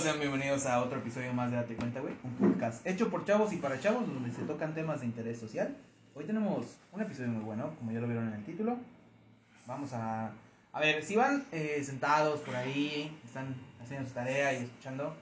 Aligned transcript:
sean 0.00 0.18
bienvenidos 0.18 0.64
a 0.64 0.82
otro 0.82 0.98
episodio 0.98 1.30
más 1.34 1.50
de 1.50 1.58
Date 1.58 1.76
Cuenta, 1.76 2.00
güey. 2.00 2.14
Un 2.24 2.32
podcast 2.32 2.86
hecho 2.86 3.10
por 3.10 3.26
chavos 3.26 3.52
y 3.52 3.58
para 3.58 3.78
chavos, 3.80 4.06
donde 4.06 4.32
se 4.32 4.42
tocan 4.44 4.72
temas 4.72 5.00
de 5.00 5.06
interés 5.06 5.38
social. 5.38 5.76
Hoy 6.14 6.24
tenemos 6.24 6.64
un 6.90 7.02
episodio 7.02 7.28
muy 7.28 7.44
bueno, 7.44 7.74
como 7.76 7.92
ya 7.92 8.00
lo 8.00 8.06
vieron 8.06 8.28
en 8.28 8.34
el 8.34 8.44
título. 8.44 8.78
Vamos 9.66 9.92
a. 9.92 10.30
A 10.72 10.80
ver, 10.80 11.04
si 11.04 11.16
van 11.16 11.44
eh, 11.52 11.82
sentados 11.84 12.40
por 12.40 12.56
ahí, 12.56 13.14
están 13.26 13.54
haciendo 13.82 14.08
su 14.08 14.14
tarea 14.14 14.54
y 14.54 14.64
escuchando, 14.64 15.14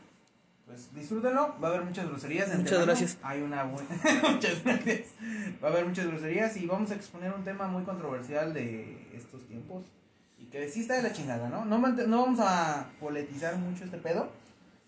pues 0.64 0.94
disfrútenlo. 0.94 1.56
Va 1.60 1.68
a 1.68 1.70
haber 1.72 1.82
muchas 1.82 2.06
groserías. 2.08 2.56
Muchas 2.56 2.86
gracias. 2.86 3.18
Hay 3.22 3.42
una 3.42 3.64
buena. 3.64 3.88
muchas 4.30 4.62
gracias. 4.62 5.08
Va 5.62 5.68
a 5.68 5.72
haber 5.72 5.86
muchas 5.86 6.06
groserías 6.06 6.56
y 6.56 6.66
vamos 6.66 6.92
a 6.92 6.94
exponer 6.94 7.32
un 7.32 7.42
tema 7.42 7.66
muy 7.66 7.82
controversial 7.82 8.54
de 8.54 9.08
estos 9.12 9.44
tiempos. 9.48 9.86
Y 10.38 10.44
que 10.44 10.68
sí 10.68 10.82
está 10.82 10.94
de 10.94 11.02
la 11.02 11.12
chingada, 11.12 11.48
¿no? 11.48 11.64
No, 11.64 11.78
no 11.78 12.22
vamos 12.22 12.38
a 12.40 12.86
politizar 13.00 13.56
mucho 13.56 13.82
este 13.82 13.98
pedo. 13.98 14.30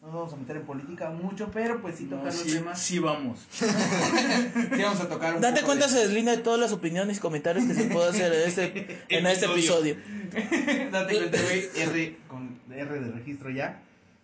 No 0.02 0.06
nos 0.06 0.14
vamos 0.16 0.32
a 0.32 0.36
meter 0.36 0.56
en 0.56 0.62
política 0.64 1.10
mucho, 1.10 1.50
pero 1.52 1.80
pues 1.82 1.96
sí 1.96 2.04
No, 2.04 2.16
tocar 2.16 2.32
los 2.32 2.42
sí, 2.42 2.52
temas. 2.52 2.80
sí 2.80 2.98
vamos. 2.98 3.38
Sí 3.50 4.82
vamos 4.82 5.00
a 5.00 5.08
tocar 5.08 5.34
un 5.34 5.40
Date 5.42 5.56
poco 5.60 5.66
cuenta, 5.66 5.86
de- 5.86 5.92
se 5.92 5.98
deslinda 6.00 6.32
de 6.32 6.38
todas 6.38 6.58
las 6.58 6.72
opiniones 6.72 7.18
y 7.18 7.20
comentarios 7.20 7.66
que 7.66 7.74
se 7.74 7.84
puede 7.84 8.08
hacer 8.08 8.32
en 8.32 8.48
este, 8.48 9.04
en 9.10 9.26
este 9.26 9.46
episodio. 9.46 9.96
Date 10.90 11.14
cuenta, 11.16 11.38
güey. 11.42 11.68
R 11.76 12.16
con 12.28 12.58
R 12.70 13.00
de 13.00 13.10
registro 13.12 13.50
ya. 13.50 13.78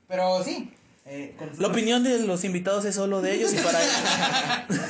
Pero 0.08 0.42
sí. 0.42 0.70
Eh, 1.08 1.36
La 1.58 1.68
opinión 1.68 2.02
de 2.02 2.18
los 2.26 2.42
invitados 2.42 2.84
es 2.84 2.96
solo 2.96 3.22
de 3.22 3.34
ellos 3.34 3.54
y 3.54 3.58
para 3.58 3.80
ellos. 3.80 3.94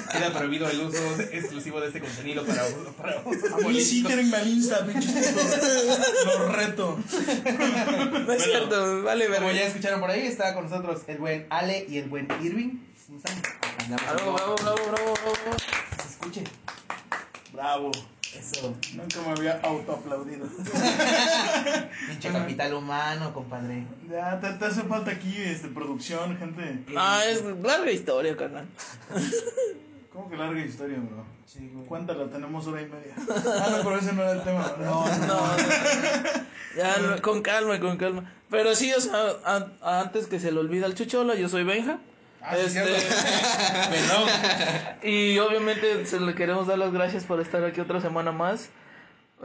Queda 0.12 0.32
prohibido 0.32 0.66
el 0.66 0.80
uso 0.80 1.20
exclusivo 1.30 1.78
de 1.78 1.88
este 1.88 2.00
contenido 2.00 2.42
para, 2.46 2.62
para 2.96 3.20
A 3.20 3.68
mí 3.68 3.80
sí, 3.82 4.02
tírenme 4.02 4.34
al 4.34 4.48
Insta, 4.48 4.86
pinches 4.86 5.12
putos. 5.12 6.38
Los 6.38 6.56
reto. 6.56 6.98
No 8.26 8.32
es 8.32 8.42
cierto, 8.42 9.02
vale, 9.02 9.26
Como 9.28 9.50
ya 9.50 9.66
escucharon 9.66 10.00
por 10.00 10.10
ahí, 10.10 10.26
está 10.26 10.54
con 10.54 10.70
nosotros 10.70 11.02
el 11.06 11.18
buen 11.18 11.46
Ale 11.50 11.84
y 11.86 11.98
el 11.98 12.08
buen 12.08 12.28
Irving. 12.42 12.78
¿Cómo 13.06 13.18
están? 13.18 13.42
Bravo, 13.88 14.32
bravo, 14.32 14.56
bravo, 14.56 14.76
bravo, 14.90 15.14
bravo. 15.22 15.56
Que 15.96 16.02
se 16.02 16.08
escuche. 16.08 16.44
Bravo. 17.52 17.92
Eso. 18.38 18.74
Nunca 18.94 19.20
me 19.22 19.30
había 19.32 19.60
autoaplaudido. 19.62 20.46
Pinche 22.08 22.30
capital 22.32 22.74
humano, 22.74 23.32
compadre. 23.32 23.86
Ya, 24.10 24.38
te, 24.40 24.50
te 24.52 24.64
hace 24.64 24.82
falta 24.82 25.10
aquí 25.12 25.34
este, 25.38 25.68
producción, 25.68 26.36
gente. 26.38 26.84
Ah, 26.96 27.22
es 27.26 27.42
larga 27.62 27.90
historia, 27.90 28.36
carnal. 28.36 28.66
¿Cómo 30.12 30.30
que 30.30 30.36
larga 30.36 30.60
historia, 30.64 30.96
bro? 30.98 31.24
Sí, 31.46 31.70
güey. 31.72 31.86
Cuéntala, 31.86 32.26
tenemos 32.30 32.66
hora 32.66 32.82
y 32.82 32.86
media. 32.86 33.14
Ah, 33.18 33.68
no, 33.70 33.84
pero 33.84 33.98
ese 33.98 34.12
no 34.12 34.22
era 34.22 34.32
el 34.32 34.42
tema. 34.42 34.72
No, 34.78 35.06
no, 35.06 35.26
No, 35.26 35.26
no. 35.26 35.56
Ya, 36.76 37.22
con 37.22 37.42
calma, 37.42 37.78
con 37.80 37.96
calma. 37.96 38.32
Pero 38.50 38.74
sí, 38.74 38.92
o 38.92 39.00
sea, 39.00 39.14
an- 39.44 39.72
antes 39.82 40.26
que 40.26 40.38
se 40.40 40.52
le 40.52 40.58
olvida 40.60 40.86
el 40.86 40.94
chuchola, 40.94 41.34
yo 41.34 41.48
soy 41.48 41.64
Benja. 41.64 41.98
Ah, 42.48 42.56
Este, 42.56 42.80
y 45.08 45.38
obviamente 45.38 46.06
se 46.06 46.20
le 46.20 46.34
queremos 46.34 46.68
dar 46.68 46.78
las 46.78 46.92
gracias 46.92 47.24
por 47.24 47.40
estar 47.40 47.64
aquí 47.64 47.80
otra 47.80 48.00
semana 48.00 48.30
más. 48.30 48.70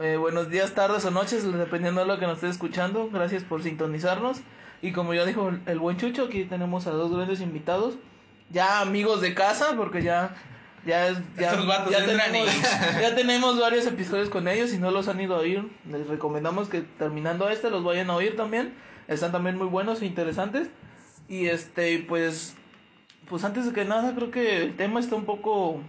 Eh, 0.00 0.16
buenos 0.16 0.48
días, 0.50 0.72
tardes 0.72 1.04
o 1.04 1.10
noches, 1.10 1.44
dependiendo 1.52 2.00
de 2.02 2.06
lo 2.06 2.18
que 2.20 2.26
nos 2.26 2.36
esté 2.36 2.48
escuchando. 2.48 3.10
Gracias 3.12 3.42
por 3.42 3.62
sintonizarnos. 3.62 4.38
Y 4.82 4.92
como 4.92 5.14
ya 5.14 5.24
dijo 5.24 5.50
el 5.66 5.78
buen 5.78 5.96
Chucho, 5.96 6.24
aquí 6.26 6.44
tenemos 6.44 6.86
a 6.86 6.90
dos 6.90 7.12
grandes 7.14 7.40
invitados. 7.40 7.94
Ya 8.50 8.80
amigos 8.80 9.20
de 9.20 9.34
casa, 9.34 9.74
porque 9.76 10.02
ya. 10.02 10.34
Ya, 10.86 11.08
es- 11.08 11.18
ya, 11.38 11.52
tenemos, 12.06 12.48
ya 13.00 13.14
tenemos 13.14 13.60
varios 13.60 13.86
episodios 13.86 14.28
con 14.28 14.48
ellos 14.48 14.72
y 14.72 14.78
no 14.78 14.90
los 14.90 15.06
han 15.08 15.20
ido 15.20 15.36
a 15.36 15.38
oír. 15.38 15.68
Les 15.88 16.06
recomendamos 16.08 16.68
que 16.68 16.80
terminando 16.80 17.48
este 17.48 17.70
los 17.70 17.84
vayan 17.84 18.10
a 18.10 18.16
oír 18.16 18.36
también. 18.36 18.74
Están 19.08 19.30
también 19.32 19.56
muy 19.58 19.66
buenos 19.68 20.02
e 20.02 20.06
interesantes. 20.06 20.68
Y 21.28 21.46
este, 21.46 22.04
pues, 22.08 22.56
pues 23.32 23.44
antes 23.44 23.64
de 23.64 23.72
que 23.72 23.86
nada, 23.86 24.14
creo 24.14 24.30
que 24.30 24.58
el 24.58 24.76
tema 24.76 25.00
está 25.00 25.16
un 25.16 25.24
poco, 25.24 25.80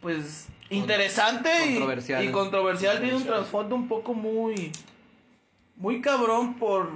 pues, 0.00 0.46
interesante 0.70 1.50
y- 1.66 1.70
controversial. 1.70 2.24
Y, 2.24 2.30
controversial. 2.30 3.00
Tiene 3.00 3.16
un 3.16 3.24
trasfondo 3.24 3.74
un 3.74 3.88
poco 3.88 4.14
muy, 4.14 4.70
muy 5.74 6.00
cabrón 6.00 6.54
por, 6.54 6.90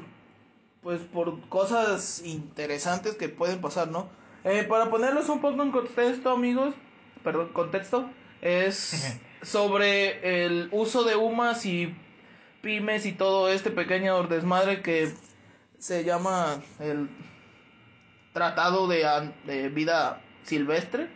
pues, 0.84 1.00
por 1.00 1.41
cosas 1.48 2.22
interesantes 2.25 3.16
que 3.16 3.28
pueden 3.28 3.60
pasar, 3.60 3.88
¿no? 3.88 4.09
Eh, 4.44 4.62
para 4.69 4.88
ponerlos 4.88 5.28
un 5.31 5.41
poco 5.41 5.65
en 5.65 5.72
contexto, 5.72 6.31
amigos, 6.31 6.76
perdón, 7.25 7.48
contexto, 7.53 8.09
es 8.41 9.19
sobre 9.42 10.44
el 10.44 10.69
uso 10.71 11.03
de 11.03 11.16
humas 11.16 11.66
y 11.66 11.92
pymes 12.62 13.04
y 13.04 13.10
todo 13.10 13.48
este 13.48 13.72
pequeño 13.72 14.22
desmadre 14.28 14.81
que 14.81 15.12
se 15.81 16.04
llama 16.04 16.62
el 16.78 17.09
Tratado 18.38 18.87
de, 18.87 19.04
an- 19.06 19.34
de 19.47 19.69
Vida 19.69 20.21
Silvestre. 20.44 21.09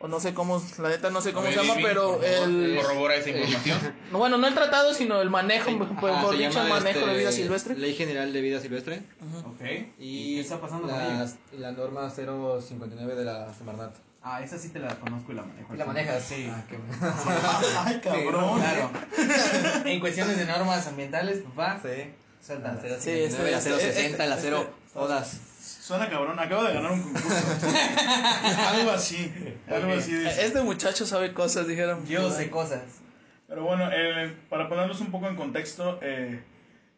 O 0.00 0.08
no 0.08 0.20
sé 0.20 0.34
cómo, 0.34 0.62
la 0.80 0.88
neta 0.90 1.08
no 1.10 1.20
sé 1.22 1.32
cómo 1.32 1.46
se 1.46 1.54
llama, 1.56 1.68
Irving, 1.74 1.82
pero 1.84 2.16
por 2.18 2.24
favor, 2.26 2.48
el... 2.48 2.76
Corrobora 2.82 3.14
esa 3.16 3.30
información. 3.30 3.78
no, 4.12 4.18
Bueno, 4.18 4.36
no 4.38 4.46
el 4.46 4.52
tratado, 4.54 4.92
sino 4.92 5.22
el 5.22 5.30
manejo, 5.30 5.70
ajá, 5.70 6.28
se 6.30 6.36
dicho, 6.36 6.62
el 6.62 6.68
manejo 6.68 6.98
de 7.00 7.04
este, 7.06 7.18
vida 7.18 7.32
silvestre. 7.32 7.76
Ley 7.76 7.94
General 7.94 8.30
de 8.30 8.40
Vida 8.42 8.60
Silvestre. 8.60 9.02
ok. 9.46 9.62
Y, 9.98 10.34
qué 10.36 10.40
está 10.42 10.60
pasando 10.60 10.88
con 10.88 10.96
la, 10.98 11.04
ella? 11.24 11.26
la 11.58 11.72
norma 11.72 12.10
059 12.10 13.14
de 13.14 13.24
la 13.24 13.54
Semarnat. 13.54 13.94
Ah, 14.22 14.42
esa 14.42 14.58
sí 14.58 14.70
te 14.70 14.78
la 14.78 14.94
conozco 14.96 15.32
y 15.32 15.34
la 15.36 15.42
manejo. 15.42 15.74
¿Y 15.74 15.78
la 15.78 15.84
manejas? 15.86 16.22
Sí. 16.22 16.50
Ah, 16.50 16.62
qué 16.68 16.76
bueno. 16.76 17.14
Ay, 17.84 18.00
cabrón. 18.02 18.58
Claro. 18.60 18.90
en 19.86 20.00
cuestiones 20.00 20.36
de 20.38 20.44
normas 20.46 20.86
ambientales, 20.86 21.38
papá. 21.42 21.78
Sí. 21.82 22.10
Suéltala. 22.44 22.74
La 22.82 23.00
Sí, 23.00 23.10
059, 23.10 23.50
la 23.50 23.58
este- 23.58 23.70
060, 23.92 24.26
la 24.26 24.34
este- 24.36 24.48
0 24.48 24.70
todas. 24.92 25.40
Suena 25.84 26.08
cabrón, 26.08 26.38
acabo 26.38 26.64
de 26.64 26.72
ganar 26.72 26.92
un 26.92 27.02
concurso. 27.02 27.28
algo 28.70 28.90
así, 28.90 29.30
algo 29.68 29.92
así. 29.92 30.14
dice. 30.14 30.46
Este 30.46 30.62
muchacho 30.62 31.04
sabe 31.04 31.34
cosas, 31.34 31.68
dijeron. 31.68 32.06
Yo 32.06 32.30
sé 32.30 32.48
cosas. 32.48 33.02
Pero 33.46 33.64
bueno, 33.64 33.90
eh, 33.92 34.34
para 34.48 34.70
ponerlos 34.70 35.02
un 35.02 35.10
poco 35.10 35.28
en 35.28 35.36
contexto, 35.36 35.98
eh, 36.00 36.42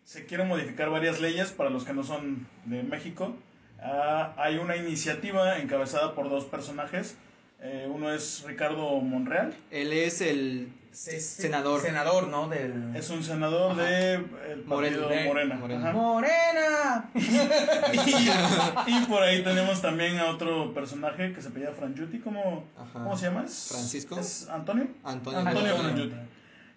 se 0.05 0.25
quieren 0.25 0.47
modificar 0.47 0.89
varias 0.89 1.21
leyes 1.21 1.51
para 1.51 1.69
los 1.69 1.85
que 1.85 1.95
no 1.95 2.05
son 2.05 2.47
de 2.65 2.85
México. 2.85 3.35
Ah, 3.81 4.35
hay 4.37 4.59
una 4.59 4.77
iniciativa 4.77 5.59
encabezada 5.59 6.15
por 6.15 6.31
dos 6.31 6.45
personajes. 6.45 7.17
Eh, 7.61 7.89
uno 7.93 8.13
es 8.13 8.45
Ricardo 8.47 9.01
Monreal, 9.01 9.53
Él 9.73 9.93
es 9.93 10.21
el 10.21 10.69
senador. 10.97 11.81
Senador, 11.83 12.29
¿no? 12.29 12.49
Del... 12.49 12.95
es 12.97 13.11
un 13.11 13.23
senador 13.23 13.77
de 13.77 14.15
el 14.15 14.61
partido 14.69 15.03
Morena. 15.09 15.27
Morena. 15.29 15.55
Morena. 15.57 15.89
Ajá. 15.89 15.93
¡Morena! 15.93 17.11
Y, 18.87 18.93
y 18.93 19.07
por 19.07 19.23
ahí 19.23 19.43
tenemos 19.43 19.81
también 19.83 20.19
a 20.19 20.27
otro 20.31 20.73
personaje 20.75 21.33
que 21.33 21.43
se 21.43 21.49
apellida 21.49 21.73
Frangiuti, 21.73 22.19
¿cómo, 22.19 22.65
Ajá. 22.77 22.91
¿cómo 22.95 23.17
se 23.17 23.27
llama? 23.27 23.45
¿Es- 23.45 23.69
Francisco. 23.71 24.19
¿Es 24.19 24.49
Antonio? 24.49 24.89
Antonio. 25.05 25.41
Antonio 25.41 25.61
Antonio. 25.61 25.83
Frangiuti. 25.85 26.17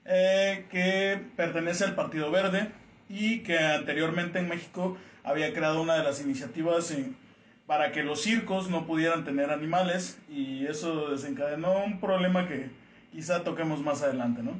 Eh, 0.06 0.66
que 0.72 1.22
pertenece 1.36 1.84
al 1.86 1.96
Partido 1.96 2.32
Verde 2.32 2.72
y 3.10 3.40
que 3.40 3.58
anteriormente 3.60 4.40
en 4.40 4.48
México 4.50 4.98
había 5.24 5.54
creado 5.54 5.82
una 5.82 5.96
de 5.98 6.04
las 6.04 6.22
iniciativas 6.22 6.92
en- 6.92 7.16
para 7.68 7.92
que 7.92 8.04
los 8.04 8.22
circos 8.22 8.70
no 8.70 8.86
pudieran 8.88 9.24
tener 9.24 9.52
animales 9.52 10.18
y 10.30 10.66
eso 10.66 11.10
desencadenó 11.12 11.84
un 11.86 12.00
problema 12.00 12.48
que 12.48 12.70
quizá 13.12 13.44
toquemos 13.44 13.82
más 13.82 14.02
adelante, 14.02 14.42
¿no? 14.44 14.52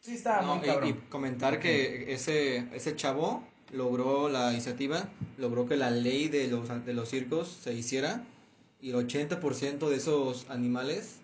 Sí, 0.00 0.14
está 0.14 0.40
No, 0.42 0.56
muy 0.56 0.66
y- 0.66 0.70
y, 0.70 0.72
cabrón. 0.72 1.00
comentar 1.10 1.60
que 1.60 2.12
ese, 2.12 2.66
ese 2.74 2.96
chavo 2.96 3.44
logró 3.72 4.28
la 4.28 4.52
iniciativa, 4.52 5.08
logró 5.38 5.68
que 5.68 5.76
la 5.76 5.90
ley 5.90 6.28
de 6.28 6.48
los, 6.48 6.68
de 6.86 6.94
los 6.94 7.08
circos 7.08 7.48
se 7.62 7.74
hiciera 7.74 8.24
y 8.80 8.90
el 8.90 8.96
80% 8.96 9.88
de 9.88 9.96
esos 9.96 10.46
animales 10.48 11.16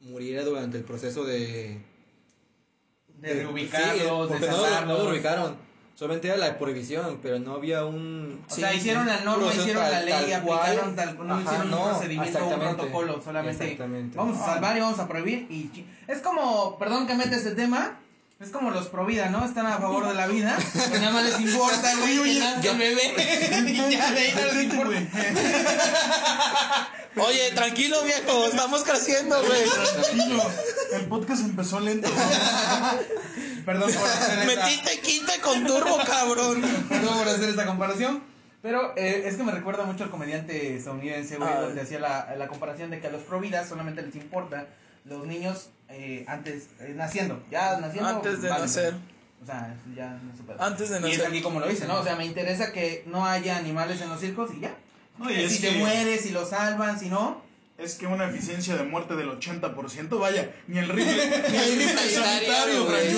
muriera 0.00 0.44
durante 0.44 0.78
el 0.78 0.84
proceso 0.84 1.24
de... 1.24 1.78
De 3.20 3.34
reubicarlos, 3.42 4.28
Sí, 4.30 4.38
de 4.38 4.48
no, 4.48 4.56
lo- 4.56 4.86
no 4.86 4.98
lo 4.98 5.10
reubicaron. 5.10 5.56
Solamente 5.98 6.28
era 6.28 6.36
la 6.36 6.56
prohibición, 6.60 7.18
pero 7.20 7.40
no 7.40 7.54
había 7.54 7.84
un... 7.84 8.40
O 8.48 8.54
sea, 8.54 8.72
hicieron 8.72 9.04
la 9.08 9.18
norma, 9.22 9.52
hicieron 9.52 9.82
tal- 9.82 9.90
la 9.90 10.00
ley, 10.02 10.12
tal 10.30 10.34
aplicaron 10.34 10.94
cual. 10.94 10.94
tal, 10.94 11.26
no 11.26 11.34
Ajá, 11.34 11.42
hicieron 11.42 11.74
un 11.74 11.84
procedimiento, 11.88 12.38
un 12.38 12.44
exactamente. 12.44 12.74
protocolo, 12.76 13.20
solamente 13.24 13.64
Exactamente. 13.64 14.16
vamos 14.16 14.38
a 14.40 14.44
salvar 14.46 14.76
y 14.76 14.80
vamos 14.80 14.98
a 15.00 15.08
prohibir 15.08 15.38
y 15.50 15.84
es 16.06 16.20
como, 16.20 16.78
perdón 16.78 17.08
que 17.08 17.14
mete 17.16 17.34
este 17.34 17.50
tema, 17.50 17.98
es 18.38 18.50
como 18.50 18.70
los 18.70 18.86
pro 18.86 19.06
vida, 19.06 19.28
¿no? 19.30 19.44
Están 19.44 19.66
a 19.66 19.78
favor 19.78 20.06
de 20.06 20.14
la 20.14 20.28
vida, 20.28 20.56
pues 20.72 21.00
nada 21.00 21.10
más 21.10 21.24
les 21.24 21.40
importa, 21.40 21.92
güey, 21.96 22.22
que 22.34 22.38
nazca 22.38 22.70
el 22.70 22.78
bebé 22.78 23.14
y 23.90 23.90
ya 23.96 24.12
de 24.12 24.20
ahí 24.20 24.32
no 24.36 24.52
les 24.52 24.64
importa. 24.72 25.00
Oye, 27.16 27.50
tranquilo, 27.56 28.04
viejo, 28.04 28.46
estamos 28.46 28.84
creciendo, 28.84 29.42
güey. 29.44 29.62
Tranquilo, 30.00 30.44
el 30.92 31.06
podcast 31.06 31.42
empezó 31.42 31.80
lento. 31.80 32.08
Perdón 33.64 33.92
por 33.92 34.04
hacer 34.08 34.38
esta, 34.48 34.64
Metiste 34.66 35.00
quinta 35.00 35.32
con 35.42 35.64
turbo, 35.66 35.98
cabrón. 36.06 36.62
perdón 36.88 37.18
por 37.18 37.28
hacer 37.28 37.48
esta 37.50 37.66
comparación. 37.66 38.22
Pero 38.62 38.92
eh, 38.96 39.22
es 39.26 39.36
que 39.36 39.42
me 39.44 39.52
recuerda 39.52 39.84
mucho 39.84 40.04
al 40.04 40.10
comediante 40.10 40.76
estadounidense, 40.76 41.36
güey, 41.36 41.48
Ah. 41.48 41.60
donde 41.60 41.80
hacía 41.80 42.00
la, 42.00 42.34
la 42.36 42.48
comparación 42.48 42.90
de 42.90 43.00
que 43.00 43.06
a 43.06 43.10
los 43.10 43.22
pro 43.22 43.38
vida 43.40 43.64
solamente 43.66 44.02
les 44.02 44.16
importa 44.16 44.66
los 45.04 45.26
niños 45.26 45.70
eh, 45.88 46.24
antes, 46.26 46.64
eh, 46.80 46.92
naciendo, 46.96 47.42
ya 47.50 47.78
naciendo. 47.78 48.08
Antes 48.10 48.42
de 48.42 48.48
vale, 48.48 48.62
nacer. 48.62 48.94
O 49.40 49.46
sea, 49.46 49.72
eso 49.72 49.94
ya 49.96 50.10
no 50.10 50.36
se 50.36 50.42
puede. 50.42 50.60
Antes 50.60 50.88
de 50.90 50.96
Y 51.08 51.12
es 51.12 51.18
nacer. 51.18 51.26
aquí 51.28 51.40
como 51.40 51.60
lo 51.60 51.68
dice, 51.68 51.86
¿no? 51.86 52.00
O 52.00 52.04
sea, 52.04 52.16
me 52.16 52.26
interesa 52.26 52.72
que 52.72 53.04
no 53.06 53.24
haya 53.24 53.56
animales 53.56 54.00
en 54.00 54.08
los 54.08 54.18
circos 54.20 54.50
y 54.56 54.60
ya. 54.60 54.74
No, 55.18 55.30
y 55.30 55.34
si 55.36 55.42
es 55.44 55.60
se 55.60 55.68
que- 55.72 55.78
muere, 55.78 56.18
si 56.18 56.30
lo 56.30 56.44
salvan, 56.44 56.98
si 56.98 57.08
no. 57.08 57.40
Es 57.78 57.94
que 57.94 58.08
una 58.08 58.28
eficiencia 58.28 58.76
de 58.76 58.82
muerte 58.82 59.14
del 59.14 59.28
80%, 59.30 60.18
vaya, 60.18 60.52
ni 60.66 60.78
el 60.78 60.88
rifle, 60.88 61.14
ni 61.48 61.56
el 61.56 61.78
rifle 61.78 62.10
sanitario, 62.10 62.24
sanitario, 62.24 62.84
güey. 62.86 63.08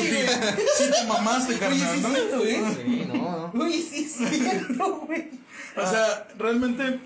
Sí 0.77 0.85
te 0.93 1.07
mamaste, 1.09 1.59
carnal, 1.59 2.03
¿no? 2.03 2.09
Sí, 2.43 3.05
no, 3.09 3.51
no. 3.55 3.65
Uy, 3.65 3.73
sí, 3.73 4.05
es 4.05 4.13
cierto, 4.39 4.97
güey. 5.07 5.31
O 5.77 5.87
sea, 5.87 6.29
realmente, 6.37 7.01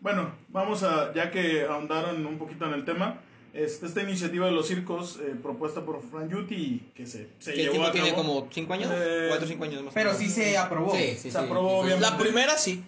bueno, 0.00 0.30
vamos 0.50 0.84
a, 0.84 1.12
ya 1.12 1.32
que 1.32 1.62
ahondaron 1.64 2.24
un 2.24 2.38
poquito 2.38 2.66
en 2.66 2.74
el 2.74 2.84
tema, 2.84 3.18
este, 3.54 3.86
esta 3.86 4.02
iniciativa 4.02 4.46
de 4.46 4.52
los 4.52 4.68
circos 4.68 5.18
eh, 5.20 5.34
propuesta 5.42 5.84
por 5.84 6.00
Fran 6.12 6.28
Yuti, 6.30 6.92
que 6.94 7.06
se, 7.06 7.26
se 7.40 7.52
¿Qué 7.54 7.62
llevó 7.62 7.72
tiempo 7.72 7.88
a 7.88 7.92
tiene? 7.92 8.10
cabo, 8.10 8.22
¿Como 8.22 8.48
5 8.52 8.72
años? 8.72 8.90
Eh, 8.94 9.26
4 9.30 9.44
o 9.44 9.48
5 9.48 9.64
años 9.64 9.82
más 9.82 9.94
Pero 9.94 10.14
sí 10.14 10.28
se 10.28 10.56
aprobó. 10.56 10.94
Sí, 10.94 11.08
sí, 11.14 11.16
Se 11.22 11.30
sí. 11.32 11.36
aprobó, 11.36 11.80
obviamente. 11.80 12.08
La 12.08 12.16
primera 12.16 12.56
sí. 12.56 12.84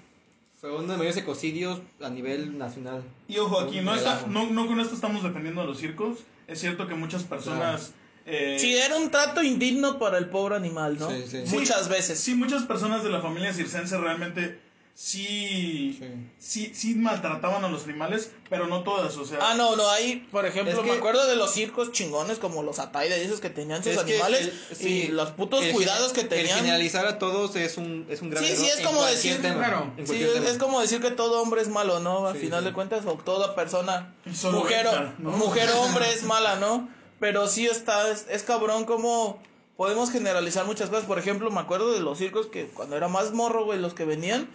Fue 0.62 0.70
uno 0.70 0.82
de 0.82 0.88
los 0.90 0.98
mayores 0.98 1.16
ecocidios 1.16 1.80
a 2.00 2.08
nivel 2.08 2.56
nacional. 2.56 3.02
Y 3.26 3.36
ojo, 3.38 3.58
aquí 3.58 3.80
no, 3.80 3.96
está, 3.96 4.26
no, 4.28 4.48
no 4.48 4.68
con 4.68 4.78
esto 4.78 4.94
estamos 4.94 5.24
defendiendo 5.24 5.60
a 5.60 5.64
los 5.64 5.76
circos. 5.78 6.20
Es 6.46 6.60
cierto 6.60 6.86
que 6.86 6.94
muchas 6.94 7.24
personas... 7.24 7.94
eh, 8.26 8.58
Sí, 8.60 8.76
era 8.76 8.96
un 8.96 9.10
trato 9.10 9.42
indigno 9.42 9.98
para 9.98 10.18
el 10.18 10.26
pobre 10.30 10.54
animal, 10.54 10.98
¿no? 11.00 11.10
Sí, 11.10 11.24
sí. 11.28 11.42
Muchas 11.48 11.88
veces. 11.88 12.20
Sí, 12.20 12.36
muchas 12.36 12.62
personas 12.62 13.02
de 13.02 13.10
la 13.10 13.20
familia 13.20 13.52
circense 13.52 13.98
realmente 13.98 14.60
sí, 14.94 15.96
Sí. 15.98 16.06
sí, 16.38 16.72
sí 16.74 16.94
maltrataban 16.94 17.64
a 17.64 17.68
los 17.68 17.84
animales, 17.84 18.30
pero 18.48 18.66
no 18.66 18.82
todas, 18.82 19.16
o 19.16 19.24
sea... 19.24 19.38
Ah, 19.40 19.54
no, 19.54 19.74
no, 19.76 19.88
ahí, 19.90 20.26
por 20.30 20.44
ejemplo, 20.46 20.72
Es 20.72 20.78
que- 20.80 20.84
me 20.90 20.96
acuerdo 20.96 21.26
de 21.26 21.36
los 21.36 21.50
circos 21.52 21.92
chingones 21.92 22.38
como 22.38 22.62
los 22.62 22.78
Ataide 22.78 23.18
y 23.18 23.26
esos 23.26 23.40
que 23.40 23.50
tenían 23.50 23.82
sus 23.82 23.96
animales 23.98 24.52
el- 24.70 24.76
sí, 24.76 24.88
y 24.88 25.08
los 25.08 25.30
putos 25.30 25.64
el 25.64 25.72
cuidados 25.72 26.12
que 26.12 26.24
tenían. 26.24 26.48
El 26.50 26.54
generalizar 26.64 27.06
a 27.06 27.18
todos 27.18 27.56
es 27.56 27.76
un, 27.78 28.06
es 28.08 28.22
un 28.22 28.30
gran 28.30 28.44
Sí, 28.44 28.54
sí, 28.56 28.66
es 28.66 28.80
como 28.80 29.04
decir, 29.04 29.40
tema, 29.42 29.58
claro, 29.58 29.92
Sí, 30.04 30.22
es, 30.22 30.58
como 30.58 30.80
decir 30.80 31.00
que 31.00 31.10
todo 31.10 31.40
hombre 31.42 31.62
es 31.62 31.68
malo, 31.68 32.00
¿no? 32.00 32.26
Al 32.26 32.34
Sí, 32.34 32.40
final 32.42 32.60
sí. 32.60 32.66
de 32.66 32.72
cuentas, 32.72 33.04
o 33.06 33.14
toda 33.14 33.54
persona, 33.54 34.14
mujer, 34.52 34.86
esta, 34.86 35.14
o, 35.18 35.22
¿no? 35.22 35.30
mujer 35.32 35.70
hombre 35.72 36.04
es 36.12 36.22
mala, 36.24 36.56
¿no? 36.56 36.88
Pero 37.18 37.46
sí 37.48 37.66
está, 37.66 38.10
es, 38.10 38.26
es 38.28 38.42
cabrón 38.42 38.84
como 38.84 39.40
podemos 39.76 40.10
generalizar 40.10 40.66
muchas 40.66 40.90
cosas. 40.90 41.04
Por 41.06 41.18
ejemplo, 41.18 41.50
me 41.50 41.60
acuerdo 41.60 41.92
de 41.92 42.00
los 42.00 42.18
circos 42.18 42.46
que 42.46 42.66
cuando 42.66 42.96
era 42.96 43.08
más 43.08 43.32
morro, 43.32 43.64
güey, 43.64 43.78
los 43.78 43.94
que 43.94 44.04
venían, 44.04 44.48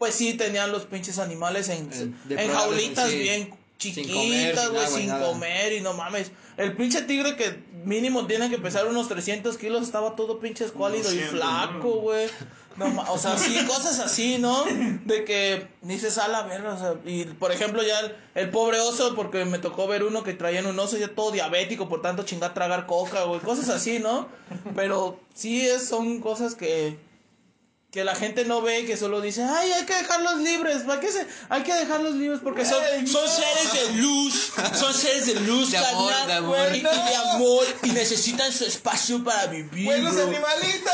pues 0.00 0.14
sí 0.14 0.32
tenían 0.32 0.72
los 0.72 0.86
pinches 0.86 1.18
animales 1.18 1.68
en, 1.68 1.90
En- 2.30 2.50
jaulitas 2.50 3.10
sí. 3.10 3.18
bien 3.18 3.54
chiquitas, 3.76 4.70
güey, 4.70 4.86
sin 4.86 5.08
nada. 5.08 5.26
comer 5.26 5.74
y 5.74 5.82
no 5.82 5.92
mames. 5.92 6.32
El 6.56 6.74
pinche 6.74 7.02
tigre 7.02 7.36
que 7.36 7.62
mínimo 7.84 8.26
tiene 8.26 8.48
que 8.48 8.56
pesar 8.56 8.86
unos 8.86 9.08
300 9.08 9.58
kilos 9.58 9.82
estaba 9.82 10.16
todo 10.16 10.40
pinche 10.40 10.64
escuálido 10.64 11.12
y 11.12 11.16
200, 11.18 11.30
flaco, 11.38 11.90
güey. 12.00 12.28
No, 12.78 12.86
o 13.12 13.18
sea, 13.18 13.36
sí, 13.36 13.54
cosas 13.66 13.98
así, 14.00 14.38
¿no? 14.38 14.64
De 15.04 15.24
que 15.26 15.66
dices 15.82 16.16
a 16.16 16.28
la 16.28 16.44
verga, 16.44 16.72
o 16.72 16.78
sea, 16.78 16.94
y 17.04 17.24
por 17.24 17.52
ejemplo 17.52 17.82
ya 17.82 18.00
el, 18.00 18.16
el 18.36 18.48
pobre 18.48 18.80
oso, 18.80 19.14
porque 19.14 19.44
me 19.44 19.58
tocó 19.58 19.86
ver 19.86 20.02
uno 20.02 20.22
que 20.22 20.32
traían 20.32 20.64
un 20.64 20.78
oso 20.78 20.96
ya 20.96 21.08
todo 21.08 21.30
diabético, 21.30 21.90
por 21.90 22.00
tanto 22.00 22.22
chingar 22.22 22.54
tragar 22.54 22.86
coca, 22.86 23.24
güey, 23.24 23.40
cosas 23.40 23.68
así, 23.68 23.98
¿no? 23.98 24.28
Pero 24.74 25.20
sí 25.34 25.60
es, 25.68 25.86
son 25.88 26.20
cosas 26.20 26.54
que, 26.54 26.96
que 27.90 28.04
la 28.04 28.14
gente 28.14 28.44
no 28.44 28.62
ve, 28.62 28.86
que 28.86 28.96
solo 28.96 29.20
dice, 29.20 29.42
ay, 29.42 29.72
hay 29.72 29.84
que 29.84 29.94
dejarlos 29.96 30.36
libres, 30.38 30.82
¿para 30.84 31.00
qué 31.00 31.10
se? 31.10 31.26
Hay 31.48 31.62
que 31.64 31.74
dejarlos 31.74 32.14
libres 32.14 32.38
porque 32.40 32.64
son, 32.64 32.78
son 33.06 33.28
seres 33.28 33.72
de 33.72 34.00
luz, 34.00 34.52
son 34.74 34.94
seres 34.94 35.26
de 35.26 35.34
luz, 35.40 35.72
De 35.72 35.78
amor, 35.78 36.12
carnal, 36.12 36.26
de 36.28 36.34
amor. 36.34 36.68
y 36.76 36.80
de 36.82 37.16
amor, 37.34 37.64
y 37.82 37.88
necesitan 37.90 38.52
su 38.52 38.64
espacio 38.64 39.24
para 39.24 39.46
vivir, 39.46 39.86
¡Buenos 39.86 40.14
bro. 40.14 40.22
animalitos! 40.22 40.92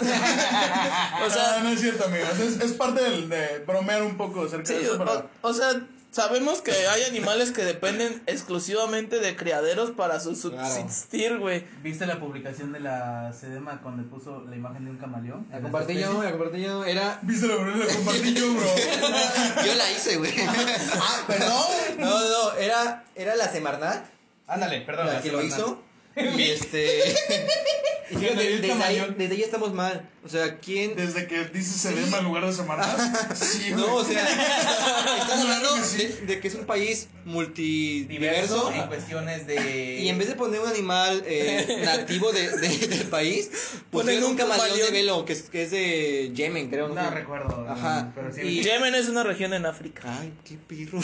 O 1.26 1.30
sea, 1.30 1.60
no 1.62 1.68
es 1.70 1.80
cierto, 1.80 2.04
amigos. 2.04 2.38
Es, 2.38 2.60
es 2.60 2.72
parte 2.72 3.02
del, 3.02 3.28
de 3.28 3.62
bromear 3.66 4.02
un 4.02 4.16
poco 4.16 4.44
acerca 4.44 4.66
Sí, 4.66 4.74
de 4.74 4.82
eso. 4.84 4.98
para- 4.98 5.26
o, 5.42 5.48
o 5.48 5.52
sea, 5.54 5.80
sabemos 6.10 6.60
que 6.62 6.72
hay 6.72 7.04
animales 7.04 7.52
que 7.52 7.64
dependen 7.64 8.22
exclusivamente 8.26 9.20
de 9.20 9.36
criaderos 9.36 9.90
para 9.92 10.20
su 10.20 10.34
subsistir, 10.34 11.38
güey. 11.38 11.64
¿Viste 11.82 12.06
la 12.06 12.18
publicación 12.18 12.72
de 12.72 12.80
la 12.80 13.32
Sedema 13.32 13.80
cuando 13.82 14.08
puso 14.08 14.44
la 14.48 14.56
imagen 14.56 14.84
de 14.84 14.90
un 14.90 14.98
camaleón? 14.98 15.46
La 15.50 15.60
compartí 15.60 15.98
yo, 15.98 16.22
la 16.22 16.30
compartí 16.30 16.62
yo. 16.62 16.84
Era. 16.84 17.18
¿Viste 17.22 17.46
la 17.46 17.56
verdad? 17.56 17.86
La 17.86 17.94
compartí 17.94 18.34
yo, 18.34 18.54
bro. 18.54 18.66
Yo 19.66 19.74
la 19.74 19.90
hice, 19.90 20.16
güey. 20.16 20.32
Ah, 20.38 21.24
perdón. 21.26 21.64
No, 21.98 22.08
no, 22.08 22.52
era, 22.54 23.04
era 23.14 23.36
la 23.36 23.48
Semarnat 23.48 24.04
Ándale, 24.46 24.80
perdón. 24.80 25.06
la 25.06 25.14
la 25.14 25.22
que 25.22 25.30
lo 25.30 25.42
hizo. 25.42 25.82
Y 26.36 26.42
este. 26.50 27.14
y 28.10 28.14
desde, 28.16 28.72
ahí, 28.82 29.14
desde 29.16 29.34
ahí 29.36 29.42
estamos 29.42 29.72
mal. 29.72 30.08
O 30.24 30.28
sea, 30.28 30.58
¿quién. 30.58 30.96
Desde 30.96 31.26
que 31.28 31.44
dices 31.46 31.76
Sedema 31.80 32.18
en 32.18 32.24
lugar 32.24 32.44
de 32.44 32.52
Semarnat. 32.52 33.34
Sí, 33.36 33.70
No, 33.70 33.94
o 33.94 34.04
sea, 34.04 34.22
estamos 35.20 35.44
hablando 35.44 35.84
sí. 35.84 35.98
de, 35.98 36.08
de 36.26 36.40
que 36.40 36.48
es 36.48 36.54
un 36.56 36.66
país 36.66 37.06
multidiverso. 37.24 38.70
Diverso 38.70 38.72
en 38.82 38.88
cuestiones 38.88 39.46
de. 39.46 40.00
Y 40.00 40.08
en 40.08 40.18
vez 40.18 40.28
de 40.28 40.34
poner 40.34 40.60
un 40.60 40.68
animal 40.68 41.22
eh, 41.26 41.80
nativo 41.84 42.32
de, 42.32 42.50
de- 42.58 42.86
del 42.88 43.06
país, 43.06 43.48
Ponen 43.90 44.22
un 44.24 44.36
camaleón 44.36 44.78
de 44.78 44.90
velo, 44.90 45.24
que 45.24 45.32
es, 45.32 45.42
que 45.42 45.62
es 45.62 45.70
de 45.70 46.32
Yemen, 46.34 46.68
creo. 46.70 46.88
No 46.88 47.00
sé. 47.02 47.10
recuerdo. 47.10 47.66
Ajá. 47.68 48.12
Pero 48.14 48.32
sí. 48.34 48.40
Y- 48.42 48.62
Yemen 48.64 48.94
es 48.96 49.08
una 49.08 49.22
región 49.22 49.54
en 49.54 49.64
África. 49.64 50.02
Ay, 50.20 50.32
qué 50.44 50.56
pirro. 50.56 50.98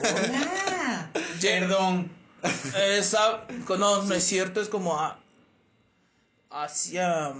Hola. 0.00 1.10
Perdón. 1.40 2.17
Esa, 2.76 3.44
no, 3.68 4.02
no 4.02 4.14
es 4.14 4.24
cierto, 4.24 4.60
es 4.60 4.68
como 4.68 4.98
a, 4.98 5.18
hacia... 6.50 7.34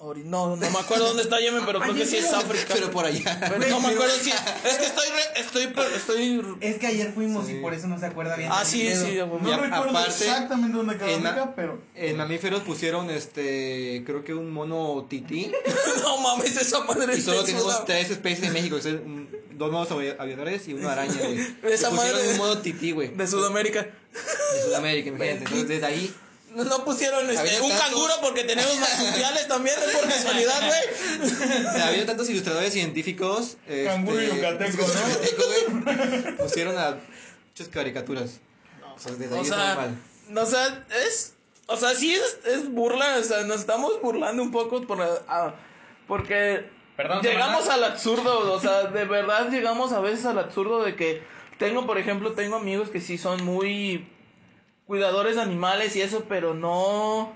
ori- 0.00 0.24
No, 0.24 0.56
no 0.56 0.70
me 0.70 0.78
acuerdo 0.78 1.06
dónde 1.08 1.22
está 1.22 1.38
Yemen, 1.40 1.62
pero 1.66 1.78
creo 1.80 1.94
que 1.94 2.06
sí 2.06 2.16
es 2.16 2.32
África. 2.32 2.74
Pero 2.74 2.90
por 2.90 3.04
allá. 3.04 3.38
Pero 3.40 3.68
no 3.68 3.80
me 3.80 3.88
acuerdo 3.88 4.14
si... 4.20 4.30
Es 4.30 4.76
que 4.78 4.86
estoy... 4.86 5.06
re- 5.08 5.40
estoy, 5.40 5.72
estoy 5.96 6.56
Es 6.60 6.78
que 6.78 6.86
ayer 6.86 7.12
fuimos 7.12 7.46
Sí. 7.46 7.52
y 7.54 7.60
por 7.60 7.74
eso 7.74 7.86
no 7.86 7.98
se 7.98 8.06
acuerda 8.06 8.36
bien. 8.36 8.50
ah, 8.52 8.64
sí, 8.64 8.90
sí. 8.94 9.16
No 9.18 9.38
recuerdo 9.38 9.90
aparte, 9.90 10.08
exactamente 10.10 10.76
dónde 10.76 10.96
quedó 10.96 11.06
África, 11.16 11.52
pero. 11.54 11.80
En 11.94 12.16
mamíferos 12.16 12.62
pusieron, 12.62 13.10
este, 13.10 14.02
creo 14.06 14.24
que 14.24 14.34
un 14.34 14.50
mono 14.52 15.06
tití. 15.08 15.50
No 16.02 16.18
mames, 16.18 16.56
esa 16.56 16.80
madre 16.84 17.16
Y 17.16 17.20
solo 17.20 17.44
tenemos 17.44 17.84
tres 17.84 18.10
especies 18.10 18.46
en 18.48 18.52
México, 18.52 18.76
que 18.76 18.82
son 18.82 18.94
un- 18.96 19.28
dos 19.52 19.70
monos 19.70 19.88
avi- 19.90 20.16
aviadores 20.18 20.66
y 20.68 20.74
una 20.74 20.92
araña, 20.92 21.14
güey. 21.18 21.38
Esa 21.72 21.90
pusieron 21.90 22.16
madre- 22.20 22.32
un 22.32 22.36
mono 22.38 22.58
tití, 22.58 22.92
güey. 22.92 23.08
de 23.14 23.26
Sudamérica. 23.26 23.82
De 23.82 24.62
Sudamérica, 24.64 25.08
imagínate. 25.10 25.38
Entonces, 25.44 25.68
desde 25.68 25.86
ahí. 25.86 26.14
No, 26.54 26.64
no 26.64 26.84
pusieron 26.84 27.28
este, 27.30 27.60
un 27.60 27.70
canguro 27.70 28.12
porque 28.20 28.44
tenemos 28.44 28.76
marsupiales 28.78 29.46
también, 29.46 29.76
es 29.78 29.96
por 29.96 30.08
casualidad, 30.08 30.60
güey. 30.66 31.28
O 31.66 31.72
sea, 31.72 31.86
había 31.88 32.06
tantos 32.06 32.28
ilustradores 32.28 32.72
científicos. 32.72 33.56
este, 33.66 33.84
Canguro 33.84 34.20
yucateco, 34.20 34.82
¿no? 34.86 35.84
güey, 35.84 36.36
Pusieron 36.36 36.76
a 36.76 36.96
muchas 37.48 37.68
caricaturas. 37.68 38.40
O 38.96 38.98
sea, 38.98 39.12
desde 39.12 39.34
ahí 39.34 39.40
O 39.40 39.44
estamos 39.44 39.64
sea, 39.64 39.74
mal. 39.76 39.96
no, 40.28 40.42
o 40.42 40.46
sea, 40.46 40.86
es. 41.06 41.34
O 41.66 41.76
sea, 41.76 41.94
sí 41.94 42.12
es, 42.14 42.38
es 42.44 42.68
burla, 42.68 43.16
o 43.18 43.22
sea, 43.22 43.42
nos 43.42 43.60
estamos 43.60 44.00
burlando 44.02 44.42
un 44.42 44.50
poco 44.50 44.84
por, 44.88 45.00
ah, 45.28 45.54
porque 46.08 46.68
Perdón, 46.96 47.22
llegamos 47.22 47.68
al 47.68 47.84
absurdo, 47.84 48.52
o 48.52 48.58
sea, 48.60 48.84
de 48.88 49.04
verdad 49.04 49.50
llegamos 49.50 49.92
a 49.92 50.00
veces 50.00 50.26
al 50.26 50.40
absurdo 50.40 50.82
de 50.82 50.96
que 50.96 51.22
tengo, 51.58 51.86
por 51.86 51.96
ejemplo, 51.96 52.32
tengo 52.32 52.56
amigos 52.56 52.90
que 52.90 53.00
sí 53.00 53.18
son 53.18 53.44
muy 53.44 54.04
cuidadores 54.90 55.36
de 55.36 55.42
animales 55.42 55.94
y 55.94 56.02
eso, 56.02 56.24
pero 56.28 56.52
no 56.52 57.32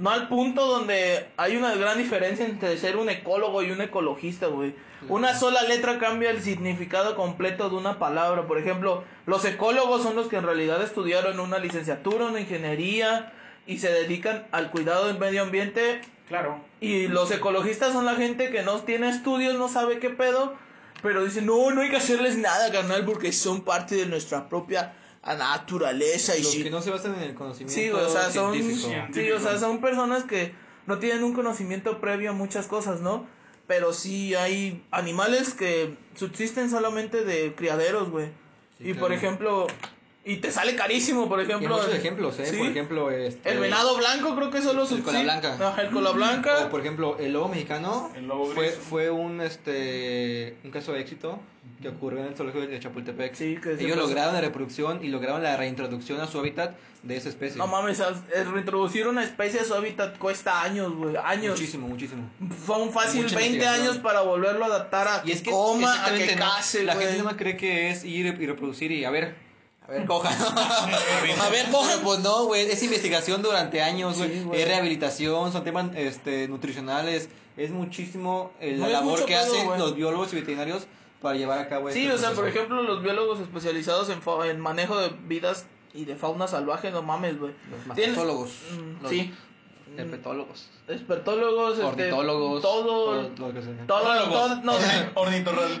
no 0.00 0.10
al 0.10 0.26
punto 0.26 0.66
donde 0.66 1.28
hay 1.36 1.56
una 1.56 1.72
gran 1.76 1.98
diferencia 1.98 2.44
entre 2.44 2.76
ser 2.78 2.96
un 2.96 3.08
ecólogo 3.08 3.62
y 3.62 3.70
un 3.70 3.80
ecologista, 3.80 4.48
güey. 4.48 4.74
Una 5.08 5.38
sola 5.38 5.62
letra 5.62 6.00
cambia 6.00 6.30
el 6.30 6.42
significado 6.42 7.14
completo 7.14 7.70
de 7.70 7.76
una 7.76 8.00
palabra. 8.00 8.48
Por 8.48 8.58
ejemplo, 8.58 9.04
los 9.24 9.44
ecólogos 9.44 10.02
son 10.02 10.16
los 10.16 10.26
que 10.26 10.34
en 10.34 10.42
realidad 10.42 10.82
estudiaron 10.82 11.38
una 11.38 11.60
licenciatura, 11.60 12.24
una 12.26 12.40
ingeniería 12.40 13.32
y 13.68 13.78
se 13.78 13.92
dedican 13.92 14.44
al 14.50 14.72
cuidado 14.72 15.06
del 15.06 15.20
medio 15.20 15.42
ambiente 15.42 16.00
Claro. 16.26 16.58
y 16.80 17.06
los 17.06 17.30
ecologistas 17.30 17.92
son 17.92 18.04
la 18.04 18.16
gente 18.16 18.50
que 18.50 18.64
no 18.64 18.80
tiene 18.80 19.10
estudios, 19.10 19.54
no 19.54 19.68
sabe 19.68 20.00
qué 20.00 20.10
pedo, 20.10 20.54
pero 21.02 21.24
dicen, 21.24 21.46
no, 21.46 21.70
no 21.70 21.82
hay 21.82 21.88
que 21.88 21.98
hacerles 21.98 22.36
nada, 22.36 22.72
carnal, 22.72 23.04
porque 23.04 23.30
son 23.30 23.60
parte 23.60 23.94
de 23.94 24.06
nuestra 24.06 24.48
propia 24.48 24.92
naturaleza. 25.34 26.36
Y 26.36 26.42
Los 26.42 26.54
que 26.54 26.70
no 26.70 26.80
se 26.82 26.90
basan 26.90 27.14
en 27.16 27.22
el 27.22 27.34
conocimiento 27.34 27.74
Sí, 27.74 27.90
o 27.90 28.08
sea, 28.08 28.30
son, 28.30 28.52
científico. 28.54 28.90
sí, 29.12 29.30
o 29.32 29.40
sea, 29.40 29.58
son 29.58 29.80
personas 29.80 30.24
que 30.24 30.52
no 30.86 30.98
tienen 30.98 31.24
un 31.24 31.32
conocimiento 31.32 32.00
previo 32.00 32.30
a 32.30 32.32
muchas 32.32 32.66
cosas, 32.66 33.00
¿no? 33.00 33.26
Pero 33.66 33.92
sí 33.92 34.34
hay 34.36 34.84
animales 34.92 35.52
que 35.54 35.96
subsisten 36.14 36.70
solamente 36.70 37.24
de 37.24 37.54
criaderos, 37.54 38.10
güey. 38.10 38.26
Sí, 38.78 38.90
y 38.90 38.94
por 38.94 39.12
ejemplo, 39.12 39.66
Y 40.28 40.36
te 40.38 40.50
sale 40.50 40.74
carísimo, 40.74 41.28
por 41.28 41.38
Y 41.38 41.42
hay 41.42 41.48
ejemplo. 41.50 41.76
muchos 41.76 41.94
ejemplos, 41.94 42.38
¿eh? 42.40 42.46
Sí. 42.46 42.56
Por 42.58 42.66
ejemplo, 42.66 43.10
este, 43.12 43.48
El 43.48 43.58
venado 43.60 43.96
blanco 43.96 44.34
creo 44.34 44.50
que 44.50 44.60
solo 44.60 44.82
El 44.88 45.02
cola 45.04 45.22
blanca. 45.22 45.76
El 45.80 45.90
cola 45.90 46.10
blanca. 46.10 46.66
O 46.66 46.68
por 46.68 46.80
ejemplo, 46.80 47.16
el 47.20 47.32
lobo 47.32 47.48
mexicano 47.48 48.10
El 48.16 48.26
lobo 48.26 48.46
fue, 48.46 48.70
fue 48.70 49.08
un 49.10 49.40
este 49.40 50.56
un 50.64 50.70
caso 50.72 50.92
de 50.92 51.00
éxito 51.00 51.38
que 51.80 51.88
ocurrió 51.88 52.20
en 52.20 52.26
el 52.28 52.34
zoológico 52.34 52.66
de 52.66 52.80
Chapultepec. 52.80 53.34
Sí, 53.34 53.58
que 53.62 53.72
Ellos 53.74 53.96
lograron 53.96 54.34
la 54.34 54.40
reproducción 54.40 55.04
y 55.04 55.08
lograron 55.08 55.42
la 55.42 55.56
reintroducción 55.56 56.20
a 56.20 56.26
su 56.26 56.38
hábitat 56.38 56.74
de 57.02 57.16
esa 57.16 57.28
especie. 57.28 57.58
No 57.58 57.66
mames, 57.66 58.02
reintroducir 58.52 59.06
una 59.06 59.22
especie 59.22 59.60
a 59.60 59.64
su 59.64 59.74
hábitat 59.74 60.16
cuesta 60.18 60.62
años, 60.62 60.94
güey. 60.94 61.16
Años. 61.22 61.58
Muchísimo, 61.58 61.86
muchísimo. 61.86 62.28
Son 62.66 62.90
fácil 62.92 63.24
Mucha 63.24 63.36
20 63.36 63.54
investigación. 63.56 63.88
años 63.88 63.98
para 64.02 64.22
volverlo 64.22 64.64
a 64.64 64.68
adaptar 64.68 65.06
a 65.08 65.20
Y 65.22 65.26
que 65.26 65.32
es 65.32 65.42
que 65.42 65.50
coma, 65.50 65.92
a 65.92 66.08
que 66.10 66.24
exactamente, 66.24 66.36
¿no? 66.36 66.50
case, 66.56 66.82
la 66.84 66.96
gente 66.96 67.22
no 67.22 67.36
cree 67.36 67.56
que 67.56 67.90
es 67.90 68.04
ir 68.04 68.26
y 68.26 68.46
reproducir 68.46 68.90
y 68.92 69.04
a 69.04 69.10
ver, 69.10 69.34
a 69.86 69.92
ver, 69.92 70.04
coja. 70.06 70.30
A 71.40 71.48
ver, 71.50 71.66
coja. 71.70 71.90
Pero, 71.92 72.02
pues 72.02 72.18
no, 72.20 72.46
güey, 72.46 72.68
es 72.68 72.82
investigación 72.82 73.42
durante 73.42 73.82
años, 73.82 74.16
güey. 74.18 74.30
Sí, 74.30 74.48
es 74.52 74.66
rehabilitación, 74.66 75.52
son 75.52 75.62
temas 75.62 75.94
este, 75.94 76.48
nutricionales, 76.48 77.28
es 77.56 77.70
muchísimo 77.70 78.50
eh, 78.60 78.72
la 78.72 78.78
No, 78.78 78.86
es 78.86 78.92
labor 78.92 79.18
que 79.26 79.34
pedo, 79.34 79.44
hacen 79.44 79.66
güey. 79.66 79.78
los 79.78 79.94
biólogos 79.94 80.32
y 80.32 80.36
veterinarios 80.36 80.86
para 81.26 81.36
llevar 81.36 81.58
a 81.58 81.68
cabo 81.68 81.90
Sí, 81.90 82.02
este 82.04 82.14
o 82.14 82.18
sea, 82.18 82.30
por 82.30 82.46
ejemplo, 82.46 82.82
los 82.84 83.02
biólogos 83.02 83.40
especializados 83.40 84.08
en, 84.10 84.20
en 84.48 84.60
manejo 84.60 84.96
de 84.96 85.08
vidas 85.26 85.66
y 85.92 86.04
de 86.04 86.14
fauna 86.14 86.46
salvaje, 86.46 86.92
no 86.92 87.02
mames, 87.02 87.36
güey. 87.40 87.52
Los 87.68 87.84
mastólogos, 87.88 88.50
Mm, 88.70 89.02
los 89.02 89.10
Sí. 89.10 89.34
herpetólogos, 89.96 90.68
Expertólogos, 90.88 91.72
este, 91.72 91.84
ornitólogos, 91.84 92.62
todo, 92.62 93.26
todo 93.26 93.48
lo 93.48 93.54
que 93.54 93.60
sea. 93.60 93.72
todo, 93.88 94.30
todo, 94.30 94.54
no, 94.62 94.72
Ornitorral. 95.14 95.80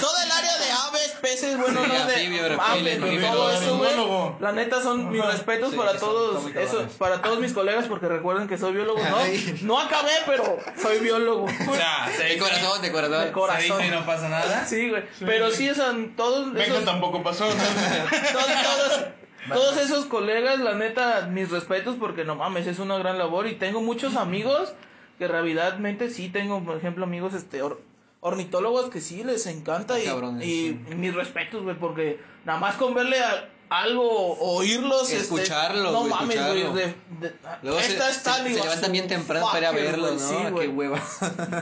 todo 0.00 0.16
el 0.24 0.32
área 0.32 0.58
de 0.58 0.70
aves, 0.72 1.16
peces, 1.22 1.56
bueno, 1.56 1.86
no 1.86 1.94
de 1.94 2.16
aves, 2.16 3.22
todo 3.30 3.50
eso, 3.52 3.78
güey. 3.78 4.32
La 4.40 4.50
neta 4.50 4.82
son 4.82 5.10
mis 5.10 5.24
respetos 5.24 5.70
Sí, 5.70 5.76
para 5.76 5.96
todos, 5.96 6.44
eso, 6.56 6.84
para 6.98 7.22
todos 7.22 7.38
mis 7.38 7.52
colegas 7.52 7.86
porque 7.86 8.08
recuerden 8.08 8.48
que 8.48 8.58
soy 8.58 8.72
biólogo, 8.72 8.98
no, 8.98 9.18
no 9.62 9.78
acabé, 9.78 10.14
pero 10.26 10.58
soy 10.80 10.98
biólogo. 10.98 11.46
O 11.70 11.74
sea, 11.76 12.10
se 12.16 12.24
De 12.24 12.38
corazón, 12.38 12.82
de 12.82 12.90
corazón. 12.90 13.20
De 13.20 13.26
se 13.26 13.32
corazón. 13.32 13.78
dice 13.78 13.86
y 13.86 13.90
no 13.90 14.04
pasa 14.04 14.28
nada. 14.28 14.66
Sí, 14.66 14.88
güey. 14.88 15.04
Pero 15.20 15.50
sí, 15.52 15.70
o 15.70 15.74
sea, 15.74 15.94
todos 16.16 16.56
esos, 16.56 16.84
tampoco 16.84 17.22
pasó. 17.22 17.46
¿no? 17.46 17.52
todos, 17.52 19.04
todos, 19.48 19.76
esos 19.78 20.06
colegas, 20.06 20.58
la 20.60 20.74
neta, 20.74 21.26
mis 21.30 21.50
respetos 21.50 21.96
porque 21.98 22.24
no 22.24 22.34
mames, 22.36 22.66
es 22.66 22.78
una 22.78 22.98
gran 22.98 23.18
labor 23.18 23.46
y 23.46 23.54
tengo 23.54 23.80
muchos 23.80 24.16
amigos 24.16 24.72
que 25.18 25.28
realmente 25.28 26.10
sí 26.10 26.28
tengo, 26.28 26.62
por 26.64 26.76
ejemplo, 26.76 27.04
amigos 27.04 27.34
este 27.34 27.62
or- 27.62 27.80
ornitólogos 28.20 28.90
que 28.90 29.00
sí 29.00 29.24
les 29.24 29.46
encanta 29.46 29.98
y, 29.98 30.04
Cabrones, 30.04 30.46
y 30.46 30.78
mis 30.94 31.14
respetos, 31.14 31.62
güey, 31.62 31.76
porque 31.78 32.20
nada 32.44 32.58
más 32.58 32.76
con 32.76 32.94
verle 32.94 33.18
a- 33.22 33.48
algo, 33.70 34.36
oírlos, 34.40 35.10
este, 35.12 35.22
Escucharlos, 35.22 35.92
no 35.92 36.00
güey, 36.00 36.10
mames, 36.12 36.36
güey, 36.44 36.60
escucharlo. 36.62 36.74
de, 36.74 37.28
de- 37.28 37.34
Luego 37.62 37.78
se, 37.80 37.86
esta 37.92 38.04
se- 38.06 38.10
está 38.10 38.34
se 38.38 38.44
digo, 38.48 38.64
levantan 38.64 38.90
bien 38.92 39.06
temprano 39.06 39.46
para 39.46 39.58
ir 39.60 39.66
a 39.66 39.70
güey, 39.70 40.12
¿no? 40.12 40.18
sí, 40.18 40.34
Ah, 40.44 40.50
güey. 40.50 40.66
Qué 40.66 40.72
hueva. 40.74 41.00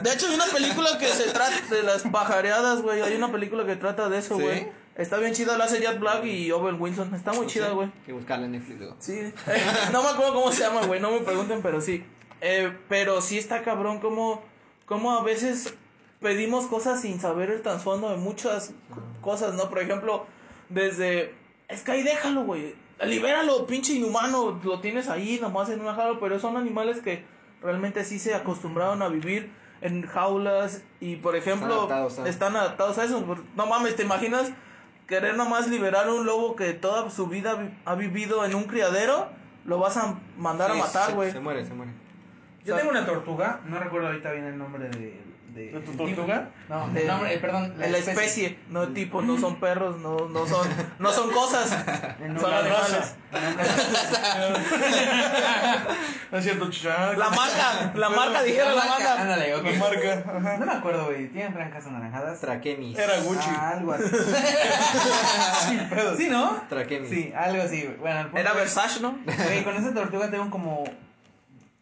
De 0.03 0.13
hecho, 0.15 0.27
hay 0.29 0.35
una 0.35 0.47
película 0.47 0.97
que 0.99 1.07
se 1.09 1.25
trata 1.25 1.61
de 1.71 1.83
las 1.83 2.03
pajareadas, 2.05 2.81
güey. 2.81 3.03
Hay 3.03 3.15
una 3.15 3.31
película 3.31 3.67
que 3.67 3.77
trata 3.77 4.09
de 4.09 4.19
eso, 4.19 4.39
¿Sí? 4.39 4.67
Está 4.99 5.19
bien 5.19 5.33
chida, 5.33 5.57
la 5.57 5.67
hace 5.67 5.81
Jack 5.81 6.01
Black 6.01 6.25
y 6.25 6.51
Owen 6.51 6.77
Wilson. 6.81 7.15
Está 7.15 7.33
muy 7.33 7.47
chida, 7.47 7.71
güey. 7.71 7.89
Que 8.05 8.13
buscarla 8.13 8.47
en 8.47 8.53
Netflix, 8.53 8.81
luego. 8.81 8.97
Sí. 8.99 9.13
Eh, 9.13 9.33
no 9.93 10.03
me 10.03 10.09
acuerdo 10.09 10.35
cómo 10.35 10.51
se 10.51 10.65
llama, 10.65 10.85
güey. 10.87 11.01
No 11.01 11.13
me 11.13 11.21
pregunten, 11.21 11.63
pero 11.63 11.81
sí. 11.81 12.05
Eh, 12.41 12.77
pero 12.89 13.21
sí 13.21 13.39
está 13.39 13.63
cabrón 13.63 14.01
como, 14.01 14.43
como 14.87 15.13
a 15.17 15.23
veces 15.23 15.73
pedimos 16.21 16.67
cosas 16.67 17.01
sin 17.01 17.21
saber 17.21 17.49
el 17.51 17.63
trasfondo 17.63 18.11
de 18.11 18.17
muchas 18.17 18.75
cosas, 19.21 19.55
¿no? 19.55 19.69
Por 19.69 19.79
ejemplo, 19.79 20.27
desde... 20.69 21.33
Es 21.69 21.83
que 21.83 21.93
ahí 21.93 22.03
déjalo, 22.03 22.43
güey. 22.43 22.75
Libéralo, 23.01 23.69
pinche 23.69 23.93
inhumano. 23.93 24.61
Lo 24.65 24.81
tienes 24.81 25.09
ahí 25.09 25.39
nomás 25.41 25.71
en 25.71 25.81
una 25.81 25.95
jaula, 25.95 26.19
pero 26.19 26.41
son 26.41 26.57
animales 26.57 26.99
que 27.03 27.25
realmente 27.63 28.05
sí 28.05 28.19
se 28.19 28.35
acostumbraron 28.35 29.01
a 29.03 29.09
vivir 29.09 29.53
en 29.81 30.05
jaulas 30.05 30.83
y, 30.99 31.15
por 31.15 31.37
ejemplo, 31.37 31.73
adaptados 31.73 32.19
están 32.27 32.57
adaptados 32.57 32.99
a 32.99 33.05
eso. 33.05 33.25
No 33.55 33.67
mames, 33.67 33.95
¿te 33.95 34.03
imaginas 34.03 34.51
querer 35.09 35.35
nomás 35.37 35.67
liberar 35.67 36.07
a 36.07 36.13
un 36.13 36.25
lobo 36.27 36.55
que 36.55 36.73
toda 36.75 37.11
su 37.11 37.27
vida 37.27 37.55
vi- 37.55 37.71
ha 37.85 37.95
vivido 37.97 38.45
en 38.45 38.55
un 38.55 38.65
criadero? 38.65 39.29
Lo 39.65 39.79
vas 39.79 39.97
a 39.97 40.15
mandar 40.37 40.71
Sí, 40.73 40.79
a 40.79 40.81
matar, 40.85 41.15
güey. 41.15 41.33
Se, 41.33 41.41
muere, 41.41 41.67
se 41.67 41.75
muere. 41.75 41.91
Yo 42.65 42.77
tengo 42.77 42.91
una 42.91 43.05
tortuga, 43.07 43.61
no 43.67 43.79
recuerdo 43.81 44.09
ahorita 44.09 44.31
bien 44.33 44.45
el 44.45 44.59
nombre 44.59 44.89
de. 44.91 45.21
¿De, 45.59 45.73
¿De 45.73 45.81
tu 45.81 45.93
tortuga? 45.93 46.51
No, 46.69 46.89
De- 46.91 47.05
eh, 47.05 47.39
perdón. 47.39 47.75
La, 47.79 47.99
especie. 47.99 48.61
no 48.69 48.85
el 48.85 48.95
tipo, 48.95 49.23
no 49.23 49.41
son 49.41 49.59
perros, 49.59 49.99
no, 49.99 50.29
no 50.29 50.47
son, 50.47 50.69
no 51.01 51.11
son 51.11 51.33
cosas, 51.33 51.71
son 52.41 52.55
animales. 52.55 53.15
No 56.31 56.39
es 56.43 56.45
cierto, 56.45 56.71
chicha. 56.71 57.13
La 57.15 57.31
marca, 57.31 57.93
la 57.97 58.09
marca, 58.09 58.43
dijeron 58.45 58.77
la 58.77 58.85
marca. 58.85 59.21
Ándale, 59.21 59.55
ok. 59.57 59.65
La 59.65 59.79
marca. 59.79 60.25
Ajá. 60.37 60.59
No 60.59 60.67
me 60.67 60.73
acuerdo, 60.73 61.07
güey. 61.07 61.29
Tienen 61.29 61.53
franjas 61.53 61.87
anaranjadas. 61.87 62.41
Traquemis. 62.41 62.97
Era 62.97 63.19
Gucci. 63.19 63.51
Ah, 63.51 63.71
algo 63.71 63.93
así. 63.93 64.05
sí, 66.19 66.29
¿no? 66.31 66.63
Traquemis. 66.69 67.11
Sí, 67.11 67.33
algo 67.37 67.63
así, 67.65 67.83
güey. 67.83 67.97
Bueno, 67.97 68.29
el 68.33 68.39
Era 68.39 68.53
Versace, 68.53 69.01
¿no? 69.01 69.19
Güey, 69.25 69.65
con 69.65 69.75
esa 69.77 69.93
tortuga 69.93 70.31
tengo 70.31 70.49
como 70.51 70.85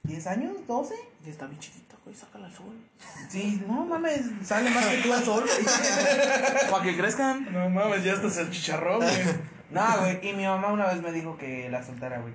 10 0.05 0.27
años, 0.29 0.53
12. 0.67 0.95
Y 1.27 1.31
está 1.31 1.45
bien 1.47 1.59
chiquita, 1.61 1.86
güey, 2.07 2.17
sácala 2.17 2.47
al 2.47 2.55
sol. 2.55 2.73
Sí, 3.29 3.63
no 3.67 3.85
mames, 3.85 4.21
sale 4.45 4.71
más 4.71 4.87
que 4.87 4.99
tú 4.99 5.13
al 5.13 5.25
sol. 5.25 5.45
Para 6.71 6.85
que 6.85 6.97
crezcan. 6.97 7.53
No 7.53 7.69
mames, 7.69 8.05
ya 8.05 8.13
estás 8.13 8.37
el 8.39 8.51
chicharrón, 8.51 9.01
güey. 9.01 9.17
No, 9.71 9.85
güey, 9.99 10.29
y 10.31 10.33
mi 10.33 10.45
mamá 10.45 10.69
una 10.69 10.87
vez 10.87 11.03
me 11.03 11.11
dijo 11.11 11.37
que 11.37 11.69
la 11.69 11.85
soltara, 11.85 12.21
güey. 12.21 12.33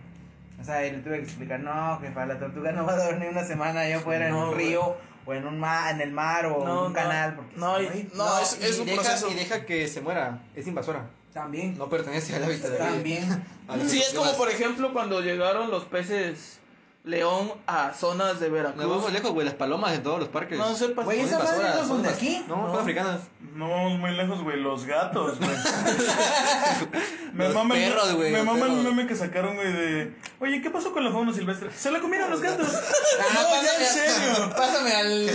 O 0.59 0.63
sea, 0.65 0.85
y 0.85 0.91
le 0.91 0.97
tuve 0.99 1.19
que 1.19 1.23
explicar, 1.23 1.61
no, 1.61 1.99
que 2.01 2.09
para 2.09 2.25
la 2.25 2.37
tortuga 2.39 2.73
no 2.73 2.85
va 2.85 2.93
a 2.93 3.05
dormir 3.05 3.29
una 3.29 3.45
semana 3.45 3.81
allá 3.81 3.97
afuera 3.97 4.27
en 4.27 4.35
un 4.35 4.47
güey. 4.51 4.57
río 4.57 4.97
o 5.25 5.33
en 5.33 5.47
un 5.47 5.57
mar, 5.57 5.95
en 5.95 6.01
el 6.01 6.11
mar 6.11 6.45
o 6.47 6.65
No, 6.65 6.71
en 6.71 6.77
un 6.87 6.87
no, 6.89 6.93
canal. 6.93 7.35
Porque 7.35 7.55
no, 7.55 7.79
no, 7.79 8.39
es, 8.39 8.59
y 8.61 8.65
es 8.65 8.77
un 8.77 8.85
deja, 8.85 9.01
proceso. 9.01 9.31
Y 9.31 9.35
deja 9.35 9.65
que 9.65 9.87
se 9.87 10.01
muera. 10.01 10.41
Es 10.53 10.67
invasora. 10.67 11.09
También, 11.33 11.77
No 11.77 11.87
pertenece 11.87 12.35
al 12.35 12.43
hábitat 12.43 12.71
de 12.71 12.77
también. 12.77 13.45
Sí, 13.87 13.99
es 13.99 14.13
como 14.13 14.35
por 14.35 14.49
ejemplo 14.49 14.91
cuando 14.91 15.21
llegaron 15.21 15.71
los 15.71 15.85
peces 15.85 16.59
león 17.03 17.51
a 17.65 17.93
zonas 17.93 18.39
de 18.39 18.49
Nos 18.49 18.63
vamos 18.63 18.75
Veracruz. 18.77 19.11
lejos, 19.13 19.31
güey. 19.31 19.45
Las 19.45 19.55
palomas 19.55 19.93
en 19.93 20.03
todos 20.03 20.19
los 20.19 20.29
parques. 20.29 20.57
No 20.57 20.75
sepas. 20.75 21.05
Güey, 21.05 21.19
Son 21.19 21.27
esas 21.27 21.39
madres 21.43 21.57
invasoras, 21.59 21.81
no 21.81 21.87
son 21.87 22.03
de 22.03 22.09
aquí. 22.09 22.45
No, 22.47 22.55
No. 22.57 22.71
son 22.71 22.79
africanas. 22.81 23.21
No 23.55 23.69
vamos 23.69 23.99
muy 23.99 24.11
lejos, 24.11 24.41
güey. 24.43 24.59
Los 24.61 24.85
gatos, 24.85 25.37
güey. 25.39 25.49
me 27.33 27.49
Los 27.49 27.67
perros, 27.67 28.13
güey, 28.15 28.31
Me 28.31 28.43
los 28.43 28.55
el 28.55 28.61
perros. 28.61 28.83
meme 28.83 29.07
que 29.07 29.15
sacaron, 29.15 29.55
güey, 29.55 29.73
de. 29.73 30.15
Oye, 30.39 30.61
¿qué 30.61 30.69
pasó 30.69 30.91
con 30.93 31.03
la 31.03 31.11
fauna 31.11 31.33
silvestre? 31.33 31.69
Se 31.75 31.91
la 31.91 31.99
comieron 31.99 32.29
los 32.29 32.41
gatos. 32.41 32.67
Ah, 33.19 33.33
no, 33.33 33.61
ya 33.63 33.75
en 33.75 33.85
serio. 33.85 34.49
Pásame 34.57 34.93
al. 34.95 35.29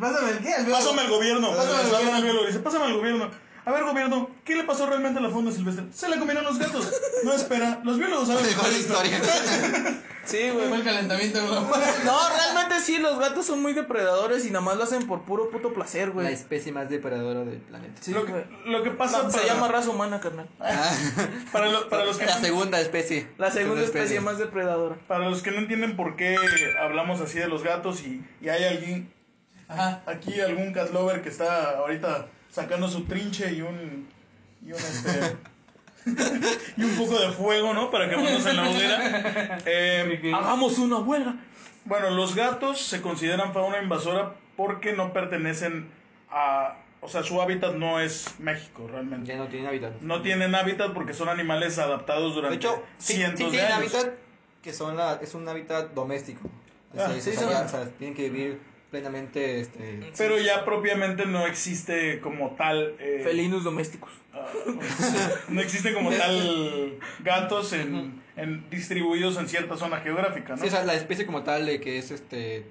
Pásame 0.00 0.30
el 0.30 0.38
qué, 0.38 0.54
al. 0.54 0.66
Pásame 0.66 1.00
al 1.02 1.10
gobierno. 1.10 1.50
Pásame 1.50 1.78
al 1.80 1.90
Pásame 1.90 2.18
gobierno. 2.20 2.46
Dice, 2.46 2.58
pásame 2.60 2.84
al 2.84 2.94
gobierno. 2.94 3.30
A 3.64 3.72
ver, 3.72 3.84
gobierno, 3.84 4.30
¿qué 4.46 4.56
le 4.56 4.64
pasó 4.64 4.86
realmente 4.86 5.18
a 5.18 5.22
la 5.22 5.28
fauna 5.30 5.50
silvestre? 5.52 5.84
Se 5.92 6.08
la 6.08 6.18
comieron 6.18 6.44
los 6.44 6.58
gatos. 6.58 6.90
No, 7.24 7.34
espera, 7.34 7.80
los 7.84 7.98
biólogos 7.98 8.28
saben 8.28 8.44
Dejó 8.46 8.62
mejor 8.62 8.72
la 8.72 8.78
historia. 8.78 9.20
Sí, 10.26 10.50
güey. 10.50 10.66
Fue 10.66 10.78
el 10.78 10.82
calentamiento 10.82 11.40
global. 11.46 11.80
No, 12.04 12.18
realmente 12.30 12.80
sí, 12.80 12.98
los 12.98 13.16
gatos 13.20 13.46
son 13.46 13.62
muy 13.62 13.74
depredadores 13.74 14.44
y 14.44 14.50
nada 14.50 14.60
más 14.64 14.76
lo 14.76 14.82
hacen 14.82 15.06
por 15.06 15.22
puro 15.22 15.50
puto 15.50 15.72
placer, 15.72 16.08
La 16.08 16.14
güey. 16.14 16.32
especie 16.32 16.72
más 16.72 16.90
depredadora 16.90 17.44
del 17.44 17.58
planeta. 17.60 18.02
Sí, 18.02 18.10
lo, 18.10 18.24
que, 18.24 18.32
güey. 18.32 18.44
lo 18.64 18.82
que 18.82 18.90
pasa 18.90 19.22
No, 19.22 19.30
se 19.30 19.38
para, 19.38 19.54
llama 19.54 19.68
raza 19.68 19.88
humana, 19.90 20.18
carnal. 20.18 20.48
para, 21.52 21.68
lo- 21.70 21.88
para 21.88 22.04
los 22.06 22.16
que 22.18 22.26
La 22.26 22.40
segunda 22.40 22.80
especie. 22.80 23.28
La 23.38 23.52
segunda 23.52 23.82
Segunda 23.82 23.82
especie 23.84 24.20
más 24.20 24.38
depredadora. 24.38 24.96
Para 25.06 25.28
los 25.28 25.42
que 25.42 25.52
no 25.52 25.58
entienden 25.58 25.94
por 25.94 26.16
qué 26.16 26.36
hablamos 26.82 27.20
así 27.20 27.38
de 27.38 27.46
los 27.46 27.62
gatos 27.62 28.00
y, 28.02 28.20
y 28.40 28.48
hay 28.48 28.64
alguien, 28.64 29.12
Ajá. 29.68 30.02
aquí 30.06 30.40
algún 30.40 30.72
cat 30.72 30.90
lover 30.92 31.22
que 31.22 31.28
está 31.28 31.78
ahorita 31.78 32.26
sacando 32.50 32.88
su 32.88 33.04
trinche 33.04 33.52
y 33.52 33.62
un, 33.62 34.08
y 34.64 34.72
un, 34.72 34.78
este, 34.78 35.36
y 36.76 36.84
un 36.84 36.96
poco 36.96 37.18
de 37.18 37.30
fuego, 37.30 37.74
¿no? 37.74 37.90
Para 37.90 38.08
quemarnos 38.08 38.46
en 38.46 38.56
la 38.56 38.68
hoguera. 38.68 39.58
Eh, 39.66 40.32
Hagamos 40.34 40.78
una 40.78 40.98
huelga. 40.98 41.36
bueno, 41.84 42.10
los 42.10 42.34
gatos 42.34 42.80
se 42.80 43.02
consideran 43.02 43.52
fauna 43.52 43.82
invasora 43.82 44.34
porque 44.56 44.92
no 44.92 45.12
pertenecen 45.12 45.88
a... 46.30 46.76
O 47.02 47.08
sea, 47.08 47.22
su 47.22 47.40
hábitat 47.40 47.74
no 47.74 48.00
es 48.00 48.34
México 48.38 48.88
realmente. 48.90 49.28
Ya 49.28 49.36
no 49.36 49.46
tienen 49.48 49.68
hábitat. 49.68 49.92
No 50.00 50.22
tienen 50.22 50.54
hábitat 50.54 50.92
porque 50.92 51.12
son 51.12 51.28
animales 51.28 51.78
adaptados 51.78 52.30
De 52.30 52.36
durante 52.36 52.56
hecho, 52.56 52.82
sí, 52.98 53.12
sí 53.12 53.14
cientos 53.18 53.52
de 53.52 53.58
tienen 53.58 53.72
años. 53.72 53.94
hábitat 53.94 54.14
que 54.62 54.72
son 54.72 54.96
la, 54.96 55.20
es 55.22 55.34
un 55.34 55.48
hábitat 55.48 55.92
doméstico. 55.92 56.48
Ah, 56.98 57.10
sí, 57.14 57.20
sí. 57.20 57.30
o 57.36 57.68
sea, 57.68 57.88
tienen 57.98 58.16
que 58.16 58.30
vivir 58.30 58.60
plenamente 58.96 59.60
este, 59.60 60.10
Pero 60.16 60.38
ya 60.38 60.64
propiamente 60.64 61.26
no 61.26 61.46
existe 61.46 62.18
como 62.20 62.52
tal. 62.52 62.94
eh, 62.98 63.20
Felinos 63.22 63.62
domésticos. 63.62 64.10
ah, 64.32 64.46
no 65.48 65.60
existe 65.60 65.92
como 65.92 66.10
tal 66.10 66.98
gatos 67.20 67.74
en, 67.74 68.22
en- 68.36 68.70
distribuidos 68.70 69.36
en 69.36 69.48
cierta 69.50 69.76
zona 69.76 69.98
geográfica, 70.00 70.56
¿no? 70.56 70.62
Sí, 70.62 70.68
o 70.68 70.70
sea, 70.70 70.84
la 70.84 70.94
especie 70.94 71.26
como 71.26 71.42
tal 71.42 71.66
de 71.66 71.78
que 71.78 71.98
es 71.98 72.10
este. 72.10 72.64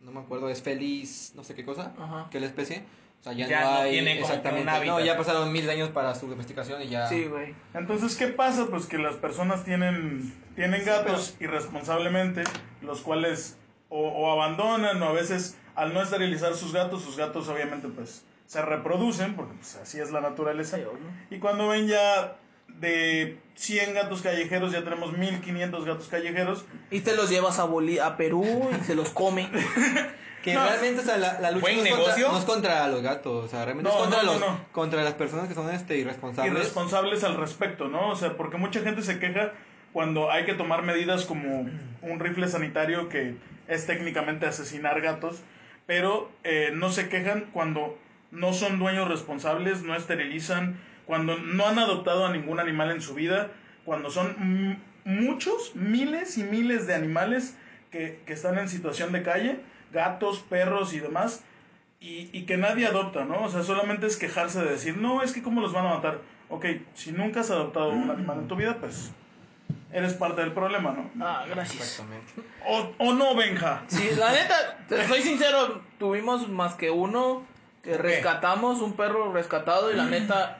No 0.00 0.12
me 0.12 0.20
acuerdo, 0.20 0.50
es 0.50 0.60
feliz, 0.62 1.32
no 1.34 1.42
sé 1.42 1.54
qué 1.54 1.64
cosa. 1.64 1.94
Ajá. 1.98 2.28
Que 2.30 2.38
la 2.38 2.46
especie. 2.46 2.84
O 3.20 3.24
sea, 3.24 3.32
ya, 3.32 3.48
Ya 3.48 3.60
no 3.62 3.70
no 3.70 3.76
hay 3.78 3.90
tiene 3.92 4.10
como 4.10 4.14
que 4.14 4.22
un 4.32 4.38
exactamente. 4.38 4.70
hábitat. 4.70 4.98
no, 4.98 5.04
ya 5.04 5.16
pasaron 5.16 5.50
mil 5.50 5.68
años 5.70 5.88
para 5.88 6.14
su 6.14 6.28
domesticación 6.28 6.82
y 6.82 6.88
ya. 6.88 7.08
Sí, 7.08 7.24
güey. 7.24 7.54
Entonces, 7.72 8.14
¿qué 8.16 8.26
pasa? 8.28 8.66
Pues 8.68 8.84
que 8.84 8.98
las 8.98 9.16
personas 9.16 9.64
tienen, 9.64 10.34
tienen 10.54 10.84
gatos 10.84 11.34
irresponsablemente, 11.40 12.44
los 12.82 13.00
cuales 13.00 13.56
o, 13.88 14.00
o 14.08 14.32
abandonan 14.32 15.02
o 15.02 15.06
a 15.08 15.12
veces 15.12 15.56
al 15.74 15.92
no 15.94 16.02
esterilizar 16.02 16.54
sus 16.54 16.72
gatos, 16.72 17.02
sus 17.02 17.16
gatos 17.16 17.48
obviamente 17.48 17.88
pues 17.88 18.24
se 18.46 18.62
reproducen, 18.62 19.34
porque 19.34 19.54
pues 19.54 19.76
así 19.76 20.00
es 20.00 20.10
la 20.10 20.20
naturaleza. 20.20 20.78
Y 21.30 21.38
cuando 21.38 21.68
ven 21.68 21.86
ya 21.88 22.36
de 22.68 23.38
100 23.56 23.94
gatos 23.94 24.22
callejeros, 24.22 24.72
ya 24.72 24.82
tenemos 24.84 25.16
1500 25.16 25.84
gatos 25.84 26.08
callejeros, 26.08 26.64
Y 26.90 27.00
te 27.00 27.14
los 27.16 27.28
llevas 27.30 27.58
a, 27.58 27.64
Boli 27.64 27.98
a 27.98 28.16
Perú 28.16 28.44
y 28.80 28.84
se 28.84 28.94
los 28.94 29.10
come. 29.10 29.48
Que 30.42 30.54
No. 30.54 30.62
realmente, 30.64 31.00
o 31.00 31.04
sea, 31.04 31.16
la, 31.16 31.40
la 31.40 31.50
lucha 31.50 31.62
Buen 31.62 31.78
no 31.78 31.82
es, 31.82 31.90
negocio. 31.90 32.26
contra, 32.26 32.30
no 32.32 32.38
es 32.38 32.44
contra 32.44 32.88
los 32.88 33.02
gatos, 33.02 33.44
o 33.46 33.48
sea, 33.48 33.64
realmente 33.64 33.90
No, 33.90 33.96
es 33.96 34.02
contra, 34.04 34.22
los, 34.22 34.38
no. 34.38 34.60
contra 34.70 35.02
las 35.02 35.14
personas 35.14 35.48
que 35.48 35.54
son 35.54 35.68
este, 35.74 35.96
irresponsables. 35.96 36.54
irresponsables 36.54 37.24
al 37.24 37.36
respecto, 37.36 37.88
¿no? 37.88 38.10
O 38.10 38.14
sea, 38.14 38.36
porque 38.36 38.56
mucha 38.56 38.78
gente 38.82 39.02
se 39.02 39.18
queja 39.18 39.54
cuando 39.92 40.30
hay 40.30 40.44
que 40.44 40.54
tomar 40.54 40.84
medidas 40.84 41.24
como 41.24 41.68
un 42.00 42.20
rifle 42.20 42.46
sanitario 42.46 43.08
que 43.08 43.34
es 43.68 43.86
técnicamente 43.86 44.46
asesinar 44.46 45.00
gatos, 45.00 45.42
pero 45.86 46.30
eh, 46.44 46.70
no 46.74 46.90
se 46.90 47.08
quejan 47.08 47.46
cuando 47.52 47.98
no 48.30 48.52
son 48.52 48.78
dueños 48.78 49.08
responsables, 49.08 49.82
no 49.82 49.94
esterilizan, 49.94 50.78
cuando 51.06 51.38
no 51.38 51.66
han 51.66 51.78
adoptado 51.78 52.26
a 52.26 52.32
ningún 52.32 52.60
animal 52.60 52.90
en 52.90 53.00
su 53.00 53.14
vida, 53.14 53.50
cuando 53.84 54.10
son 54.10 54.80
muchos, 55.04 55.76
miles 55.76 56.36
y 56.36 56.42
miles 56.42 56.86
de 56.86 56.94
animales 56.94 57.56
que, 57.90 58.20
que 58.26 58.32
están 58.32 58.58
en 58.58 58.68
situación 58.68 59.12
de 59.12 59.22
calle, 59.22 59.60
gatos, 59.92 60.40
perros 60.40 60.92
y 60.92 60.98
demás, 60.98 61.44
y, 62.00 62.28
y 62.32 62.42
que 62.44 62.56
nadie 62.56 62.86
adopta, 62.86 63.24
¿no? 63.24 63.44
O 63.44 63.48
sea, 63.48 63.62
solamente 63.62 64.06
es 64.06 64.16
quejarse 64.16 64.62
de 64.62 64.70
decir, 64.70 64.96
no, 64.96 65.22
es 65.22 65.32
que 65.32 65.42
cómo 65.42 65.60
los 65.60 65.72
van 65.72 65.86
a 65.86 65.94
matar. 65.94 66.18
Ok, 66.48 66.66
si 66.94 67.12
nunca 67.12 67.40
has 67.40 67.50
adoptado 67.50 67.90
un 67.90 68.10
animal 68.10 68.40
en 68.40 68.48
tu 68.48 68.56
vida, 68.56 68.76
pues 68.78 69.12
eres 69.98 70.14
parte 70.14 70.40
del 70.42 70.52
problema, 70.52 70.92
¿no? 70.92 71.24
Ah, 71.24 71.44
gracias. 71.48 71.82
Exactamente. 71.82 72.32
O, 72.68 72.92
o 72.98 73.12
no, 73.14 73.34
Benja. 73.34 73.82
Sí, 73.88 74.10
la 74.16 74.30
neta, 74.32 74.78
te 74.88 75.06
soy 75.08 75.22
sincero, 75.22 75.80
tuvimos 75.98 76.48
más 76.48 76.74
que 76.74 76.90
uno 76.90 77.42
que 77.82 77.96
rescatamos, 77.96 78.80
un 78.80 78.94
perro 78.94 79.32
rescatado 79.32 79.90
y 79.92 79.94
la 79.96 80.04
neta, 80.06 80.58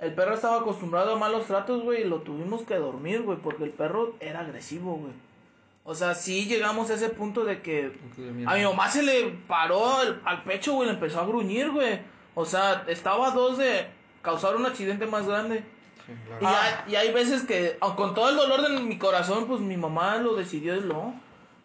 el 0.00 0.14
perro 0.14 0.34
estaba 0.34 0.58
acostumbrado 0.58 1.14
a 1.14 1.18
malos 1.18 1.46
tratos, 1.46 1.82
güey, 1.82 2.02
y 2.02 2.04
lo 2.08 2.22
tuvimos 2.22 2.62
que 2.62 2.74
dormir, 2.76 3.22
güey, 3.22 3.38
porque 3.38 3.64
el 3.64 3.70
perro 3.70 4.16
era 4.20 4.40
agresivo, 4.40 4.94
güey. 4.96 5.12
O 5.84 5.94
sea, 5.94 6.14
sí 6.14 6.46
llegamos 6.46 6.90
a 6.90 6.94
ese 6.94 7.08
punto 7.08 7.44
de 7.44 7.60
que 7.60 7.92
a 8.46 8.54
mi 8.54 8.64
mamá 8.64 8.88
se 8.90 9.02
le 9.02 9.30
paró 9.48 10.00
el- 10.02 10.20
al 10.24 10.42
pecho, 10.44 10.74
güey, 10.74 10.88
le 10.88 10.94
empezó 10.94 11.20
a 11.20 11.26
gruñir, 11.26 11.70
güey. 11.70 12.00
O 12.34 12.44
sea, 12.44 12.84
estaba 12.86 13.28
a 13.28 13.30
dos 13.32 13.58
de 13.58 13.86
causar 14.22 14.56
un 14.56 14.64
accidente 14.64 15.06
más 15.06 15.26
grande. 15.26 15.64
Sí, 16.14 16.34
Y, 16.34 16.38
claro. 16.38 16.56
hay, 16.86 16.92
y 16.92 16.96
hay 16.96 17.12
veces 17.12 17.42
que, 17.44 17.78
con 17.96 18.14
todo 18.14 18.30
el 18.30 18.36
dolor 18.36 18.62
de 18.62 18.80
mi 18.80 18.98
corazón, 18.98 19.46
pues 19.46 19.60
mi 19.60 19.76
mamá 19.76 20.16
lo 20.16 20.34
decidió, 20.34 20.74
es 20.74 20.84
no. 20.84 21.14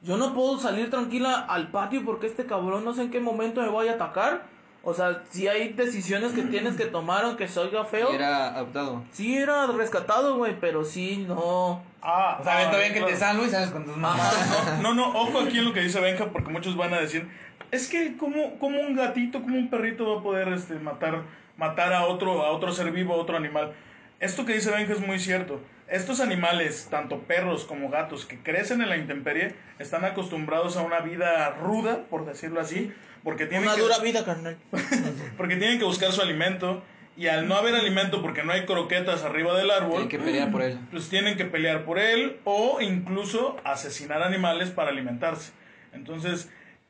Yo 0.03 0.17
no 0.17 0.33
puedo 0.33 0.59
salir 0.59 0.89
tranquila 0.89 1.45
al 1.49 1.69
patio 1.71 2.03
porque 2.05 2.27
este 2.27 2.45
cabrón 2.45 2.85
no 2.85 2.93
sé 2.93 3.03
en 3.03 3.11
qué 3.11 3.19
momento 3.19 3.61
me 3.61 3.69
vaya 3.69 3.93
a 3.93 3.95
atacar. 3.95 4.43
O 4.83 4.93
sea, 4.93 5.23
si 5.31 5.47
hay 5.49 5.73
decisiones 5.73 6.31
que 6.31 6.43
tienes 6.43 6.75
que 6.77 6.85
tomar 6.85 7.25
aunque 7.25 7.47
se 7.47 7.59
oiga 7.59 7.83
feo. 7.83 8.11
Y 8.11 8.15
era 8.15 8.55
adoptado. 8.55 9.03
Sí 9.11 9.37
era 9.37 9.67
rescatado, 9.67 10.37
güey, 10.37 10.57
pero 10.61 10.85
sí, 10.85 11.25
no. 11.27 11.81
Ah, 12.01 12.37
O 12.39 12.43
sea, 12.43 12.69
ah, 12.69 12.77
bien 12.77 12.93
que 12.93 12.99
te 13.01 13.05
claro. 13.07 13.17
salvo 13.19 13.43
y 13.45 13.49
sales 13.49 13.71
con 13.71 13.83
tus 13.83 13.97
mamás. 13.97 14.79
No, 14.81 14.93
no, 14.93 15.09
ojo 15.09 15.39
aquí 15.39 15.57
en 15.57 15.65
lo 15.65 15.73
que 15.73 15.81
dice 15.81 15.99
Benja, 15.99 16.27
porque 16.27 16.51
muchos 16.51 16.77
van 16.77 16.93
a 16.93 17.01
decir, 17.01 17.27
es 17.71 17.89
que 17.89 18.15
como, 18.15 18.57
como 18.59 18.79
un 18.79 18.95
gatito, 18.95 19.41
como 19.41 19.57
un 19.57 19.69
perrito 19.69 20.09
va 20.13 20.19
a 20.21 20.23
poder 20.23 20.47
este, 20.49 20.75
matar, 20.75 21.23
matar 21.57 21.91
a 21.91 22.05
otro, 22.05 22.43
a 22.45 22.51
otro 22.51 22.71
ser 22.71 22.91
vivo, 22.91 23.13
a 23.13 23.17
otro 23.17 23.35
animal. 23.35 23.73
Esto 24.19 24.45
que 24.45 24.53
dice 24.53 24.71
Benja 24.71 24.93
es 24.93 24.99
muy 24.99 25.19
cierto. 25.19 25.61
Estos 25.87 26.19
animales, 26.19 26.87
tanto 26.89 27.19
perros 27.21 27.65
como 27.65 27.89
gatos, 27.89 28.25
que 28.25 28.39
crecen 28.39 28.81
en 28.81 28.89
la 28.89 28.97
intemperie, 28.97 29.53
están 29.79 30.03
acostumbrados 30.05 30.75
a 30.75 30.81
una 30.81 30.99
vida 30.99 31.49
ruda, 31.51 32.05
por 32.09 32.25
decirlo 32.25 32.59
así, 32.59 32.91
porque 33.23 33.45
tienen 33.45 33.67
Una 33.67 33.75
que- 33.75 33.81
dura 33.81 33.99
vida, 33.99 34.25
carnal. 34.25 34.57
porque 35.37 35.55
tienen 35.55 35.77
que 35.79 35.85
buscar 35.85 36.11
su 36.11 36.21
alimento 36.21 36.83
y 37.15 37.27
al 37.27 37.47
no 37.47 37.55
haber 37.55 37.73
alimento 37.75 38.21
porque 38.21 38.43
no 38.43 38.51
hay 38.51 38.65
croquetas 38.65 39.23
arriba 39.23 39.57
del 39.57 39.71
árbol, 39.71 39.91
Tienen 40.07 40.09
que 40.09 40.19
pelear 40.19 40.51
por 40.51 40.61
él. 40.61 40.79
pues 40.91 41.09
tienen 41.09 41.37
que 41.37 41.45
pelear 41.45 41.83
por 41.85 41.99
él 41.99 42.39
o 42.43 42.79
incluso 42.81 43.57
asesinar 43.63 44.21
animales 44.23 44.69
para 44.71 44.89
alimentarse. 44.91 45.51
Entonces, 45.93 46.49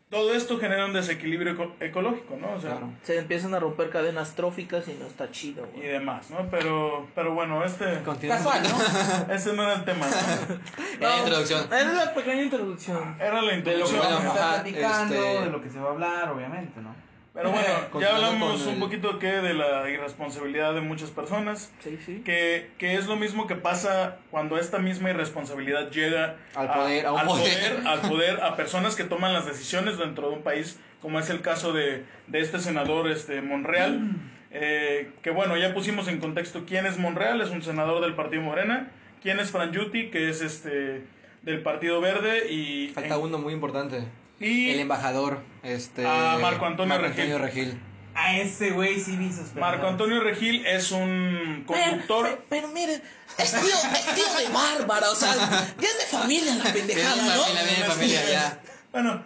todo 0.10 0.34
esto 0.34 0.58
genera 0.58 0.86
un 0.86 0.94
desequilibrio 0.94 1.52
eco- 1.54 1.76
ecológico, 1.82 2.38
¿no? 2.40 2.54
O 2.54 2.62
sea, 2.62 2.72
Claro. 2.72 2.90
Se 3.04 3.18
empiezan 3.18 3.54
a 3.54 3.60
romper 3.60 3.90
cadenas 3.90 4.36
tróficas 4.36 4.88
y 4.88 4.94
no 4.94 5.06
está 5.06 5.30
chido, 5.32 5.68
y 5.74 5.78
güey. 5.80 5.90
demás, 5.90 6.30
¿no? 6.32 6.48
Pero, 6.50 7.08
pero 7.14 7.34
bueno, 7.34 7.64
este, 7.66 8.01
Continúa. 8.03 8.38
Casual, 8.38 8.64
¿no? 8.64 9.34
este 9.34 9.53
no 9.53 9.64
era 9.64 9.74
el 9.74 9.84
tema, 9.86 10.05
¿no? 10.08 10.55
Era 11.00 11.10
la 11.16 11.18
introducción. 11.20 11.74
Es 11.74 11.94
la 11.94 12.14
pequeña 12.14 12.42
introducción. 12.44 13.18
Era 13.20 13.42
la 13.42 13.51
De 13.51 13.58
lo 13.58 13.64
que 13.64 13.72
introducción. 13.72 14.01
ajá, 14.01 14.53
platicando, 14.62 15.16
este- 15.16 15.42
de 15.46 15.50
lo 15.51 15.62
que 15.62 15.70
se 15.70 15.79
va 15.79 15.90
a 15.90 15.92
hablar, 15.92 16.29
obviamente, 16.31 16.79
¿no? 16.81 16.96
Pero 17.33 17.51
bueno, 17.51 17.68
ya 17.68 17.90
Continuando 17.90 18.25
hablamos 18.25 18.66
un 18.66 18.79
poquito 18.79 19.20
que 19.20 19.27
de 19.27 19.53
la 19.53 19.90
irresponsabilidad 19.90 20.74
de 20.74 20.81
muchas 20.81 21.11
personas. 21.11 21.72
Sí, 21.79 22.00
sí. 22.03 22.22
que, 22.25 22.72
que 22.79 22.96
es 22.96 23.05
lo 23.05 23.16
mismo 23.16 23.46
que 23.46 23.55
pasa 23.55 24.18
cuando 24.31 24.57
esta 24.57 24.79
misma 24.79 25.11
irresponsabilidad 25.11 25.92
llega 25.92 26.37
Al 26.55 26.74
poder, 26.74 27.05
a 27.05 27.13
un 27.13 27.20
al 27.20 27.27
poder. 27.27 27.81
al 27.85 28.01
poder, 28.01 28.42
a 28.42 28.55
personas 28.55 28.96
que 28.96 29.03
toman 29.03 29.33
las 29.33 29.46
decisiones 29.46 30.00
dentro 30.00 30.29
de 30.29 30.35
un 30.35 30.42
país, 30.42 30.79
como 31.01 31.20
es 31.20 31.29
el 31.29 31.42
caso 31.42 31.74
de, 31.74 32.05
de 32.27 32.40
este 32.40 32.59
senador 32.59 33.07
este 33.09 33.42
Monreal, 33.42 34.16
eh, 34.51 35.11
que 35.22 35.29
bueno, 35.29 35.57
ya 35.57 35.74
pusimos 35.74 36.07
en 36.07 36.20
contexto 36.20 36.63
quién 36.66 36.85
es 36.85 36.98
Monreal, 36.98 37.42
es 37.42 37.50
un 37.50 37.61
senador 37.61 38.01
del 38.01 38.16
Partido 38.16 38.42
Morena, 38.42 38.90
quién 39.22 39.40
es 39.40 39.51
Franjuti, 39.51 40.09
que 40.09 40.29
es 40.29 40.42
este 40.42 41.03
del 41.44 41.61
Partido 41.61 42.01
Verde 42.01 42.51
y 42.51 42.90
Falta 42.90 43.18
uno 43.18 43.37
muy 43.37 43.53
importante. 43.53 44.03
Y 44.40 44.70
El 44.72 44.80
embajador, 44.82 45.42
este... 45.64 46.06
Ah, 46.06 46.38
Marco 46.42 46.66
Antonio 46.66 46.94
Marco 46.94 47.08
Regil. 47.08 47.24
Antonio 47.24 47.46
Regil. 47.46 47.82
A 48.14 48.38
ese 48.38 48.72
güey 48.72 49.00
sí 49.00 49.16
vi 49.16 49.32
sus 49.32 49.54
Marco 49.56 49.86
Antonio 49.86 50.20
Regil 50.22 50.66
es 50.66 50.92
un 50.92 51.64
conductor 51.68 52.26
Pero, 52.26 52.46
pero 52.50 52.68
miren, 52.70 53.02
es 53.38 53.52
tío, 53.52 53.62
es 53.62 54.16
tío 54.16 54.26
de 54.40 54.54
Bárbara, 54.54 55.12
o 55.12 55.16
sea, 55.16 55.36
ya 55.36 55.88
es 55.88 56.00
de 56.00 56.06
familia 56.18 56.56
la 56.56 56.74
pendejada, 56.74 57.16
¿no? 57.16 57.44
familia, 57.44 57.64
bien, 57.64 57.88
familia, 57.88 58.30
ya. 58.30 58.62
Bueno, 58.92 59.24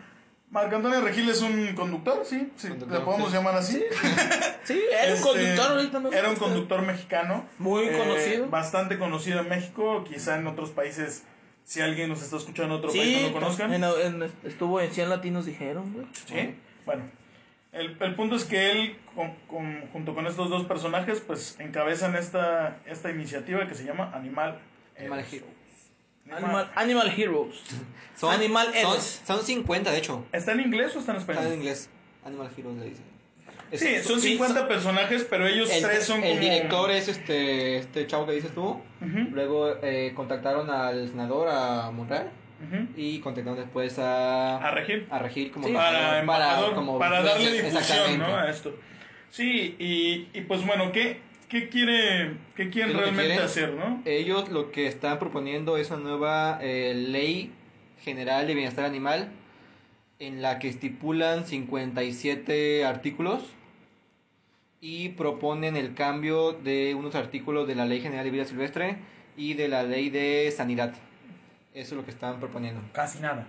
Marco 0.50 0.76
Antonio 0.76 1.00
Regil 1.00 1.30
es 1.30 1.42
un 1.42 1.74
conductor, 1.76 2.26
sí, 2.26 2.52
sí, 2.58 2.68
Conductor, 2.68 3.00
le 3.00 3.06
podemos 3.06 3.30
sí. 3.30 3.36
llamar 3.38 3.56
así. 3.56 3.84
Sí, 4.64 4.80
era 4.92 5.08
un 5.08 5.14
Este, 5.14 5.28
conductor 5.28 5.72
ahorita 5.72 6.00
no 6.00 6.12
Era 6.12 6.30
un 6.30 6.36
conductor 6.36 6.82
mexicano. 6.84 7.46
Muy 7.58 7.86
eh, 7.86 7.98
conocido. 7.98 8.48
Bastante 8.48 9.00
conocido 9.00 9.40
en 9.40 9.50
México, 9.50 10.04
quizá 10.04 10.38
en 10.38 10.46
otros 10.46 10.70
países, 10.70 11.24
si 11.72 11.80
alguien 11.80 12.10
nos 12.10 12.22
está 12.22 12.36
escuchando 12.36 12.74
en 12.76 12.80
otro 12.80 12.92
país 12.92 13.02
Sí, 13.04 13.22
no 13.22 13.28
lo 13.30 13.34
conozcan. 13.34 13.74
en- 13.74 13.84
en- 13.86 14.32
estuvo 14.44 14.82
en 14.82 14.92
100 14.92 15.08
latinos 15.10 15.46
dijeron, 15.46 15.94
güey. 15.94 16.06
Sí, 16.26 16.54
bueno. 16.86 17.04
El, 17.72 17.96
el 18.02 18.16
punto 18.16 18.36
es 18.36 18.44
que 18.44 18.72
él, 18.72 18.98
con- 19.16 19.34
con- 19.48 19.88
junto 19.94 20.14
con 20.14 20.28
estos 20.28 20.50
dos 20.50 20.66
personajes, 20.66 21.22
pues 21.26 21.56
encabezan 21.60 22.16
esta, 22.18 22.82
esta 22.86 23.10
iniciativa 23.10 23.66
que 23.70 23.76
se 23.76 23.86
llama 23.86 24.12
Animal. 24.14 24.60
Animal 25.00 25.20
Heroes. 25.32 25.46
Animal, 26.30 26.72
Animal 26.76 27.14
Heroes. 27.18 27.56
Son, 28.18 28.34
Animal 28.34 28.66
son, 28.68 28.76
Heroes. 28.76 29.22
son 29.26 29.42
50, 29.42 29.92
de 29.92 29.98
hecho. 29.98 30.26
¿Está 30.34 30.52
en 30.52 30.60
inglés 30.60 30.94
o 30.98 31.00
está 31.00 31.14
en 31.14 31.20
Está 31.20 31.32
en 31.32 31.38
español? 31.38 31.58
inglés. 31.58 31.90
Animal 32.26 32.52
Heroes 32.58 32.78
le 32.80 32.86
dicen. 32.90 33.06
Es- 33.72 33.80
Sí, 33.80 33.96
son 34.04 34.20
50 34.20 34.68
personajes, 34.68 35.26
pero 35.30 35.48
ellos 35.48 35.70
El, 35.72 35.82
tres 35.84 36.04
son 36.04 36.24
el 36.24 36.32
como... 36.32 36.42
director 36.42 36.92
es 36.92 37.08
este, 37.08 37.78
este 37.78 38.06
chavo 38.08 38.26
que 38.26 38.34
dices 38.34 38.54
tú. 38.54 38.82
Luego 39.32 39.76
eh, 39.82 40.12
contactaron 40.16 40.70
al 40.70 41.08
senador, 41.10 41.48
a 41.50 41.90
Monreal. 41.92 42.30
Y 42.96 43.20
contactaron 43.22 43.58
después 43.60 43.98
a, 43.98 44.58
A 44.58 44.72
Regil. 44.72 45.08
a 45.10 45.18
Regil 45.20 45.50
como 45.52 45.68
Sí. 45.68 45.74
para 45.74 46.24
como 46.76 47.00
para 47.00 47.24
darle 47.24 47.52
difusión. 47.64 48.20
¿no? 48.20 48.36
a 48.36 48.50
esto. 48.52 48.76
Sí, 49.32 49.76
y, 49.80 50.28
y 50.38 50.42
pues 50.42 50.64
bueno, 50.66 50.92
¿qué, 50.92 51.22
qué 51.50 51.70
quiere, 51.70 52.34
qué 52.56 52.70
quieren 52.70 52.72
¿Qué 52.72 52.82
es 52.82 52.88
lo 52.94 53.00
que 53.00 53.02
realmente 53.06 53.26
quieren? 53.30 53.46
hacer, 53.46 53.74
no? 53.74 54.02
Ellos 54.06 54.50
lo 54.50 54.72
que 54.72 54.86
están 54.88 55.18
proponiendo 55.18 55.78
es 55.78 55.90
una 55.90 56.02
nueva 56.02 56.60
eh, 56.62 56.94
ley 56.94 57.52
general 58.04 58.46
de 58.46 58.54
bienestar 58.54 58.86
animal 58.86 59.30
en 60.20 60.42
la 60.44 60.60
que 60.60 60.68
estipulan 60.68 61.46
57 61.48 62.86
artículos 62.86 63.42
y 64.82 65.10
proponen 65.10 65.78
el 65.78 65.94
cambio 65.94 66.54
de 66.54 66.96
unos 66.96 67.14
artículos 67.16 67.68
de 67.68 67.76
la 67.76 67.86
Ley 67.86 68.02
General 68.02 68.26
de 68.26 68.32
Vida 68.32 68.46
Silvestre 68.46 68.98
y 69.38 69.54
de 69.54 69.68
la 69.68 69.84
Ley 69.84 70.10
de 70.10 70.52
Sanidad. 70.56 70.94
Eso 71.74 71.94
es 71.94 71.98
lo 72.00 72.04
que 72.04 72.12
están 72.12 72.40
proponiendo. 72.40 72.82
Casi 72.92 73.20
nada. 73.20 73.48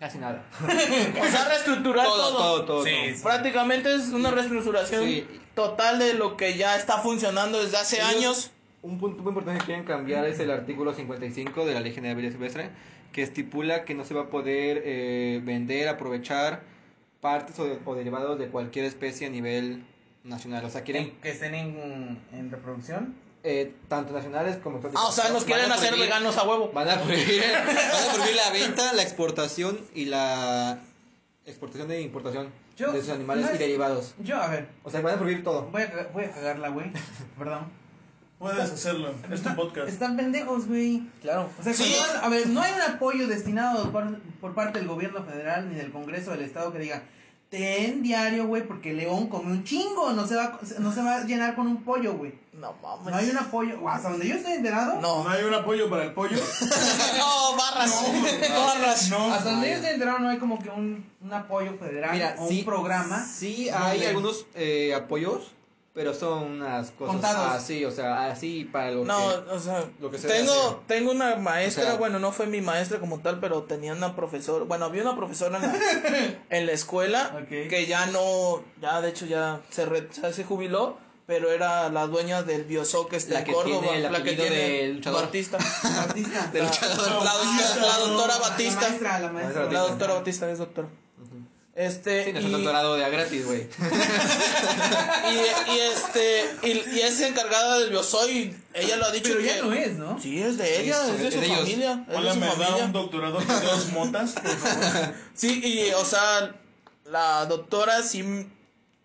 Casi 0.00 0.16
nada. 0.18 0.42
O 0.62 1.26
sea, 1.30 1.46
reestructurar 1.48 2.06
todo. 2.06 2.16
todo, 2.16 2.36
todo, 2.38 2.64
todo. 2.64 2.84
Sí, 2.84 2.90
todo. 2.90 3.16
sí. 3.16 3.22
Prácticamente 3.22 3.94
es 3.94 4.08
una 4.08 4.30
reestructuración 4.30 5.04
Sí. 5.04 5.26
total 5.54 5.98
de 5.98 6.14
lo 6.14 6.36
que 6.38 6.56
ya 6.56 6.76
está 6.76 6.98
funcionando 6.98 7.62
desde 7.62 7.76
hace 7.76 7.96
Ellos- 7.96 8.14
años. 8.16 8.50
Un 8.82 8.98
punto 8.98 9.22
muy 9.22 9.28
importante 9.30 9.60
que 9.60 9.66
quieren 9.66 9.84
cambiar 9.84 10.24
es 10.24 10.40
el 10.40 10.50
artículo 10.50 10.94
55 10.94 11.66
de 11.66 11.74
la 11.74 11.80
Ley 11.80 11.92
General 11.92 12.16
de 12.16 12.22
Vida 12.22 12.32
Silvestre, 12.32 12.70
que 13.12 13.20
estipula 13.22 13.84
que 13.84 13.94
no 13.94 14.04
se 14.06 14.14
va 14.14 14.22
a 14.22 14.30
poder 14.30 14.80
eh, 14.86 15.42
vender, 15.44 15.86
aprovechar 15.88 16.62
partes 17.20 17.58
o, 17.58 17.78
o 17.84 17.94
derivados 17.94 18.38
de 18.38 18.46
cualquier 18.48 18.86
especie 18.86 19.26
a 19.26 19.30
nivel 19.30 19.84
nacional. 20.24 20.64
O 20.64 20.70
sea, 20.70 20.82
quieren 20.82 21.12
Que 21.22 21.30
estén 21.30 21.54
en, 21.54 22.18
en 22.32 22.50
reproducción. 22.50 23.14
eh, 23.42 23.74
tanto 23.88 24.12
nacionales 24.12 24.56
como. 24.58 24.80
Ah, 24.94 25.06
o 25.08 25.12
sea, 25.12 25.30
nos 25.30 25.44
quieren 25.44 25.70
hacer 25.72 25.92
prohibir- 25.94 26.00
veganos 26.06 26.36
a 26.36 26.42
huevo. 26.44 26.70
Van 26.72 26.88
a 26.88 27.00
prohibir, 27.00 27.42
van 27.66 28.08
a 28.10 28.12
prohibir 28.14 28.36
la 28.36 28.50
venta, 28.52 28.92
la 28.92 29.02
exportación 29.02 29.80
y 29.94 30.04
la 30.06 30.78
exportación 31.46 31.90
e 31.90 32.00
importación 32.02 32.48
Yo- 32.76 32.92
de 32.92 32.98
esos 32.98 33.10
animales 33.10 33.44
no 33.46 33.50
y 33.50 33.54
es- 33.54 33.58
derivados. 33.58 34.14
Yo, 34.22 34.36
a 34.40 34.48
ver, 34.48 34.68
O 34.84 34.90
sea, 34.90 35.00
van 35.00 35.14
a 35.14 35.18
prohibir 35.18 35.42
todo. 35.42 35.62
voy 35.70 35.82
a, 35.82 36.08
voy 36.12 36.24
a 36.24 36.30
cagarla, 36.32 36.68
güey. 36.68 36.92
Perdón. 37.38 37.80
Puedes 38.38 38.70
hacerlo. 38.70 39.12
Es 39.30 39.42
tu 39.42 39.54
podcast. 39.54 39.86
Están 39.88 40.16
pendejos, 40.16 40.66
güey. 40.66 41.02
Claro. 41.20 41.50
O 41.58 41.62
sea, 41.62 41.74
Sí. 41.74 41.94
cuando- 41.98 42.24
a 42.26 42.28
ver, 42.30 42.46
no 42.48 42.62
hay 42.62 42.72
un 42.72 42.80
apoyo 42.94 43.26
destinado 43.28 43.92
por, 43.92 44.18
por 44.40 44.54
parte 44.54 44.78
del 44.78 44.88
gobierno 44.88 45.22
federal 45.24 45.68
ni 45.68 45.74
del 45.76 45.90
Congreso 45.92 46.30
del 46.30 46.40
Estado 46.42 46.72
que 46.72 46.78
diga, 46.78 47.02
ten 47.50 48.02
diario, 48.02 48.46
güey, 48.46 48.62
porque 48.66 48.92
León 48.92 49.26
come 49.26 49.50
un 49.50 49.64
chingo, 49.64 50.12
no 50.12 50.26
se 50.26 50.36
va, 50.36 50.58
no 50.78 50.92
se 50.94 51.02
va 51.02 51.16
a 51.16 51.24
llenar 51.24 51.56
con 51.56 51.66
un 51.66 51.82
pollo, 51.82 52.14
güey. 52.14 52.32
No 52.52 52.74
mames. 52.80 53.06
No 53.06 53.16
hay 53.16 53.30
un 53.30 53.38
apoyo, 53.38 53.88
hasta 53.88 54.10
donde 54.10 54.28
yo 54.28 54.36
estoy 54.36 54.52
enterado, 54.52 55.00
No. 55.00 55.24
¿No 55.24 55.30
hay 55.30 55.42
un 55.44 55.54
apoyo 55.54 55.90
para 55.90 56.04
el 56.04 56.12
pollo? 56.12 56.36
No, 57.18 57.56
barras. 57.56 58.04
barras. 58.50 59.10
No. 59.10 59.32
hasta 59.32 59.50
donde 59.50 59.68
yo 59.70 59.74
estoy 59.76 59.90
enterado 59.90 60.20
no 60.20 60.28
hay 60.28 60.38
como 60.38 60.58
que 60.62 60.70
un, 60.70 61.04
un 61.20 61.32
apoyo 61.32 61.74
federal 61.74 62.12
Mira, 62.12 62.36
o 62.38 62.48
sí, 62.48 62.60
un 62.60 62.64
programa. 62.64 63.26
Sí, 63.26 63.68
hay 63.68 64.04
algunos 64.04 64.46
eh, 64.54 64.94
apoyos, 64.94 65.50
pero 65.92 66.14
son 66.14 66.44
unas 66.44 66.90
cosas 66.92 67.14
Contados. 67.14 67.52
así, 67.52 67.84
o 67.84 67.90
sea, 67.90 68.30
así 68.30 68.64
para 68.64 68.92
lo 68.92 69.04
No, 69.04 69.18
que... 69.44 69.50
o 69.50 69.58
sea, 69.58 69.84
lo 69.98 70.10
que 70.10 70.18
se 70.18 70.28
tengo, 70.28 70.52
hace. 70.52 70.76
tengo 70.86 71.10
una 71.10 71.36
maestra, 71.36 71.82
O 71.84 71.86
sea- 71.88 71.96
bueno, 71.96 72.18
no 72.18 72.30
fue 72.32 72.46
mi 72.46 72.60
maestra 72.60 73.00
como 73.00 73.18
tal, 73.20 73.40
pero 73.40 73.64
tenía 73.64 73.92
una 73.92 74.14
profesora, 74.14 74.64
bueno, 74.64 74.84
había 74.84 75.02
una 75.02 75.16
profesora 75.16 75.58
en 75.58 75.62
la, 75.64 76.34
en 76.50 76.66
la 76.66 76.72
escuela 76.72 77.44
que 77.48 77.86
ya 77.86 78.06
no, 78.06 78.62
ya 78.80 79.00
de 79.00 79.08
hecho 79.10 79.26
ya 79.26 79.60
se, 79.70 79.84
re- 79.86 80.08
ya 80.22 80.32
se 80.32 80.44
jubiló, 80.44 80.96
pero 81.26 81.50
era 81.52 81.88
la 81.90 82.06
dueña 82.08 82.42
del 82.42 82.64
Biosoc 82.64 83.12
este 83.12 83.34
La 83.34 83.44
que 83.44 83.52
Córdoba, 83.52 83.80
tiene 83.82 84.06
el 84.06 84.12
la 84.12 84.22
que 84.22 84.32
tiene 84.32 84.56
del 84.56 84.94
luchador. 84.96 85.24
Batista. 85.26 85.58
Artista. 86.00 86.46
De 86.52 86.58
La, 86.60 86.66
doctora, 86.66 87.24
la 87.86 87.98
doctora 87.98 88.36
Batista. 88.38 88.80
La 88.82 88.88
maestra, 88.88 89.18
la 89.20 89.28
maestra. 89.32 89.64
La 89.72 89.80
doctora 89.80 90.14
Batista 90.14 90.50
es 90.50 90.58
doctora. 90.58 90.88
Este, 91.80 92.24
Sí, 92.26 92.32
no 92.32 92.38
es 92.38 92.44
y- 92.44 92.46
un 92.48 92.52
doctorado 92.52 92.94
de 92.96 93.04
a 93.04 93.08
gratis, 93.08 93.46
güey. 93.46 93.66
y, 95.32 95.72
y 95.72 95.78
este 95.80 96.44
y, 96.62 96.96
y 96.96 97.00
es 97.00 97.20
encargada 97.20 97.78
del 97.78 97.90
biosoy 97.90 98.54
ella 98.74 98.96
lo 98.96 99.06
ha 99.06 99.10
dicho 99.12 99.30
Pero 99.30 99.38
que 99.40 99.46
ya 99.46 99.62
no 99.62 99.72
es, 99.72 99.92
¿no? 99.92 100.20
sí 100.20 100.42
es 100.42 100.58
de 100.58 100.82
ella 100.82 100.96
Sí, 101.06 101.10
es 101.12 101.18
de 101.20 101.28
es 101.28 101.34
su 101.34 101.40
de 101.40 101.46
ellos. 101.46 101.58
familia 101.60 102.04
es 102.08 102.16
Hola, 102.16 102.28
de 102.28 102.34
su 102.34 102.40
me 102.40 102.46
da 102.46 102.52
familia 102.52 102.84
un 102.84 102.92
doctorado 102.92 103.38
de 103.40 103.46
dos 103.46 103.92
motas, 103.92 104.32
por 104.32 104.50
favor. 104.56 105.14
sí 105.34 105.60
y 105.64 105.92
o 105.94 106.04
sea 106.04 106.54
la 107.06 107.46
doctora 107.46 108.02
sí 108.02 108.46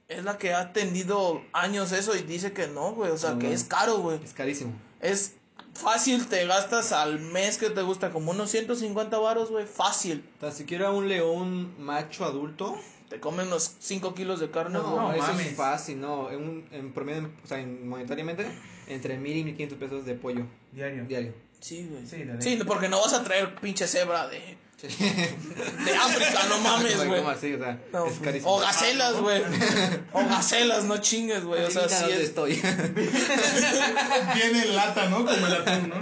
es 0.07 0.23
la 0.23 0.37
que 0.37 0.53
ha 0.53 0.73
tenido 0.73 1.41
años 1.53 1.91
eso 1.91 2.15
y 2.15 2.21
dice 2.23 2.51
que 2.53 2.67
no 2.67 2.91
güey 2.93 3.11
o 3.11 3.17
sea 3.17 3.31
No, 3.31 3.39
que 3.39 3.53
es 3.53 3.63
caro 3.63 3.99
güey 3.99 4.19
Es 4.23 4.33
carísimo. 4.33 4.73
es 5.01 5.34
fácil 5.75 6.27
te 6.27 6.45
gastas 6.47 6.91
al 6.91 7.19
mes 7.19 7.57
que 7.57 7.69
te 7.69 7.81
gusta 7.83 8.09
como 8.11 8.31
unos 8.31 8.49
150 8.51 9.17
varos 9.19 9.51
güey 9.51 9.65
fácil 9.65 10.23
Tan 10.39 10.51
siquiera 10.51 10.91
un 10.91 11.07
león 11.09 11.73
macho 11.79 12.25
adulto. 12.25 12.75
te 13.09 13.19
comen 13.19 13.47
unos 13.47 13.75
5 13.79 14.15
kilos 14.15 14.39
de 14.39 14.49
carne 14.49 14.79
No, 14.79 14.95
no 14.95 15.13
eso 15.13 15.21
mames. 15.21 15.47
es 15.47 15.55
fácil, 15.55 16.01
no. 16.01 16.31
En, 16.31 16.41
un- 16.41 16.65
en 16.71 16.91
promedio, 16.93 17.29
o 17.43 17.47
sea, 17.47 17.59
en 17.59 17.87
monetariamente, 17.87 18.45
entre 18.87 19.17
mil 19.17 19.37
y 19.37 19.43
mil 19.43 19.53
quinientos 19.53 19.77
pesos 19.77 20.05
de 20.05 20.15
pollo 20.15 20.45
Diario. 20.71 21.05
diario. 21.05 21.33
sí 21.59 21.87
güey 21.89 22.05
Sí, 22.07 22.25
sí 22.39 22.59
porque 22.65 22.89
no 22.89 22.99
vas 23.01 23.13
a 23.13 23.23
traer 23.23 23.53
pinche 23.55 23.87
cebra 23.87 24.27
de 24.27 24.57
Sí. 24.77 24.87
de 24.87 25.95
África 25.95 26.47
no 26.49 26.59
mames 26.59 26.97
güey 26.97 27.19
¿Cómo 27.19 27.29
así? 27.29 27.53
O 27.53 27.57
sea, 27.57 27.79
No, 27.93 28.07
es 28.07 28.19
carísimo. 28.19 28.53
O 28.53 28.59
gacelas, 28.59 29.15
güey. 29.21 29.41
O 30.11 30.19
gacelas, 30.19 30.83
no 30.83 30.97
chingues, 30.97 31.45
güey. 31.45 31.63
O 31.63 31.71
sea, 31.71 31.87
sí 31.87 32.01
dónde 32.01 32.15
es, 32.17 32.29
estoy. 32.29 32.53
Viene 34.35 34.63
en 34.63 34.75
lata, 34.75 35.09
¿no? 35.09 35.25
Como 35.25 35.47
el 35.47 35.53
atún, 35.53 35.89
¿no? 35.89 35.95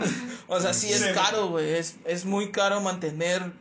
o 0.48 0.60
sea, 0.60 0.74
sí 0.74 0.92
es 0.92 1.04
caro, 1.14 1.50
güey. 1.50 1.74
Es, 1.74 1.96
es 2.06 2.26
muy 2.26 2.52
caro 2.52 2.82
mantener 2.82 3.52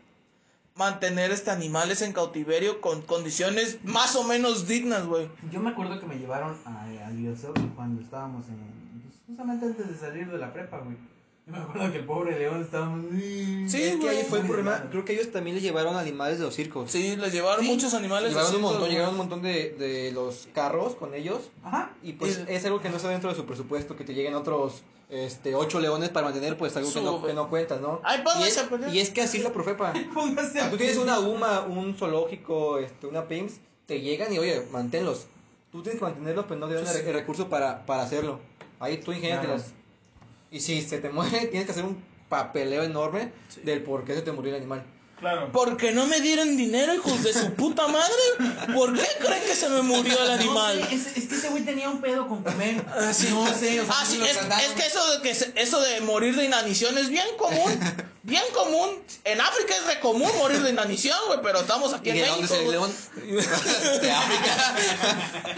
mantener 0.75 1.31
este 1.31 1.51
animales 1.51 2.01
en 2.03 2.12
cautiverio 2.12 2.81
con 2.81 3.03
condiciones 3.03 3.79
más 3.85 4.16
o 4.16 4.25
menos 4.25 4.66
dignas, 4.66 5.05
güey. 5.07 5.29
Yo 5.51 5.61
me 5.61 5.70
acuerdo 5.70 6.01
que 6.01 6.07
me 6.07 6.16
llevaron 6.16 6.57
a, 6.64 6.85
al 6.85 7.16
Biosoc 7.16 7.57
cuando 7.75 8.01
estábamos 8.01 8.48
en. 8.48 8.57
pues, 9.03 9.20
justamente 9.27 9.66
antes 9.66 9.88
de 9.88 9.98
salir 9.98 10.31
de 10.31 10.38
la 10.38 10.53
prepa, 10.53 10.79
güey. 10.79 10.96
Yo 11.45 11.53
me 11.53 11.59
acuerdo 11.59 11.91
que 11.91 11.99
el 11.99 12.05
pobre 12.05 12.39
león 12.39 12.63
estaba. 12.63 12.95
Sí, 13.11 13.83
es 13.83 13.97
que 13.97 14.09
ahí 14.09 14.25
fue 14.29 14.39
el 14.41 14.47
problema. 14.47 14.87
Creo 14.91 15.05
que 15.05 15.13
ellos 15.15 15.33
también 15.33 15.57
le 15.57 15.63
llevaron 15.63 15.97
animales 15.97 16.39
de 16.39 16.45
los 16.45 16.55
circos. 16.55 16.91
Sí, 16.91 17.17
les 17.17 17.33
llevaron 17.33 17.65
Sí. 17.65 17.71
muchos 17.71 17.95
animales. 17.95 18.31
Llevaron 18.31 18.55
un 18.55 18.61
montón, 18.63 18.89
llegaron 18.89 19.11
un 19.11 19.17
montón 19.17 19.43
de, 19.43 19.71
de 19.71 20.13
los 20.13 20.49
carros 20.55 20.95
con 20.95 21.15
ellos. 21.15 21.51
Ajá. 21.65 21.91
Y 22.03 22.13
pues 22.13 22.37
El- 22.39 22.49
es 22.49 22.65
algo 22.65 22.81
que 22.81 22.91
no 22.91 22.97
está 22.97 23.09
dentro 23.09 23.29
de 23.29 23.35
su 23.37 23.45
presupuesto, 23.45 23.97
que 23.97 24.05
te 24.05 24.15
lleguen 24.15 24.35
otros 24.35 24.83
este 25.11 25.55
ocho 25.55 25.79
leones 25.81 26.09
para 26.09 26.27
mantener 26.27 26.57
pues 26.57 26.75
algo 26.77 26.91
que 26.93 27.01
no, 27.03 27.19
Sube. 27.19 27.29
que 27.29 27.35
no 27.35 27.51
cuentas, 27.51 27.81
¿no? 27.83 28.01
Ay, 28.03 28.21
y, 28.21 28.23
pónganse 28.23 28.49
es, 28.49 28.59
a 28.59 28.69
pelear. 28.71 28.95
y 28.95 28.99
es 29.01 29.11
que 29.11 29.21
así 29.23 29.39
es 29.39 29.45
la 29.45 29.53
profepa. 29.53 29.93
Póngase 30.15 30.61
a 30.61 30.71
Tú 30.71 30.77
tienes 30.79 30.97
una 30.97 31.19
UMA, 31.19 31.63
un 31.67 31.95
zoológico, 31.97 32.79
este, 32.79 33.09
una 33.09 33.27
PIMS, 33.29 33.55
te 33.87 34.01
llegan 34.01 34.33
y 34.33 34.39
oye, 34.39 34.63
manténlos. 34.71 35.27
Tú 35.73 35.83
tienes 35.83 35.99
que 35.99 36.05
mantenerlos, 36.07 36.47
pero 36.49 36.61
no 36.61 36.69
te 36.69 36.75
dan 36.75 36.87
Sí, 36.87 36.93
el, 36.99 37.03
sí. 37.03 37.09
el 37.09 37.15
recurso 37.15 37.49
para, 37.51 37.85
para 37.85 38.03
hacerlo. 38.05 38.39
Ahí 38.81 38.99
tú 38.99 39.13
ingéniatelas. 39.13 39.73
Y 40.53 40.61
si 40.61 40.83
se 40.83 40.99
te 40.99 41.09
muere, 41.09 41.47
tienes 41.51 41.67
que 41.67 41.73
hacer 41.73 41.85
un 41.85 42.03
papeleo 42.29 42.83
enorme 42.85 43.33
del 43.65 43.83
por 43.83 44.05
qué 44.05 44.15
se 44.15 44.23
te 44.23 44.31
murió 44.33 44.51
el 44.55 44.59
animal. 44.61 44.85
Claro. 45.19 45.51
Porque 45.53 45.93
no 45.93 46.07
me 46.07 46.21
dieron 46.21 46.57
dinero, 46.57 46.93
hijos 46.95 47.23
de 47.23 47.33
su 47.33 47.53
puta 47.55 47.87
madre. 47.87 48.12
¿Por 48.75 48.93
qué 48.93 49.07
creen 49.21 49.43
que 49.47 49.55
se 49.55 49.69
me 49.69 49.81
murió 49.83 50.21
el 50.21 50.31
animal? 50.33 50.81
No 50.81 50.87
es, 50.88 51.17
es 51.17 51.27
que 51.29 51.35
ese 51.37 51.49
güey 51.51 51.62
tenía 51.65 51.88
un 51.88 52.01
pedo 52.01 52.27
con 52.27 52.43
comer. 52.43 52.85
Ah, 52.88 53.12
sí. 53.12 53.29
No 53.31 53.47
sé, 53.47 53.81
o 53.81 53.87
sea, 53.87 53.95
Ah, 54.01 54.05
sí, 54.05 54.21
es 54.21 54.73
que 54.75 54.85
eso 54.87 55.12
de 55.12 55.23
que 55.23 55.33
se- 55.37 55.53
eso 55.55 55.81
de 55.81 56.01
morir 56.01 56.35
de 56.35 56.45
inanición 56.47 56.99
es 56.99 57.09
bien 57.09 57.27
común, 57.38 57.79
bien 58.23 58.43
común. 58.55 59.03
En 59.25 59.41
África 59.41 59.75
es 59.77 59.87
re 59.87 60.01
común 60.01 60.31
morir 60.39 60.63
de 60.63 60.71
inanición, 60.71 61.17
güey, 61.27 61.41
pero 61.43 61.61
estamos 61.61 61.93
aquí 61.93 62.11
¿Y 62.11 62.13
en 62.13 62.19
de 62.19 62.27
dónde 62.27 62.43
México. 62.43 62.55
es 62.55 62.61
el 62.61 62.67
güey. 62.67 62.79
león? 62.79 64.03
de 64.03 64.11
África. 64.11 64.77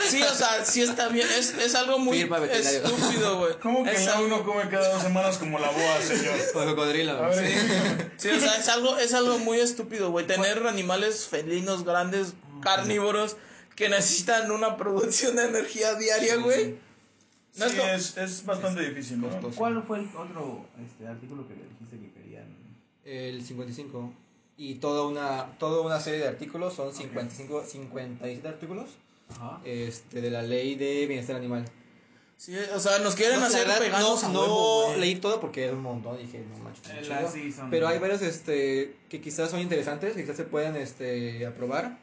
Sí, 0.08 0.22
o 0.22 0.34
sea, 0.34 0.64
sí 0.64 0.82
está 0.82 1.08
bien, 1.08 1.28
es, 1.30 1.54
es 1.54 1.74
algo 1.74 1.98
muy 1.98 2.20
estúpido, 2.20 3.38
güey. 3.38 3.54
¿Cómo 3.60 3.84
que 3.84 3.92
es 3.92 4.04
ya 4.04 4.14
algo, 4.14 4.26
uno 4.26 4.44
come 4.44 4.68
cada 4.68 4.92
dos 4.94 5.02
semanas 5.02 5.38
como 5.38 5.58
la 5.58 5.70
boa, 5.70 6.00
señor? 6.02 6.34
O 6.54 6.62
el 6.62 6.68
cocodrilo. 6.70 7.14
Dígame. 7.30 8.10
sí, 8.16 8.30
o 8.30 8.40
sea, 8.40 8.56
es 8.56 8.68
algo, 8.68 8.98
es 8.98 9.14
algo 9.14 9.38
muy 9.38 9.60
estúpido, 9.60 10.10
güey. 10.10 10.26
Tener 10.26 10.66
animales 10.66 11.26
felinos, 11.28 11.84
grandes, 11.84 12.34
carnívoros, 12.62 13.36
que 13.76 13.88
necesitan 13.88 14.50
una 14.50 14.76
producción 14.76 15.36
de 15.36 15.44
energía 15.44 15.94
diaria, 15.94 16.36
güey. 16.36 16.76
No 17.56 17.66
es 17.66 17.72
Sí, 17.72 17.78
es, 17.80 18.16
es 18.16 18.46
bastante 18.46 18.88
difícil, 18.88 19.20
¿no? 19.20 19.28
¿Cuál 19.56 19.82
fue 19.84 20.00
el 20.00 20.08
otro 20.16 20.66
este, 20.84 21.06
artículo 21.06 21.46
que 21.46 21.54
le 21.54 21.62
dijiste 21.64 21.98
que 21.98 22.12
querían? 22.12 22.46
El 23.04 23.44
55. 23.44 24.12
Y 24.56 24.76
toda 24.76 25.06
una, 25.06 25.56
toda 25.58 25.80
una 25.82 26.00
serie 26.00 26.20
de 26.20 26.28
artículos, 26.28 26.74
son 26.74 26.92
55, 26.94 27.64
57 27.64 28.46
artículos 28.48 28.90
Ajá. 29.30 29.60
este, 29.64 30.20
de 30.20 30.30
la 30.30 30.42
ley 30.42 30.74
de 30.76 31.06
bienestar 31.06 31.36
animal. 31.36 31.64
Sí, 32.36 32.56
o 32.74 32.80
sea, 32.80 32.98
nos 32.98 33.14
quieren 33.14 33.40
No, 33.40 33.46
hacer 33.46 33.66
veganos 33.80 34.22
no, 34.24 34.90
no 34.90 34.96
leí 34.96 35.16
todo 35.16 35.40
porque 35.40 35.64
era 35.64 35.72
un 35.72 35.82
montón, 35.82 36.18
dije, 36.18 36.44
no 36.50 36.62
manches. 36.62 36.84
Eh, 36.88 37.54
Pero 37.70 37.88
hay 37.88 37.98
varios 37.98 38.22
este, 38.22 38.96
que 39.08 39.20
quizás 39.20 39.50
son 39.50 39.60
interesantes, 39.60 40.14
que 40.14 40.22
quizás 40.22 40.36
se 40.36 40.44
puedan 40.44 40.76
este, 40.76 41.46
aprobar. 41.46 41.98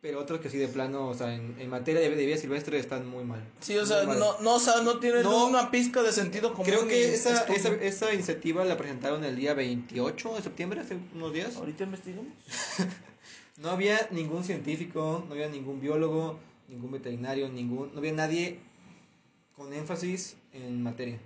Pero 0.00 0.20
otros 0.20 0.40
que 0.40 0.48
sí 0.48 0.58
de 0.58 0.68
plano, 0.68 1.08
o 1.08 1.14
sea, 1.14 1.34
en, 1.34 1.56
en 1.58 1.68
materia 1.68 2.00
de, 2.00 2.08
vida 2.08 2.36
silvestre 2.36 2.78
están 2.78 3.08
muy 3.08 3.24
mal. 3.24 3.42
Sí, 3.60 3.76
o 3.76 3.84
sea, 3.84 4.04
no, 4.04 4.40
no, 4.40 4.54
o 4.54 4.60
sea, 4.60 4.82
no 4.82 5.00
tienen 5.00 5.24
No. 5.24 5.46
una 5.48 5.72
pizca 5.72 6.02
de 6.02 6.12
sentido 6.12 6.52
común. 6.52 6.66
Creo 6.66 6.86
que 6.86 7.12
esa, 7.12 7.44
esa, 7.46 7.74
esa 7.74 8.14
iniciativa 8.14 8.64
la 8.64 8.76
presentaron 8.76 9.24
el 9.24 9.34
día 9.34 9.54
28 9.54 10.36
de 10.36 10.42
septiembre, 10.42 10.80
hace 10.80 10.96
unos 11.14 11.32
días. 11.32 11.56
Ahorita 11.56 11.84
investigamos. 11.84 12.32
No 13.60 13.70
había 13.70 14.06
ningún 14.12 14.44
científico, 14.44 15.24
no 15.26 15.34
había 15.34 15.48
ningún 15.48 15.80
biólogo, 15.80 16.38
ningún 16.68 16.92
veterinario, 16.92 17.48
ningún, 17.48 17.90
no 17.92 17.98
había 17.98 18.12
nadie 18.12 18.60
con 19.56 19.72
énfasis 19.72 20.36
en 20.52 20.80
materia. 20.80 21.18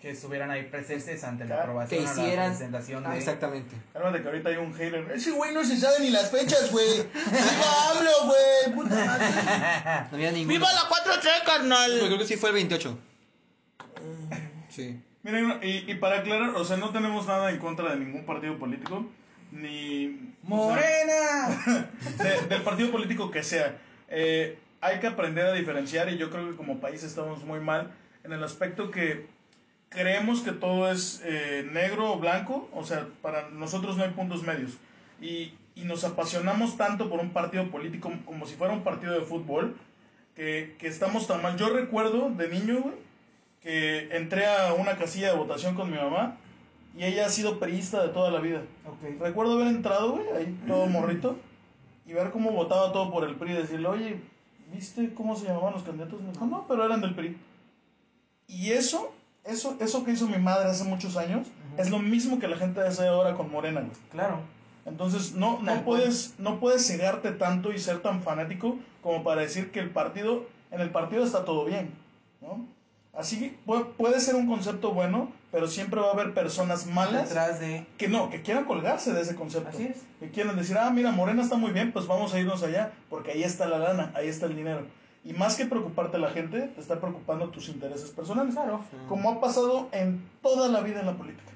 Que 0.00 0.10
estuvieran 0.10 0.48
ahí 0.52 0.62
presentes 0.64 1.24
ante 1.24 1.44
la 1.44 1.60
aprobación 1.62 2.00
Que 2.04 2.08
a 2.08 2.14
la 2.14 2.22
hicieran 2.22 2.48
presentación 2.50 3.04
Ah, 3.06 3.10
de... 3.12 3.18
exactamente. 3.18 3.74
Cálmate 3.92 4.22
que 4.22 4.28
ahorita 4.28 4.48
hay 4.50 4.56
un 4.56 4.72
hater. 4.74 5.10
Ese 5.12 5.32
güey 5.32 5.52
no 5.52 5.64
se 5.64 5.76
sabe 5.76 6.00
ni 6.00 6.10
las 6.10 6.30
fechas, 6.30 6.70
güey. 6.70 7.02
¡Viva 7.12 7.90
AMLO, 7.90 8.10
güey! 8.26 8.74
¡Puta 8.76 8.94
madre! 9.04 9.26
No 10.10 10.16
había 10.16 10.30
ningún. 10.30 10.48
¡Viva 10.54 10.68
la 10.72 10.82
4-3, 10.82 11.22
Yo 11.24 11.44
carnal! 11.44 11.98
creo 12.06 12.18
que 12.18 12.26
sí 12.26 12.36
fue 12.36 12.50
el 12.50 12.54
28. 12.56 12.96
Sí. 14.68 15.00
Miren, 15.22 15.58
y, 15.62 15.90
y 15.90 15.94
para 15.96 16.20
aclarar, 16.20 16.50
o 16.50 16.64
sea, 16.64 16.76
no 16.76 16.90
tenemos 16.90 17.26
nada 17.26 17.50
en 17.50 17.58
contra 17.58 17.90
de 17.90 17.96
ningún 17.98 18.24
partido 18.24 18.56
político, 18.58 19.04
ni... 19.50 20.06
o 20.06 20.10
sea, 20.10 20.28
¡Morena! 20.42 21.88
de- 22.18 22.46
del 22.48 22.62
partido 22.62 22.90
político 22.92 23.30
que 23.30 23.42
sea. 23.42 23.76
Eh, 24.08 24.58
hay 24.80 25.00
que 25.00 25.08
aprender 25.08 25.46
a 25.46 25.52
diferenciar 25.52 26.08
y 26.08 26.18
yo 26.18 26.30
creo 26.30 26.48
que 26.50 26.56
como 26.56 26.80
país 26.80 27.02
estamos 27.02 27.42
muy 27.44 27.58
mal 27.58 27.90
en 28.22 28.32
el 28.32 28.44
aspecto 28.44 28.90
que 28.92 29.26
creemos 29.88 30.40
que 30.40 30.52
todo 30.52 30.90
es 30.90 31.22
eh, 31.24 31.68
negro 31.72 32.12
o 32.12 32.18
blanco, 32.18 32.68
o 32.72 32.84
sea, 32.84 33.08
para 33.22 33.50
nosotros 33.50 33.96
no 33.96 34.04
hay 34.04 34.10
puntos 34.10 34.42
medios. 34.42 34.78
Y, 35.20 35.54
y 35.74 35.84
nos 35.84 36.04
apasionamos 36.04 36.76
tanto 36.76 37.08
por 37.08 37.20
un 37.20 37.30
partido 37.30 37.70
político 37.70 38.12
como 38.24 38.46
si 38.46 38.54
fuera 38.54 38.74
un 38.74 38.82
partido 38.82 39.14
de 39.14 39.24
fútbol, 39.24 39.76
que, 40.34 40.76
que 40.78 40.86
estamos 40.86 41.26
tan 41.26 41.42
mal. 41.42 41.56
Yo 41.56 41.68
recuerdo 41.70 42.30
de 42.30 42.48
niño, 42.48 42.80
güey, 42.80 42.94
que 43.60 44.16
entré 44.16 44.46
a 44.46 44.74
una 44.74 44.96
casilla 44.96 45.32
de 45.32 45.36
votación 45.36 45.74
con 45.74 45.90
mi 45.90 45.96
mamá 45.96 46.36
y 46.96 47.04
ella 47.04 47.26
ha 47.26 47.28
sido 47.28 47.58
priista 47.58 48.02
de 48.02 48.08
toda 48.08 48.30
la 48.30 48.40
vida. 48.40 48.62
Ok. 48.86 49.20
Recuerdo 49.20 49.54
haber 49.54 49.68
entrado, 49.68 50.12
güey, 50.12 50.26
ahí 50.36 50.58
todo 50.66 50.86
morrito, 50.86 51.38
y 52.06 52.12
ver 52.12 52.30
cómo 52.30 52.50
votaba 52.52 52.92
todo 52.92 53.10
por 53.10 53.24
el 53.24 53.36
PRI 53.36 53.52
y 53.52 53.56
decirle, 53.56 53.88
oye, 53.88 54.20
¿viste 54.72 55.12
cómo 55.14 55.36
se 55.36 55.46
llamaban 55.46 55.74
los 55.74 55.82
candidatos? 55.82 56.20
Me 56.22 56.32
dijo, 56.32 56.46
no, 56.46 56.66
pero 56.66 56.84
eran 56.84 57.00
del 57.00 57.14
PRI. 57.14 57.36
Y 58.46 58.70
eso, 58.70 59.14
eso, 59.44 59.76
eso 59.80 60.04
que 60.04 60.12
hizo 60.12 60.26
mi 60.26 60.38
madre 60.38 60.68
hace 60.68 60.84
muchos 60.84 61.16
años, 61.16 61.46
es 61.76 61.90
lo 61.90 61.98
mismo 61.98 62.38
que 62.38 62.48
la 62.48 62.56
gente 62.56 62.80
hace 62.80 63.06
ahora 63.06 63.34
con 63.34 63.50
Morena, 63.50 63.80
güey. 63.80 63.92
Claro. 64.10 64.40
Entonces, 64.84 65.34
no, 65.34 65.56
Tal 65.56 65.64
no, 65.64 65.72
cual. 65.72 65.84
puedes, 65.84 66.34
no 66.38 66.60
puedes 66.60 66.86
cegarte 66.86 67.32
tanto 67.32 67.72
y 67.72 67.78
ser 67.78 68.00
tan 68.00 68.22
fanático 68.22 68.76
como 69.02 69.22
para 69.22 69.42
decir 69.42 69.70
que 69.70 69.80
el 69.80 69.90
partido, 69.90 70.46
en 70.70 70.80
el 70.80 70.90
partido 70.90 71.24
está 71.24 71.44
todo 71.44 71.64
bien, 71.64 71.90
¿no? 72.40 72.66
Así 73.14 73.38
que 73.38 73.56
puede, 73.66 73.84
puede 73.84 74.20
ser 74.20 74.36
un 74.36 74.46
concepto 74.46 74.92
bueno, 74.92 75.32
pero 75.50 75.66
siempre 75.66 76.00
va 76.00 76.08
a 76.08 76.12
haber 76.12 76.34
personas 76.34 76.86
malas 76.86 77.28
Detrás 77.28 77.58
de. 77.58 77.84
que 77.96 78.06
no, 78.06 78.30
que 78.30 78.42
quieran 78.42 78.64
colgarse 78.64 79.12
de 79.12 79.22
ese 79.22 79.34
concepto. 79.34 79.70
Así 79.70 79.84
es. 79.86 80.04
Que 80.20 80.30
quieran 80.30 80.56
decir, 80.56 80.78
ah, 80.78 80.90
mira, 80.90 81.10
Morena 81.10 81.42
está 81.42 81.56
muy 81.56 81.72
bien, 81.72 81.92
pues 81.92 82.06
vamos 82.06 82.32
a 82.32 82.38
irnos 82.38 82.62
allá, 82.62 82.92
porque 83.10 83.32
ahí 83.32 83.42
está 83.42 83.66
la 83.66 83.78
lana, 83.78 84.12
ahí 84.14 84.28
está 84.28 84.46
el 84.46 84.54
dinero. 84.56 84.86
Y 85.24 85.32
más 85.32 85.56
que 85.56 85.66
preocuparte 85.66 86.18
la 86.18 86.30
gente, 86.30 86.60
te 86.68 86.80
está 86.80 87.00
preocupando 87.00 87.48
tus 87.48 87.68
intereses 87.68 88.10
personales. 88.10 88.54
Claro. 88.54 88.84
Como 89.08 89.30
ha 89.30 89.40
pasado 89.40 89.88
en 89.92 90.26
toda 90.42 90.68
la 90.68 90.80
vida 90.80 91.00
en 91.00 91.06
la 91.06 91.16
política. 91.16 91.52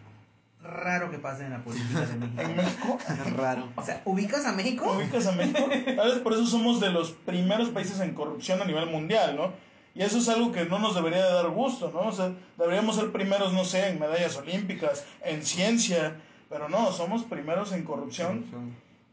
Raro 0.62 1.10
que 1.10 1.18
pase 1.18 1.44
en 1.44 1.50
la 1.50 1.62
política 1.62 2.00
de 2.00 2.16
México. 2.16 2.40
En 2.40 2.56
México, 2.56 2.98
Raro. 3.36 3.68
O 3.74 3.82
sea, 3.82 4.00
¿ubicas 4.04 4.46
a 4.46 4.52
México? 4.52 4.92
ubicas 4.96 5.26
a 5.26 5.32
México. 5.32 5.68
¿Sabes? 5.96 6.18
Por 6.18 6.34
eso 6.34 6.46
somos 6.46 6.80
de 6.80 6.90
los 6.90 7.10
primeros 7.10 7.70
países 7.70 7.98
en 8.00 8.14
corrupción 8.14 8.62
a 8.62 8.64
nivel 8.64 8.86
mundial, 8.88 9.36
¿no? 9.36 9.52
Y 9.94 10.02
eso 10.02 10.18
es 10.18 10.28
algo 10.28 10.52
que 10.52 10.64
no 10.64 10.78
nos 10.78 10.94
debería 10.94 11.24
de 11.24 11.32
dar 11.32 11.48
gusto, 11.50 11.90
¿no? 11.92 12.08
O 12.08 12.12
sea, 12.12 12.32
deberíamos 12.56 12.96
ser 12.96 13.12
primeros, 13.12 13.52
no 13.52 13.64
sé, 13.64 13.88
en 13.88 13.98
medallas 13.98 14.36
olímpicas, 14.36 15.04
en 15.22 15.44
ciencia, 15.44 16.16
pero 16.48 16.68
no, 16.68 16.92
somos 16.92 17.24
primeros 17.24 17.72
en 17.72 17.84
corrupción. 17.84 18.44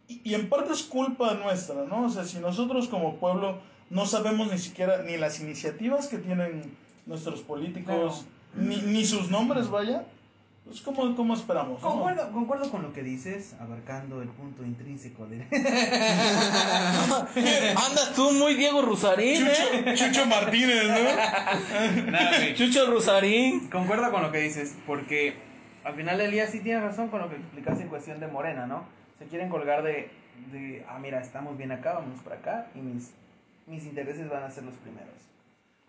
Y, 0.07 0.21
y 0.23 0.35
en 0.35 0.49
parte 0.49 0.71
es 0.71 0.83
culpa 0.83 1.33
nuestra, 1.33 1.83
¿no? 1.85 2.05
O 2.05 2.09
sea, 2.09 2.23
si 2.25 2.37
nosotros 2.37 2.87
como 2.87 3.15
pueblo 3.15 3.59
no 3.89 4.05
sabemos 4.05 4.51
ni 4.51 4.57
siquiera 4.57 5.03
ni 5.03 5.17
las 5.17 5.39
iniciativas 5.39 6.07
que 6.07 6.17
tienen 6.17 6.75
nuestros 7.05 7.41
políticos, 7.41 8.25
ni, 8.55 8.77
ni 8.77 9.05
sus 9.05 9.29
nombres, 9.29 9.69
vaya, 9.69 10.05
pues 10.69 10.81
¿cómo, 10.81 11.15
cómo 11.15 11.33
esperamos? 11.33 11.81
no? 11.81 11.89
Concuerdo, 12.31 12.69
con 12.69 12.83
lo 12.83 12.93
que 12.93 13.01
dices, 13.01 13.55
abarcando 13.59 14.21
el 14.21 14.29
punto 14.29 14.63
intrínseco 14.63 15.25
de... 15.25 15.41
Andas 17.75 18.13
tú 18.15 18.31
muy 18.33 18.53
Diego 18.53 18.83
Rusarín, 18.83 19.47
¿eh? 19.47 19.53
Chucho, 19.95 20.05
Chucho 20.05 20.25
Martínez, 20.27 20.83
¿no? 20.87 20.93
Nada. 22.11 22.53
Chucho 22.53 22.85
Rusarín. 22.85 23.67
Concuerdo 23.69 24.11
con 24.11 24.21
lo 24.21 24.31
que 24.31 24.41
dices, 24.41 24.75
porque 24.85 25.33
al 25.83 25.95
final 25.95 26.19
del 26.19 26.29
día 26.29 26.45
sí 26.45 26.59
tienes 26.59 26.83
razón 26.83 27.07
con 27.07 27.21
lo 27.21 27.29
que 27.29 27.37
explicaste 27.37 27.81
en 27.81 27.89
cuestión 27.89 28.19
de 28.19 28.27
Morena, 28.27 28.67
¿no? 28.67 28.83
Se 29.17 29.25
quieren 29.25 29.49
colgar 29.49 29.81
de, 29.81 30.11
de 30.51 30.85
ah, 30.87 30.99
mira, 31.01 31.19
estamos 31.19 31.57
bien 31.57 31.71
acá, 31.71 31.93
vamos 31.93 32.21
para 32.21 32.35
acá, 32.35 32.67
y 32.75 32.79
mis, 32.79 33.11
mis 33.69 33.83
intereses 33.85 34.29
van 34.29 34.43
a 34.43 34.51
ser 34.51 34.63
los 34.63 34.73
primeros. 34.75 35.13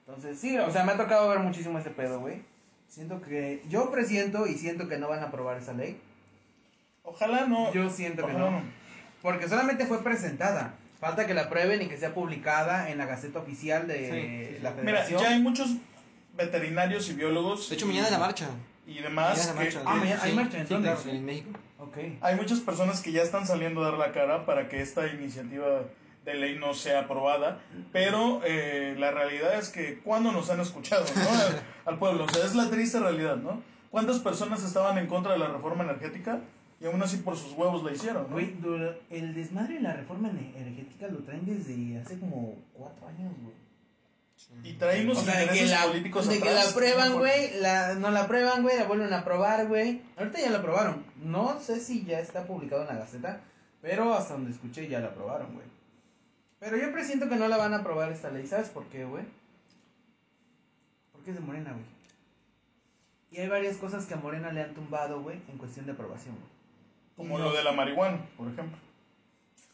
Entonces, 0.06 0.38
sí, 0.38 0.56
o 0.58 0.70
sea, 0.70 0.84
me 0.84 0.92
ha 0.92 0.96
tocado 0.96 1.28
ver 1.28 1.38
muchísimo 1.38 1.78
ese 1.78 1.90
pedo, 1.90 2.20
güey. 2.20 2.42
Siento 2.88 3.20
que, 3.22 3.62
yo 3.68 3.90
presiento 3.90 4.46
y 4.46 4.54
siento 4.54 4.88
que 4.88 4.98
no 4.98 5.08
van 5.08 5.20
a 5.20 5.26
aprobar 5.26 5.56
esa 5.58 5.72
ley. 5.72 6.00
Ojalá 7.04 7.46
no. 7.46 7.72
Yo 7.72 7.88
siento 7.90 8.26
que 8.26 8.32
Ojalá 8.32 8.50
no. 8.50 8.62
Porque 9.22 9.48
solamente 9.48 9.86
fue 9.86 10.02
presentada. 10.02 10.74
Falta 10.98 11.26
que 11.26 11.34
la 11.34 11.42
aprueben 11.42 11.80
y 11.82 11.88
que 11.88 11.96
sea 11.96 12.12
publicada 12.12 12.90
en 12.90 12.98
la 12.98 13.06
Gaceta 13.06 13.38
Oficial 13.38 13.86
de 13.86 13.98
Sí, 13.98 14.04
sí, 14.50 14.56
sí. 14.56 14.62
la 14.62 14.70
Mira, 14.72 14.82
Federación. 14.82 15.20
ya 15.22 15.28
hay 15.30 15.40
muchos 15.40 15.70
veterinarios 16.36 17.08
y 17.08 17.14
biólogos. 17.14 17.68
De 17.70 17.76
hecho, 17.76 17.86
mañana 17.86 18.06
es 18.06 18.12
la 18.12 18.18
marcha. 18.18 18.48
Y 18.86 18.98
demás. 19.00 19.46
Que- 19.46 19.54
marcha. 19.54 19.82
Ah, 19.86 19.94
mañana 19.94 20.22
hay 20.22 20.30
Sí, 20.30 20.36
marcha, 20.36 20.58
¿en 20.58 20.66
sí, 20.66 20.74
dónde? 20.74 20.92
claro, 20.92 21.10
en 21.10 21.24
México. 21.24 21.50
Ok. 21.78 21.96
Hay 22.20 22.36
muchas 22.36 22.60
personas 22.60 23.00
que 23.00 23.12
ya 23.12 23.22
están 23.22 23.46
saliendo 23.46 23.82
a 23.82 23.90
dar 23.90 23.98
la 23.98 24.12
cara 24.12 24.44
para 24.44 24.68
que 24.68 24.82
esta 24.82 25.06
iniciativa 25.06 25.82
de 26.30 26.38
ley 26.38 26.58
no 26.58 26.74
sea 26.74 27.00
aprobada, 27.00 27.58
pero 27.92 28.40
eh, 28.44 28.94
la 28.98 29.10
realidad 29.10 29.54
es 29.58 29.68
que 29.68 29.98
cuando 30.00 30.32
nos 30.32 30.50
han 30.50 30.60
escuchado 30.60 31.04
¿no? 31.14 31.20
al, 31.30 31.62
al 31.94 31.98
pueblo, 31.98 32.24
o 32.24 32.28
sea, 32.28 32.44
es 32.44 32.54
la 32.54 32.70
triste 32.70 32.98
realidad, 33.00 33.36
¿no? 33.36 33.62
¿Cuántas 33.90 34.18
personas 34.20 34.62
estaban 34.64 34.98
en 34.98 35.06
contra 35.06 35.32
de 35.32 35.38
la 35.38 35.48
reforma 35.48 35.84
energética 35.84 36.40
y 36.80 36.86
aún 36.86 37.02
así 37.02 37.18
por 37.18 37.36
sus 37.36 37.52
huevos 37.52 37.82
la 37.84 37.92
hicieron? 37.92 38.22
¿no? 38.28 38.34
Güey, 38.34 38.54
el 39.10 39.34
desmadre 39.34 39.74
de 39.74 39.80
la 39.80 39.92
reforma 39.94 40.28
ene- 40.30 40.52
energética 40.56 41.08
lo 41.08 41.18
traen 41.18 41.44
desde 41.44 41.98
hace 41.98 42.18
como 42.18 42.54
cuatro 42.72 43.08
años, 43.08 43.32
güey. 43.42 43.54
Y 44.64 44.72
traen 44.74 45.04
unos 45.04 45.18
O 45.18 45.22
sea, 45.22 45.34
que 45.34 45.42
intereses 45.42 45.70
la, 45.70 45.84
políticos 45.86 46.28
de 46.28 46.40
que 46.40 46.50
la 46.50 46.62
aprueban, 46.62 47.10
¿no? 47.10 47.18
güey, 47.18 47.60
la, 47.60 47.94
no 47.94 48.10
la 48.10 48.22
aprueban, 48.22 48.62
güey, 48.62 48.76
la 48.78 48.84
vuelven 48.84 49.12
a 49.12 49.18
aprobar, 49.18 49.66
güey. 49.68 50.00
Ahorita 50.16 50.40
ya 50.40 50.50
la 50.50 50.58
aprobaron. 50.58 51.04
No 51.22 51.60
sé 51.60 51.78
si 51.78 52.04
ya 52.04 52.18
está 52.20 52.44
publicado 52.44 52.82
en 52.82 52.88
la 52.88 52.94
Gaceta, 52.94 53.40
pero 53.82 54.14
hasta 54.14 54.34
donde 54.34 54.50
escuché 54.50 54.88
ya 54.88 55.00
la 55.00 55.08
aprobaron, 55.08 55.52
güey. 55.54 55.66
Pero 56.60 56.76
yo 56.76 56.92
presiento 56.92 57.28
que 57.28 57.36
no 57.36 57.48
la 57.48 57.56
van 57.56 57.72
a 57.74 57.78
aprobar 57.78 58.12
esta 58.12 58.30
ley. 58.30 58.46
¿Sabes 58.46 58.68
por 58.68 58.84
qué, 58.86 59.04
güey? 59.04 59.24
Porque 61.12 61.30
es 61.30 61.36
de 61.36 61.42
Morena, 61.42 61.72
güey. 61.72 61.84
Y 63.32 63.38
hay 63.38 63.48
varias 63.48 63.76
cosas 63.76 64.06
que 64.06 64.14
a 64.14 64.18
Morena 64.18 64.52
le 64.52 64.62
han 64.62 64.74
tumbado, 64.74 65.22
güey, 65.22 65.40
en 65.48 65.56
cuestión 65.56 65.86
de 65.86 65.92
aprobación, 65.92 66.34
güey. 66.34 66.48
Como 67.16 67.38
lo 67.38 67.52
de 67.52 67.62
la 67.64 67.72
marihuana, 67.72 68.26
por 68.36 68.48
ejemplo. 68.48 68.76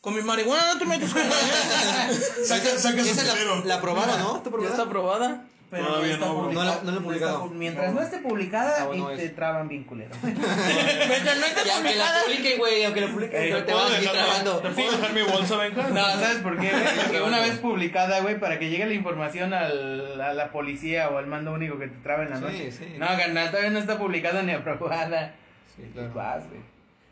Con 0.01 0.15
mi 0.15 0.23
marihuana 0.23 0.75
no 0.75 0.79
te 0.79 0.85
metes 0.85 1.13
con 1.13 1.23
la 1.23 1.35
Saca, 2.45 2.79
saca 2.79 3.03
su 3.03 3.11
Esa 3.11 3.25
la, 3.25 3.33
dinero. 3.35 3.63
la 3.65 3.75
aprobaron, 3.77 4.19
¿no? 4.21 4.37
¿Está 4.37 4.51
¿Ya 4.61 4.69
está 4.69 4.83
aprobada? 4.83 5.46
Pero 5.69 5.85
Todavía 5.85 6.13
está 6.15 6.27
no, 6.27 6.35
publicado. 6.37 6.65
No 6.65 6.71
la- 6.71 6.83
no 6.85 6.91
la 6.93 6.97
he 6.97 7.01
publicado. 7.01 7.45
pu- 7.47 7.51
mientras 7.51 7.89
no. 7.93 8.01
No. 8.01 8.07
esté 8.07 8.19
publicada, 8.19 8.75
Ah, 8.83 8.87
bueno, 8.87 9.13
y 9.13 9.17
te 9.17 9.29
traban 9.31 9.67
bien 9.67 9.83
culero. 9.83 10.11
Mientras 10.23 11.39
no 11.39 11.45
esté 11.47 11.67
Y 11.67 11.71
aunque 11.71 11.95
la 11.97 12.05
publicada. 12.05 12.23
publique, 12.25 12.57
güey, 12.57 12.85
aunque 12.85 13.01
la 13.01 13.07
publique, 13.09 13.37
Eh, 13.49 13.53
te 13.55 13.63
¿Puedo 13.73 13.79
van 13.85 13.93
a 14.07 14.13
trabando. 14.13 14.57
¿Te 14.59 14.69
puedo 14.71 14.91
dejar 14.93 15.13
mi 15.13 15.23
bolsa, 15.23 15.57
Benja? 15.57 15.89
No, 15.89 16.03
¿sabes 16.21 16.37
por 16.39 16.61
qué? 16.61 16.71
güey? 16.71 16.85
Porque 17.03 17.23
una 17.23 17.41
vez 17.41 17.59
publicada, 17.59 18.21
güey, 18.21 18.39
para 18.39 18.61
que 18.61 18.71
llegue 18.71 18.87
la 18.87 18.95
información 18.95 19.53
al, 19.55 20.21
a 20.21 20.35
la 20.35 20.53
policía 20.53 21.09
o 21.09 21.19
al 21.19 21.27
mando 21.27 21.53
único 21.53 21.79
que 21.81 21.89
te 21.89 21.97
traba 21.99 22.23
en 22.23 22.31
la 22.31 22.37
Sí, 22.37 22.43
noche. 22.45 22.71
sí. 22.71 22.95
No, 22.99 23.07
carnal, 23.09 23.51
todavía 23.51 23.71
no 23.71 23.79
está 23.81 23.99
publicada 23.99 24.43
ni 24.43 24.53
aprobada. 24.53 25.35
Sí, 25.75 25.83
claro. 25.93 26.13
vas, 26.15 26.47
güey. 26.49 26.61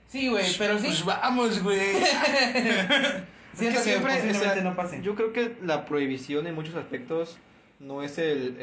Sí, 0.06 0.28
güey, 0.28 0.46
pero 0.58 0.78
sí. 0.78 0.86
Pues 0.86 1.04
vamos, 1.04 1.60
güey. 1.60 1.80
siento 3.54 3.78
que, 3.82 3.84
siempre, 3.84 4.30
o 4.30 4.34
sea, 4.34 4.54
no 4.56 4.76
pase. 4.76 5.00
Yo 5.02 5.14
creo 5.16 5.32
que 5.32 5.56
la 5.62 5.84
prohibición 5.86 6.46
en 6.46 6.54
muchos 6.54 6.76
aspectos 6.76 7.36
no 7.84 8.02
es 8.02 8.18
el, 8.18 8.56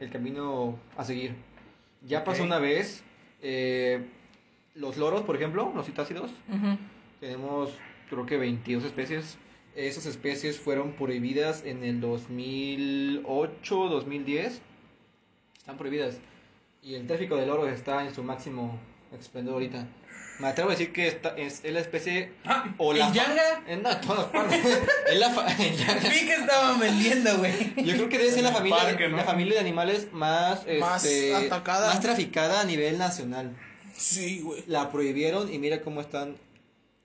el, 0.00 0.10
camino 0.10 0.78
a 0.96 1.04
seguir. 1.04 1.34
Ya 2.02 2.24
pasó 2.24 2.44
una 2.44 2.58
vez, 2.58 3.02
eh, 3.42 4.04
los 4.74 4.96
loros, 4.96 5.22
por 5.22 5.36
ejemplo, 5.36 5.72
los 5.74 5.86
citácidos, 5.86 6.30
tenemos 7.20 7.76
creo 8.08 8.26
que 8.26 8.36
22 8.36 8.84
especies. 8.84 9.38
Esas 9.76 10.06
especies 10.06 10.58
fueron 10.58 10.92
prohibidas 10.92 11.64
en 11.64 11.84
el 11.84 12.00
2008, 12.00 13.88
2010. 13.88 14.60
Están 15.58 15.78
prohibidas. 15.78 16.20
Y 16.82 16.94
el 16.94 17.06
tráfico 17.06 17.36
de 17.36 17.46
loros 17.46 17.68
está 17.68 18.04
en 18.04 18.12
su 18.12 18.22
máximo 18.24 18.78
esplendor 19.12 19.54
ahorita. 19.54 19.86
Me 20.40 20.48
atrevo 20.48 20.70
a 20.70 20.72
decir 20.72 20.92
que 20.92 21.06
esta 21.08 21.30
es, 21.36 21.60
es 21.64 21.72
la 21.72 21.80
especie 21.80 22.32
o 22.78 22.92
la 22.92 23.08
¿En 23.08 23.12
Yanga? 23.14 23.62
En 23.66 23.82
no, 23.82 23.90
en 23.90 24.00
todas 24.00 24.26
partes. 24.26 24.64
es 25.12 25.18
la 25.18 25.30
fa- 25.30 25.46
en 25.62 25.76
Yanga. 25.76 26.08
Vi 26.08 26.26
que 26.26 26.34
estaban 26.34 26.80
vendiendo, 26.80 27.38
güey. 27.38 27.74
Yo 27.84 27.94
creo 27.94 28.08
que 28.08 28.18
debe 28.18 28.30
ser 28.32 28.42
la 28.44 28.52
familia, 28.52 28.78
parque, 28.78 29.08
¿no? 29.08 29.16
la 29.18 29.24
familia 29.24 29.54
de 29.54 29.60
animales 29.60 30.08
más, 30.12 30.66
Más 30.78 31.04
este, 31.04 31.34
atacada. 31.34 31.88
más 31.88 32.00
traficada 32.00 32.60
a 32.60 32.64
nivel 32.64 32.96
nacional. 32.98 33.54
Sí, 33.96 34.40
güey. 34.40 34.64
La 34.66 34.90
prohibieron 34.90 35.52
y 35.52 35.58
mira 35.58 35.82
cómo 35.82 36.00
están. 36.00 36.36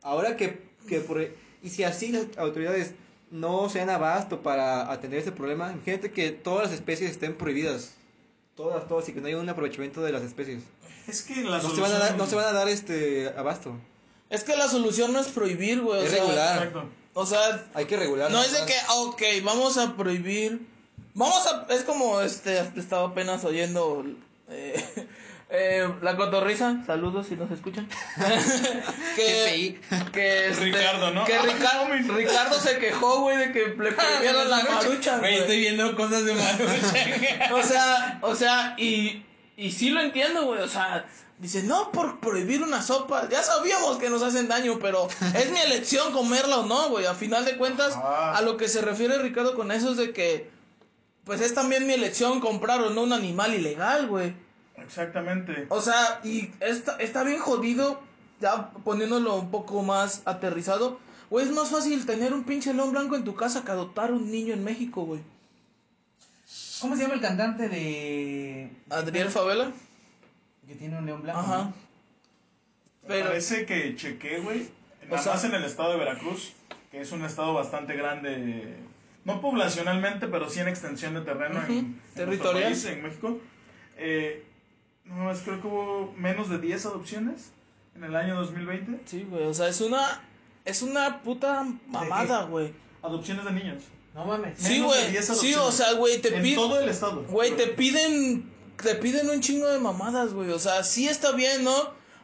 Ahora 0.02 0.38
que, 0.38 0.62
que 0.88 1.00
pro- 1.02 1.28
y 1.62 1.70
si 1.70 1.84
así 1.84 2.10
las 2.14 2.38
autoridades 2.38 2.94
no 3.32 3.68
se 3.70 3.80
dan 3.80 3.90
abasto 3.90 4.42
para 4.44 4.92
atender 4.92 5.20
ese 5.20 5.32
problema, 5.34 5.72
imagínate 5.74 6.12
que 6.12 6.30
todas 6.32 6.66
las 6.70 6.74
especies 6.74 7.12
estén 7.12 7.36
prohibidas. 7.36 7.96
Todas, 8.56 8.88
todas, 8.88 9.10
y 9.10 9.12
que 9.12 9.20
no 9.20 9.28
haya 9.28 9.38
un 9.38 9.50
aprovechamiento 9.50 10.02
de 10.02 10.14
las 10.14 10.22
especies. 10.22 10.62
Es 11.08 11.22
que 11.22 11.44
la 11.44 11.60
No 11.62 11.70
se 11.74 11.82
van 11.82 11.92
a 11.92 12.00
dar, 12.00 12.16
no 12.18 12.26
se 12.28 12.36
van 12.36 12.46
a 12.46 12.52
dar 12.54 12.68
este 12.70 13.32
abasto. 13.38 13.76
Es 14.30 14.44
que 14.44 14.56
la 14.56 14.68
solución 14.68 15.14
no 15.14 15.20
es 15.20 15.28
prohibir, 15.28 15.82
güey. 15.82 16.02
o 16.02 16.04
Es 16.04 16.12
sea, 16.12 16.22
regular. 16.22 16.58
Exacto. 16.58 16.90
O 17.14 17.26
sea, 17.26 17.66
Hay 17.74 17.86
que 17.86 17.96
regular. 17.98 18.32
no 18.32 18.42
es 18.42 18.52
de 18.52 18.66
que, 18.66 18.74
ah, 18.88 18.94
ok, 18.96 19.22
vamos 19.44 19.78
a 19.78 19.96
prohibir. 19.96 20.68
Vamos 21.14 21.46
a. 21.48 21.66
Es 21.74 21.84
como 21.84 22.22
este. 22.22 22.60
Estaba 22.76 23.08
apenas 23.10 23.46
oyendo. 23.46 24.04
eh, 24.50 24.84
eh, 25.50 25.90
la 26.02 26.18
cotorriza. 26.18 26.84
Saludos 26.86 27.28
si 27.28 27.36
nos 27.36 27.50
escuchan. 27.52 27.88
que. 29.16 29.80
Que 30.12 30.48
este, 30.50 30.64
Ricardo, 30.66 31.12
¿no? 31.12 31.26
Que 31.26 31.38
Ricardo, 31.40 31.88
Ricardo 32.16 32.60
se 32.60 32.78
quejó, 32.80 33.22
güey, 33.22 33.38
de 33.38 33.52
que 33.52 33.60
le 33.68 33.92
prohibieron 33.92 34.50
la 34.50 34.64
marucha, 34.64 35.20
Güey, 35.20 35.32
güey. 35.32 35.42
estoy 35.42 35.60
viendo 35.60 35.96
cosas 35.96 36.26
de 36.26 36.34
marucha. 36.34 37.54
O 37.56 37.64
sea, 37.64 38.20
o 38.22 38.36
sea, 38.36 38.76
y, 38.78 39.24
y 39.58 39.72
sí 39.72 39.90
lo 39.90 40.02
entiendo, 40.02 40.46
güey. 40.46 40.62
O 40.62 40.68
sea, 40.68 41.06
Dice, 41.38 41.64
no 41.64 41.92
por 41.92 42.22
prohibir 42.22 42.64
una 42.64 42.82
sopa. 42.82 43.28
Ya 43.30 43.44
sabíamos 43.44 43.98
que 43.98 44.10
nos 44.10 44.24
hacen 44.24 44.48
daño, 44.48 44.80
pero 44.80 45.08
es 45.36 45.52
mi 45.52 45.60
elección 45.60 46.14
comerla 46.14 46.60
o 46.60 46.66
no, 46.66 46.90
güey. 46.90 47.06
A 47.06 47.14
final 47.14 47.44
de 47.44 47.58
cuentas, 47.58 47.96
a 47.96 48.42
lo 48.42 48.56
que 48.58 48.68
se 48.68 48.82
refiere 48.82 49.18
Ricardo 49.20 49.56
con 49.56 49.72
eso 49.72 49.92
es 49.92 49.98
de 49.98 50.14
que, 50.14 50.50
pues 51.26 51.42
es 51.42 51.54
también 51.54 51.88
mi 51.88 51.94
elección 51.94 52.40
comprar 52.40 52.82
o 52.82 52.90
no 52.90 53.04
un 53.04 53.12
animal 53.14 53.54
ilegal, 53.54 54.08
güey. 54.08 54.34
Exactamente. 54.78 55.66
O 55.70 55.82
sea, 55.82 56.22
y 56.24 56.52
está, 56.62 56.96
está 56.98 57.24
bien 57.24 57.40
jodido, 57.40 58.00
ya 58.40 58.70
poniéndolo 58.86 59.36
un 59.36 59.52
poco 59.52 59.82
más 59.82 60.22
aterrizado. 60.26 61.00
Güey, 61.30 61.46
es 61.46 61.52
más 61.52 61.70
fácil 61.70 62.06
tener 62.06 62.34
un 62.34 62.46
pinche 62.46 62.74
león 62.74 62.92
blanco 62.92 63.16
en 63.16 63.26
tu 63.26 63.36
casa 63.36 63.66
que 63.66 63.72
adoptar 63.72 64.14
un 64.14 64.32
niño 64.32 64.54
en 64.54 64.64
México, 64.64 65.04
güey. 65.04 65.22
¿Cómo 66.82 66.96
se 66.96 67.04
llama 67.04 67.14
el 67.16 67.22
cantante 67.22 67.70
de. 67.70 68.70
Adriel 68.90 69.30
Favela. 69.30 69.72
Que 70.68 70.76
tiene 70.76 70.98
un 70.98 71.06
león 71.06 71.22
blanco. 71.22 71.40
Ajá. 71.40 71.58
¿no? 71.66 71.74
Pero, 73.08 73.28
Parece 73.28 73.66
que 73.66 73.96
chequé, 73.96 74.40
güey. 74.40 74.68
Nada 75.08 75.22
sea- 75.22 75.34
más 75.34 75.44
en 75.44 75.54
el 75.54 75.64
estado 75.64 75.92
de 75.92 75.98
Veracruz, 76.00 76.54
que 76.92 77.02
es 77.02 77.12
un 77.12 77.24
estado 77.24 77.54
bastante 77.54 77.96
grande, 77.96 78.78
no 79.24 79.42
poblacionalmente, 79.42 80.28
pero 80.28 80.50
sí 80.50 80.60
en 80.60 80.68
extensión 80.68 81.14
de 81.14 81.22
terreno 81.22 81.60
Ujú, 81.60 81.72
en, 81.72 81.78
en 81.78 82.02
territorial. 82.16 82.64
país, 82.72 82.86
en 82.86 83.04
México. 83.04 83.40
Eh, 83.98 84.44
no 85.06 85.26
más, 85.26 85.42
creo 85.42 85.62
que 85.62 85.68
hubo 85.68 86.14
menos 86.18 86.50
de 86.50 86.58
10 86.58 86.84
adopciones 86.88 87.52
en 87.96 88.04
el 88.04 88.16
año 88.16 88.36
2020. 88.36 89.02
sí, 89.06 89.26
güey, 89.30 89.44
o 89.46 89.54
sea, 89.54 89.68
es 89.68 89.80
una, 89.82 90.24
es 90.66 90.82
una 90.82 91.22
puta 91.22 91.64
mamada, 91.88 92.46
güey. 92.46 92.74
Adopciones 93.04 93.46
de 93.46 93.52
niños. 93.52 93.84
No 94.16 94.26
mames. 94.26 94.58
Sí, 94.58 94.80
güey, 94.82 95.12
10 95.12 95.26
sí, 95.38 95.54
o 95.56 95.72
sea, 95.72 95.94
güey, 95.94 96.22
te 96.22 96.36
en 96.36 96.42
piden, 96.42 96.56
todo 96.56 96.80
el 96.80 96.90
estado. 96.90 97.24
güey, 97.30 97.56
te 97.56 97.68
piden, 97.68 98.50
te 98.82 98.96
piden 98.96 99.30
un 99.30 99.42
chingo 99.42 99.68
de 99.68 99.78
mamadas, 99.80 100.34
güey, 100.34 100.50
o 100.52 100.60
sea, 100.60 100.84
sí 100.84 101.08
está 101.08 101.34
bien, 101.34 101.64
¿no? 101.66 101.76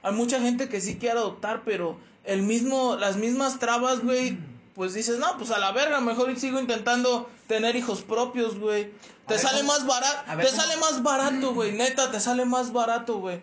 Hay 0.02 0.14
mucha 0.14 0.40
gente 0.40 0.70
que 0.70 0.80
sí 0.82 0.96
quiere 0.98 1.20
adoptar, 1.20 1.64
pero 1.66 2.00
el 2.24 2.42
mismo, 2.44 2.96
las 2.96 3.18
mismas 3.18 3.60
trabas, 3.60 4.00
güey, 4.04 4.38
pues 4.74 4.94
dices, 4.94 5.20
no, 5.20 5.38
pues 5.38 5.52
a 5.52 5.60
la 5.60 5.74
verga, 5.74 6.00
mejor 6.00 6.34
sigo 6.40 6.60
intentando 6.60 7.30
tener 7.48 7.76
hijos 7.76 8.02
propios, 8.02 8.58
güey. 8.58 8.90
Te 9.28 9.38
sale 9.38 9.58
¿cómo? 9.60 9.74
más 9.74 9.86
barato, 9.86 10.24
A 10.28 10.36
ver, 10.36 10.46
te 10.46 10.52
¿cómo? 10.52 10.62
sale 10.64 10.78
más 10.78 11.04
barato, 11.04 11.54
güey, 11.54 11.72
neta, 11.74 12.10
te 12.10 12.20
sale 12.22 12.46
más 12.46 12.72
barato, 12.72 13.20
güey. 13.20 13.42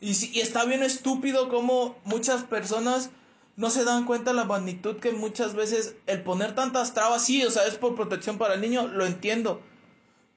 Y, 0.00 0.14
sí- 0.14 0.30
y 0.32 0.40
está 0.40 0.64
bien 0.64 0.82
estúpido 0.82 1.50
como 1.50 1.98
muchas 2.04 2.44
personas 2.44 3.10
no 3.60 3.68
se 3.68 3.84
dan 3.84 4.06
cuenta 4.06 4.32
la 4.32 4.44
magnitud 4.44 4.96
que 4.96 5.12
muchas 5.12 5.54
veces 5.54 5.94
el 6.06 6.22
poner 6.22 6.54
tantas 6.54 6.94
trabas, 6.94 7.22
sí, 7.22 7.44
o 7.44 7.50
sea, 7.50 7.66
es 7.66 7.74
por 7.74 7.94
protección 7.94 8.38
para 8.38 8.54
el 8.54 8.62
niño, 8.62 8.88
lo 8.88 9.04
entiendo. 9.04 9.60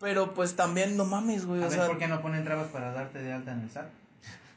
Pero 0.02 0.34
pues 0.34 0.58
también 0.58 0.98
no 0.98 1.06
mames, 1.06 1.46
güey, 1.46 1.64
A 1.64 1.68
o 1.68 1.70
ver, 1.70 1.80
sea, 1.80 1.88
¿por 1.88 1.98
qué 1.98 2.10
no 2.10 2.22
ponen 2.22 2.44
trabas 2.44 2.68
para 2.68 2.92
darte 2.92 3.20
de 3.20 3.32
alta 3.32 3.54
en 3.54 3.62
el 3.62 3.72
SAT? 3.72 3.86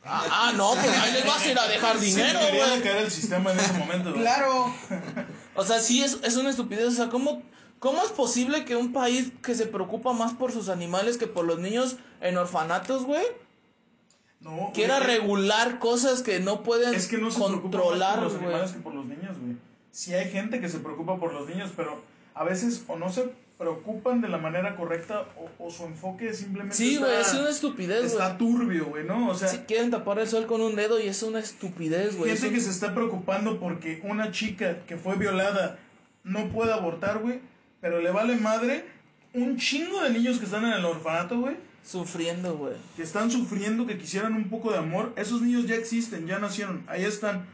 ah, 0.05 0.25
ah, 0.31 0.53
no, 0.57 0.73
pues 0.73 0.99
ahí 0.99 1.13
les 1.13 1.25
vas 1.25 1.43
a 1.43 1.49
ir 1.49 1.59
a 1.59 1.69
dejar 1.69 2.01
dinero, 2.01 2.41
güey. 2.41 2.83
caer 2.83 3.05
el 3.05 3.11
sistema 3.13 3.53
en 3.53 3.61
ese 3.61 3.73
momento. 3.75 4.11
güey. 4.11 4.23
¡Claro! 4.23 4.75
O 5.59 5.65
sea, 5.65 5.79
sí 5.79 6.03
es, 6.03 6.19
es 6.23 6.37
una 6.37 6.51
estupidez, 6.51 6.89
o 6.89 6.91
sea, 6.91 7.09
¿cómo, 7.09 7.43
¿cómo 7.79 8.03
es 8.03 8.11
posible 8.11 8.67
que 8.67 8.77
un 8.77 8.93
país 8.93 9.33
que 9.43 9.55
se 9.55 9.65
preocupa 9.67 10.13
más 10.13 10.35
por 10.35 10.53
sus 10.53 10.69
animales 10.69 11.17
que 11.17 11.27
por 11.29 11.47
los 11.47 11.61
niños 11.61 11.97
en 12.21 12.37
orfanatos, 12.37 13.05
güey, 13.05 13.25
No, 14.47 14.73
regular 15.01 15.79
cosas 15.79 16.23
que 16.23 16.41
no 16.41 16.63
pueden 16.63 16.95
Es 16.95 17.09
que 17.09 17.19
no 17.19 17.31
se 17.31 17.41
controlar, 17.41 18.15
por 18.17 18.25
los 18.25 18.35
animales 18.37 18.73
que 18.73 18.79
por 18.81 18.95
los 18.95 19.05
niños, 19.07 19.37
güey. 19.41 19.57
Sí 19.91 20.15
hay 20.15 20.31
gente 20.31 20.61
que 20.61 20.69
se 20.69 20.79
preocupa 20.79 21.19
por 21.19 21.33
los 21.33 21.49
niños, 21.49 21.71
pero 21.77 22.01
a 22.35 22.45
veces 22.45 22.85
o 22.87 22.97
no 22.97 23.11
se 23.11 23.31
preocupan 23.59 24.21
de 24.21 24.29
la 24.29 24.37
manera 24.37 24.77
correcta 24.77 25.25
o, 25.59 25.67
o 25.67 25.71
su 25.71 25.85
enfoque 25.85 26.35
simplemente 26.35 26.77
Sí, 26.77 26.95
está, 26.97 27.07
güey, 27.07 27.21
es 27.23 27.33
una 27.35 27.49
estupidez, 27.49 27.99
güey. 28.01 28.13
está 28.13 28.37
turbio, 28.37 28.85
güey, 28.87 29.05
¿no? 29.05 29.31
O 29.31 29.35
sea, 29.35 29.49
Si 29.49 29.59
quieren 29.61 29.91
tapar 29.91 30.19
el 30.19 30.29
sol 30.29 30.47
con 30.47 30.61
un 30.61 30.77
dedo 30.77 31.01
y 31.01 31.07
es 31.09 31.23
una 31.23 31.39
estupidez, 31.41 32.17
güey. 32.19 32.31
gente 32.31 32.47
es 32.49 32.53
que 32.53 32.59
un- 32.59 32.65
se 32.65 32.71
está 32.71 32.95
preocupando 32.95 33.59
porque 33.59 34.01
una 34.05 34.31
chica 34.31 34.81
que 34.87 34.97
fue 34.99 35.17
violada 35.17 35.79
no 36.23 36.49
puede 36.51 36.73
abortar, 36.75 37.21
güey, 37.21 37.41
pero 37.81 38.01
le 38.03 38.11
vale 38.11 38.37
madre 38.37 38.85
un 39.37 39.57
chingo 39.59 40.01
de 40.03 40.11
niños 40.11 40.39
que 40.39 40.45
están 40.47 40.65
en 40.65 40.73
el 40.73 40.85
orfanato, 40.85 41.39
güey, 41.41 41.57
Sufriendo, 41.85 42.57
güey. 42.57 42.75
que 42.97 43.03
están 43.03 43.31
sufriendo, 43.31 43.87
que 43.87 43.97
quisieran 43.97 44.35
un 44.35 44.49
poco 44.49 44.73
de 44.73 44.79
amor. 44.79 45.13
Esos 45.17 45.41
niños 45.43 45.67
ya 45.67 45.77
existen, 45.77 46.27
ya 46.27 46.39
nacieron, 46.39 46.85
ahí 46.89 47.05
están. 47.05 47.47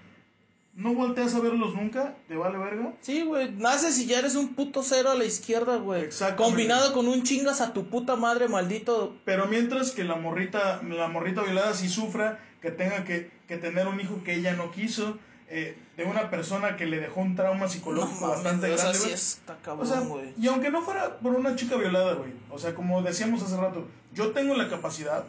No 0.75 0.95
volteas 0.95 1.35
a 1.35 1.41
verlos 1.41 1.75
nunca, 1.75 2.17
te 2.29 2.35
vale 2.35 2.57
verga. 2.57 2.95
Sí, 3.03 3.21
güey, 3.23 3.51
naces 3.53 3.99
y 3.99 4.07
ya 4.07 4.19
eres 4.21 4.37
un 4.37 4.55
puto 4.55 4.83
cero 4.83 5.11
a 5.11 5.15
la 5.15 5.27
izquierda, 5.27 5.77
güey. 5.77 6.01
Exactamente. 6.03 6.43
Combinado 6.45 6.95
con 6.95 7.09
un 7.09 7.25
chingas 7.25 7.61
a 7.61 7.75
tu 7.75 7.89
puta 7.89 8.17
madre, 8.17 8.49
maldito. 8.49 9.15
Pero 9.27 9.47
mientras 9.49 9.91
que 9.91 10.03
la 10.03 10.15
morrita, 10.17 10.81
la 10.83 11.09
morrita 11.09 11.43
violada 11.43 11.75
sí 11.75 11.91
sufra, 11.91 12.39
que 12.63 12.71
tenga 12.71 13.05
que, 13.05 13.31
que 13.49 13.59
tener 13.59 13.87
un 13.87 14.01
hijo 14.01 14.23
que 14.25 14.35
ella 14.35 14.55
no 14.55 14.71
quiso, 14.71 15.19
eh, 15.55 15.77
de 15.99 16.05
una 16.05 16.31
persona 16.31 16.77
que 16.77 16.87
le 16.87 16.99
dejó 16.99 17.21
un 17.21 17.37
trauma 17.37 17.69
psicológico 17.69 18.27
bastante 18.29 18.73
o 18.73 18.79
sea, 18.79 18.91
grande, 18.93 19.13
está 19.13 19.53
O 19.53 19.63
cabrón, 19.63 19.87
sea, 19.87 20.01
güey. 20.01 20.33
y 20.41 20.47
aunque 20.49 20.71
no 20.71 20.81
fuera 20.83 21.19
por 21.19 21.35
una 21.35 21.55
chica 21.57 21.77
violada, 21.77 22.15
güey. 22.15 22.31
O 22.51 22.59
sea, 22.59 22.75
como 22.75 23.03
decíamos 23.03 23.43
hace 23.43 23.57
rato, 23.59 23.87
yo 24.15 24.33
tengo 24.33 24.55
la 24.55 24.69
capacidad, 24.71 25.25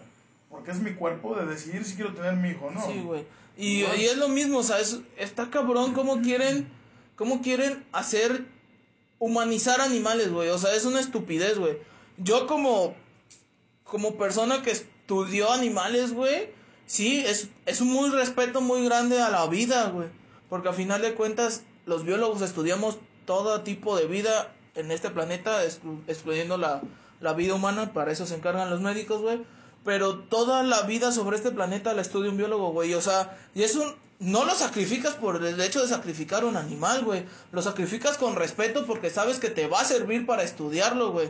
porque 0.49 0.71
es 0.71 0.79
mi 0.79 0.93
cuerpo, 0.93 1.35
de 1.35 1.45
decidir 1.45 1.83
si 1.83 1.95
quiero 1.95 2.13
tener 2.13 2.35
mi 2.35 2.49
hijo 2.51 2.67
o 2.67 2.71
no. 2.71 2.85
Sí, 2.87 3.01
güey. 3.03 3.25
Y, 3.57 3.81
y 3.83 4.05
es 4.05 4.17
lo 4.17 4.29
mismo, 4.29 4.59
o 4.59 4.63
sea, 4.63 4.79
es- 4.79 4.99
está 5.17 5.49
cabrón 5.49 5.93
cómo 5.93 6.21
quieren, 6.21 6.67
cómo 7.17 7.41
quieren 7.41 7.83
hacer 7.91 8.45
humanizar 9.19 9.81
animales, 9.81 10.31
güey. 10.31 10.49
O 10.49 10.57
sea, 10.57 10.73
es 10.73 10.85
una 10.85 10.99
estupidez, 10.99 11.57
güey. 11.59 11.77
Yo 12.17 12.47
como, 12.47 12.95
como 13.83 14.15
persona 14.17 14.61
que 14.61 14.71
estudió 14.71 15.51
animales, 15.51 16.13
güey, 16.13 16.49
sí, 16.95 17.23
es, 17.25 17.47
es 17.65 17.81
un 17.81 17.89
muy 17.91 18.09
respeto 18.09 18.61
muy 18.61 18.85
grande 18.85 19.21
a 19.21 19.29
la 19.29 19.45
vida, 19.47 19.89
güey. 19.89 20.07
Porque 20.49 20.69
a 20.69 20.73
final 20.73 21.01
de 21.01 21.13
cuentas, 21.15 21.63
los 21.85 22.03
biólogos 22.05 22.41
estudiamos 22.41 22.97
todo 23.25 23.61
tipo 23.61 23.97
de 23.97 24.05
vida 24.05 24.51
en 24.75 24.91
este 24.91 25.09
planeta, 25.09 25.63
exclu- 25.65 26.01
excluyendo 26.07 26.57
la, 26.57 26.81
la 27.19 27.33
vida 27.33 27.55
humana, 27.55 27.93
para 27.93 28.11
eso 28.11 28.25
se 28.25 28.35
encargan 28.35 28.69
los 28.69 28.81
médicos, 28.81 29.21
güey. 29.21 29.41
Pero 29.83 30.19
toda 30.19 30.63
la 30.63 30.83
vida 30.83 31.11
sobre 31.11 31.35
este 31.37 31.51
planeta 31.51 31.93
la 31.93 32.01
estudia 32.01 32.29
un 32.29 32.37
biólogo, 32.37 32.71
güey. 32.71 32.93
O 32.93 33.01
sea, 33.01 33.37
y 33.55 33.63
es 33.63 33.75
un... 33.75 33.95
No 34.19 34.45
lo 34.45 34.53
sacrificas 34.55 35.15
por 35.15 35.43
el 35.43 35.59
hecho 35.59 35.81
de 35.81 35.87
sacrificar 35.89 36.45
un 36.45 36.55
animal, 36.55 37.03
güey. 37.03 37.25
Lo 37.51 37.61
sacrificas 37.61 38.17
con 38.17 38.35
respeto 38.35 38.85
porque 38.85 39.09
sabes 39.09 39.39
que 39.39 39.49
te 39.49 39.67
va 39.67 39.81
a 39.81 39.85
servir 39.85 40.25
para 40.25 40.43
estudiarlo, 40.43 41.11
güey. 41.11 41.29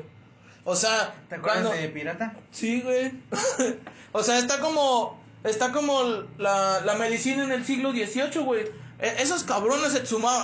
O 0.65 0.75
sea, 0.75 1.15
¿Te 1.29 1.35
acuerdas 1.35 1.63
cuando- 1.63 1.81
de 1.81 1.87
Pirata? 1.89 2.37
Sí, 2.51 2.81
güey. 2.81 3.11
o 4.11 4.21
sea, 4.21 4.37
está 4.37 4.59
como. 4.59 5.22
Está 5.43 5.71
como 5.71 6.03
la, 6.37 6.81
la 6.81 6.95
medicina 6.95 7.43
en 7.43 7.51
el 7.51 7.65
siglo 7.65 7.91
XVIII, 7.91 8.43
güey. 8.43 8.63
E- 8.99 9.15
esos 9.21 9.43
cabrones 9.43 9.93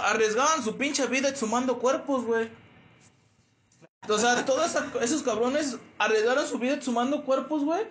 arriesgaban 0.04 0.64
su 0.64 0.76
pinche 0.76 1.08
vida 1.08 1.30
exhumando 1.30 1.80
cuerpos, 1.80 2.26
güey. 2.26 2.50
O 4.08 4.18
sea, 4.18 4.44
todos 4.46 4.76
esos 5.02 5.24
cabrones 5.24 5.78
arriesgaron 6.00 6.48
su 6.48 6.58
vida 6.58 6.74
exhumando 6.74 7.24
cuerpos, 7.24 7.64
güey. 7.64 7.82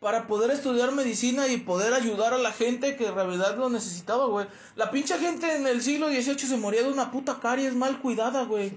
Para 0.00 0.26
poder 0.26 0.50
estudiar 0.50 0.90
medicina 0.92 1.46
y 1.46 1.58
poder 1.58 1.94
ayudar 1.94 2.34
a 2.34 2.38
la 2.38 2.50
gente 2.52 2.96
que 2.96 3.06
en 3.06 3.14
realidad 3.14 3.56
lo 3.56 3.70
necesitaba, 3.70 4.26
güey. 4.26 4.46
La 4.74 4.90
pinche 4.90 5.16
gente 5.18 5.54
en 5.54 5.66
el 5.66 5.80
siglo 5.80 6.08
XVIII 6.08 6.38
se 6.38 6.56
moría 6.56 6.82
de 6.82 6.90
una 6.90 7.12
puta 7.12 7.38
caries 7.40 7.76
mal 7.76 8.00
cuidada, 8.00 8.42
güey. 8.44 8.72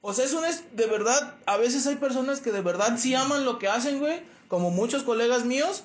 O 0.00 0.12
sea, 0.12 0.24
eso 0.24 0.44
es 0.44 0.64
de 0.74 0.86
verdad. 0.86 1.36
A 1.46 1.56
veces 1.56 1.86
hay 1.86 1.96
personas 1.96 2.40
que 2.40 2.50
de 2.50 2.62
verdad 2.62 2.98
sí 2.98 3.14
aman 3.14 3.44
lo 3.44 3.58
que 3.60 3.68
hacen, 3.68 4.00
güey. 4.00 4.22
Como 4.48 4.70
muchos 4.70 5.04
colegas 5.04 5.44
míos 5.44 5.84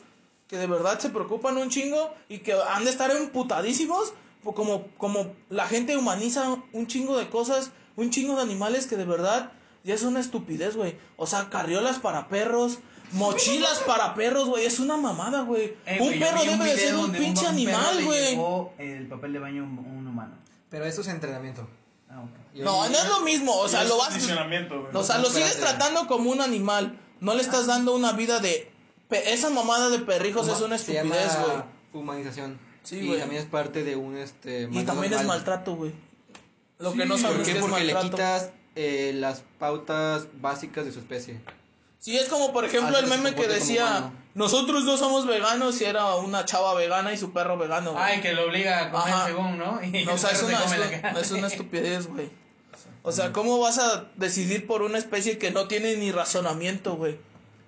que 0.55 0.61
de 0.61 0.67
verdad 0.67 0.99
se 0.99 1.09
preocupan 1.09 1.57
un 1.57 1.69
chingo 1.69 2.13
y 2.29 2.39
que 2.39 2.53
han 2.53 2.85
de 2.85 2.89
estar 2.91 3.11
emputadísimos. 3.11 4.13
po- 4.43 4.53
Como, 4.53 4.87
como 4.97 5.33
la 5.49 5.67
gente 5.67 5.97
humaniza 5.97 6.55
un 6.71 6.87
chingo 6.87 7.17
de 7.17 7.29
cosas, 7.29 7.71
un 7.97 8.09
chingo 8.09 8.35
de 8.35 8.41
animales 8.43 8.87
que 8.87 8.95
de 8.95 9.05
verdad 9.05 9.51
ya 9.83 9.93
es 9.93 10.03
una 10.03 10.19
estupidez, 10.19 10.75
güey. 10.75 10.97
O 11.17 11.27
sea, 11.27 11.49
carriolas 11.49 11.99
para 11.99 12.27
perros, 12.29 12.79
mochilas 13.11 13.79
para 13.79 14.13
perros, 14.15 14.47
güey. 14.47 14.65
Es 14.65 14.79
una 14.79 14.97
mamada, 14.97 15.41
güey. 15.41 15.75
Eh, 15.85 15.97
un 16.01 16.13
yo 16.13 16.19
perro 16.19 16.43
debe 16.43 16.65
de 16.65 16.77
ser 16.77 16.95
un 16.95 17.11
pinche 17.11 17.41
un 17.41 17.47
animal, 17.47 18.03
güey. 18.05 18.31
llevó 18.31 18.73
el 18.77 19.07
papel 19.07 19.33
de 19.33 19.39
baño 19.39 19.63
a 19.63 19.65
un, 19.65 19.77
un 19.79 20.07
humano. 20.07 20.35
Pero 20.69 20.85
eso 20.85 21.01
es 21.01 21.07
entrenamiento. 21.07 21.67
Ah, 22.09 22.21
ok. 22.21 22.55
Y 22.55 22.59
No, 22.61 22.87
no 22.89 22.97
es 22.97 23.07
lo 23.09 23.21
mismo. 23.21 23.53
O 23.57 23.67
sea, 23.67 23.83
lo 23.83 23.97
vas. 23.97 24.13
O 24.93 25.03
sea, 25.03 25.17
lo 25.19 25.29
sigues 25.29 25.57
tratando 25.59 26.07
como 26.07 26.31
un 26.31 26.41
animal. 26.41 26.97
No 27.19 27.33
le 27.33 27.41
estás 27.41 27.65
dando 27.67 27.95
una 27.95 28.11
vida 28.11 28.39
de. 28.39 28.71
Pe- 29.09 29.33
Esa 29.33 29.49
mamada 29.49 29.89
de 29.89 29.99
perrijos 29.99 30.47
es 30.47 30.61
una 30.61 30.77
Se 30.77 30.93
estupidez, 30.97 31.37
güey. 31.39 31.57
Humanización. 31.93 32.59
Sí, 32.83 32.97
y 32.99 33.07
güey. 33.07 33.19
también 33.19 33.41
es 33.41 33.47
parte 33.47 33.83
de 33.83 33.95
un 33.95 34.17
este 34.17 34.63
Y 34.63 34.67
maltrato 34.67 34.85
también 34.87 35.13
es 35.13 35.19
animal. 35.19 35.37
maltrato, 35.37 35.75
güey. 35.75 35.91
Lo 36.79 36.93
que 36.93 37.03
Sí, 37.03 37.07
no 37.09 37.17
sabes 37.17 37.37
¿Por 37.37 37.45
que 37.45 37.51
qué? 37.53 37.57
es 37.59 37.65
Porque 37.65 37.83
le 37.83 37.93
maltrato. 37.93 38.15
quitas 38.17 38.49
eh, 38.75 39.11
las 39.15 39.43
pautas 39.59 40.27
básicas 40.41 40.85
de 40.85 40.91
su 40.91 40.99
especie. 40.99 41.39
Sí, 41.99 42.15
es 42.17 42.27
como 42.27 42.51
por 42.53 42.65
ejemplo 42.65 42.89
Hace 42.89 42.99
el 42.99 43.05
que 43.05 43.15
se 43.15 43.17
meme 43.23 43.35
que 43.35 43.47
decía. 43.47 44.11
Nosotros 44.35 44.83
no 44.83 44.97
somos 44.97 45.25
veganos 45.25 45.79
y 45.81 45.85
era 45.85 46.13
una 46.15 46.43
chava 46.45 46.73
vegana 46.75 47.13
y 47.13 47.17
su 47.17 47.31
perro 47.31 47.57
vegano. 47.57 47.93
güey. 47.93 48.03
Ay, 48.03 48.21
que 48.21 48.33
lo 48.33 48.43
obliga 48.45 48.83
a 48.83 48.91
comer 48.91 49.13
Ajá. 49.13 49.25
según, 49.27 49.57
¿no? 49.57 49.79
Y 49.83 50.03
No, 50.05 50.13
o 50.13 50.17
sea, 50.17 50.31
es 50.31 50.39
se 50.39 50.45
una, 50.45 50.59
es, 50.63 50.71
una, 50.71 51.19
es 51.21 51.31
una 51.31 51.47
estupidez, 51.47 52.07
güey. 52.07 52.29
O 53.07 53.11
sea, 53.11 53.31
¿cómo 53.31 53.59
vas 53.59 53.77
a 53.77 54.05
decidir 54.15 54.65
por 54.67 54.81
una 54.81 54.97
especie 54.97 55.37
que 55.37 55.51
no 55.51 55.67
tiene 55.67 55.95
ni 55.95 56.11
razonamiento, 56.11 56.95
güey? 56.95 57.17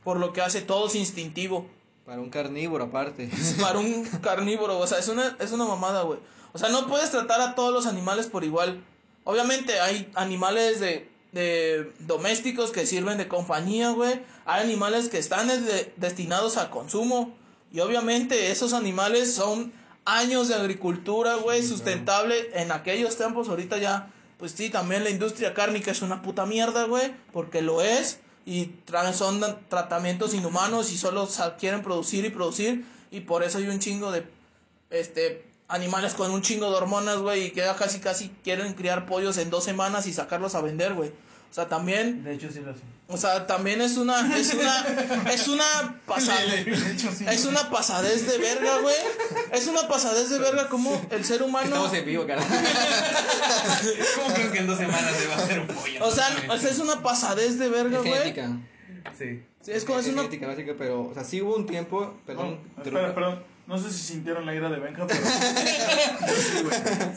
Por 0.07 0.19
lo 0.21 0.31
que 0.31 0.39
hace 0.39 0.61
todo 0.61 0.87
es 0.87 0.95
instintivo. 0.95 1.67
Para 2.05 2.21
un 2.21 2.29
carnívoro 2.29 2.85
aparte. 2.85 3.29
para 3.61 3.77
un 3.77 4.05
carnívoro, 4.21 4.79
o 4.79 4.87
sea, 4.87 4.99
es 4.99 5.09
una, 5.09 5.35
es 5.37 5.51
una 5.51 5.65
mamada, 5.65 6.03
güey. 6.03 6.17
O 6.53 6.57
sea, 6.57 6.69
no 6.69 6.87
puedes 6.87 7.11
tratar 7.11 7.41
a 7.41 7.55
todos 7.55 7.73
los 7.73 7.85
animales 7.87 8.27
por 8.27 8.45
igual. 8.45 8.81
Obviamente 9.25 9.81
hay 9.81 10.09
animales 10.15 10.79
de, 10.79 11.09
de 11.33 11.91
domésticos 11.99 12.71
que 12.71 12.85
sirven 12.85 13.17
de 13.17 13.27
compañía, 13.27 13.89
güey. 13.89 14.21
Hay 14.45 14.63
animales 14.63 15.09
que 15.09 15.17
están 15.17 15.49
de- 15.49 15.91
destinados 15.97 16.55
a 16.55 16.69
consumo. 16.69 17.35
Y 17.73 17.81
obviamente 17.81 18.49
esos 18.49 18.71
animales 18.71 19.33
son 19.33 19.73
años 20.05 20.47
de 20.47 20.55
agricultura, 20.55 21.35
güey, 21.35 21.63
sustentable 21.67 22.49
en 22.53 22.71
aquellos 22.71 23.17
tiempos. 23.17 23.49
Ahorita 23.49 23.77
ya, 23.77 24.09
pues 24.39 24.53
sí, 24.53 24.69
también 24.69 25.03
la 25.03 25.09
industria 25.09 25.53
cárnica 25.53 25.91
es 25.91 26.01
una 26.01 26.21
puta 26.21 26.45
mierda, 26.45 26.85
güey, 26.85 27.13
porque 27.33 27.61
lo 27.61 27.81
es. 27.81 28.21
Y 28.47 28.71
son 29.13 29.41
tratamientos 29.67 30.33
inhumanos 30.33 30.93
y 30.93 30.97
solo 30.97 31.27
quieren 31.59 31.83
producir 31.83 32.23
y 32.23 32.29
producir. 32.29 32.85
Y 33.11 33.19
por 33.19 33.43
eso 33.43 33.57
hay 33.57 33.67
un 33.67 33.79
chingo 33.79 34.09
de 34.09 34.25
este 34.89 35.45
animales 35.67 36.13
con 36.13 36.31
un 36.31 36.41
chingo 36.41 36.69
de 36.69 36.77
hormonas, 36.77 37.17
güey, 37.17 37.47
y 37.47 37.51
que 37.51 37.59
ya 37.59 37.75
casi 37.75 37.99
casi 37.99 38.29
quieren 38.45 38.73
criar 38.73 39.05
pollos 39.05 39.37
en 39.37 39.49
dos 39.49 39.65
semanas 39.65 40.07
y 40.07 40.13
sacarlos 40.13 40.55
a 40.55 40.61
vender, 40.61 40.93
güey. 40.93 41.11
O 41.49 41.53
sea, 41.53 41.67
también, 41.69 42.23
De 42.23 42.33
hecho, 42.33 42.49
sí 42.51 42.59
lo 42.59 42.71
hacen. 42.71 42.83
o 43.07 43.17
sea, 43.17 43.47
también 43.47 43.81
es 43.81 43.97
una, 43.97 44.37
es 44.37 44.53
una, 44.53 44.85
es 45.31 45.47
una 45.47 46.01
pasada. 46.05 46.39
De 46.65 46.91
hecho, 46.93 47.11
sí. 47.11 47.25
Es 47.27 47.45
una 47.45 47.69
pasadez 47.69 48.27
de 48.27 48.37
verga, 48.37 48.77
güey. 48.79 48.95
Es 49.53 49.65
una 49.67 49.87
pasadez 49.87 50.29
de 50.29 50.39
verga 50.39 50.67
como 50.69 51.01
el 51.09 51.23
ser 51.25 51.41
humano. 51.41 51.67
Estamos 51.67 51.93
en 51.93 52.05
vivo, 52.05 52.27
cara. 52.27 52.43
¿Cómo 54.15 54.33
creen 54.33 54.51
que 54.51 54.57
en 54.59 54.67
dos 54.67 54.77
semanas 54.77 55.15
se 55.17 55.27
va 55.27 55.33
a 55.35 55.37
hacer 55.37 55.59
un 55.59 55.67
pollo? 55.67 56.05
O 56.05 56.11
sea, 56.11 56.27
o 56.49 56.57
sea, 56.57 56.69
es 56.69 56.79
una 56.79 57.01
pasadez 57.01 57.57
de 57.59 57.69
verga, 57.69 57.97
Es 57.97 58.03
güey. 58.03 58.13
genética. 58.19 58.49
Sí. 59.17 59.43
Sí, 59.61 59.71
es 59.71 59.83
como 59.85 59.99
es 59.99 60.07
una. 60.07 60.17
genética 60.23 60.47
básica, 60.47 60.73
pero, 60.77 61.07
o 61.09 61.13
sea, 61.13 61.23
sí 61.23 61.41
hubo 61.41 61.55
un 61.55 61.65
tiempo, 61.65 62.17
perdón. 62.25 62.59
No, 62.75 62.83
espera, 62.83 63.13
perdón. 63.15 63.43
No 63.67 63.77
sé 63.77 63.91
si 63.91 63.99
sintieron 63.99 64.45
la 64.45 64.55
ira 64.55 64.69
de 64.69 64.79
Benja, 64.79 65.05
pero. 65.07 65.19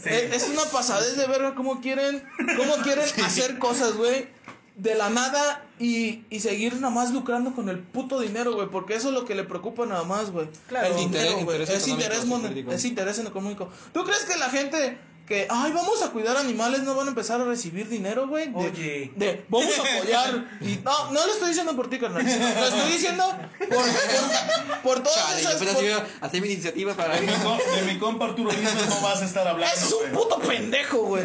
Es, 0.05 0.43
es 0.43 0.49
una 0.49 0.65
pasadez 0.65 1.17
de 1.17 1.27
verga 1.27 1.55
cómo 1.55 1.81
quieren, 1.81 2.23
cómo 2.57 2.77
quieren 2.83 3.05
hacer 3.25 3.59
cosas, 3.59 3.95
güey, 3.95 4.29
de 4.77 4.95
la 4.95 5.11
nada 5.11 5.65
y, 5.79 6.25
y 6.31 6.41
seguir 6.41 6.75
nada 6.77 6.91
más 6.93 7.13
lucrando 7.13 7.55
con 7.55 7.69
el 7.69 7.79
puto 7.79 8.21
dinero, 8.21 8.55
güey, 8.55 8.69
porque 8.69 8.95
eso 8.95 9.09
es 9.09 9.15
lo 9.15 9.25
que 9.25 9.35
le 9.35 9.45
preocupa 9.45 9.87
nada 9.87 10.05
más, 10.05 10.31
güey. 10.31 10.49
Claro. 10.69 10.89
el 10.89 10.97
dinero, 10.97 11.31
Interés- 11.31 11.45
güey. 11.45 11.61
interés 11.61 11.69
Es 11.71 11.83
económico, 11.87 12.37
interés, 12.37 12.65
sí, 12.65 12.75
es 12.75 12.85
interés 12.87 13.19
económico. 13.19 13.69
¿Tú 13.93 14.05
crees 14.05 14.25
que 14.25 14.39
la 14.39 14.49
gente 14.51 14.99
que, 15.31 15.47
ay, 15.49 15.71
vamos 15.71 16.03
a 16.03 16.11
cuidar 16.11 16.37
animales 16.37 16.83
no 16.83 16.97
van 16.97 17.07
a 17.07 17.11
empezar 17.11 17.41
a 17.41 17.45
recibir 17.45 17.89
dinero, 17.89 18.27
güey? 18.27 18.49
De- 18.49 18.57
Oye. 18.59 19.13
De, 19.15 19.45
vamos 19.49 19.73
a 19.79 19.97
apoyar. 19.97 20.59
Y, 20.61 20.81
no, 20.85 21.13
no 21.13 21.25
lo 21.27 21.33
estoy 21.33 21.49
diciendo 21.51 21.77
por 21.77 21.89
ti, 21.89 22.01
carnal. 22.01 22.25
Lo 22.25 22.67
estoy 22.67 22.91
diciendo 22.93 23.25
por, 23.59 23.69
por, 23.69 24.81
por 24.83 25.03
todas 25.05 25.17
Chale, 25.29 25.43
yo 25.45 25.49
esas... 25.51 25.63
apenas 25.63 26.01
por- 26.01 26.27
hacer 26.29 26.43
mi 26.43 26.49
iniciativa 26.49 26.95
para. 26.95 27.15
De 27.15 27.21
mi, 27.23 27.29
de 27.29 27.93
mi 27.93 27.99
compa 28.01 28.25
Arturo 28.25 28.53
Islas 28.53 28.89
no 28.89 29.01
vas 29.03 29.23
a 29.23 29.25
estar 29.25 29.47
hablando. 29.47 29.73
Ese 29.73 29.87
es 29.87 29.93
un 29.93 30.11
puto 30.11 30.41
pendejo, 30.41 30.99
güey. 31.05 31.23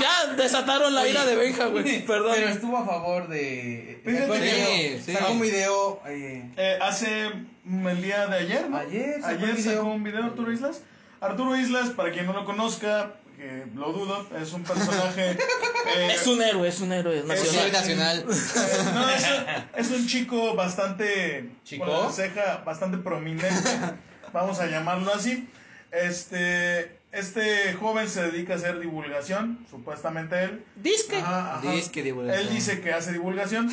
ya 0.00 0.32
desataron 0.36 0.94
la 0.94 1.06
ira 1.06 1.26
de 1.26 1.36
Benja, 1.36 1.66
güey. 1.66 2.06
Perdón. 2.06 2.32
Pero 2.36 2.48
estuvo 2.48 2.76
a 2.78 2.86
favor 2.86 3.28
de. 3.28 4.00
Fíjate 4.02 4.26
sacó, 4.26 4.40
video, 4.40 4.98
sí. 5.04 5.12
sacó 5.12 5.32
un 5.32 5.40
video. 5.40 6.00
eh, 6.06 6.50
Eh, 6.56 6.78
hace 6.80 7.26
el 7.66 8.02
día 8.02 8.26
de 8.28 8.36
ayer, 8.38 8.70
¿no? 8.70 8.76
Ayer 8.78 9.20
Ayer 9.24 9.62
sacó 9.62 9.82
un 9.88 10.02
video 10.04 10.24
Arturo 10.24 10.52
Islas. 10.52 10.80
Arturo 11.20 11.56
Islas, 11.56 11.90
para 11.90 12.10
quien 12.12 12.26
no 12.26 12.32
lo 12.32 12.44
conozca, 12.44 13.14
que 13.36 13.66
lo 13.74 13.92
dudo, 13.92 14.26
es 14.40 14.52
un 14.52 14.62
personaje. 14.62 15.30
eh, 15.96 16.08
Es 16.14 16.26
un 16.26 16.42
héroe, 16.42 16.68
es 16.68 16.80
un 16.80 16.92
héroe 16.92 17.22
Nacional. 17.24 18.24
eh, 18.28 18.84
no, 18.94 19.08
es, 19.10 19.24
un- 19.24 19.80
es 19.80 19.90
un 20.00 20.06
chico 20.06 20.54
bastante. 20.54 21.50
¿Chico? 21.64 21.84
Con 21.86 22.04
la 22.06 22.12
ceja 22.12 22.62
bastante 22.64 22.98
prominente. 22.98 23.48
vamos 24.32 24.58
a 24.60 24.66
llamarlo 24.66 25.12
así. 25.14 25.48
Este. 25.90 26.96
Este 27.12 27.72
joven 27.74 28.10
se 28.10 28.20
dedica 28.30 28.52
a 28.52 28.56
hacer 28.56 28.78
divulgación, 28.78 29.64
supuestamente 29.70 30.42
él. 30.44 30.62
Disque. 30.76 31.16
Ajá, 31.16 31.56
ajá. 31.58 31.70
Disque 31.72 32.02
divulgación. 32.02 32.46
Él 32.46 32.52
dice 32.54 32.80
que 32.82 32.92
hace 32.92 33.12
divulgación. 33.12 33.72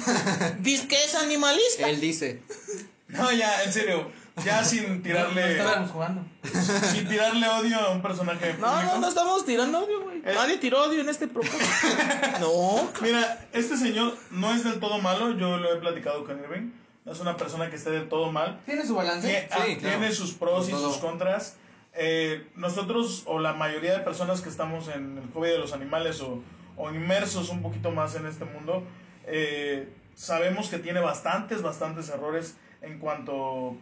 Disque 0.59 0.95
es 1.03 1.13
animalista. 1.15 1.89
Él 1.89 1.99
dice. 1.99 2.41
No, 3.09 3.29
ya, 3.33 3.63
en 3.63 3.73
serio. 3.73 4.09
Ya 4.43 4.63
sin 4.63 4.97
no 4.97 5.03
tirarle. 5.03 5.51
estábamos 5.57 5.91
jugando. 5.91 6.25
sin 6.91 7.07
tirarle 7.07 7.47
odio 7.47 7.79
a 7.79 7.89
un 7.91 8.01
personaje. 8.01 8.55
No, 8.59 8.67
público. 8.71 8.93
no, 8.95 8.99
no 9.01 9.07
estamos 9.07 9.45
tirando 9.45 9.79
odio, 9.85 10.01
güey. 10.01 10.17
Eh. 10.19 10.31
Nadie 10.33 10.57
tiró 10.57 10.83
odio 10.83 11.01
en 11.01 11.09
este 11.09 11.27
propósito. 11.27 11.63
No. 12.39 12.89
Mira, 13.01 13.45
este 13.53 13.77
señor 13.77 14.17
no 14.31 14.51
es 14.51 14.63
del 14.63 14.79
todo 14.79 14.97
malo. 14.99 15.37
Yo 15.37 15.57
lo 15.57 15.71
he 15.73 15.77
platicado 15.77 16.25
con 16.25 16.39
Irving. 16.39 16.71
No 17.05 17.11
es 17.11 17.19
una 17.19 17.37
persona 17.37 17.69
que 17.69 17.75
esté 17.75 17.91
del 17.91 18.09
todo 18.09 18.31
mal. 18.31 18.59
¿Tiene 18.65 18.85
su 18.85 18.95
balance? 18.95 19.27
Tie- 19.27 19.47
ah, 19.51 19.63
Sí, 19.67 19.75
claro. 19.77 19.99
Tiene 19.99 20.13
sus 20.15 20.33
pros 20.33 20.67
y 20.67 20.71
Todo. 20.71 20.91
sus 20.91 21.01
contras. 21.01 21.55
Eh, 21.93 22.47
nosotros, 22.55 23.23
o 23.27 23.39
la 23.39 23.53
mayoría 23.53 23.93
de 23.93 23.99
personas 23.99 24.41
que 24.41 24.49
estamos 24.49 24.87
en 24.87 25.19
el 25.19 25.31
hobby 25.33 25.49
de 25.49 25.59
los 25.59 25.73
animales 25.73 26.21
o, 26.21 26.41
o 26.75 26.91
inmersos 26.91 27.49
un 27.49 27.61
poquito 27.61 27.91
más 27.91 28.15
en 28.15 28.25
este 28.25 28.45
mundo, 28.45 28.83
eh, 29.27 29.93
sabemos 30.15 30.69
que 30.69 30.79
tiene 30.79 31.01
bastantes, 31.01 31.61
bastantes 31.61 32.09
errores 32.09 32.55
en 32.81 32.97
cuanto 32.99 33.75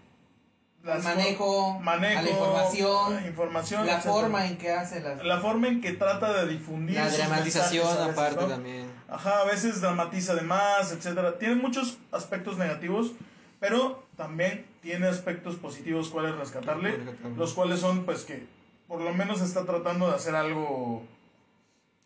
Al 0.84 1.04
manejo, 1.04 1.80
manejo, 1.80 2.20
a 2.20 2.22
la 2.24 2.30
información, 2.32 3.26
información, 3.28 3.86
La 3.86 3.94
etcétera. 3.98 4.14
forma 4.14 4.48
en 4.48 4.58
que 4.58 4.72
hace 4.72 5.00
las. 5.00 5.24
la 5.24 5.40
forma 5.40 5.68
en 5.68 5.80
que 5.80 5.92
trata 5.94 6.34
de 6.44 6.48
difundir 6.52 6.96
La 6.96 7.08
dramatización 7.08 7.86
mensajes 7.86 8.02
a 8.02 8.08
veces, 8.08 8.18
aparte 8.20 8.42
¿no? 8.42 8.48
también. 8.48 8.92
Ajá, 9.08 9.42
a 9.42 9.44
veces 9.46 9.80
dramatiza 9.82 10.34
de 10.34 10.42
más, 10.42 10.92
etcétera. 10.92 11.38
Tiene 11.38 11.56
muchos 11.56 11.98
aspectos 12.12 12.58
negativos, 12.58 13.12
pero 13.60 14.04
también 14.18 14.66
tiene 14.82 15.08
aspectos 15.08 15.56
positivos 15.56 16.10
cuales 16.10 16.36
rescatarle, 16.36 16.98
los 17.38 17.54
cuales 17.54 17.80
son 17.80 18.04
pues 18.04 18.24
que 18.24 18.48
por 18.88 19.02
lo 19.02 19.14
menos 19.14 19.42
está 19.42 19.66
tratando 19.66 20.10
de 20.10 20.16
hacer 20.16 20.34
algo 20.36 21.04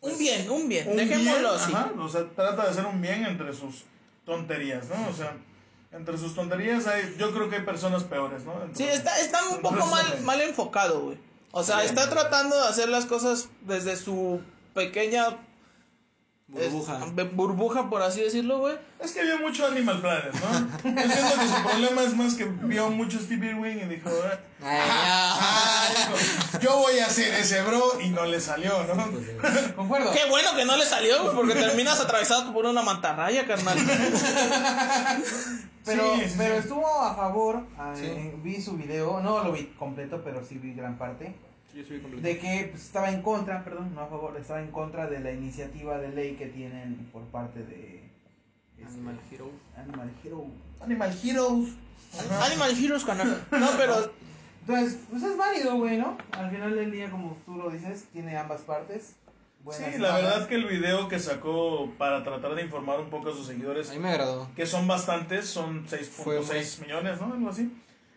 Un 0.02 0.18
bien, 0.18 0.50
un 0.50 0.68
bien. 0.68 0.86
un 0.86 0.96
Dejémoslo 0.98 1.32
bien, 1.32 1.46
así. 1.62 1.72
ajá, 1.72 1.92
o 1.98 2.08
sea, 2.10 2.24
trata 2.36 2.64
de 2.64 2.70
hacer 2.70 2.84
un 2.84 3.00
bien 3.00 3.24
entre 3.24 3.54
sus 3.54 3.84
tonterías, 4.26 4.86
¿no? 4.90 5.08
O 5.08 5.12
sea, 5.14 5.34
entre 5.96 6.18
sus 6.18 6.34
tonterías 6.34 6.86
hay 6.86 7.16
yo 7.18 7.32
creo 7.32 7.48
que 7.48 7.56
hay 7.56 7.62
personas 7.62 8.04
peores, 8.04 8.44
¿no? 8.44 8.54
Sí, 8.74 8.84
está, 8.84 9.18
está 9.20 9.38
un 9.48 9.60
poco 9.60 9.86
mal, 9.86 10.20
mal 10.22 10.40
enfocado, 10.40 11.00
güey. 11.00 11.18
O 11.52 11.62
sea, 11.62 11.84
está 11.84 12.10
tratando 12.10 12.54
de 12.54 12.68
hacer 12.68 12.88
las 12.88 13.06
cosas 13.06 13.48
desde 13.62 13.96
su 13.96 14.40
pequeña 14.74 15.38
Burbuja. 16.48 17.00
es- 17.04 17.36
burbuja, 17.36 17.90
por 17.90 18.02
así 18.02 18.20
decirlo, 18.20 18.58
güey. 18.60 18.76
Es 19.00 19.10
que 19.12 19.24
vio 19.24 19.38
mucho 19.40 19.66
Animal 19.66 20.00
Planet, 20.00 20.32
¿no? 20.32 20.92
Yo 20.94 21.12
siento 21.12 21.40
que 21.40 21.48
su 21.48 21.62
problema 21.64 22.02
es 22.04 22.14
más 22.16 22.34
que 22.34 22.44
vio 22.44 22.88
mucho 22.90 23.18
Stevie 23.18 23.54
Wing 23.54 23.78
y 23.82 23.86
dijo, 23.86 24.08
"Ah. 24.22 24.38
Ah, 24.64 25.88
dijo, 25.90 26.60
yo 26.62 26.76
voy 26.78 26.98
a 27.00 27.06
hacer 27.06 27.34
ese 27.34 27.62
bro 27.62 28.00
y 28.00 28.10
no 28.10 28.24
le 28.26 28.40
salió, 28.40 28.72
¿no? 28.84 28.94
Concuerdo. 29.74 30.12
Qué 30.12 30.30
bueno 30.30 30.54
que 30.54 30.64
no 30.64 30.76
le 30.76 30.84
salió, 30.86 31.24
güey, 31.24 31.34
porque 31.34 31.54
terminas 31.54 31.98
atravesado 32.00 32.52
por 32.52 32.64
una 32.64 32.80
mantarraya, 32.82 33.44
carnal. 33.46 33.76
Pero, 35.84 36.14
Sí, 36.16 36.22
sí, 36.28 36.34
pero 36.36 36.54
sí. 36.54 36.60
estuvo 36.60 36.86
a 37.00 37.14
favor. 37.14 37.62
ah, 37.78 37.92
Sí. 37.96 38.06
eh, 38.06 38.34
Vi 38.42 38.60
su 38.60 38.72
video, 38.76 39.20
no 39.20 39.42
lo 39.44 39.52
vi 39.52 39.66
completo, 39.78 40.20
pero 40.24 40.44
sí 40.44 40.58
vi 40.58 40.74
gran 40.74 40.96
parte. 40.98 41.34
Yo 41.76 41.84
soy 41.84 42.00
completo. 42.00 42.26
De 42.26 42.38
que 42.38 42.68
pues, 42.70 42.84
estaba 42.84 43.10
en 43.10 43.20
contra, 43.22 43.62
perdón, 43.64 43.94
no 43.94 44.00
a 44.00 44.06
favor, 44.06 44.36
estaba 44.38 44.60
en 44.62 44.70
contra 44.70 45.06
de 45.08 45.20
la 45.20 45.32
iniciativa 45.32 45.98
de 45.98 46.08
ley 46.08 46.34
que 46.36 46.46
tienen 46.46 47.08
por 47.12 47.22
parte 47.24 47.60
de 47.64 48.10
este, 48.78 48.94
Animal 48.94 49.20
Hero. 49.30 49.50
Animal 49.76 50.10
Hero. 50.24 50.44
Animal 50.80 51.18
Heroes. 51.22 51.68
Ajá. 52.18 52.46
Animal 52.46 52.84
Heroes, 52.84 53.04
carnal. 53.04 53.46
No, 53.50 53.68
pero 53.76 53.94
Entonces, 54.62 54.98
pues 55.10 55.22
es 55.22 55.36
válido, 55.36 55.76
güey, 55.76 55.98
¿no? 55.98 56.16
Al 56.32 56.50
final 56.50 56.74
del 56.74 56.90
día, 56.90 57.10
como 57.10 57.36
tú 57.44 57.56
lo 57.56 57.70
dices, 57.70 58.04
tiene 58.12 58.36
ambas 58.38 58.62
partes. 58.62 59.14
buenas 59.62 59.92
Sí, 59.94 59.98
la 60.00 60.12
malas. 60.12 60.22
verdad 60.30 60.48
que 60.48 60.54
el 60.54 60.64
video 60.66 61.08
que 61.08 61.18
sacó 61.18 61.90
para 61.98 62.24
tratar 62.24 62.54
de 62.54 62.62
informar 62.62 63.00
un 63.00 63.10
poco 63.10 63.30
a 63.30 63.32
sus 63.32 63.46
seguidores, 63.46 63.90
A 63.90 63.92
mí 63.94 63.98
me 63.98 64.08
agradó. 64.10 64.48
que 64.56 64.64
son 64.66 64.86
bastantes, 64.88 65.46
son 65.46 65.86
Fue 65.86 66.40
6.6 66.40 66.80
millones, 66.82 67.20
¿no? 67.20 67.32
Algo 67.34 67.50
así. 67.50 67.70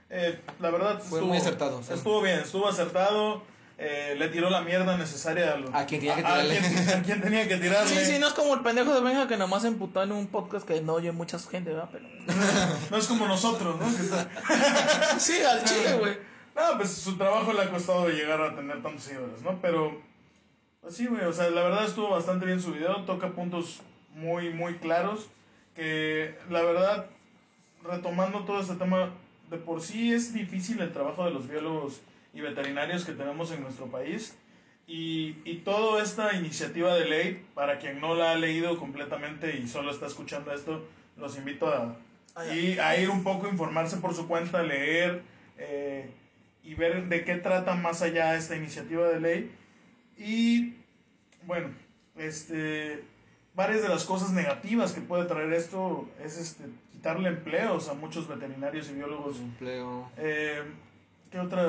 Eh, 0.09 0.39
la 0.59 0.69
verdad 0.71 0.99
Fue 1.01 1.21
muy 1.21 1.37
acertado, 1.37 1.83
sí. 1.83 1.93
Estuvo 1.93 2.21
bien, 2.21 2.39
estuvo 2.39 2.67
acertado. 2.67 3.43
eh, 3.81 4.15
le 4.17 4.27
tiró 4.27 4.49
la 4.49 4.59
mierda 4.61 4.97
necesaria 4.97 5.53
a, 5.53 5.55
lo- 5.55 5.73
A 5.73 5.85
quien 5.85 6.01
tenía 6.01 6.15
que 6.17 6.21
a- 6.25 6.35
a 6.35 6.41
tirarle. 6.41 6.59
quien- 6.59 6.89
a 6.99 7.01
quien 7.01 7.21
tenía 7.21 7.47
que 7.47 7.55
tirarle. 7.57 7.87
sí, 8.05 8.11
sí, 8.13 8.19
no 8.19 8.27
es 8.27 8.33
como 8.33 8.53
el 8.55 8.59
pendejo 8.59 8.93
de 8.93 8.99
Benja 8.99 9.27
que 9.29 9.37
nomás 9.37 9.61
se 9.61 9.69
emputó 9.69 10.03
en 10.03 10.11
un 10.11 10.27
podcast 10.27 10.67
que 10.67 10.81
no 10.81 10.95
oye 10.95 11.13
mucha 11.13 11.39
gente, 11.39 11.69
¿verdad? 11.71 11.87
Pero... 11.89 12.05
No 12.91 12.97
es 12.97 13.07
como 13.07 13.25
nosotros, 13.25 13.77
¿no? 13.79 13.85
Sí, 15.19 15.41
al 15.43 15.63
chile, 15.63 15.93
güey. 15.97 16.17
No, 16.55 16.75
pues 16.77 16.91
su 16.91 17.17
trabajo 17.17 17.53
le 17.53 17.61
ha 17.61 17.69
costado 17.69 18.09
llegar 18.09 18.41
a 18.41 18.53
tener 18.53 18.81
tantos 18.83 19.03
seguidores, 19.03 19.41
¿no? 19.43 19.57
Pero, 19.61 20.01
pues 20.81 20.95
sí, 20.97 21.05
güey, 21.07 21.23
o 21.23 21.31
sea, 21.31 21.49
la 21.49 21.61
verdad 21.63 21.85
estuvo 21.85 22.09
bastante 22.09 22.45
bien 22.47 22.61
su 22.61 22.73
video, 22.73 23.05
toca 23.05 23.29
puntos 23.29 23.79
muy, 24.13 24.49
muy 24.49 24.75
claros, 24.79 25.27
que 25.75 26.35
la 26.49 26.61
verdad, 26.63 27.05
retomando 27.83 28.43
todo 28.43 28.59
este 28.59 28.75
tema, 28.75 29.11
de 29.49 29.57
por 29.57 29.81
sí 29.81 30.13
es 30.13 30.33
difícil 30.33 30.81
el 30.81 30.91
trabajo 30.91 31.25
de 31.25 31.31
los 31.31 31.47
biólogos 31.47 32.01
y 32.33 32.41
veterinarios 32.41 33.05
que 33.05 33.13
tenemos 33.13 33.51
en 33.51 33.61
nuestro 33.61 33.87
país, 33.87 34.35
y, 34.87 35.35
y 35.45 35.57
toda 35.57 36.01
esta 36.01 36.35
iniciativa 36.35 36.95
de 36.95 37.05
ley, 37.05 37.45
para 37.53 37.77
quien 37.77 38.01
no 38.01 38.15
la 38.15 38.31
ha 38.31 38.35
leído 38.35 38.77
completamente 38.77 39.57
y 39.57 39.67
solo 39.67 39.91
está 39.91 40.07
escuchando 40.07 40.51
esto, 40.51 40.83
los 41.15 41.37
invito 41.37 41.67
a 41.67 41.95
y 42.53 42.77
a 42.79 42.97
ir 42.99 43.09
un 43.09 43.23
poco 43.23 43.47
informarse 43.47 43.97
por 43.97 44.13
su 44.13 44.27
cuenta, 44.27 44.63
leer 44.63 45.21
eh, 45.57 46.09
y 46.63 46.73
ver 46.73 47.07
de 47.07 47.23
qué 47.23 47.35
trata 47.35 47.75
más 47.75 48.01
allá 48.01 48.35
esta 48.35 48.55
iniciativa 48.55 49.07
de 49.09 49.19
ley. 49.19 49.51
Y 50.17 50.75
bueno, 51.45 51.69
este, 52.17 53.03
varias 53.55 53.81
de 53.81 53.89
las 53.89 54.05
cosas 54.05 54.31
negativas 54.31 54.93
que 54.93 55.01
puede 55.01 55.25
traer 55.25 55.53
esto 55.53 56.07
es 56.23 56.37
este, 56.37 56.65
quitarle 56.99 57.29
empleos 57.29 57.87
a 57.87 57.93
muchos 57.93 58.27
veterinarios 58.27 58.89
y 58.89 58.93
biólogos. 58.93 59.37
Empleo. 59.37 60.09
Eh, 60.17 60.61
¿Qué 61.31 61.39
otras? 61.39 61.65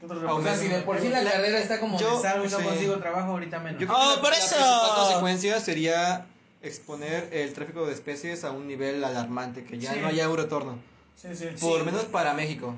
Qué 0.00 0.06
otras 0.06 0.20
O 0.24 0.42
sea, 0.42 0.56
si 0.56 0.66
de 0.66 0.80
por 0.80 0.98
sí 0.98 1.08
la 1.10 1.22
carrera 1.22 1.58
está 1.60 1.78
como 1.78 1.96
Yo- 1.96 2.20
salgo 2.20 2.44
y 2.44 2.48
no 2.48 2.58
sí. 2.58 2.64
consigo 2.64 2.96
trabajo, 2.96 3.30
ahorita 3.32 3.60
menos. 3.60 3.80
Yo 3.80 3.86
creo 3.86 3.96
Oh, 3.98 4.02
que 4.10 4.16
la- 4.16 4.20
por 4.22 4.30
la 4.30 4.36
eso. 4.38 4.56
principal 4.56 4.96
consecuencia 4.96 5.60
sería 5.60 6.26
exponer 6.60 7.28
el 7.32 7.52
tráfico 7.52 7.86
de 7.86 7.92
especies 7.92 8.42
a 8.42 8.50
un 8.50 8.66
nivel 8.66 9.04
alarmante, 9.04 9.62
que 9.64 9.78
ya 9.78 9.92
Sí. 9.94 10.00
no 10.00 10.08
haya 10.08 10.28
un 10.28 10.36
retorno. 10.38 10.78
Sí, 11.14 11.28
sí. 11.36 11.46
Por 11.60 11.80
Sí. 11.80 11.84
menos 11.86 12.04
para 12.06 12.34
México. 12.34 12.74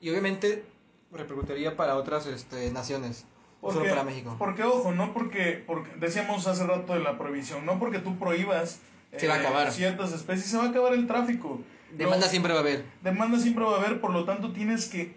Y 0.00 0.08
obviamente 0.10 0.64
repercutiría 1.12 1.76
para 1.76 1.96
otras 1.96 2.26
este, 2.26 2.70
naciones. 2.70 3.26
No 3.62 3.70
solo 3.72 3.88
para 3.90 4.02
México. 4.04 4.34
Porque, 4.38 4.62
ojo, 4.62 4.92
no 4.92 5.12
porque, 5.12 5.62
porque 5.66 5.90
decíamos 5.96 6.46
hace 6.46 6.64
rato 6.66 6.94
de 6.94 7.00
la 7.00 7.18
prohibición, 7.18 7.66
no 7.66 7.78
porque 7.78 7.98
tú 7.98 8.18
prohíbas 8.18 8.78
Se 9.18 9.28
va 9.28 9.34
a 9.34 9.38
acabar. 9.38 9.72
ciertas 9.72 10.12
especies, 10.12 10.46
se 10.50 10.56
va 10.56 10.64
a 10.64 10.68
acabar 10.68 10.92
el 10.94 11.06
tráfico. 11.06 11.60
Demanda 11.92 12.26
No, 12.26 12.30
siempre 12.30 12.52
va 12.52 12.58
a 12.58 12.62
haber. 12.62 12.84
demanda 13.02 13.38
siempre 13.38 13.64
va 13.64 13.76
a 13.76 13.80
haber, 13.80 14.00
por 14.00 14.10
lo 14.12 14.24
tanto 14.24 14.52
tienes 14.52 14.88
que 14.88 15.14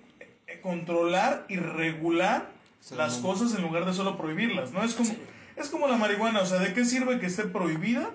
eh, 0.48 0.60
controlar 0.62 1.46
y 1.50 1.56
regular 1.58 2.50
las 2.96 3.18
cosas 3.18 3.54
en 3.56 3.64
lugar 3.64 3.86
de 3.86 3.94
solo 3.94 4.18
prohibirlas, 4.18 4.72
¿no? 4.72 4.84
Es 4.84 4.94
como, 4.94 5.10
es 5.56 5.70
como 5.70 5.88
la 5.88 5.98
marihuana, 5.98 6.42
o 6.42 6.46
sea, 6.46 6.60
¿de 6.60 6.74
qué 6.74 6.86
sirve 6.86 7.20
que 7.20 7.26
esté 7.26 7.44
prohibida? 7.44 8.12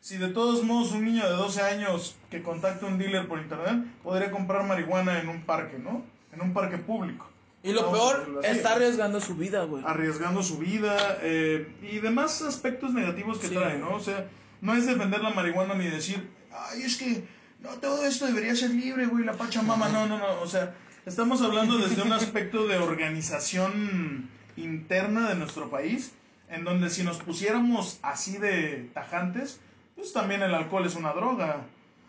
Si 0.00 0.16
de 0.18 0.28
todos 0.28 0.62
modos 0.62 0.92
un 0.92 1.04
niño 1.04 1.24
de 1.24 1.34
12 1.34 1.60
años 1.62 2.14
que 2.30 2.42
contacta 2.42 2.86
a 2.86 2.88
un 2.88 2.96
dealer 2.98 3.26
por 3.26 3.40
internet 3.40 3.84
podría 4.04 4.30
comprar 4.30 4.62
marihuana 4.64 5.20
en 5.20 5.28
un 5.28 5.42
parque, 5.42 5.78
¿no? 5.78 6.04
En 6.32 6.40
un 6.42 6.52
parque 6.52 6.78
público. 6.78 7.26
Y 7.64 7.72
lo 7.72 7.82
Vamos 7.90 7.98
peor, 7.98 8.40
así. 8.44 8.56
está 8.56 8.74
arriesgando 8.74 9.20
su 9.20 9.34
vida, 9.34 9.64
güey. 9.64 9.82
arriesgando 9.84 10.44
su 10.44 10.58
vida 10.58 11.18
eh, 11.22 11.66
y 11.82 11.98
demás 11.98 12.40
aspectos 12.42 12.92
negativos 12.94 13.38
que 13.38 13.48
Sí. 13.48 13.54
trae, 13.54 13.78
¿no? 13.78 13.94
O 13.94 14.00
sea, 14.00 14.26
no 14.60 14.74
es 14.74 14.86
defender 14.86 15.20
la 15.20 15.30
marihuana 15.30 15.74
ni 15.74 15.86
decir, 15.86 16.28
ay, 16.52 16.82
es 16.82 16.96
que 16.96 17.24
no, 17.60 17.70
todo 17.80 18.04
esto 18.06 18.26
debería 18.26 18.54
ser 18.54 18.70
libre, 18.70 19.06
güey, 19.06 19.24
la 19.24 19.32
pachamama, 19.34 19.88
no, 19.88 20.06
no, 20.06 20.18
no, 20.18 20.40
o 20.42 20.46
sea, 20.46 20.74
estamos 21.06 21.40
hablando 21.42 21.78
desde 21.78 22.02
un 22.02 22.12
aspecto 22.12 22.66
de 22.66 22.76
organización 22.78 24.28
interna 24.56 25.28
de 25.28 25.34
nuestro 25.36 25.70
país, 25.70 26.12
en 26.48 26.64
donde 26.64 26.90
si 26.90 27.02
nos 27.02 27.18
pusiéramos 27.18 27.98
así 28.02 28.38
de 28.38 28.90
tajantes, 28.94 29.60
pues 29.94 30.12
también 30.12 30.42
el 30.42 30.54
alcohol 30.54 30.86
es 30.86 30.94
una 30.94 31.12
droga. 31.12 31.62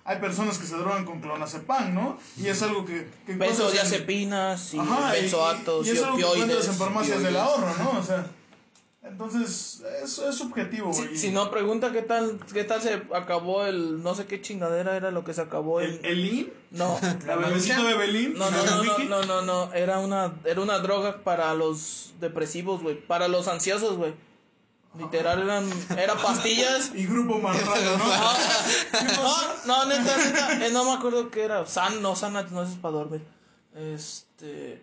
Hay 0.06 0.20
personas 0.20 0.58
que 0.58 0.66
se 0.66 0.76
drogan 0.78 1.04
con 1.06 1.20
clonazepam, 1.20 1.94
¿no? 1.94 2.18
Y 2.38 2.48
es 2.48 2.62
algo 2.62 2.86
que... 2.86 3.10
que 3.26 3.34
en- 3.34 3.40
Benzodiazepinas 3.40 4.74
y 4.74 4.78
benzoatos 5.22 5.86
y, 5.86 5.90
y, 5.90 5.94
y 5.94 5.98
es 5.98 6.04
algo 6.04 6.18
que 6.18 6.22
en 6.68 6.74
farmacias 6.76 7.24
del 7.24 7.36
ahorro, 7.38 7.76
¿no? 7.84 8.00
O 8.00 8.04
sea, 8.04 8.26
entonces, 9.10 9.84
eso 10.04 10.30
es 10.30 10.36
subjetivo, 10.36 10.92
güey. 10.92 11.10
Si, 11.10 11.18
si 11.18 11.32
no, 11.32 11.50
pregunta 11.50 11.92
qué 11.92 12.02
tal, 12.02 12.40
qué 12.54 12.64
tal 12.64 12.82
se 12.82 13.02
acabó 13.14 13.66
el, 13.66 14.04
no 14.04 14.16
sé 14.16 14.26
qué 14.26 14.42
chingadera 14.42 14.96
era 14.96 15.12
lo 15.12 15.24
que 15.24 15.34
se 15.34 15.42
acabó 15.42 15.80
¿El, 15.82 16.00
el... 16.04 16.22
Lean? 16.22 16.48
No, 16.72 17.00
¿La 17.26 17.36
bebecita 17.36 17.84
de 17.84 17.94
Belín? 17.96 18.34
no, 18.34 18.50
no, 18.52 18.64
¿La 18.64 18.72
no, 18.72 18.84
no, 18.84 18.98
no, 19.06 19.24
no, 19.26 19.42
no, 19.42 19.74
era 19.74 20.00
una, 20.00 20.34
era 20.44 20.62
una 20.62 20.80
droga 20.80 21.24
para 21.24 21.54
los 21.54 22.14
depresivos, 22.20 22.82
güey, 22.82 23.00
para 23.00 23.28
los 23.28 23.48
ansiosos, 23.48 23.98
güey. 23.98 24.14
Literal 24.98 25.44
eran, 25.44 25.70
era 25.98 26.16
pastillas. 26.16 26.92
Y 26.96 27.06
Grupo 27.06 27.38
Marrano, 27.38 27.98
¿no? 27.98 28.06
No, 29.16 29.36
no, 29.66 29.86
neta, 29.86 30.18
neta, 30.18 30.66
eh, 30.66 30.72
no 30.72 30.86
me 30.86 30.94
acuerdo 30.94 31.30
qué 31.30 31.44
era. 31.44 31.66
San, 31.68 32.02
no, 32.02 32.16
San 32.16 32.34
no 32.34 32.64
es 32.64 32.70
para 32.82 32.96
dormir. 32.96 33.22
Este, 33.76 34.82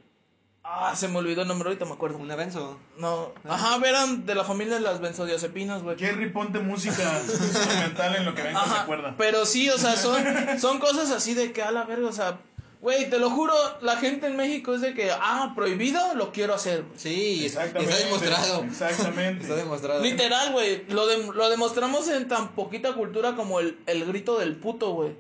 ah, 0.65 0.95
se 0.97 1.09
me 1.09 1.19
olvidó 1.19 1.43
el 1.43 1.49
nombre 1.49 1.69
ahorita, 1.69 1.85
me 1.85 1.93
acuerdo. 1.93 2.19
Un 2.19 2.31
avenzo. 2.31 2.79
No, 2.99 3.33
ajá, 3.49 3.77
eran 3.87 4.27
de 4.27 4.35
la 4.35 4.45
familia 4.45 4.75
de 4.75 4.81
las 4.81 5.01
benzodiazepinas, 5.01 5.83
güey. 5.83 5.97
Jerry, 5.99 6.31
ponte 6.31 6.59
música 6.59 7.21
instrumental 7.23 8.17
en 8.17 8.25
lo 8.25 8.35
que 8.35 8.43
venga 8.43 8.65
se 8.65 8.75
acuerda. 8.75 9.15
pero 9.19 9.47
sí, 9.47 9.69
o 9.71 9.79
sea, 9.79 9.97
son, 9.97 10.23
son 10.59 10.79
cosas 10.79 11.11
así 11.11 11.35
de 11.35 11.53
que 11.53 11.63
a 11.63 11.71
la 11.71 11.85
verga, 11.85 12.09
o 12.09 12.13
sea, 12.13 12.39
güey, 12.81 13.09
te 13.09 13.19
lo 13.19 13.31
juro, 13.31 13.55
la 13.81 13.97
gente 13.97 14.27
en 14.27 14.37
México 14.37 14.75
es 14.75 14.81
de 14.83 14.93
que, 14.93 15.11
ah, 15.11 15.53
prohibido, 15.57 16.15
lo 16.17 16.33
quiero 16.33 16.53
hacer. 16.55 16.85
Sí, 16.97 17.45
Exactamente. 17.47 17.93
está 17.93 18.05
demostrado. 18.05 18.63
Exactamente. 18.65 19.43
Está 19.45 19.57
demostrado. 19.57 20.03
Literal, 20.03 20.53
güey, 20.53 20.85
lo, 20.89 21.07
de- 21.07 21.27
lo 21.33 21.49
demostramos 21.49 22.09
en 22.09 22.29
tan 22.29 22.49
poquita 22.55 22.93
cultura 22.93 23.37
como 23.37 23.61
el, 23.61 23.79
el 23.87 24.05
grito 24.05 24.39
del 24.39 24.57
puto, 24.57 24.93
güey. 24.93 25.17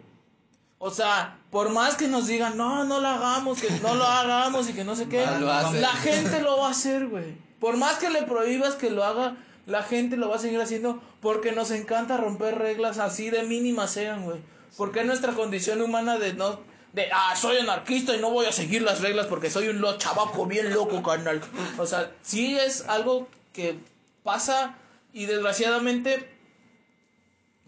O 0.78 0.90
sea, 0.90 1.38
por 1.50 1.70
más 1.70 1.96
que 1.96 2.08
nos 2.08 2.26
digan, 2.26 2.56
no, 2.56 2.84
no 2.84 3.00
lo 3.00 3.08
hagamos, 3.08 3.60
que 3.60 3.70
no 3.80 3.94
lo 3.94 4.04
hagamos 4.04 4.68
y 4.68 4.72
que 4.72 4.84
no 4.84 4.96
sé 4.96 5.08
qué, 5.08 5.24
la 5.40 5.92
gente 6.02 6.40
lo 6.40 6.58
va 6.58 6.68
a 6.68 6.70
hacer, 6.70 7.06
güey. 7.06 7.36
Por 7.60 7.76
más 7.76 7.98
que 7.98 8.10
le 8.10 8.22
prohíbas 8.22 8.74
que 8.74 8.90
lo 8.90 9.04
haga, 9.04 9.36
la 9.66 9.82
gente 9.82 10.16
lo 10.16 10.28
va 10.28 10.36
a 10.36 10.40
seguir 10.40 10.60
haciendo 10.60 11.02
porque 11.20 11.52
nos 11.52 11.70
encanta 11.70 12.16
romper 12.16 12.58
reglas 12.58 12.98
así 12.98 13.30
de 13.30 13.44
mínimas 13.44 13.92
sean, 13.92 14.24
güey. 14.24 14.40
Porque 14.76 15.00
es 15.00 15.06
nuestra 15.06 15.32
condición 15.32 15.80
humana 15.80 16.18
de 16.18 16.34
no, 16.34 16.60
de, 16.92 17.08
ah, 17.12 17.34
soy 17.36 17.58
anarquista 17.58 18.14
y 18.14 18.20
no 18.20 18.30
voy 18.30 18.46
a 18.46 18.52
seguir 18.52 18.82
las 18.82 19.00
reglas 19.00 19.26
porque 19.26 19.50
soy 19.50 19.68
un 19.68 19.80
lo 19.80 19.96
chavaco 19.98 20.46
bien 20.46 20.72
loco, 20.72 21.02
carnal. 21.02 21.40
O 21.78 21.86
sea, 21.86 22.12
sí 22.22 22.56
es 22.56 22.86
algo 22.88 23.28
que 23.52 23.78
pasa 24.22 24.76
y 25.12 25.26
desgraciadamente, 25.26 26.28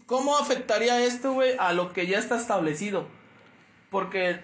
¿cómo 0.07 0.35
afectaría 0.37 1.03
esto, 1.05 1.33
güey, 1.33 1.51
a 1.59 1.73
lo 1.73 1.93
que 1.93 2.07
ya 2.07 2.17
está 2.17 2.37
establecido? 2.37 3.07
Porque 3.91 4.31
es, 4.31 4.39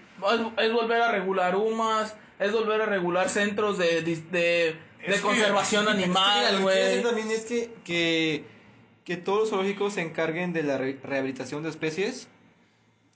es 0.58 0.72
volver 0.72 1.02
a 1.02 1.12
regular 1.12 1.56
UMAS, 1.56 2.16
es 2.40 2.52
volver 2.52 2.82
a 2.82 2.86
regular 2.86 3.30
centros 3.30 3.78
de, 3.80 4.02
de, 4.04 4.76
conservación 5.22 5.88
animal, 5.90 6.62
güey. 6.62 7.02
también 7.02 7.32
es 7.32 7.46
que, 7.46 7.74
que, 7.84 8.46
que 9.04 9.18
todos 9.18 9.40
los 9.42 9.50
zoológicos 9.50 9.94
se 9.94 10.02
encarguen 10.02 10.54
de 10.54 10.64
la 10.64 10.78
re- 10.78 11.00
rehabilitación 11.04 11.64
de 11.64 11.70
especies, 11.70 12.28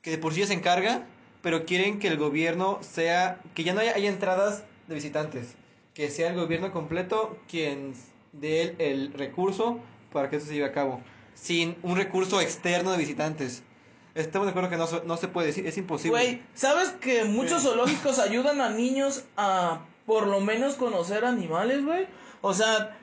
que 0.01 0.11
de 0.11 0.17
por 0.17 0.33
sí 0.33 0.45
se 0.45 0.53
encarga, 0.53 1.05
pero 1.41 1.65
quieren 1.65 1.99
que 1.99 2.07
el 2.07 2.17
gobierno 2.17 2.79
sea, 2.81 3.39
que 3.53 3.63
ya 3.63 3.73
no 3.73 3.79
haya, 3.81 3.93
haya 3.95 4.09
entradas 4.09 4.63
de 4.87 4.95
visitantes, 4.95 5.55
que 5.93 6.09
sea 6.09 6.29
el 6.29 6.35
gobierno 6.35 6.71
completo 6.71 7.37
quien 7.49 7.93
dé 8.33 8.61
el, 8.61 8.75
el 8.79 9.13
recurso 9.13 9.79
para 10.11 10.29
que 10.29 10.37
eso 10.37 10.45
se 10.47 10.53
lleve 10.55 10.65
a 10.67 10.71
cabo, 10.73 11.01
sin 11.39 11.77
un 11.83 11.95
recurso 11.97 12.41
externo 12.41 12.91
de 12.91 12.97
visitantes. 12.97 13.63
Estamos 14.15 14.47
de 14.47 14.49
acuerdo 14.51 14.69
que 14.69 14.77
no, 14.77 14.87
se- 14.87 15.03
no 15.05 15.15
se 15.17 15.27
puede 15.27 15.47
decir, 15.47 15.67
es 15.67 15.77
imposible. 15.77 16.09
Güey, 16.19 16.41
¿sabes 16.55 16.89
que 16.89 17.23
muchos 17.25 17.61
zoológicos 17.63 18.17
ayudan 18.19 18.61
a 18.61 18.69
niños 18.69 19.23
a 19.37 19.81
por 20.07 20.25
lo 20.27 20.39
menos 20.39 20.75
conocer 20.75 21.23
animales, 21.25 21.85
güey? 21.85 22.07
O 22.41 22.53
sea, 22.53 22.97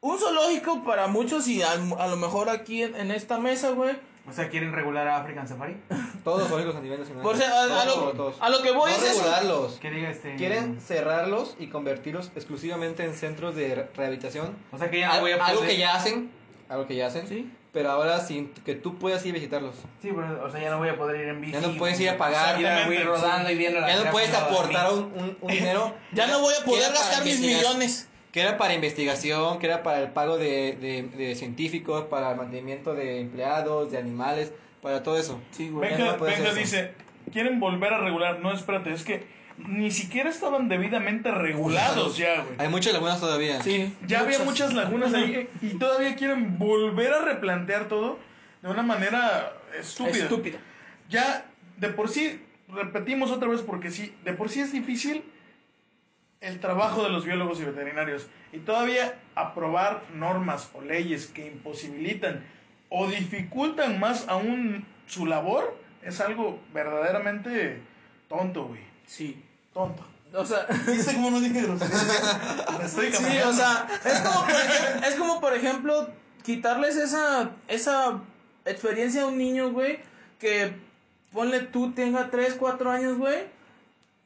un 0.00 0.18
zoológico 0.18 0.82
para 0.84 1.06
muchos 1.06 1.46
y 1.48 1.62
a, 1.62 1.72
a 1.72 2.08
lo 2.08 2.16
mejor 2.16 2.48
aquí 2.48 2.82
en, 2.82 2.96
en 2.96 3.10
esta 3.12 3.38
mesa, 3.38 3.70
güey. 3.70 3.96
O 4.28 4.32
sea, 4.32 4.48
¿quieren 4.48 4.72
regular 4.72 5.06
a 5.06 5.18
African 5.18 5.46
Safari? 5.46 5.76
Todos 6.24 6.40
los 6.40 6.48
zoológicos 6.48 6.76
a 6.76 6.80
nivel 6.80 6.98
nacional. 6.98 7.22
Por 7.22 7.36
ser- 7.36 7.50
a, 7.50 7.64
a 7.82 7.84
Todos, 7.84 8.04
lo, 8.06 8.12
todos. 8.12 8.36
a 8.40 8.48
lo 8.48 8.62
que 8.62 8.72
voy 8.72 8.90
no 8.90 8.96
es 8.96 9.02
eso. 9.02 9.18
regularlos. 9.20 9.80
Diga 9.80 10.10
este... 10.10 10.34
Quieren 10.36 10.80
cerrarlos 10.80 11.54
y 11.60 11.68
convertirlos 11.68 12.30
exclusivamente 12.34 13.04
en 13.04 13.14
centros 13.14 13.54
de 13.54 13.74
re- 13.74 13.88
rehabilitación. 13.94 14.56
O 14.72 14.78
sea, 14.78 14.90
que 14.90 14.98
ya 15.00 15.14
no 15.14 15.20
voy 15.20 15.32
a 15.32 15.34
Al- 15.36 15.40
algo 15.42 15.60
poder- 15.60 15.70
que 15.74 15.78
ya 15.78 15.94
hacen, 15.94 16.30
algo 16.68 16.86
que 16.86 16.94
ya 16.96 17.06
hacen, 17.08 17.26
Sí. 17.26 17.50
pero 17.72 17.90
ahora 17.90 18.20
sin 18.20 18.48
que 18.64 18.74
tú 18.74 18.98
puedas 18.98 19.24
ir 19.26 19.32
a 19.32 19.34
visitarlos. 19.34 19.74
Sí, 20.00 20.10
pero, 20.14 20.44
o 20.44 20.50
sea, 20.50 20.60
ya 20.60 20.70
no 20.70 20.78
voy 20.78 20.88
a 20.88 20.96
poder 20.96 21.20
ir 21.20 21.28
en 21.28 21.40
bici. 21.40 21.52
Ya 21.52 21.60
no 21.60 21.76
puedes 21.76 21.98
ir 22.00 22.08
a 22.10 22.16
pagar, 22.16 22.60
Ir 22.60 22.66
a- 22.66 22.86
voy 22.86 22.96
Exactamente, 22.96 23.04
rodando 23.04 23.50
y 23.50 23.54
viendo 23.56 23.80
la 23.80 23.88
Ya 23.88 24.04
no 24.04 24.10
puedes 24.10 24.34
aportar 24.34 24.92
un, 24.92 24.98
un- 25.14 25.36
un 25.40 25.48
dinero. 25.50 25.94
Ya 26.12 26.26
no 26.26 26.40
voy 26.40 26.54
a 26.60 26.64
poder 26.64 26.92
gastar 26.92 27.24
mis 27.24 27.40
millones. 27.40 28.08
Que 28.32 28.40
era 28.40 28.56
para 28.58 28.74
investigación, 28.74 29.60
que 29.60 29.66
era 29.66 29.84
para 29.84 30.00
el 30.00 30.08
pago 30.08 30.38
de, 30.38 30.72
de, 30.80 31.02
de 31.16 31.34
científicos, 31.36 32.06
para 32.06 32.32
el 32.32 32.36
mantenimiento 32.36 32.92
de 32.92 33.20
empleados, 33.20 33.92
de 33.92 33.98
animales, 33.98 34.52
para 34.82 35.04
todo 35.04 35.16
eso. 35.18 35.40
Sí, 35.52 35.68
güey. 35.70 35.90
Ya 35.96 36.16
no 36.16 36.54
dice, 36.54 36.94
quieren 37.32 37.60
volver 37.60 37.92
a 37.94 37.98
regular. 37.98 38.40
No, 38.40 38.52
espérate, 38.52 38.92
es 38.92 39.04
que 39.04 39.24
ni 39.58 39.90
siquiera 39.90 40.30
estaban 40.30 40.68
debidamente 40.68 41.30
regulados 41.30 42.16
ya, 42.16 42.42
güey. 42.42 42.56
Hay 42.58 42.68
muchas 42.68 42.92
lagunas 42.92 43.20
todavía. 43.20 43.62
Sí. 43.62 43.94
Ya 44.06 44.20
había 44.20 44.40
muchas 44.40 44.74
lagunas 44.74 45.14
ahí 45.14 45.48
y 45.62 45.78
todavía 45.78 46.16
quieren 46.16 46.58
volver 46.58 47.12
a 47.12 47.22
replantear 47.22 47.88
todo 47.88 48.18
de 48.62 48.68
una 48.68 48.82
manera 48.82 49.52
estúpida. 49.78 50.24
Estúpida. 50.24 50.58
Ya, 51.08 51.46
de 51.76 51.88
por 51.88 52.08
sí, 52.08 52.40
repetimos 52.68 53.30
otra 53.30 53.48
vez 53.48 53.60
porque 53.60 53.90
sí, 53.90 54.14
de 54.24 54.32
por 54.32 54.48
sí 54.48 54.60
es 54.60 54.72
difícil 54.72 55.22
el 56.40 56.60
trabajo 56.60 57.02
de 57.02 57.10
los 57.10 57.24
biólogos 57.24 57.60
y 57.60 57.64
veterinarios. 57.64 58.26
Y 58.52 58.58
todavía 58.58 59.18
aprobar 59.34 60.02
normas 60.14 60.70
o 60.74 60.80
leyes 60.80 61.26
que 61.26 61.46
imposibilitan 61.46 62.44
o 62.88 63.06
dificultan 63.06 63.98
más 63.98 64.28
aún 64.28 64.84
su 65.06 65.26
labor 65.26 65.76
es 66.02 66.20
algo 66.20 66.60
verdaderamente 66.72 67.80
tonto, 68.28 68.66
güey. 68.66 68.93
Sí. 69.06 69.42
Tonto. 69.72 70.04
O 70.36 70.44
sea, 70.44 70.66
¿Viste 70.86 71.14
cómo 71.14 71.30
no 71.30 71.40
dije 71.40 71.62
grosería? 71.62 71.98
Estoy 72.84 73.12
Sí, 73.12 73.38
o 73.44 73.52
sea, 73.52 73.86
es 74.04 74.20
como, 74.20 74.44
por 74.44 74.54
ejemplo, 74.60 75.08
es 75.08 75.14
como 75.14 75.40
por 75.40 75.54
ejemplo 75.54 76.08
quitarles 76.42 76.96
esa 76.96 77.50
esa 77.68 78.20
experiencia 78.64 79.22
a 79.22 79.26
un 79.26 79.38
niño, 79.38 79.72
güey, 79.72 80.00
que 80.38 80.74
ponle 81.32 81.60
tú 81.60 81.92
tenga 81.92 82.30
3, 82.30 82.56
4 82.58 82.90
años, 82.90 83.18
güey, 83.18 83.44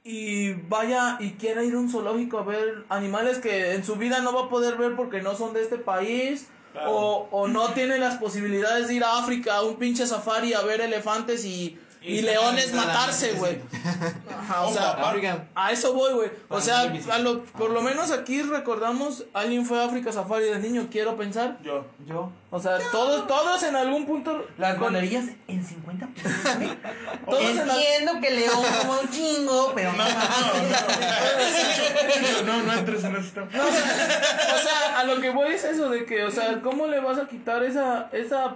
y 0.05 0.53
vaya 0.53 1.17
y 1.21 1.33
quiera 1.33 1.63
ir 1.63 1.75
a 1.75 1.79
un 1.79 1.91
zoológico 1.91 2.39
a 2.39 2.45
ver 2.45 2.85
animales 2.89 3.39
que 3.39 3.75
en 3.75 3.85
su 3.85 3.97
vida 3.97 4.21
no 4.21 4.33
va 4.33 4.47
a 4.47 4.49
poder 4.49 4.77
ver 4.77 4.97
porque 4.97 5.21
no 5.21 5.35
son 5.35 5.53
de 5.53 5.63
este 5.63 5.79
país. 5.79 6.49
Claro. 6.73 6.93
O, 6.93 7.29
o 7.31 7.49
no 7.49 7.73
tiene 7.73 7.99
las 7.99 8.19
posibilidades 8.19 8.89
de 8.89 8.95
ir 8.95 9.03
a 9.03 9.19
África 9.19 9.57
a 9.57 9.63
un 9.63 9.77
pinche 9.77 10.07
safari 10.07 10.53
a 10.53 10.61
ver 10.61 10.83
elefantes 10.83 11.45
y, 11.47 11.79
y 12.03 12.23
sacar 12.23 12.75
la 12.75 12.85
matarse, 12.87 13.33
güey. 13.33 13.59
Ajá, 14.39 14.63
o 14.63 14.73
sea, 14.73 14.97
a 15.55 15.73
eso 15.73 15.93
voy, 15.95 16.13
güey. 16.15 16.31
O 16.49 16.61
sea, 16.61 16.81
a 17.13 17.19
lo- 17.19 17.43
por 17.45 17.71
lo 17.71 17.83
menos 17.83 18.11
aquí 18.13 18.43
recordamos, 18.43 19.25
alguien 19.35 19.67
fue 19.67 19.81
a 19.81 19.85
África 19.87 20.13
Safari 20.13 20.47
de 20.47 20.59
niño, 20.59 20.89
quiero 20.91 21.17
pensar. 21.17 21.59
Yo. 21.63 21.85
Yo. 22.07 22.31
O 22.51 22.59
sea, 22.61 22.79
todos, 22.93 23.27
todos 23.27 23.63
en 23.65 23.77
algún 23.77 24.07
punto. 24.07 24.47
Las 24.57 24.79
guarderías 24.79 25.27
en 25.49 25.65
50 25.65 26.07
pesos. 26.07 26.33
güey. 26.57 26.71
Todos 27.27 27.43
en 27.51 27.67
la- 27.67 27.75
Entiendo 27.75 28.13
que 28.21 28.31
León 28.31 28.63
como 28.81 29.01
un 29.01 29.11
chingo, 29.11 29.73
pero 29.75 29.93
No, 29.93 29.99
no, 30.05 30.05
no, 30.05 30.13
no, 32.43 32.59
no, 32.59 32.63
no 32.63 32.73
entres 32.73 33.05
en 33.05 33.17
tema. 33.33 33.49
O 33.49 34.59
sea, 34.63 34.99
a 35.01 35.05
lo 35.05 35.21
que 35.21 35.31
voy 35.31 35.53
es 35.55 35.65
eso 35.65 35.89
de 35.91 36.05
que, 36.05 36.25
o 36.25 36.31
sea, 36.31 36.61
¿cómo 36.63 36.87
le 36.87 37.01
vas 37.01 37.19
a 37.19 37.27
quitar 37.29 37.63
esa, 37.65 38.09
esa, 38.13 38.55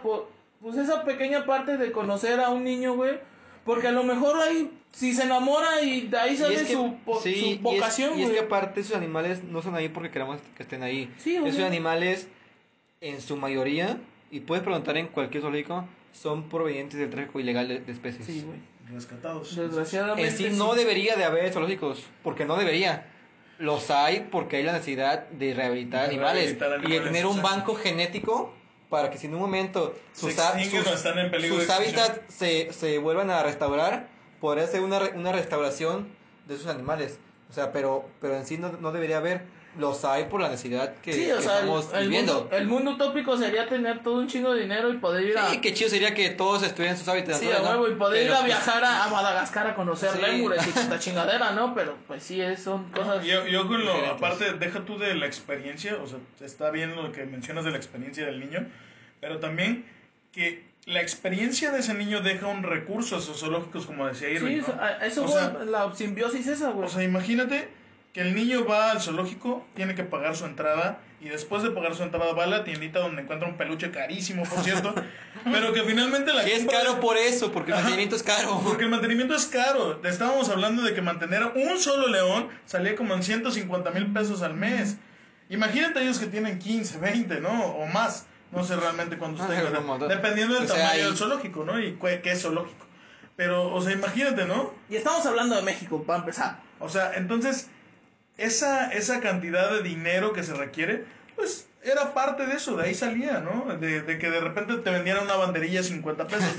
pues 0.60 0.76
esa 0.76 1.02
pequeña 1.04 1.44
parte 1.44 1.76
de 1.76 1.92
conocer 1.92 2.40
a 2.40 2.48
un 2.50 2.64
niño, 2.64 2.94
güey? 2.94 3.18
Porque 3.64 3.88
a 3.88 3.92
lo 3.92 4.02
mejor 4.02 4.36
ahí, 4.40 4.70
si 4.92 5.14
se 5.14 5.22
enamora 5.22 5.80
y 5.82 6.02
de 6.08 6.18
ahí 6.18 6.36
sale 6.36 6.54
es 6.56 6.62
que- 6.64 6.72
su, 6.74 6.96
po- 7.04 7.20
sí, 7.20 7.34
su 7.34 7.46
y 7.46 7.52
es- 7.52 7.62
vocación, 7.62 8.18
y 8.18 8.22
es, 8.24 8.30
que 8.30 8.40
aparte 8.40 8.80
esos 8.80 8.96
animales 8.96 9.44
no 9.44 9.62
son 9.62 9.74
ahí 9.74 9.88
porque 9.88 10.10
queramos 10.10 10.40
que 10.56 10.62
estén 10.62 10.82
ahí. 10.82 11.12
Sí, 11.18 11.36
Esos 11.36 11.62
animales, 11.62 12.28
en 13.00 13.20
su 13.20 13.36
mayoría, 13.36 13.98
y 14.30 14.40
puedes 14.40 14.62
preguntar 14.64 14.96
en 14.96 15.06
cualquier 15.08 15.42
zoológico, 15.42 15.84
son 16.12 16.48
provenientes 16.48 16.98
del 16.98 17.10
tráfico 17.10 17.40
ilegal 17.40 17.68
de, 17.68 17.80
de 17.80 17.92
especies. 17.92 18.26
Sí, 18.26 18.42
güey. 18.46 18.58
Rescatados. 18.92 19.54
Desgraciadamente. 19.56 20.28
En 20.28 20.36
sí 20.36 20.56
no 20.58 20.74
debería 20.74 21.16
de 21.16 21.24
haber 21.24 21.50
zoológicos, 21.52 22.02
porque 22.22 22.44
no 22.44 22.56
debería. 22.56 23.08
Los 23.58 23.90
hay 23.92 24.26
porque 24.30 24.56
hay 24.56 24.64
la 24.64 24.72
necesidad 24.72 25.28
de 25.28 25.54
rehabilitar 25.54 26.02
De 26.08 26.14
animales 26.14 26.58
rehabilitar 26.58 26.68
y 26.68 26.70
de 26.70 26.76
animales, 26.98 27.04
tener 27.04 27.26
un 27.26 27.42
banco 27.42 27.74
genético 27.76 28.52
para 28.92 29.08
que 29.10 29.16
si 29.16 29.26
en 29.26 29.32
un 29.34 29.40
momento 29.40 29.94
sus, 30.12 30.34
sus- 30.82 30.84
sus 31.48 31.70
hábitats 31.70 32.20
se, 32.28 32.70
se 32.74 32.98
vuelvan 32.98 33.30
a 33.30 33.42
restaurar, 33.42 34.06
podría 34.38 34.66
ser 34.66 34.82
una, 34.82 34.98
una 35.14 35.32
restauración 35.32 36.08
de 36.46 36.56
esos 36.56 36.66
animales. 36.66 37.18
O 37.48 37.54
sea, 37.54 37.72
pero, 37.72 38.06
pero 38.20 38.36
en 38.36 38.44
sí 38.44 38.58
no, 38.58 38.70
no 38.72 38.92
debería 38.92 39.16
haber. 39.16 39.44
Los 39.78 40.04
hay 40.04 40.24
por 40.24 40.40
la 40.42 40.50
necesidad 40.50 40.96
que, 40.96 41.14
Sí, 41.14 41.30
o 41.32 41.36
que 41.36 41.42
sea, 41.42 41.52
el, 41.54 41.58
estamos 41.60 41.88
el 41.94 42.02
viviendo. 42.08 42.40
mundo, 42.40 42.56
el 42.56 42.66
mundo 42.66 42.90
utópico 42.90 43.38
sería 43.38 43.66
tener 43.66 44.02
todo 44.02 44.16
un 44.20 44.26
chingo 44.28 44.52
de 44.52 44.60
dinero 44.62 44.90
y 44.92 44.98
poder 44.98 45.24
ir 45.24 45.38
a... 45.38 45.48
Sí, 45.48 45.62
qué 45.62 45.72
chido 45.72 45.88
sería 45.88 46.12
que 46.12 46.28
todos 46.28 46.62
estuvieran 46.62 46.94
en 46.94 46.98
sus 46.98 47.08
hábitats 47.08 47.38
Sí, 47.38 47.46
a 47.46 47.52
naturales, 47.52 47.74
¿no? 47.76 47.80
huevo, 47.82 47.94
y 47.94 47.98
poder 47.98 48.20
ir 48.22 48.28
Pero, 48.28 48.34
a 48.34 48.38
pues, 48.40 48.46
viajar 48.48 48.84
a, 48.84 49.04
a 49.04 49.08
Madagascar 49.08 49.66
a 49.68 49.74
conocer 49.74 50.10
Sí. 50.10 50.18
lémures 50.20 50.66
y 50.66 50.70
tanta 50.74 50.98
chingadera, 50.98 51.52
¿no? 51.52 51.74
Pero 51.74 51.96
pues 52.06 52.22
sí, 52.22 52.42
son 52.62 52.90
cosas... 52.90 53.24
Yo, 53.24 53.46
yo 53.46 53.66
con 53.66 53.82
lo, 53.82 53.92
diferentes. 53.94 54.12
aparte, 54.12 54.52
deja 54.54 54.84
tú 54.84 54.98
de 54.98 55.14
la 55.14 55.24
experiencia, 55.26 55.96
o 56.02 56.06
sea, 56.06 56.18
está 56.44 56.70
bien 56.70 56.94
lo 56.94 57.10
que 57.10 57.24
mencionas 57.24 57.64
de 57.64 57.70
la 57.70 57.78
experiencia 57.78 58.26
del 58.26 58.40
niño, 58.40 58.66
pero 59.22 59.38
también 59.38 59.86
que 60.32 60.70
la 60.84 61.00
experiencia 61.00 61.70
de 61.70 61.78
ese 61.78 61.94
niño 61.94 62.20
deja 62.20 62.46
un 62.48 62.62
recurso 62.62 63.16
a 63.16 63.20
esos 63.20 63.40
zoológicos, 63.40 63.86
como 63.86 64.06
decía 64.06 64.28
Irving, 64.28 64.60
Sí, 64.60 64.70
¿no? 64.76 64.82
a- 64.82 65.06
eso 65.06 65.24
O 65.24 65.28
fue 65.28 65.40
sea- 65.40 65.64
la 65.64 65.94
simbiosis 65.94 66.46
esa, 66.46 66.70
güey. 66.72 66.86
O 66.86 66.90
sea, 66.90 67.02
imagínate 67.04 67.68
que 68.12 68.20
el 68.20 68.34
niño 68.34 68.66
va 68.66 68.90
al 68.90 69.00
zoológico, 69.00 69.64
tiene 69.74 69.94
que 69.94 70.04
pagar 70.04 70.36
su 70.36 70.44
entrada 70.44 70.98
y 71.20 71.28
después 71.28 71.62
de 71.62 71.70
pagar 71.70 71.94
su 71.94 72.02
entrada 72.02 72.32
va 72.34 72.44
a 72.44 72.46
la 72.46 72.64
tiendita 72.64 72.98
donde 72.98 73.22
encuentra 73.22 73.48
un 73.48 73.56
peluche 73.56 73.90
carísimo, 73.90 74.42
por 74.44 74.62
cierto, 74.62 74.94
pero 75.44 75.72
que 75.72 75.82
finalmente 75.82 76.32
la 76.34 76.46
Y 76.46 76.52
es 76.52 76.66
caro 76.66 77.00
por 77.00 77.16
eso, 77.16 77.52
porque 77.52 77.70
el 77.70 77.74
Ajá. 77.78 77.84
mantenimiento 77.84 78.16
es 78.16 78.22
caro. 78.22 78.60
Porque 78.64 78.84
el 78.84 78.90
mantenimiento 78.90 79.34
es 79.34 79.46
caro. 79.46 80.00
Estábamos 80.04 80.48
hablando 80.50 80.82
de 80.82 80.92
que 80.94 81.00
mantener 81.00 81.42
un 81.54 81.78
solo 81.78 82.08
león 82.08 82.48
salía 82.66 82.94
como 82.96 83.14
en 83.14 83.22
150 83.22 83.90
mil 83.92 84.12
pesos 84.12 84.42
al 84.42 84.54
mes. 84.54 84.96
Imagínate 85.48 86.02
ellos 86.02 86.18
que 86.18 86.26
tienen 86.26 86.58
15, 86.58 86.98
20, 86.98 87.40
¿no? 87.40 87.64
O 87.66 87.86
más. 87.86 88.26
No 88.50 88.62
sé 88.64 88.76
realmente 88.76 89.16
cuántos 89.16 89.46
Ah, 89.46 89.48
tengan. 89.48 90.08
Dependiendo 90.08 90.54
del 90.54 90.64
O 90.64 90.66
sea, 90.66 90.76
tamaño 90.76 90.90
ahí- 90.92 91.02
del 91.04 91.16
zoológico, 91.16 91.64
¿no? 91.64 91.80
Y 91.80 91.96
qué 92.22 92.32
es 92.32 92.42
zoológico. 92.42 92.84
Pero, 93.36 93.72
o 93.72 93.80
sea, 93.80 93.92
imagínate, 93.92 94.44
¿no? 94.44 94.74
Y 94.90 94.96
estamos 94.96 95.24
hablando 95.24 95.54
de 95.56 95.62
México, 95.62 96.02
para 96.04 96.18
empezar. 96.18 96.58
O 96.78 96.88
sea, 96.90 97.12
entonces, 97.14 97.70
esa, 98.44 98.92
esa 98.92 99.20
cantidad 99.20 99.70
de 99.70 99.82
dinero 99.82 100.32
que 100.32 100.42
se 100.42 100.54
requiere, 100.54 101.04
pues 101.36 101.66
era 101.84 102.14
parte 102.14 102.46
de 102.46 102.54
eso, 102.54 102.76
de 102.76 102.84
ahí 102.84 102.94
salía, 102.94 103.40
¿no? 103.40 103.76
De, 103.76 104.02
de 104.02 104.18
que 104.18 104.30
de 104.30 104.40
repente 104.40 104.76
te 104.76 104.90
vendieran 104.90 105.24
una 105.24 105.34
banderilla 105.34 105.80
a 105.80 105.82
50 105.82 106.26
pesos. 106.26 106.48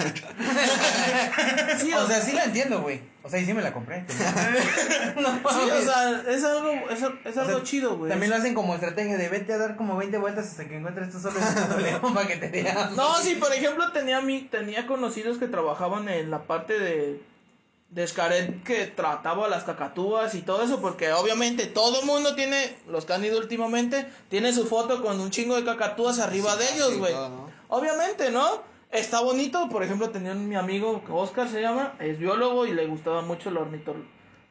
Sí, 1.78 1.94
O 1.94 2.08
sea, 2.08 2.22
sí 2.22 2.34
la 2.34 2.46
entiendo, 2.46 2.82
güey. 2.82 3.02
O 3.24 3.30
sea, 3.30 3.40
y 3.40 3.46
sí 3.46 3.54
me 3.54 3.62
la 3.62 3.74
compré. 3.74 4.06
sí, 4.10 4.16
o 4.16 5.82
sea, 5.82 6.24
es 6.28 6.44
algo, 6.44 6.72
es, 6.90 7.02
es 7.02 7.04
O 7.04 7.34
sea, 7.34 7.44
algo 7.44 7.60
chido, 7.62 7.98
güey. 7.98 8.10
También 8.10 8.30
lo 8.30 8.38
hacen 8.38 8.54
como 8.54 8.74
estrategia 8.74 9.18
de 9.18 9.30
vete 9.30 9.54
a 9.54 9.58
dar 9.58 9.76
como 9.76 9.96
20 9.98 10.18
vueltas 10.18 10.48
hasta 10.48 10.66
que 10.66 10.78
encuentres 10.78 11.12
tú 11.12 11.20
solo 11.20 11.40
león 11.82 12.14
para 12.14 12.28
que 12.28 12.38
te 12.38 12.50
veas. 12.50 12.92
No, 12.92 13.16
sí, 13.22 13.36
por 13.36 13.52
ejemplo, 13.54 13.92
tenía 13.92 14.22
mi, 14.22 14.42
tenía 14.42 14.86
conocidos 14.88 15.38
que 15.38 15.48
trabajaban 15.48 16.10
en 16.10 16.32
la 16.32 16.44
parte 16.44 16.78
de 16.78 17.22
de 17.94 18.08
Xcaret 18.08 18.64
que 18.64 18.88
trataba 18.88 19.48
las 19.48 19.64
cacatúas 19.66 20.34
y 20.34 20.42
todo 20.42 20.64
eso, 20.64 20.82
porque 20.82 21.14
obviamente 21.14 21.68
todo 21.68 22.02
mundo 22.04 22.34
tiene, 22.34 22.76
los 22.88 23.06
que 23.06 23.14
han 23.14 23.24
ido 23.24 23.38
últimamente, 23.38 24.08
tiene 24.30 24.52
su 24.52 24.66
foto 24.66 25.02
con 25.04 25.20
un 25.20 25.30
chingo 25.30 25.56
de 25.56 25.64
cacatúas 25.64 26.18
arriba 26.20 26.56
de 26.56 26.74
ellos, 26.74 26.98
güey. 26.98 27.14
Obviamente, 27.70 28.32
¿no? 28.32 28.64
Está 28.92 29.22
bonito, 29.22 29.70
por 29.70 29.84
ejemplo, 29.84 30.10
tenía 30.10 30.32
un, 30.32 30.48
mi 30.48 30.56
amigo, 30.56 31.04
Oscar 31.10 31.48
se 31.48 31.62
llama, 31.62 31.94
es 32.00 32.18
biólogo 32.20 32.66
y 32.66 32.74
le 32.74 32.86
gustaba 32.88 33.22
mucho 33.22 33.50
el 33.50 33.58
ornito, 33.58 33.96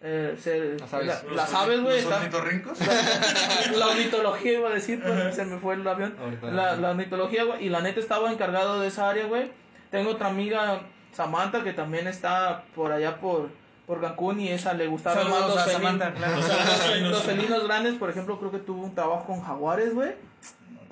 eh, 0.01 0.37
ser- 0.41 0.81
Las 0.81 0.93
aves. 0.95 1.07
la- 1.07 1.33
las 1.35 1.55
aves, 1.55 1.81
güey. 1.81 1.95
¿Los 1.97 2.05
está- 2.05 2.17
ornitorrincos? 2.19 2.79
la 3.77 3.87
ornitología 3.89 4.53
iba 4.53 4.69
a 4.69 4.73
decir, 4.73 5.01
pero 5.03 5.33
se 5.33 5.45
me 5.45 5.59
fue 5.59 5.75
el 5.75 5.87
avión. 5.87 6.17
La, 6.43 6.77
la 6.77 6.91
ornitología, 6.91 7.45
güey. 7.45 7.67
Y 7.67 7.69
la 7.69 7.81
neta 7.81 8.01
estaba 8.01 8.33
encargado 8.33 8.81
de 8.81 8.89
esa 8.89 9.09
área, 9.11 9.27
güey. 9.27 9.51
Tengo 9.91 10.11
otra 10.11 10.29
amiga, 10.29 10.83
Samantha, 11.13 11.63
que 11.63 11.73
también 11.73 12.07
está 12.07 12.65
por 12.75 12.93
allá 12.93 13.21
por, 13.21 13.51
por 13.87 14.01
Cancún 14.01 14.41
y 14.41 14.49
esa 14.49 14.73
le 14.75 14.87
gustaban 14.87 15.29
más 15.29 15.41
Saludos 15.41 15.55
los, 15.57 15.59
a 15.59 15.67
felin- 15.67 15.73
Samantha, 15.83 16.15
claro. 16.15 16.37
los- 16.37 16.47
felinos. 16.47 17.11
los 17.11 17.23
felinos 17.23 17.65
grandes. 17.65 17.95
Por 17.95 18.11
ejemplo, 18.11 18.39
creo 18.39 18.51
que 18.51 18.59
tuvo 18.59 18.83
un 18.85 18.95
trabajo 18.95 19.25
con 19.27 19.41
jaguares, 19.43 19.95
güey. 19.95 20.13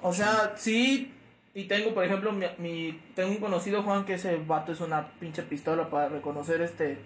O 0.03 0.13
sea, 0.13 0.55
sí. 0.57 1.15
Y 1.55 1.65
tengo, 1.65 1.93
por 1.95 2.05
ejemplo, 2.05 2.33
mi, 2.33 2.47
mi- 2.59 3.01
tengo 3.15 3.31
un 3.31 3.39
conocido, 3.39 3.83
Juan, 3.83 4.05
que 4.05 4.15
ese 4.15 4.37
vato 4.47 4.73
es 4.73 4.81
una 4.81 5.09
pinche 5.19 5.43
pistola 5.43 5.91
para 5.91 6.09
reconocer 6.09 6.61
este 6.61 6.99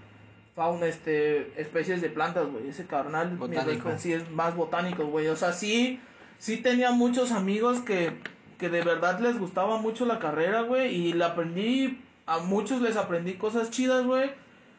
fauna, 0.54 0.86
este, 0.86 1.60
especies 1.60 2.00
de 2.02 2.10
plantas, 2.10 2.46
güey. 2.46 2.68
Ese 2.68 2.86
carnal, 2.86 3.32
mi 3.32 3.36
Botánico. 3.38 3.64
respeto, 3.88 3.98
sí 3.98 4.12
es 4.12 4.30
más 4.30 4.54
botánico, 4.54 5.06
güey. 5.06 5.28
O 5.28 5.36
sea, 5.36 5.52
sí, 5.52 5.98
sí 6.38 6.58
tenía 6.58 6.92
muchos 6.92 7.32
amigos 7.32 7.80
que, 7.80 8.12
que 8.58 8.68
de 8.68 8.82
verdad 8.82 9.18
les 9.20 9.38
gustaba 9.38 9.78
mucho 9.78 10.04
la 10.06 10.18
carrera, 10.18 10.60
güey. 10.60 10.94
Y 10.94 11.12
le 11.14 11.24
aprendí, 11.24 12.00
a 12.26 12.38
muchos 12.38 12.80
les 12.80 12.96
aprendí 12.96 13.34
cosas 13.34 13.70
chidas, 13.70 14.04
güey. 14.04 14.30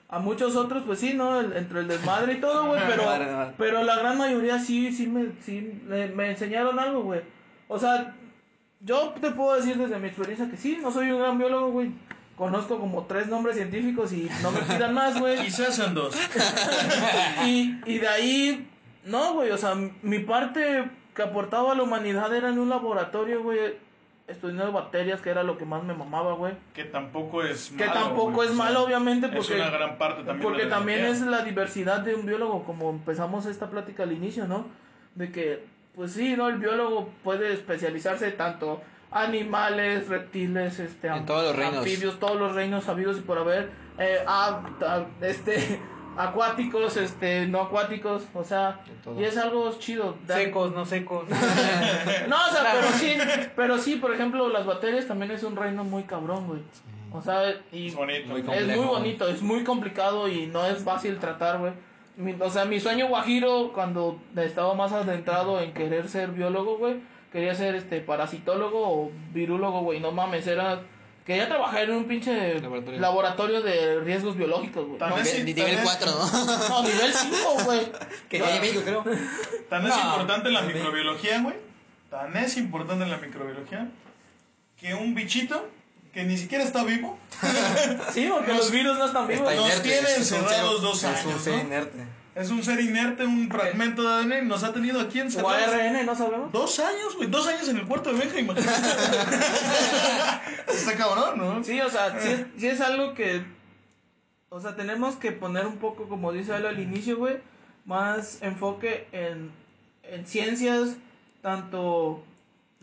A 0.08 0.20
muchos 0.20 0.56
otros, 0.56 0.84
pues 0.86 1.00
sí, 1.00 1.14
¿no? 1.14 1.40
El- 1.40 1.54
entre 1.58 1.80
el 1.80 1.88
desmadre 1.88 2.34
y 2.34 2.40
todo, 2.42 2.68
güey. 2.68 2.82
Pero, 2.88 3.04
pero 3.58 3.84
la 3.84 3.96
gran 3.98 4.18
mayoría 4.18 4.60
sí, 4.60 4.92
sí 4.92 5.08
me, 5.08 5.32
sí 5.44 5.82
me, 5.88 6.08
me 6.08 6.30
enseñaron 6.30 6.80
algo, 6.80 7.02
güey. 7.04 7.22
O 7.68 7.80
sea, 7.80 8.16
yo 8.82 9.14
te 9.20 9.32
puedo 9.32 9.56
decir 9.56 9.78
desde 9.78 9.98
mi 9.98 10.08
experiencia 10.08 10.50
que 10.50 10.58
sí, 10.58 10.78
no 10.82 10.92
soy 10.92 11.10
un 11.12 11.20
gran 11.20 11.38
biólogo, 11.40 11.72
güey. 11.72 11.92
Conozco 12.38 12.80
como 12.80 13.06
tres 13.06 13.28
nombres 13.28 13.56
científicos 13.56 14.12
y 14.14 14.30
no 14.44 14.52
me 14.52 14.60
pidan 14.60 14.94
más, 14.94 15.20
güey. 15.20 15.40
Quizás 15.44 15.76
sean 15.76 15.96
dos. 15.96 16.14
y, 17.46 17.80
y 17.86 17.98
de 18.00 18.08
ahí, 18.08 18.68
no, 19.06 19.34
güey, 19.34 19.52
o 19.52 19.58
sea, 19.58 19.76
mi 20.02 20.20
parte 20.20 20.86
que 21.16 21.22
aportaba 21.24 21.72
a 21.72 21.76
la 21.76 21.84
humanidad 21.84 22.34
era 22.36 22.50
en 22.50 22.60
un 22.60 22.70
laboratorio, 22.70 23.42
güey, 23.42 23.76
estudiando 24.28 24.72
bacterias, 24.72 25.22
que 25.22 25.30
era 25.30 25.44
lo 25.44 25.58
que 25.58 25.66
más 25.66 25.84
me 25.84 25.94
mamaba, 25.94 26.34
güey. 26.34 26.54
Que 26.74 26.84
tampoco 26.86 27.44
es 27.44 27.70
Que 27.78 27.86
malo, 27.86 27.94
tampoco 28.00 28.32
güey, 28.32 28.50
es 28.50 28.56
malo, 28.56 28.84
obviamente, 28.84 29.28
Es 29.28 29.34
porque, 29.36 29.56
una 29.56 29.70
gran 29.70 29.98
parte 29.98 30.24
también. 30.24 30.42
porque 30.42 30.66
también 30.66 31.06
es 31.06 31.22
la 31.22 31.44
diversidad 31.44 32.00
de 32.00 32.16
un 32.16 32.26
biólogo, 32.26 32.64
como 32.64 32.90
empezamos 32.90 33.46
esta 33.46 33.70
plática 33.70 34.04
al 34.04 34.12
inicio, 34.12 34.48
¿no? 34.48 34.66
De 35.14 35.32
que, 35.32 35.64
pues 35.96 36.14
sí, 36.14 36.36
¿no? 36.36 36.50
El 36.50 36.58
biólogo 36.58 37.10
puede 37.24 37.54
especializarse 37.54 38.32
tanto 38.32 38.82
animales, 39.12 40.08
reptiles, 40.08 40.80
este, 40.80 41.08
En 41.08 41.26
todos 41.26 41.44
los 41.46 41.56
reinos. 41.56 41.78
anfibios, 41.80 42.20
todos 42.20 42.36
los 42.40 42.54
reinos 42.54 42.84
sabidos 42.84 43.18
y 43.18 43.22
por 43.22 43.38
haber, 43.38 43.70
eh, 43.98 44.18
a- 44.28 44.62
a- 44.82 45.06
este, 45.26 45.80
acuáticos, 46.18 46.98
este, 46.98 47.46
no 47.48 47.62
acuáticos, 47.62 48.24
o 48.34 48.44
sea, 48.44 48.80
y 49.18 49.24
es 49.24 49.38
algo 49.38 49.72
chido. 49.80 50.16
Secos, 50.28 50.74
no 50.74 50.86
secos. 50.86 51.28
no, 52.28 52.36
o 52.36 52.52
sea, 52.52 52.74
pero 52.74 52.88
sí, 52.94 53.14
pero 53.56 53.78
sí, 53.78 53.96
por 53.96 54.14
ejemplo, 54.14 54.50
las 54.50 54.66
bacterias 54.66 55.08
también 55.08 55.32
es 55.32 55.44
un 55.44 55.56
reino 55.56 55.84
muy 55.84 56.04
cabrón, 56.04 56.48
güey. 56.48 56.62
O 57.12 57.22
sea, 57.22 57.44
y 57.72 57.88
Es 57.88 57.96
bonito. 57.96 58.28
Muy 58.30 58.42
es 58.42 58.68
muy 58.68 58.86
bonito, 58.86 59.28
es 59.30 59.42
muy 59.42 59.64
complicado 59.64 60.28
y 60.28 60.48
no 60.48 60.66
es 60.66 60.84
fácil 60.84 61.18
tratar, 61.18 61.60
güey. 61.60 61.72
Mi- 62.18 62.36
O 62.40 62.50
sea, 62.50 62.66
mi 62.66 62.80
sueño 62.80 63.08
guajiro 63.08 63.72
cuando 63.74 64.20
estaba 64.36 64.74
más 64.74 64.92
adentrado 64.92 65.62
en 65.62 65.74
querer 65.74 66.08
ser 66.10 66.32
biólogo, 66.32 66.78
güey, 66.78 66.98
quería 67.32 67.54
ser 67.56 67.76
este 67.76 68.00
parasitólogo 68.02 68.80
o 68.82 69.12
virúlogo, 69.34 69.82
güey. 69.82 70.00
No 70.00 70.12
mames, 70.12 70.48
era 70.48 70.82
Quería 71.26 71.48
trabajar 71.48 71.84
en 71.86 71.92
un 71.96 72.06
pinche 72.06 72.60
Laboratorio. 72.62 73.00
laboratorio, 73.02 73.62
de 73.64 74.00
riesgos 74.02 74.38
biológicos, 74.38 74.86
güey. 74.86 75.00
Tan 75.00 75.10
No, 75.10 75.18
es- 75.18 75.24
Nivel, 75.26 75.38
sí, 75.40 75.44
nivel 75.44 75.64
también- 75.78 75.84
4, 75.84 76.12
¿no? 76.12 76.70
no, 76.70 76.84
nivel 76.84 77.14
5, 77.14 77.36
güey. 77.66 77.92
que 78.30 78.40
ya 78.40 78.46
México, 78.62 78.82
creo. 78.86 79.04
Tan 79.70 79.84
es 79.88 79.90
No, 79.90 80.02
importante 80.04 80.52
la 80.52 80.60
también. 80.60 80.78
microbiología, 80.80 81.42
güey. 81.42 81.56
Tan 82.12 82.38
es 82.38 82.58
importante 82.58 83.06
la 83.08 83.18
microbiología 83.18 83.88
que 84.80 84.94
un 84.94 85.16
bichito 85.16 85.68
que 86.14 86.24
ni 86.24 86.38
siquiera 86.38 86.64
está 86.64 86.84
vivo 86.86 87.18
Sí, 88.14 88.30
porque 88.32 88.52
Nos- 88.54 88.58
los 88.62 88.72
virus 88.72 88.98
no 89.00 89.06
están 89.08 89.28
vivos. 89.28 89.50
Está 89.52 89.68
Nos 89.68 89.82
tiene 89.82 89.98
es 90.12 90.32
un 90.32 90.38
encerrados 90.38 90.82
dos 90.82 91.04
Es 91.04 91.26
un 91.26 91.32
años, 91.32 91.48
¿no? 91.48 91.60
inerte. 91.60 92.06
Es 92.36 92.50
un 92.52 92.62
ser 92.64 92.82
inerte, 92.82 93.24
un 93.24 93.50
fragmento 93.50 94.04
de 94.04 94.10
ADN 94.10 94.46
y 94.46 94.48
nos 94.48 94.64
ha 94.64 94.74
tenido 94.74 95.00
aquí 95.00 95.22
O 95.22 95.24
encerrados. 95.24 95.74
ARN, 95.74 96.06
no 96.06 96.16
sabemos. 96.16 96.52
Dos 96.52 96.80
años, 96.80 97.16
güey. 97.16 97.30
Dos 97.30 97.48
años 97.48 97.70
en 97.70 97.78
el 97.78 97.88
puerto 97.88 98.12
de 98.12 98.20
Benja, 98.20 98.38
imagínate. 98.38 98.78
Está 100.68 100.96
cabrón, 100.98 101.38
¿no? 101.38 101.64
Sí, 101.64 101.80
o 101.80 101.90
sea, 101.90 102.20
sí 102.20 102.28
es, 102.28 102.46
sí 102.58 102.68
es 102.68 102.82
algo 102.82 103.14
que. 103.14 103.42
O 104.50 104.60
sea, 104.60 104.76
tenemos 104.76 105.16
que 105.16 105.32
poner 105.32 105.66
un 105.66 105.78
poco, 105.78 106.10
como 106.10 106.34
dice 106.34 106.54
Ale 106.54 106.68
al 106.68 106.80
inicio, 106.80 107.18
güey, 107.18 107.38
más 107.86 108.42
enfoque 108.42 109.08
en, 109.14 109.52
en 110.04 110.28
ciencias, 110.28 110.98
tanto 111.42 112.22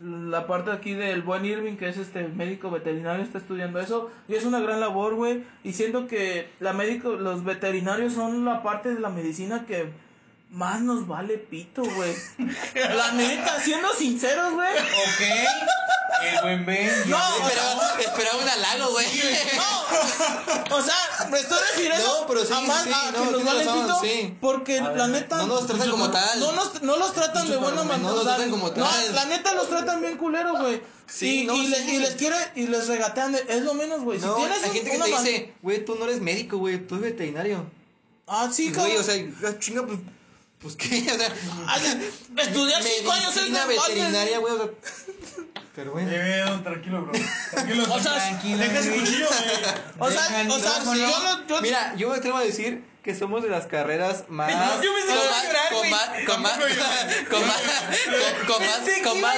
la 0.03 0.47
parte 0.47 0.71
aquí 0.71 0.93
del 0.93 1.21
buen 1.21 1.45
Irving, 1.45 1.77
que 1.77 1.87
es 1.87 1.97
este 1.97 2.27
médico 2.27 2.69
veterinario, 2.69 3.23
está 3.23 3.37
estudiando 3.37 3.79
eso, 3.79 4.11
y 4.27 4.35
es 4.35 4.45
una 4.45 4.59
gran 4.59 4.81
labor, 4.81 5.15
güey, 5.15 5.43
y 5.63 5.73
siento 5.73 6.07
que 6.07 6.49
la 6.59 6.73
médico, 6.73 7.13
los 7.13 7.45
veterinarios 7.45 8.13
son 8.13 8.43
la 8.43 8.61
parte 8.63 8.93
de 8.93 8.99
la 8.99 9.09
medicina 9.09 9.65
que 9.65 9.91
más 10.53 10.81
nos 10.81 11.07
vale 11.07 11.37
pito, 11.37 11.83
güey. 11.83 12.15
La 12.95 13.11
neta, 13.11 13.59
siendo 13.61 13.93
sinceros, 13.93 14.53
güey. 14.53 14.69
Ok. 14.71 15.21
El 16.23 16.41
buen 16.41 16.65
Ben. 16.65 16.89
No, 17.09 17.17
Esperaba, 17.37 17.95
esperaba 17.99 18.37
un 18.37 18.47
halago, 18.47 18.91
güey. 18.91 19.05
No, 19.57 20.77
o 20.77 20.81
sea, 20.81 21.27
me 21.29 21.39
estoy 21.39 21.57
refiriendo 21.71 22.05
No, 22.21 22.27
pero 22.27 22.45
sí, 22.45 22.53
a 22.53 22.61
más 22.61 22.83
sí, 22.83 22.91
a 22.93 23.11
no, 23.11 23.25
que 23.25 23.31
nos 23.31 23.43
vale 23.45 23.63
razón, 23.65 23.81
pito, 23.83 23.99
sí. 24.01 24.37
porque 24.39 24.81
ver, 24.81 24.95
la 24.95 25.07
neta 25.07 25.37
no 25.37 25.47
nos 25.47 25.67
tratan 25.67 25.89
como 25.91 26.11
tal. 26.11 26.39
No, 26.39 26.51
nos- 26.53 26.81
no 26.81 26.97
los 26.97 27.13
tratan 27.13 27.49
de 27.49 27.57
buena 27.57 27.83
manera. 27.83 28.09
no 28.09 28.15
los 28.15 28.23
tratan 28.23 28.49
como 28.51 28.67
no, 28.69 28.73
tal. 28.73 29.15
la 29.15 29.25
neta 29.25 29.53
los 29.55 29.67
tratan 29.69 30.01
bien 30.01 30.17
culero, 30.17 30.53
güey. 30.57 30.81
Sí, 31.07 31.41
y, 31.41 31.45
no, 31.45 31.55
y, 31.55 31.67
le- 31.67 31.77
sí. 31.83 31.95
y 31.95 31.99
les 31.99 32.15
quiere 32.15 32.37
y 32.55 32.67
les 32.67 32.87
regatean, 32.87 33.33
de- 33.33 33.45
es 33.49 33.63
lo 33.63 33.73
menos, 33.73 34.01
güey. 34.03 34.19
Si 34.19 34.25
No, 34.25 34.35
tienes 34.35 34.63
hay 34.63 34.71
gente 34.71 34.91
que 34.91 34.97
te 34.99 35.05
dice, 35.07 35.53
güey, 35.61 35.83
tú 35.83 35.95
no 35.95 36.05
eres 36.05 36.21
médico, 36.21 36.57
güey, 36.57 36.77
tú 36.87 36.95
eres 36.95 37.11
veterinario. 37.11 37.65
Ah, 38.27 38.49
sí, 38.53 38.71
Güey, 38.71 38.95
cabrón. 38.95 39.01
o 39.01 39.03
sea, 39.03 39.49
ah, 39.49 39.59
chinga, 39.59 39.85
pues, 39.85 39.99
pues 40.63 40.75
qué, 40.75 41.05
o 41.11 41.15
sea, 41.15 41.29
Ay, 41.67 42.11
estudiar 42.37 42.81
cinco 42.81 43.11
años 43.11 43.29
es 43.37 43.49
medicina 43.49 43.65
veterinaria, 43.67 44.39
güey, 44.39 44.53
o 44.53 44.57
sea, 44.57 44.67
pero 45.75 45.91
bueno. 45.91 46.09
Eh, 46.11 46.43
don, 46.47 46.63
tranquilo, 46.63 47.01
bro. 47.01 47.11
Tranquilo. 47.51 47.83
O 47.89 47.99
sea, 47.99 48.13
tranquilo, 48.15 48.57
deja 48.59 48.79
ese 48.79 48.95
cuchillo, 48.95 49.27
güey. 49.27 49.39
O 49.99 50.11
sea, 50.11 50.45
o 50.49 50.59
sea, 50.59 50.81
si 50.81 50.99
yo 50.99 51.19
no. 51.23 51.47
Yo, 51.47 51.61
Mira, 51.61 51.95
yo 51.95 52.09
me 52.09 52.15
atrevo 52.17 52.37
a 52.37 52.43
decir 52.43 52.83
que 53.03 53.15
somos 53.15 53.43
de 53.43 53.49
las 53.49 53.65
carreras 53.67 54.25
más... 54.29 54.81
Yo 54.81 54.91
pensé 54.93 55.07
con 55.07 55.29
más- 55.29 55.43
llorar, 55.43 55.73
con 55.73 55.89
más, 55.89 56.09
con 56.27 56.41
más, 56.41 56.57
con 57.29 57.47
más, 57.47 57.63
con- 58.47 58.61
más, 58.61 58.79
con 59.03 59.21
más, 59.21 59.35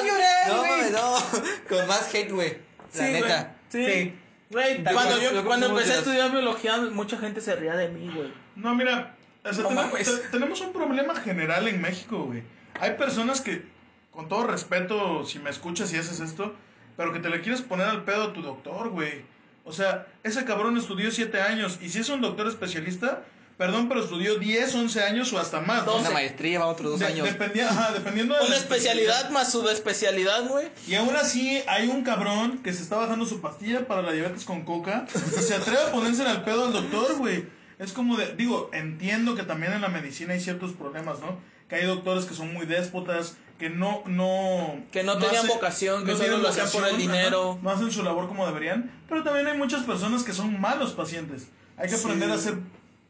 no, 0.48 0.90
no, 0.92 1.24
con 1.70 1.88
más 1.88 2.14
hate, 2.14 2.32
güey, 2.32 2.58
la 2.94 3.06
Sí, 3.06 3.12
neta. 3.12 3.56
Sí. 3.72 3.86
Sí. 3.86 4.20
Güey, 4.52 4.84
cuando 4.84 5.20
yo, 5.20 5.44
cuando 5.44 5.66
empecé 5.68 5.94
a 5.94 5.98
estudiar 6.00 6.32
biología, 6.32 6.78
mucha 6.78 7.18
gente 7.18 7.42
se 7.42 7.56
ría 7.56 7.76
de 7.76 7.88
mí, 7.88 8.12
güey. 8.14 8.32
No, 8.56 8.76
mira, 8.76 9.15
o 9.46 9.54
sea, 9.54 9.64
No 9.64 9.70
tenemos, 9.70 9.92
mames. 9.92 10.06
te- 10.22 10.28
tenemos 10.30 10.62
un 10.62 10.74
problema 10.74 11.16
general 11.16 11.68
en 11.68 11.82
México, 11.82 12.24
güey. 12.26 12.44
Hay 12.80 12.92
personas 12.94 13.42
que, 13.42 13.64
con 14.12 14.28
todo 14.28 14.48
respeto, 14.48 15.26
si 15.26 15.40
me 15.40 15.50
escuchas 15.50 15.94
y 15.94 15.98
haces 15.98 16.20
esto, 16.20 16.54
pero 16.98 17.14
que 17.14 17.20
te 17.20 17.30
le 17.30 17.42
quieres 17.42 17.62
poner 17.62 17.88
al 17.88 18.04
pedo 18.04 18.24
a 18.24 18.34
tu 18.34 18.42
doctor, 18.42 18.90
güey. 18.90 19.24
O 19.64 19.74
sea, 19.74 20.08
ese 20.24 20.46
cabrón 20.46 20.78
estudió 20.78 21.12
siete 21.12 21.42
años 21.42 21.80
y 21.82 21.90
si 21.90 22.00
es 22.00 22.10
un 22.10 22.22
doctor 22.22 22.48
especialista, 22.48 23.24
perdón, 23.58 23.88
pero 23.88 24.04
estudió 24.04 24.36
10, 24.38 24.76
11 24.76 25.02
años 25.04 25.32
o 25.34 25.40
hasta 25.40 25.60
más. 25.62 25.88
Una 25.88 26.10
maestría 26.12 26.60
va 26.60 26.68
otros 26.68 26.92
dos 26.92 27.00
De- 27.00 27.06
años. 27.08 27.26
dependía- 27.28 27.70
ajá, 27.70 27.94
dependiendo 27.94 28.34
de 28.36 28.42
Una 28.42 28.50
la 28.50 28.58
especialidad 28.58 29.30
más 29.32 29.52
subespecialidad, 29.52 30.48
güey. 30.48 30.68
Y 30.88 30.96
aún 30.96 31.16
así 31.16 31.62
hay 31.68 31.88
un 31.88 32.04
cabrón 32.04 32.60
que 32.64 32.74
se 32.74 32.84
está 32.84 32.98
bajando 32.98 33.26
su 33.26 33.42
pastilla 33.42 33.88
para 33.88 34.02
la 34.02 34.12
diabetes 34.12 34.44
con 34.46 34.64
coca 34.66 35.06
y 35.16 35.42
se 35.42 35.56
atreve 35.56 35.80
a 35.82 35.92
ponérsela 35.92 36.32
al 36.32 36.44
pedo 36.44 36.66
al 36.66 36.74
doctor, 36.74 37.16
güey. 37.18 37.46
Es 37.80 37.92
como 37.94 38.16
de, 38.18 38.36
digo, 38.36 38.70
entiendo 38.74 39.36
que 39.36 39.44
también 39.44 39.74
en 39.74 39.82
la 39.82 39.90
medicina 39.90 40.34
hay 40.34 40.40
ciertos 40.40 40.74
problemas, 40.74 41.20
¿no? 41.20 41.38
Que 41.68 41.76
hay 41.76 41.86
doctores 41.86 42.26
que 42.26 42.34
son 42.34 42.54
muy 42.54 42.66
déspotas, 42.66 43.38
que 43.60 43.70
no, 43.70 44.04
no... 44.06 44.76
Que 44.92 45.04
no 45.04 45.18
tenían 45.18 45.48
vocación, 45.48 46.06
que 46.06 46.12
solo 46.12 46.24
tienen 46.24 46.42
lo 46.44 46.50
hacían 46.50 46.70
por 46.70 46.88
el 46.88 46.98
dinero. 46.98 47.52
ajá, 47.54 47.60
no 47.64 47.70
hacen 47.72 47.92
su 47.92 48.04
labor 48.04 48.28
como 48.28 48.46
deberían, 48.46 48.92
pero 49.10 49.24
también 49.24 49.48
hay 49.48 49.58
muchas 49.58 49.84
personas 49.84 50.24
que 50.24 50.34
son 50.34 50.60
malos 50.62 50.94
pacientes. 50.94 51.48
Hay 51.78 51.90
que 51.90 51.96
Sí. 51.98 52.04
aprender 52.06 52.32
a 52.32 52.38
ser 52.38 52.56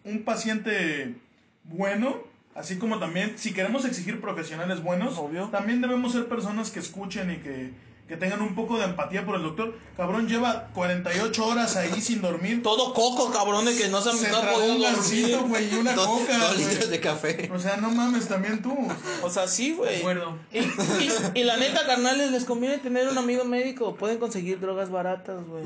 un 0.04 0.24
paciente 0.24 1.16
bueno, 1.64 2.18
así 2.56 2.78
como 2.78 3.00
también, 3.00 3.38
si 3.38 3.54
queremos 3.54 3.86
exigir 3.86 4.22
profesionales 4.22 4.82
buenos, 4.82 5.18
Obvio. 5.18 5.50
también 5.50 5.82
debemos 5.82 6.14
ser 6.14 6.28
personas 6.28 6.72
que 6.72 6.80
escuchen 6.80 7.32
y 7.32 7.38
que, 7.38 7.72
que 8.08 8.18
tengan 8.18 8.42
un 8.44 8.54
poco 8.54 8.78
de 8.78 8.86
empatía 8.86 9.26
por 9.26 9.36
el 9.36 9.42
doctor. 9.42 9.76
Cabrón, 9.98 10.28
lleva 10.28 10.68
48 10.76 11.44
horas 11.46 11.76
ahí 11.76 12.00
sin 12.02 12.22
dormir. 12.22 12.62
Todo 12.62 12.94
coco, 12.94 13.32
cabrón, 13.32 13.66
de 13.66 13.76
que 13.76 13.88
no 13.88 14.00
se, 14.00 14.12
Se 14.12 14.30
no 14.30 14.42
podido 14.42 14.76
un 14.76 14.82
dormir. 14.82 15.38
güey, 15.48 15.74
y 15.74 15.76
una 15.76 15.94
Dos, 15.94 16.08
coca, 16.08 16.38
dos 16.38 16.56
litros 16.58 16.90
de 16.90 17.00
café. 17.00 17.50
O 17.52 17.58
sea, 17.58 17.78
no 17.78 17.90
mames, 17.90 18.28
también 18.28 18.62
tú. 18.62 18.76
o 19.24 19.30
sea. 19.32 19.48
Sí, 19.48 19.72
De 19.72 19.76
güey. 19.78 20.00
acuerdo. 20.00 20.38
Y, 20.54 20.60
y, 20.60 21.10
y 21.34 21.44
la 21.46 21.58
neta, 21.58 21.86
carnales, 21.88 22.30
les 22.32 22.46
conviene 22.46 22.78
tener 22.78 23.08
un 23.08 23.18
amigo 23.18 23.44
médico. 23.44 23.96
Pueden 23.96 24.20
conseguir 24.20 24.60
drogas 24.60 24.92
baratas, 24.92 25.44
güey. 25.48 25.64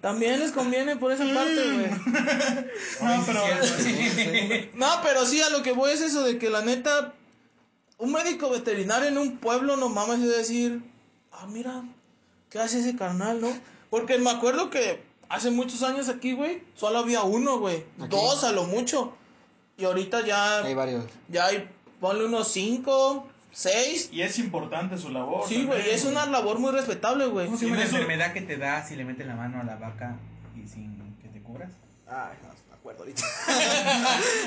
También 0.00 0.38
les 0.40 0.52
conviene 0.52 0.96
por 0.96 1.12
esa 1.12 1.24
parte, 1.34 1.70
güey. 1.72 1.90
No, 3.02 3.24
pero... 3.26 3.40
No, 4.74 4.86
pero 5.02 5.26
sí, 5.26 5.40
a 5.42 5.50
lo 5.50 5.62
que 5.62 5.72
voy 5.72 5.92
es 5.92 6.00
eso 6.00 6.22
de 6.22 6.38
que 6.38 6.48
la 6.50 6.62
neta, 6.62 7.12
un 7.98 8.12
médico 8.12 8.48
veterinario 8.50 9.08
en 9.08 9.18
un 9.18 9.36
pueblo, 9.38 9.76
no 9.76 9.88
mames, 9.88 10.20
es 10.20 10.36
decir, 10.36 10.80
ah, 11.38 11.46
mira, 11.46 11.82
¿qué 12.50 12.58
hace 12.58 12.80
ese 12.80 12.96
carnal, 12.96 13.40
no? 13.40 13.48
Porque 13.90 14.18
me 14.18 14.30
acuerdo 14.30 14.70
que 14.70 15.02
hace 15.28 15.50
muchos 15.50 15.82
años 15.82 16.08
aquí, 16.08 16.32
güey, 16.32 16.62
solo 16.74 16.98
había 16.98 17.22
uno, 17.22 17.58
güey. 17.58 17.84
Dos 17.96 18.44
a 18.44 18.52
lo 18.52 18.64
mucho. 18.64 19.14
Y 19.76 19.84
ahorita 19.84 20.26
ya, 20.26 20.62
Hay 20.64 20.74
varios. 20.74 21.04
ya 21.28 21.46
hay, 21.46 21.68
ponle 22.00 22.24
unos 22.26 22.48
cinco, 22.48 23.28
seis. 23.52 24.08
Y 24.12 24.22
es 24.22 24.38
importante 24.38 24.98
su 24.98 25.08
labor. 25.10 25.44
Sí, 25.46 25.64
güey, 25.64 25.88
es 25.90 26.04
una 26.04 26.26
labor 26.26 26.58
muy 26.58 26.72
respetable, 26.72 27.26
güey. 27.26 27.46
¿Cómo 27.46 27.58
se 27.58 27.66
llama 27.66 27.78
la 27.78 27.84
enfermedad 27.84 28.32
que 28.32 28.42
te 28.42 28.56
da 28.56 28.84
si 28.84 28.96
le 28.96 29.04
metes 29.04 29.26
la 29.26 29.36
mano 29.36 29.60
a 29.60 29.64
la 29.64 29.76
vaca 29.76 30.16
y 30.56 30.66
sin 30.66 31.16
que 31.22 31.28
te 31.28 31.40
cubras? 31.42 31.70
Ay, 32.08 32.36
acuerdo 32.90 33.02
ahorita. 33.02 33.22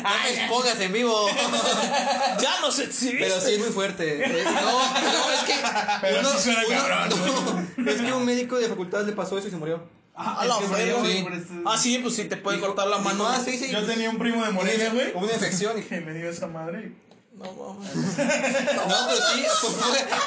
No 0.04 0.10
me 0.24 0.30
expongas 0.34 0.80
en 0.80 0.94
vivo. 0.94 1.28
ya 2.42 2.60
no 2.62 2.72
sé 2.72 2.92
si 2.92 3.12
Pero 3.12 3.40
sí 3.42 3.54
es 3.54 3.60
muy 3.60 3.70
fuerte. 3.70 4.24
Eh, 4.26 4.44
No, 4.46 4.62
no, 5.02 5.32
es 5.32 5.40
que. 5.46 5.56
Pero 6.02 6.20
uno- 6.20 6.30
sí 6.32 6.38
suena 6.44 6.62
uno- 6.68 6.78
cabrón. 6.78 7.72
no, 7.78 7.92
es 7.92 8.02
que 8.02 8.14
un 8.14 8.26
médico 8.26 8.58
de 8.58 8.68
facultad 8.68 9.06
le 9.06 9.14
pasó 9.14 9.38
eso 9.38 9.48
y 9.48 9.52
se 9.52 9.58
murió. 9.58 9.84
A 10.14 10.46
la 10.46 10.56
güey, 10.56 10.90
eso- 10.90 11.54
Ah, 11.66 11.78
sí, 11.78 11.98
pues 12.00 12.16
sí, 12.16 12.26
te 12.26 12.38
puede 12.38 12.60
cortar 12.60 12.88
la 12.88 12.98
mano. 13.00 13.26
Ah, 13.28 13.40
sí, 13.44 13.58
sí. 13.58 13.72
Yo 13.72 13.84
tenía 13.86 14.10
un 14.10 14.20
primo 14.20 14.44
de 14.46 14.52
Morelia, 14.52 14.90
güey, 14.92 15.12
Hubo 15.14 15.24
una 15.26 15.34
infección 15.34 15.78
y 15.80 15.84
que 15.84 16.02
me 16.02 16.14
dio 16.14 16.30
esa 16.30 16.48
madre. 16.48 16.92
No 17.34 17.46
mames. 17.54 17.96
No, 17.96 18.96
pero 19.08 19.22
sí, 19.34 19.46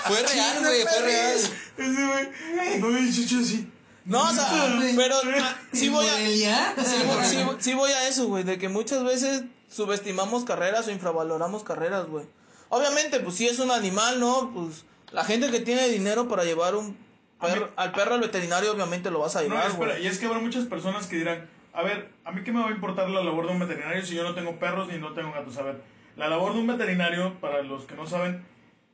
fue 0.06 0.22
real, 0.22 0.58
güey, 0.60 0.82
fue 0.82 1.00
real. 1.02 1.36
Ese 1.36 1.52
güey, 1.78 2.80
no 2.80 2.86
me 2.88 3.12
chucho 3.12 3.38
así. 3.40 3.70
No, 4.04 4.22
o 4.22 4.32
sea, 4.32 4.78
pero 4.96 5.14
ah, 5.40 5.56
sí 5.72 5.88
voy 5.88 6.06
a. 6.06 6.16
Sí, 6.16 6.96
voy- 7.06 7.24
sí, 7.24 7.38
sí 7.58 7.74
voy 7.74 7.90
a 7.90 8.06
eso, 8.08 8.26
güey, 8.26 8.44
de 8.44 8.58
que 8.58 8.68
muchas 8.68 9.02
veces 9.02 9.44
subestimamos 9.70 10.44
carreras 10.44 10.86
o 10.86 10.90
infravaloramos 10.90 11.64
carreras, 11.64 12.06
güey. 12.06 12.26
Obviamente, 12.68 13.20
pues 13.20 13.36
si 13.36 13.46
es 13.48 13.58
un 13.58 13.70
animal, 13.70 14.20
¿no? 14.20 14.52
Pues 14.54 14.84
la 15.12 15.24
gente 15.24 15.50
que 15.50 15.60
tiene 15.60 15.88
dinero 15.88 16.28
para 16.28 16.44
llevar 16.44 16.74
un 16.74 16.96
perro, 17.40 17.70
al 17.76 17.92
perro 17.92 18.14
al 18.14 18.20
veterinario, 18.20 18.72
obviamente 18.72 19.10
lo 19.10 19.20
vas 19.20 19.36
a 19.36 19.42
No, 19.42 19.48
llevar, 19.48 19.66
espera, 19.68 19.92
güey. 19.92 20.04
y 20.04 20.06
es 20.06 20.18
que 20.18 20.26
habrá 20.26 20.38
muchas 20.38 20.64
personas 20.66 21.06
que 21.06 21.16
dirán, 21.16 21.48
a 21.72 21.82
ver, 21.82 22.10
¿a 22.24 22.32
mí 22.32 22.42
qué 22.44 22.52
me 22.52 22.60
va 22.60 22.68
a 22.68 22.72
importar 22.72 23.08
la 23.10 23.22
labor 23.22 23.46
de 23.46 23.52
un 23.52 23.58
veterinario 23.60 24.04
si 24.04 24.14
yo 24.14 24.22
no 24.22 24.34
tengo 24.34 24.58
perros 24.58 24.88
ni 24.88 24.98
no 24.98 25.12
tengo 25.12 25.32
gatos? 25.32 25.56
A 25.56 25.62
ver, 25.62 25.80
la 26.16 26.28
labor 26.28 26.52
de 26.54 26.60
un 26.60 26.66
veterinario, 26.66 27.38
para 27.40 27.62
los 27.62 27.84
que 27.84 27.94
no 27.94 28.06
saben, 28.06 28.44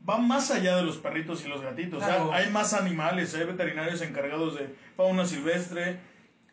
va 0.09 0.18
más 0.18 0.51
allá 0.51 0.76
de 0.76 0.82
los 0.82 0.96
perritos 0.98 1.44
y 1.44 1.48
los 1.48 1.61
gatitos. 1.62 2.03
Claro. 2.03 2.26
O 2.26 2.28
sea, 2.30 2.36
hay 2.38 2.51
más 2.51 2.72
animales, 2.74 3.34
hay 3.34 3.44
veterinarios 3.44 4.01
encargados 4.03 4.57
de 4.59 4.68
fauna 4.96 5.26
silvestre 5.26 5.98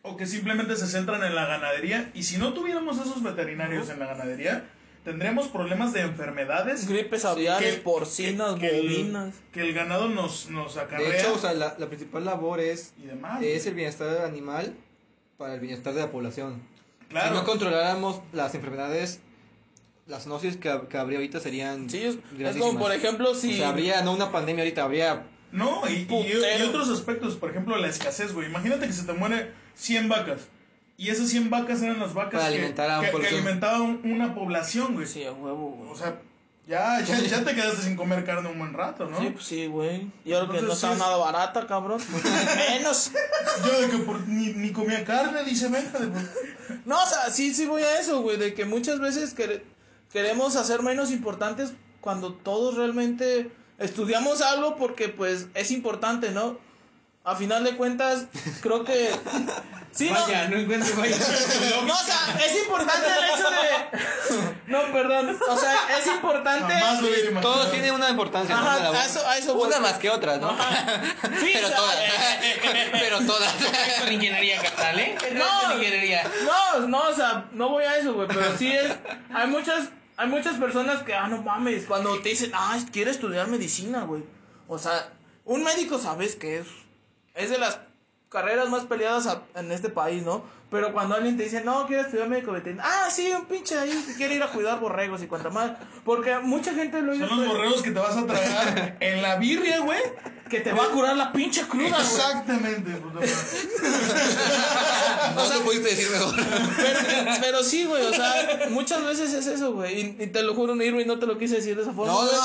o 0.02 0.16
que 0.16 0.26
simplemente 0.26 0.76
se 0.76 0.86
centran 0.86 1.22
en 1.24 1.34
la 1.34 1.46
ganadería. 1.46 2.10
Y 2.14 2.22
si 2.24 2.38
no 2.38 2.52
tuviéramos 2.52 2.98
esos 2.98 3.22
veterinarios 3.22 3.88
en 3.90 3.98
la 3.98 4.06
ganadería, 4.06 4.64
tendríamos 5.04 5.48
problemas 5.48 5.92
de 5.92 6.02
enfermedades 6.02 6.86
Gripes 6.88 7.24
aviares, 7.24 7.76
que- 7.76 7.80
porcinas, 7.80 8.54
que, 8.54 8.60
que 8.68 8.78
el, 8.78 8.88
bovinas. 8.88 9.34
que 9.52 9.60
el 9.62 9.74
ganado 9.74 10.08
nos, 10.08 10.50
nos 10.50 10.76
acarrea 10.76 11.08
De 11.08 11.18
hecho, 11.18 11.34
o 11.34 11.38
sea, 11.38 11.52
la, 11.54 11.74
la 11.78 11.86
principal 11.86 12.24
labor 12.24 12.60
es, 12.60 12.92
y 13.02 13.06
demás. 13.06 13.42
es 13.42 13.66
el 13.66 13.74
bienestar 13.74 14.24
animal 14.24 14.74
para 15.36 15.54
el 15.54 15.60
bienestar 15.60 15.94
de 15.94 16.00
la 16.00 16.10
población. 16.10 16.62
Claro. 17.08 17.28
Si 17.28 17.34
no 17.40 17.44
controláramos 17.46 18.20
las 18.32 18.54
enfermedades, 18.54 19.20
las 20.08 20.24
zoonosis 20.24 20.56
que, 20.56 20.80
que 20.90 20.98
habría 20.98 21.18
ahorita 21.18 21.38
serían 21.38 21.88
Sí, 21.88 22.02
es, 22.02 22.16
como 22.56 22.78
por 22.78 22.92
ejemplo 22.92 23.34
si... 23.34 23.54
O 23.54 23.56
sea, 23.58 23.68
habría 23.68 24.02
no 24.02 24.12
una 24.14 24.32
pandemia 24.32 24.64
ahorita, 24.64 24.82
habría 24.82 25.26
No, 25.52 25.82
y, 25.88 25.92
y- 25.92 25.96
y 26.00 26.04
Putero. 26.06 26.68
otros 26.68 26.88
aspectos, 26.88 27.36
por 27.36 27.50
ejemplo, 27.50 27.76
la 27.76 27.88
escasez, 27.88 28.32
güey. 28.32 28.48
Imagínate 28.48 28.86
que 28.86 28.92
se 28.92 29.04
te 29.04 29.12
muere 29.12 29.52
100 29.76 30.08
vacas. 30.08 30.48
Y 30.96 31.10
esas 31.10 31.28
100 31.28 31.48
vacas 31.50 31.80
eran 31.82 32.00
las 32.00 32.12
vacas 32.14 32.40
Para 32.40 32.48
que, 32.50 32.56
alimentar 32.56 33.00
que- 33.10 33.18
que 33.20 33.26
alimentaban 33.28 34.00
una 34.04 34.34
población, 34.34 34.94
güey. 34.94 35.06
Sí, 35.06 35.24
a 35.24 35.32
huevo, 35.32 35.70
güey. 35.78 35.90
O 35.90 35.94
sea, 35.96 36.20
ya, 36.66 37.00
ya, 37.02 37.18
ya 37.20 37.44
te 37.44 37.54
quedaste 37.54 37.82
sin 37.82 37.96
comer 37.96 38.24
carne 38.24 38.48
un 38.50 38.58
buen 38.58 38.74
rato, 38.74 39.06
¿no? 39.08 39.18
Sí, 39.20 39.30
pues 39.30 39.44
sí, 39.44 39.66
güey. 39.68 40.10
Y 40.24 40.32
ahora 40.32 40.52
que 40.52 40.60
no 40.60 40.74
sí. 40.74 40.86
nada 40.98 41.16
barata, 41.16 41.66
cabrón. 41.66 42.00
Menos. 42.70 43.12
Yo 43.64 43.80
de 43.80 43.88
que 43.90 43.98
por- 43.98 44.26
ni, 44.28 44.48
ni 44.54 44.72
comía 44.72 45.04
carne, 45.04 45.44
dice, 45.44 45.68
venga. 45.68 45.98
de- 45.98 46.78
No, 46.84 47.02
o 47.02 47.06
sea, 47.06 47.30
sí, 47.30 47.54
sí 47.54 47.64
voy 47.66 47.82
a 47.82 48.00
eso, 48.00 48.20
güey. 48.22 48.36
De 48.36 48.52
que 48.54 48.64
muchas 48.64 48.98
veces 49.00 49.34
quere- 49.36 49.62
queremos 50.12 50.56
hacer 50.56 50.82
menos 50.82 51.10
importantes 51.10 51.72
cuando 52.00 52.32
todos 52.32 52.76
realmente 52.76 53.50
estudiamos 53.78 54.40
algo 54.42 54.76
porque, 54.76 55.08
pues, 55.08 55.46
es 55.54 55.70
importante, 55.70 56.30
¿no? 56.30 56.58
A 57.24 57.36
final 57.36 57.62
de 57.64 57.76
cuentas, 57.76 58.26
creo 58.62 58.84
que. 58.84 59.10
Sí, 59.90 60.10
no. 60.10 60.20
Vaya, 60.20 60.48
no 60.48 60.58
encuentro 60.58 60.94
vaya. 60.96 61.16
No, 61.86 61.92
o 61.94 61.96
sea, 62.04 62.36
es 62.46 62.56
importante 62.62 63.06
el 63.08 63.24
hecho 63.34 63.50
de. 63.50 64.54
No, 64.66 64.92
perdón. 64.92 65.36
O 65.48 65.56
sea, 65.58 65.74
es 65.98 66.06
importante. 66.06 66.74
Todo 67.40 67.66
tiene 67.68 67.90
una 67.90 68.10
importancia. 68.10 68.54
¿no? 68.54 68.60
Ajá, 68.68 68.76
de 68.76 68.82
la 68.84 68.90
voz. 68.90 68.98
a 68.98 69.06
eso- 69.06 69.26
a 69.26 69.38
eso 69.38 69.54
voy. 69.54 69.66
Una 69.66 69.80
más 69.80 69.94
que 69.94 70.10
otras, 70.10 70.40
¿no? 70.40 70.50
Sí, 71.40 71.50
Pero 71.54 71.66
o 71.66 71.70
sea, 71.70 71.76
todas. 71.78 71.96
eh, 71.98 72.88
Pero 72.92 73.20
todas. 73.26 73.52
Con 74.00 74.12
ingeniería 74.12 74.60
capital, 74.62 75.00
¿eh? 75.00 75.16
No. 75.34 75.68
No, 76.44 76.86
no, 76.86 77.08
o 77.08 77.14
sea, 77.14 77.46
no 77.52 77.70
voy 77.70 77.84
a 77.84 77.96
eso, 77.96 78.12
güey, 78.14 78.28
pero 78.28 78.56
sí 78.58 78.70
es. 78.70 78.92
Hay 79.34 79.46
muchas, 79.48 79.88
hay 80.18 80.28
muchas 80.28 80.56
personas 80.58 81.02
que, 81.04 81.14
ah, 81.14 81.28
no 81.28 81.40
mames, 81.42 81.86
cuando 81.86 82.20
te 82.20 82.28
dicen, 82.30 82.50
ah, 82.54 82.78
quiere 82.92 83.10
estudiar 83.12 83.48
medicina, 83.48 84.02
güey. 84.04 84.22
O 84.66 84.78
sea, 84.78 85.12
un 85.44 85.62
médico, 85.64 85.98
sabes 85.98 86.36
que 86.36 86.58
es. 86.58 86.66
Es 87.34 87.50
de 87.50 87.58
las 87.58 87.78
carreras 88.28 88.68
más 88.68 88.84
peleadas 88.84 89.26
a- 89.26 89.42
en 89.54 89.72
este 89.72 89.88
país, 89.88 90.22
¿no? 90.24 90.44
Pero 90.70 90.92
cuando 90.92 91.14
alguien 91.14 91.38
te 91.38 91.44
dice, 91.44 91.62
no, 91.62 91.86
quiero 91.86 92.02
estudiar 92.02 92.28
médico 92.28 92.52
veterinario, 92.52 92.92
ah, 92.94 93.08
sí, 93.10 93.30
un 93.32 93.46
pinche 93.46 93.78
ahí 93.78 93.90
que 94.06 94.14
quiere 94.14 94.34
ir 94.34 94.42
a 94.42 94.48
cuidar 94.48 94.78
borregos 94.78 95.22
y 95.22 95.26
cuanta 95.26 95.48
más. 95.48 95.72
Porque 96.04 96.38
mucha 96.40 96.74
gente 96.74 97.00
lo 97.00 97.14
Son 97.14 97.22
oye, 97.22 97.36
los 97.36 97.46
borregos 97.48 97.82
que 97.82 97.90
te 97.90 97.98
vas 97.98 98.16
a 98.16 98.26
tragar 98.26 98.96
en 99.00 99.22
la 99.22 99.36
birria, 99.36 99.80
güey. 99.80 100.00
que 100.50 100.60
te 100.60 100.72
va 100.72 100.84
a 100.84 100.88
curar 100.88 101.16
la 101.16 101.32
pinche 101.32 101.62
cruda, 101.66 101.88
güey. 101.88 102.02
Exactamente, 102.02 102.90
puta 102.96 103.14
madre. 103.14 103.32
No 105.34 105.46
lo 105.46 105.60
pudiste 105.62 105.90
decir 105.90 106.10
mejor. 106.10 106.34
Pero, 106.76 106.98
pero 107.40 107.62
sí, 107.62 107.84
güey, 107.84 108.04
o 108.04 108.12
sea, 108.12 108.66
muchas 108.70 109.04
veces 109.04 109.32
es 109.34 109.46
eso, 109.46 109.72
güey. 109.72 110.00
Y, 110.00 110.24
y 110.24 110.26
te 110.28 110.42
lo 110.42 110.54
juro, 110.54 110.74
Irwin, 110.82 111.06
no 111.06 111.18
te 111.18 111.26
lo 111.26 111.38
quise 111.38 111.56
decir 111.56 111.76
de 111.76 111.82
esa 111.82 111.92
forma. 111.92 112.12
No, 112.12 112.24
no. 112.24 112.30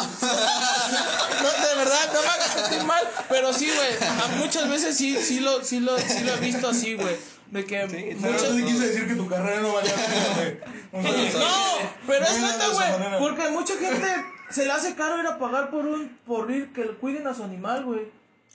No, 1.43 1.49
de 1.49 1.75
verdad, 1.75 2.13
no 2.13 2.21
me 2.21 2.27
hagas 2.27 2.53
sentir 2.53 2.83
mal. 2.85 3.03
Pero 3.27 3.51
sí, 3.51 3.69
güey. 3.69 4.39
Muchas 4.39 4.69
veces 4.69 4.95
sí, 4.95 5.17
sí 5.21 5.39
lo, 5.41 5.63
sí 5.63 5.79
lo, 5.79 5.97
sí 5.97 6.23
lo 6.23 6.35
he 6.35 6.37
visto 6.37 6.69
así, 6.69 6.93
güey. 6.95 7.15
De 7.53 7.65
que 7.65 7.87
Pero 7.87 8.31
muchas. 8.33 8.55
te 8.55 8.63
quise 8.65 8.87
decir 8.87 9.07
que 9.07 9.15
tu 9.15 9.27
carrera 9.27 9.61
no 9.61 9.73
valía 9.73 9.91
la 9.95 10.05
pena, 10.05 10.35
güey. 10.35 10.57
O 10.91 11.01
sea, 11.31 11.39
No, 11.39 11.89
pero 12.07 12.25
es 12.25 12.41
neta, 12.41 12.67
güey. 12.69 13.19
Porque 13.19 13.49
mucha 13.49 13.77
gente 13.77 14.07
se 14.49 14.65
le 14.65 14.71
hace 14.71 14.95
caro 14.95 15.19
ir 15.19 15.27
a 15.27 15.37
pagar 15.37 15.69
por 15.69 15.85
un, 15.85 16.17
por 16.25 16.49
ir 16.51 16.73
que 16.73 16.83
cuiden 16.95 17.27
a 17.27 17.33
su 17.33 17.43
animal, 17.43 17.85
güey. 17.85 18.01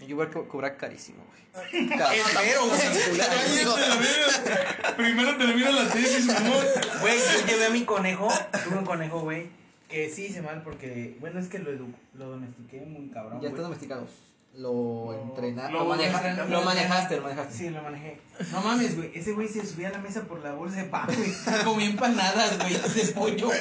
Yo 0.06 0.16
voy 0.16 0.26
a 0.26 0.30
co- 0.30 0.46
cobrar 0.48 0.76
carísimo, 0.76 1.24
güey. 1.28 1.38
Espero, 1.82 2.66
güey. 2.66 2.78
Cállate, 3.18 3.64
la 3.64 3.96
verga. 3.96 4.96
Primero 4.96 5.36
termina 5.36 5.70
la 5.70 5.88
tesis, 5.90 6.26
mi 6.26 6.32
amor. 6.34 6.64
Güey, 7.00 7.18
yo 7.18 7.46
llevé 7.46 7.66
a 7.66 7.70
mi 7.70 7.84
conejo, 7.84 8.28
tuve 8.64 8.78
un 8.78 8.84
conejo, 8.84 9.20
güey, 9.20 9.48
que 9.88 10.08
sí 10.10 10.26
hice 10.26 10.42
mal 10.42 10.62
porque, 10.62 11.16
bueno, 11.20 11.40
es 11.40 11.48
que 11.48 11.58
lo, 11.58 11.70
edu- 11.72 11.94
lo 12.14 12.30
domestiqué 12.30 12.80
muy 12.80 13.08
cabrón, 13.10 13.40
Ya 13.40 13.48
están 13.48 13.64
domesticados. 13.64 14.10
Lo 14.54 15.12
entrenaste. 15.14 15.72
lo 15.72 15.78
Lo, 15.80 15.84
maneja- 15.84 16.44
lo 16.48 16.62
manejaste, 16.62 17.16
lo 17.16 17.22
manejaste. 17.22 17.54
Sí, 17.56 17.70
lo 17.70 17.80
manejé. 17.82 18.20
No 18.50 18.60
mames, 18.60 18.96
güey, 18.96 19.12
ese 19.14 19.32
güey 19.32 19.46
se 19.46 19.64
subía 19.64 19.88
a 19.88 19.92
la 19.92 19.98
mesa 19.98 20.22
por 20.22 20.40
la 20.42 20.52
bolsa 20.54 20.78
de 20.78 20.84
pan, 20.84 21.06
güey. 21.06 21.32
Comía 21.64 21.86
empanadas, 21.86 22.58
güey, 22.58 22.74
de 22.74 23.12
pollo. 23.12 23.50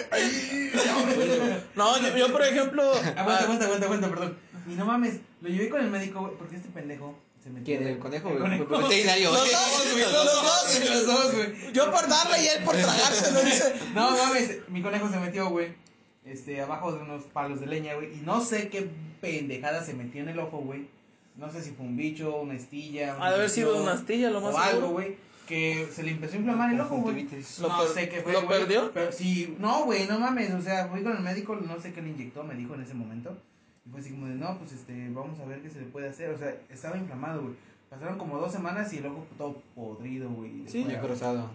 No, 1.76 2.00
yo, 2.02 2.18
yo, 2.18 2.32
por 2.32 2.42
ejemplo. 2.44 2.84
Aguanta, 2.92 3.14
ah, 3.18 3.40
aguanta, 3.44 3.66
aguanta, 3.66 3.86
aguanta, 3.86 4.10
perdón. 4.10 4.38
Y 4.68 4.72
no 4.76 4.86
mames, 4.86 5.20
lo 5.42 5.50
llevé 5.50 5.70
con 5.70 5.82
el 5.82 5.90
médico, 5.90 6.22
güey, 6.22 6.34
porque 6.38 6.56
este 6.58 6.70
pendejo 6.70 7.16
se 7.44 7.50
metió. 7.50 7.66
¿Quién? 7.78 7.88
¿El 7.88 8.00
conejo? 8.00 8.30
El 8.30 8.40
güey? 8.40 8.44
conejo. 8.44 8.64
Los 8.72 8.82
dos, 8.82 8.90
güey, 8.90 10.02
Los 10.04 10.14
los 10.14 10.26
dos. 10.26 10.44
dos. 10.44 10.90
Los 10.90 11.06
dos, 11.08 11.36
güey. 11.36 11.74
Yo 11.74 11.92
por 11.92 12.08
darle 12.08 12.44
y 12.44 12.48
él 12.48 12.64
por 12.64 12.76
tragárselo, 12.76 13.42
dice. 13.44 13.74
No 13.94 14.12
mames, 14.12 14.58
mi 14.70 14.82
conejo 14.82 15.10
se 15.10 15.18
metió, 15.20 15.50
güey. 15.50 15.76
Este, 16.26 16.60
abajo 16.62 16.92
de 16.92 17.02
unos 17.04 17.24
palos 17.26 17.60
de 17.62 17.68
leña, 17.68 17.94
güey. 17.96 18.14
Y 18.14 18.22
no 18.26 18.44
sé 18.44 18.68
qué 18.70 18.90
pendejada 19.22 19.84
se 19.84 19.94
metió 19.94 20.22
en 20.22 20.30
el 20.30 20.40
ojo, 20.40 20.58
güey. 20.60 20.88
No 21.38 21.52
sé 21.52 21.62
si 21.62 21.72
fue 21.72 21.86
un 21.86 21.96
bicho, 21.98 22.36
una 22.42 22.56
astilla. 22.56 23.16
Ha 23.20 23.30
de 23.30 23.36
haber 23.36 23.50
sido 23.50 23.82
una 23.82 23.94
astilla, 23.94 24.30
lo 24.32 24.42
más 24.42 24.56
O 24.56 24.58
algo, 24.58 24.88
güey. 24.90 25.16
Que 25.48 25.88
se 25.92 26.04
le 26.04 26.12
empezó 26.12 26.34
a 26.36 26.38
inflamar 26.40 26.74
el 26.74 26.82
ojo, 26.82 26.98
güey. 26.98 27.24
Lo 27.62 27.68
no 27.70 27.78
per- 27.80 27.88
sé 27.94 28.10
qué 28.10 28.22
fue. 28.22 28.34
¿lo 28.34 28.48
perdió? 28.48 28.92
Pero 28.94 29.12
sí, 29.12 29.56
no, 29.60 29.86
güey, 29.86 30.08
no 30.08 30.20
mames. 30.20 30.52
O 30.54 30.62
sea, 30.62 30.88
fui 30.88 31.04
con 31.04 31.16
el 31.16 31.22
médico, 31.24 31.56
no 31.56 31.80
sé 31.80 31.94
qué 31.94 32.02
le 32.02 32.10
inyectó, 32.10 32.44
me 32.44 32.56
dijo 32.56 32.74
en 32.76 32.82
ese 32.82 32.94
momento. 32.96 33.38
Y 33.86 33.90
fue 33.90 34.02
así 34.02 34.10
como 34.12 34.28
de, 34.28 34.36
no, 34.36 34.58
pues 34.58 34.74
este, 34.74 35.10
vamos 35.12 35.40
a 35.40 35.46
ver 35.46 35.62
qué 35.62 35.70
se 35.70 35.80
le 35.80 35.86
puede 35.86 36.10
hacer. 36.10 36.32
O 36.32 36.38
sea, 36.38 36.54
estaba 36.70 36.98
inflamado, 36.98 37.42
güey. 37.44 37.54
Pasaron 37.90 38.18
como 38.18 38.38
dos 38.38 38.52
semanas 38.52 38.92
y 38.92 38.98
el 38.98 39.06
ojo 39.06 39.26
todo 39.38 39.62
podrido, 39.74 40.30
güey. 40.30 40.64
Sí. 40.68 40.86
Ya 40.90 41.00
cruzado. 41.00 41.50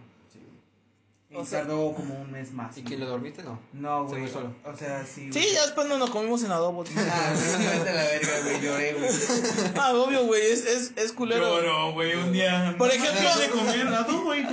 Y 1.32 1.36
O 1.36 1.46
sea- 1.46 1.60
tardó 1.60 1.94
como 1.94 2.14
un 2.20 2.30
mes 2.30 2.52
más. 2.52 2.76
¿Y 2.76 2.82
quién 2.82 3.00
lo 3.00 3.06
dormiste? 3.06 3.42
No. 3.42 3.58
No, 3.72 4.04
Se 4.06 4.10
güey. 4.16 4.22
fue 4.24 4.32
solo. 4.32 4.54
O 4.64 4.76
sea, 4.76 5.02
sí. 5.06 5.32
Sí, 5.32 5.48
ya 5.54 5.62
después 5.62 5.86
no 5.88 5.96
nos 5.96 6.10
comimos 6.10 6.42
en 6.44 6.52
adobo. 6.52 6.84
Ah, 6.96 7.32
sí, 7.34 7.64
vete 7.64 7.88
a 7.88 7.94
la 7.94 8.02
verga, 8.02 8.40
güey. 8.44 8.60
Lloré, 8.60 8.92
güey. 8.94 9.10
Ah, 9.78 9.92
obvio, 9.94 10.24
güey, 10.26 10.42
es, 10.42 10.66
es, 10.66 10.92
es 10.96 11.12
culero. 11.12 11.46
Lloro, 11.62 11.92
güey, 11.94 12.14
un 12.16 12.32
día. 12.32 12.74
Por 12.76 12.90
ejemplo- 12.90 13.34
de 13.40 13.48
comer 13.48 13.86
adobo, 13.86 14.34
hijo. 14.34 14.50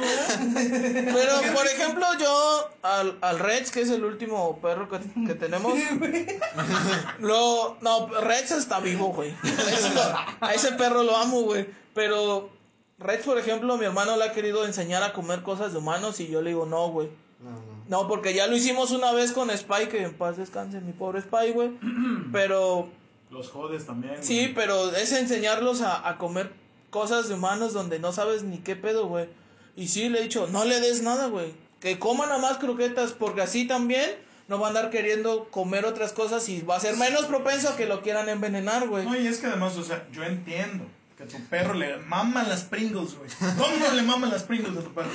Pero, 0.53 1.53
por 1.53 1.67
ejemplo, 1.67 2.05
yo 2.19 2.69
al, 2.83 3.17
al 3.21 3.39
Rex, 3.39 3.71
que 3.71 3.81
es 3.81 3.89
el 3.89 4.05
último 4.05 4.59
perro 4.61 4.87
que, 4.89 4.99
que 5.27 5.35
tenemos, 5.35 5.73
lo... 7.19 7.77
No, 7.81 8.07
Rex 8.21 8.51
está 8.51 8.79
vivo, 8.79 9.07
güey. 9.13 9.33
Ese 9.43 9.93
lo- 9.93 10.15
A 10.41 10.53
ese 10.53 10.71
perro 10.73 11.03
lo 11.03 11.15
amo, 11.17 11.41
güey. 11.41 11.67
Pero 11.93 12.49
Rex, 12.99 13.23
por 13.25 13.37
ejemplo, 13.37 13.77
mi 13.77 13.85
hermano 13.85 14.17
le 14.17 14.25
ha 14.25 14.33
querido 14.33 14.65
enseñar 14.65 15.03
a 15.03 15.13
comer 15.13 15.41
cosas 15.41 15.71
de 15.71 15.79
humanos 15.79 16.19
y 16.19 16.27
yo 16.27 16.41
le 16.41 16.49
digo, 16.49 16.65
no, 16.65 16.89
güey. 16.89 17.09
No, 17.39 17.51
no. 17.51 17.79
No, 17.87 18.07
porque 18.07 18.33
ya 18.33 18.47
lo 18.47 18.55
hicimos 18.55 18.91
una 18.91 19.11
vez 19.13 19.31
con 19.31 19.49
Spy, 19.49 19.87
que 19.89 20.03
en 20.03 20.13
paz 20.13 20.37
descanse 20.37 20.81
mi 20.81 20.91
pobre 20.91 21.21
Spy, 21.21 21.51
güey. 21.53 21.71
Pero 22.31 22.89
Los 23.31 23.49
jodes 23.49 23.85
también. 23.85 24.15
güey. 24.15 24.25
Sí, 24.25 24.51
pero 24.53 24.91
es 24.95 25.11
enseñarlos 25.13 25.81
a, 25.81 26.07
a 26.07 26.17
comer 26.17 26.51
cosas 26.89 27.29
de 27.29 27.35
humanos 27.35 27.73
donde 27.73 27.99
no 27.99 28.11
sabes 28.11 28.43
ni 28.43 28.57
qué 28.57 28.75
pedo, 28.75 29.07
güey. 29.07 29.29
Y 29.75 29.87
sí, 29.87 30.09
le 30.09 30.19
he 30.19 30.23
dicho, 30.23 30.47
no 30.51 30.65
le 30.65 30.79
des 30.81 31.01
nada, 31.01 31.27
güey. 31.27 31.53
Que 31.79 31.97
coman 31.99 32.31
a 32.31 32.37
más 32.37 32.57
croquetas, 32.57 33.13
porque 33.13 33.41
así 33.41 33.65
también 33.65 34.09
no 34.49 34.59
va 34.59 34.67
a 34.67 34.69
andar 34.69 34.89
queriendo 34.89 35.45
comer 35.51 35.85
otras 35.85 36.11
cosas 36.11 36.49
y 36.49 36.61
va 36.63 36.75
a 36.75 36.79
ser 36.79 36.97
menos 36.97 37.25
propenso 37.25 37.69
a 37.69 37.75
que 37.77 37.85
lo 37.85 38.01
quieran 38.01 38.27
envenenar, 38.27 38.87
güey. 38.89 39.05
No, 39.05 39.15
y 39.15 39.25
es 39.27 39.37
que 39.37 39.47
además, 39.47 39.77
o 39.77 39.83
sea, 39.83 40.05
yo 40.11 40.23
entiendo 40.23 40.83
que 41.19 41.23
a 41.25 41.27
tu 41.27 41.43
perro 41.47 41.73
le 41.73 41.97
maman 41.97 42.47
las 42.47 42.63
Pringles, 42.63 43.15
güey. 43.17 43.29
¿Cómo 43.57 43.75
no 43.77 43.93
le 43.93 44.01
maman 44.03 44.29
las 44.31 44.43
Pringles 44.43 44.77
a 44.77 44.81
tu 44.81 44.93
perro? 44.93 45.09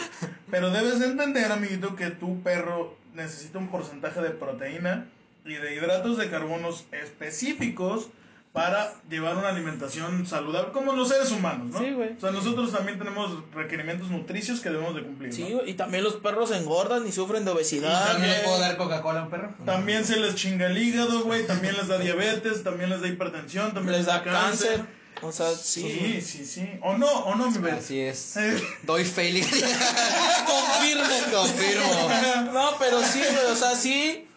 Pero 0.50 0.70
debes 0.70 1.00
entender, 1.00 1.50
amiguito, 1.50 1.96
que 1.96 2.10
tu 2.10 2.42
perro 2.42 2.96
necesita 3.14 3.58
un 3.58 3.68
porcentaje 3.68 4.20
de 4.20 4.30
proteína 4.30 5.06
y 5.46 5.54
de 5.54 5.74
hidratos 5.74 6.18
de 6.18 6.28
carbonos 6.28 6.84
específicos 6.92 8.08
para 8.52 8.92
llevar 9.10 9.36
una 9.36 9.48
alimentación 9.48 10.26
saludable, 10.28 10.70
como 10.72 10.92
los 10.92 11.08
seres 11.08 11.32
humanos, 11.32 11.72
¿no? 11.72 11.78
Sí, 11.80 11.90
güey. 11.92 12.12
O 12.16 12.20
sea, 12.20 12.30
nosotros 12.30 12.70
también 12.70 12.98
tenemos 12.98 13.36
requerimientos 13.52 14.10
nutricios 14.10 14.60
que 14.60 14.70
debemos 14.70 14.94
de 14.94 15.02
cumplir, 15.02 15.30
¿no? 15.30 15.34
Sí, 15.34 15.52
güey, 15.54 15.70
y 15.70 15.74
también 15.74 16.04
los 16.04 16.14
perros 16.16 16.52
engordan 16.52 17.04
y 17.04 17.10
sufren 17.10 17.44
de 17.44 17.50
Y 17.50 17.54
obesidad. 17.54 18.06
¿También 18.12 18.28
le 18.30 18.36
también- 18.36 18.44
puedo 18.44 18.60
dar 18.60 18.76
Coca-Cola 18.76 19.20
a 19.20 19.22
un 19.24 19.30
perro? 19.30 19.54
También 19.66 20.04
se 20.04 20.18
les 20.20 20.36
chinga 20.36 20.66
el 20.66 20.78
hígado, 20.78 21.24
güey. 21.24 21.44
También 21.48 21.74
les 21.76 21.88
da 21.88 21.98
diabetes, 21.98 22.62
también 22.62 22.90
les 22.90 23.00
da 23.00 23.08
hipertensión, 23.08 23.74
también 23.74 23.96
Les 23.96 24.06
da 24.06 24.22
cáncer. 24.22 24.84
O 25.22 25.32
sea, 25.32 25.50
sí. 25.54 25.82
Sí, 25.82 26.20
sí, 26.20 26.44
sí. 26.44 26.68
O 26.82 26.96
no, 26.96 27.06
o 27.06 27.34
no, 27.34 27.50
mi 27.50 27.58
bebé. 27.58 27.72
Así 27.72 28.00
es. 28.00 28.36
Eh, 28.36 28.62
Doy 28.82 29.04
failing. 29.04 29.44
Confirmo. 30.46 31.04
Confirmo. 31.32 32.52
No, 32.52 32.70
pero 32.78 33.02
sí, 33.02 33.20
güey, 33.20 33.52
o 33.52 33.56
sea, 33.56 33.74
sí. 33.74 34.28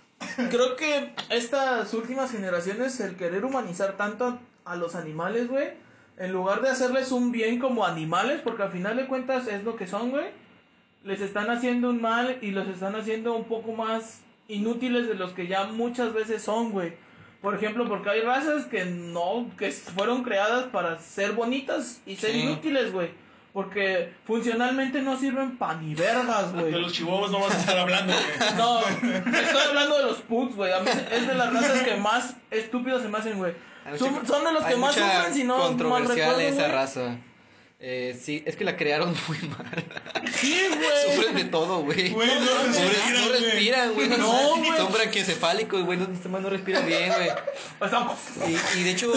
Creo 0.49 0.75
que 0.75 1.13
estas 1.29 1.93
últimas 1.93 2.31
generaciones, 2.31 2.99
el 2.99 3.15
querer 3.15 3.45
humanizar 3.45 3.97
tanto 3.97 4.25
a, 4.25 4.39
a 4.71 4.75
los 4.75 4.95
animales, 4.95 5.47
güey, 5.47 5.69
en 6.17 6.31
lugar 6.31 6.61
de 6.61 6.69
hacerles 6.69 7.11
un 7.11 7.31
bien 7.31 7.59
como 7.59 7.85
animales, 7.85 8.41
porque 8.43 8.63
al 8.63 8.71
final 8.71 8.97
de 8.97 9.05
cuentas 9.07 9.47
es 9.47 9.63
lo 9.63 9.75
que 9.75 9.85
son, 9.85 10.09
güey, 10.09 10.25
les 11.03 11.21
están 11.21 11.49
haciendo 11.49 11.89
un 11.89 12.01
mal 12.01 12.39
y 12.41 12.51
los 12.51 12.67
están 12.67 12.95
haciendo 12.95 13.35
un 13.35 13.45
poco 13.45 13.73
más 13.73 14.21
inútiles 14.47 15.07
de 15.07 15.13
los 15.13 15.33
que 15.33 15.47
ya 15.47 15.65
muchas 15.65 16.13
veces 16.13 16.41
son, 16.41 16.71
güey. 16.71 16.93
Por 17.41 17.55
ejemplo, 17.55 17.87
porque 17.87 18.09
hay 18.09 18.21
razas 18.21 18.65
que 18.65 18.85
no, 18.85 19.49
que 19.57 19.71
fueron 19.71 20.23
creadas 20.23 20.65
para 20.65 20.99
ser 20.99 21.33
bonitas 21.33 22.01
y 22.05 22.15
ser 22.15 22.31
Sí. 22.31 22.39
inútiles, 22.39 22.91
güey. 22.91 23.09
Porque 23.53 24.13
funcionalmente 24.25 25.01
no 25.01 25.17
sirven 25.17 25.57
pa' 25.57 25.75
ni 25.75 25.95
vergas, 25.95 26.53
güey. 26.53 26.71
de 26.71 26.79
los 26.79 26.93
chihuahuas 26.93 27.31
no 27.31 27.39
vas 27.39 27.55
a 27.55 27.59
estar 27.59 27.77
hablando, 27.77 28.13
güey. 28.13 28.23
No, 28.57 28.79
estoy 28.79 29.61
hablando 29.69 29.97
de 29.97 30.03
los 30.03 30.17
pugs, 30.19 30.55
güey. 30.55 30.71
A 30.73 30.79
mí 30.81 30.89
es 31.11 31.27
de 31.27 31.33
las 31.35 31.53
razas 31.53 31.81
que 31.83 31.95
más 31.95 32.35
estúpidos 32.51 33.01
se 33.01 33.07
me 33.09 33.17
hacen, 33.17 33.37
güey. 33.37 33.53
Son- 33.97 34.27
son 34.27 34.43
de 34.43 34.51
los 34.51 34.63
que 34.65 34.75
más 34.75 34.93
sufren, 34.95 35.33
si 35.33 35.43
no 35.43 35.57
mal 35.57 35.67
controversial 35.69 36.17
recuerdo, 36.35 36.41
esa 36.41 36.67
raza. 36.67 37.17
Eh, 37.79 38.19
sí, 38.19 38.41
es 38.47 38.55
que 38.55 38.63
la 38.63 38.75
crearon 38.75 39.15
muy 39.27 39.37
mal. 39.49 39.85
Sí, 40.33 40.59
güey. 40.67 41.15
Sufren 41.15 41.35
de 41.35 41.43
todo, 41.45 41.81
güey. 41.83 42.09
Güey, 42.09 42.27
no 42.27 42.41
No, 42.43 42.63
respiran, 42.63 43.13
no 43.13 43.27
güey. 43.29 43.41
respiran, 43.43 43.93
güey. 43.93 44.09
No, 44.09 44.15
güey. 44.57 44.77
Son 44.77 44.91
güey. 45.83 45.97
No, 45.99 46.05
este 46.11 46.27
man 46.29 46.41
no 46.41 46.49
respira 46.49 46.79
bien, 46.81 47.11
güey. 47.15 47.29
Y, 48.47 48.79
y 48.79 48.83
de 48.83 48.89
hecho, 48.91 49.13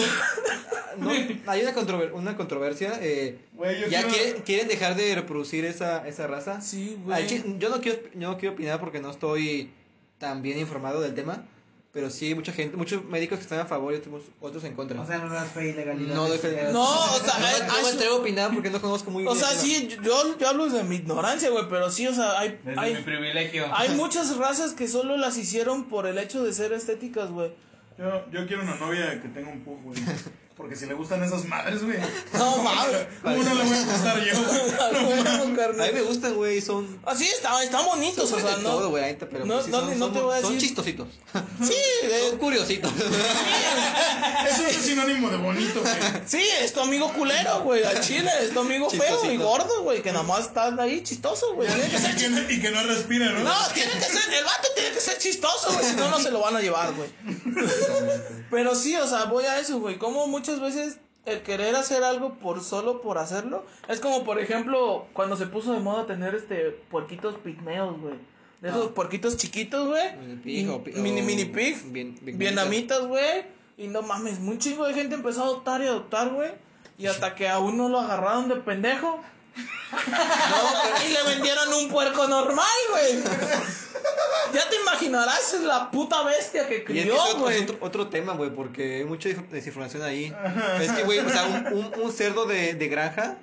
no, 0.97 1.09
hay 1.47 1.61
una, 1.61 1.73
controver- 1.73 2.11
una 2.13 2.37
controversia. 2.37 2.99
Eh, 3.01 3.39
Güey, 3.53 3.81
yo 3.81 3.87
ya 3.87 4.01
quiero- 4.03 4.13
quieren, 4.15 4.41
quieren 4.43 4.67
dejar 4.67 4.95
de 4.95 5.15
reproducir 5.15 5.65
esa, 5.65 6.07
esa 6.07 6.27
raza. 6.27 6.61
Sí, 6.61 6.97
güey. 7.03 7.27
yo, 7.57 7.69
no 7.69 7.81
quiero, 7.81 7.99
yo 8.13 8.29
no 8.29 8.37
quiero 8.37 8.53
opinar 8.53 8.79
porque 8.79 8.99
no 8.99 9.09
estoy 9.09 9.71
tan 10.19 10.41
bien 10.43 10.59
informado 10.59 11.01
del 11.01 11.15
tema. 11.15 11.45
Pero 11.93 12.09
sí 12.09 12.27
hay 12.27 12.35
mucha 12.35 12.53
gente, 12.53 12.77
muchos 12.77 13.03
médicos 13.03 13.37
que 13.37 13.43
están 13.43 13.59
a 13.59 13.65
favor 13.65 13.93
y 13.93 13.97
otros, 13.97 14.21
otros 14.39 14.63
en 14.63 14.75
contra. 14.75 15.01
O 15.01 15.05
sea, 15.05 15.17
no 15.17 15.33
das 15.33 15.51
fe 15.51 15.69
y 15.69 15.73
legalidad. 15.73 16.15
no, 16.15 16.27
doy 16.29 16.37
fe- 16.37 16.69
No, 16.71 16.83
o 16.89 17.19
sea, 17.19 17.37
no, 17.37 17.45
hay- 17.45 17.61
no 17.67 17.73
hay 17.73 17.83
me 17.83 17.89
atrevo 17.89 18.15
a 18.15 18.19
opinar 18.19 18.53
porque 18.53 18.69
no 18.69 18.79
conozco 18.81 19.11
muy 19.11 19.27
O 19.27 19.33
bien. 19.33 19.43
sea, 19.43 19.51
el 19.51 19.57
tema. 19.59 19.67
sí, 19.73 19.97
yo, 20.01 20.37
yo 20.37 20.47
hablo 20.47 20.67
de 20.69 20.83
mi 20.85 20.95
ignorancia, 20.95 21.49
güey, 21.49 21.65
pero 21.69 21.91
sí, 21.91 22.07
o 22.07 22.13
sea, 22.13 22.39
hay, 22.39 22.57
Desde 22.63 22.71
mi 22.71 22.77
hay, 22.81 22.95
privilegio. 23.03 23.65
hay 23.75 23.89
muchas 23.95 24.37
razas 24.37 24.71
que 24.71 24.87
solo 24.87 25.17
las 25.17 25.37
hicieron 25.37 25.89
por 25.89 26.07
el 26.07 26.17
hecho 26.17 26.41
de 26.45 26.53
ser 26.53 26.71
estéticas, 26.71 27.29
güey. 27.29 27.51
Yo, 27.97 28.25
yo 28.31 28.47
quiero 28.47 28.63
una 28.63 28.75
novia 28.75 29.21
que 29.21 29.27
tenga 29.27 29.49
un 29.51 29.59
pug, 29.59 29.81
güey. 29.83 29.99
Porque 30.61 30.75
si 30.75 30.85
le 30.85 30.93
gustan 30.93 31.23
esas 31.23 31.43
madres, 31.45 31.83
güey. 31.83 31.97
No, 32.33 32.57
mames. 32.57 33.07
¿Cómo 33.23 33.43
no 33.43 33.55
le 33.55 33.63
voy 33.63 33.77
a 33.77 33.83
gustar 33.83 34.23
yo, 34.23 34.33
güey? 34.45 34.61
Huevo, 35.23 35.83
A 35.83 35.85
mí 35.87 35.91
me 35.93 36.01
gustan, 36.03 36.35
güey, 36.35 36.61
son... 36.61 36.99
Así 37.05 37.25
está, 37.27 37.63
están 37.63 37.83
bonitos, 37.85 38.31
o 38.31 38.39
sea, 38.39 38.57
de 38.57 38.61
no. 38.63 38.69
todo, 38.69 38.89
güey, 38.91 39.03
ahí 39.03 39.15
te- 39.15 39.25
pero 39.25 39.45
no- 39.45 39.55
pues 39.55 39.65
sí 39.65 39.71
no- 39.71 39.79
son, 39.79 39.99
no 39.99 40.05
son- 40.05 40.13
te 40.13 40.19
voy 40.21 40.37
a 40.37 40.41
son 40.41 40.53
decir- 40.53 40.67
chistositos. 40.67 41.07
Sí, 41.63 41.73
de- 42.07 42.29
son 42.29 42.37
curiositos. 42.37 42.91
Eso 44.49 44.65
es 44.67 44.75
sinónimo 44.77 45.29
de 45.29 45.37
bonito, 45.37 45.81
güey. 45.81 45.93
sí, 46.27 46.43
es 46.61 46.73
tu 46.73 46.81
amigo 46.81 47.11
culero, 47.13 47.61
güey, 47.61 47.83
al 47.83 47.99
chile, 48.01 48.29
es 48.41 48.51
tu 48.53 48.59
amigo 48.59 48.89
feo 48.89 49.31
y 49.31 49.37
gordo, 49.37 49.81
güey, 49.83 50.01
que 50.01 50.11
nada 50.11 50.23
más 50.23 50.41
está 50.47 50.73
ahí 50.81 51.01
chistoso, 51.03 51.53
güey. 51.55 51.67
Tiene 51.69 51.89
que 51.89 51.97
ser 51.97 52.11
Y 52.11 52.15
que 52.17 52.29
no- 52.29 52.51
Y 52.51 52.61
que 52.61 52.71
no 52.71 52.83
respira, 52.83 53.31
¿no? 53.31 53.39
No, 53.43 53.67
tiene 53.73 53.91
que 53.93 53.99
ser, 54.05 54.33
el 54.33 54.43
vato 54.45 54.67
tiene 54.75 54.91
que 54.91 54.99
ser 55.01 55.17
chistoso, 55.17 55.73
güey, 55.73 55.85
si 55.85 55.95
no, 55.95 56.09
no 56.09 56.19
se 56.19 56.29
lo 56.31 56.39
van 56.39 56.55
a 56.55 56.61
llevar, 56.61 56.93
güey. 56.93 57.09
Pero 58.51 58.75
sí, 58.75 58.95
o 58.97 59.07
sea, 59.07 59.25
voy 59.25 59.45
a 59.45 59.59
eso, 59.59 59.79
güey, 59.79 59.97
como 59.97 60.27
muchas 60.27 60.59
veces 60.59 60.99
el 61.25 61.41
querer 61.41 61.75
hacer 61.75 62.03
algo 62.03 62.33
por 62.39 62.61
solo 62.61 63.01
por 63.01 63.17
hacerlo, 63.17 63.65
es 63.87 63.99
como, 63.99 64.23
por 64.23 64.39
ejemplo, 64.39 65.05
cuando 65.13 65.35
se 65.37 65.47
puso 65.47 65.71
de 65.73 65.79
moda 65.79 66.05
tener, 66.05 66.35
este, 66.35 66.71
puerquitos 66.91 67.35
pigmeos, 67.37 67.99
güey. 67.99 68.15
De 68.61 68.69
esos 68.69 68.87
Ah. 68.87 68.93
puerquitos 68.93 69.37
chiquitos, 69.37 69.87
güey. 69.87 70.15
Mini 70.17 70.35
pig 70.35 70.69
o 70.69 70.83
pi- 70.83 70.91
Mini, 70.93 71.45
pig. 71.45 71.83
bien- 71.91 72.15
bien- 72.21 72.37
Vietnamitas, 72.37 73.07
güey. 73.07 73.45
Y 73.77 73.87
no 73.87 74.01
mames, 74.03 74.37
un 74.39 74.59
chingo 74.59 74.85
de 74.85 74.93
gente 74.93 75.15
empezó 75.15 75.41
a 75.41 75.45
adoptar 75.45 75.81
y 75.81 75.87
adoptar, 75.87 76.29
güey. 76.29 76.51
Y 76.99 77.07
hasta 77.07 77.33
que 77.33 77.47
a 77.49 77.57
uno 77.57 77.89
lo 77.89 77.99
agarraron 77.99 78.47
de 78.49 78.57
pendejo. 78.57 79.19
Y 81.05 81.09
le 81.09 81.23
vendieron 81.23 81.73
un 81.73 81.89
puerco 81.89 82.27
normal, 82.27 82.67
güey. 82.91 83.23
Ya 84.53 84.69
te 84.69 84.75
imaginarás 84.77 85.53
es 85.53 85.61
la 85.61 85.91
puta 85.91 86.23
bestia 86.23 86.67
que 86.67 86.75
Y 86.75 86.77
es 86.77 86.83
que 86.83 87.11
crió, 87.11 87.15
güey. 87.37 87.57
es 87.57 87.63
otro, 87.63 87.77
otro 87.81 88.07
tema, 88.07 88.33
güey, 88.33 88.49
porque 88.49 88.97
hay 88.97 89.05
mucha 89.05 89.29
desinformación 89.29 90.03
ahí. 90.03 90.33
Es 90.79 90.91
que, 90.91 91.03
güey, 91.03 91.19
o 91.19 91.29
sea, 91.29 91.43
un, 91.45 91.67
un, 91.73 91.91
un 92.01 92.11
cerdo 92.13 92.45
de, 92.45 92.73
de 92.73 92.87
granja 92.87 93.37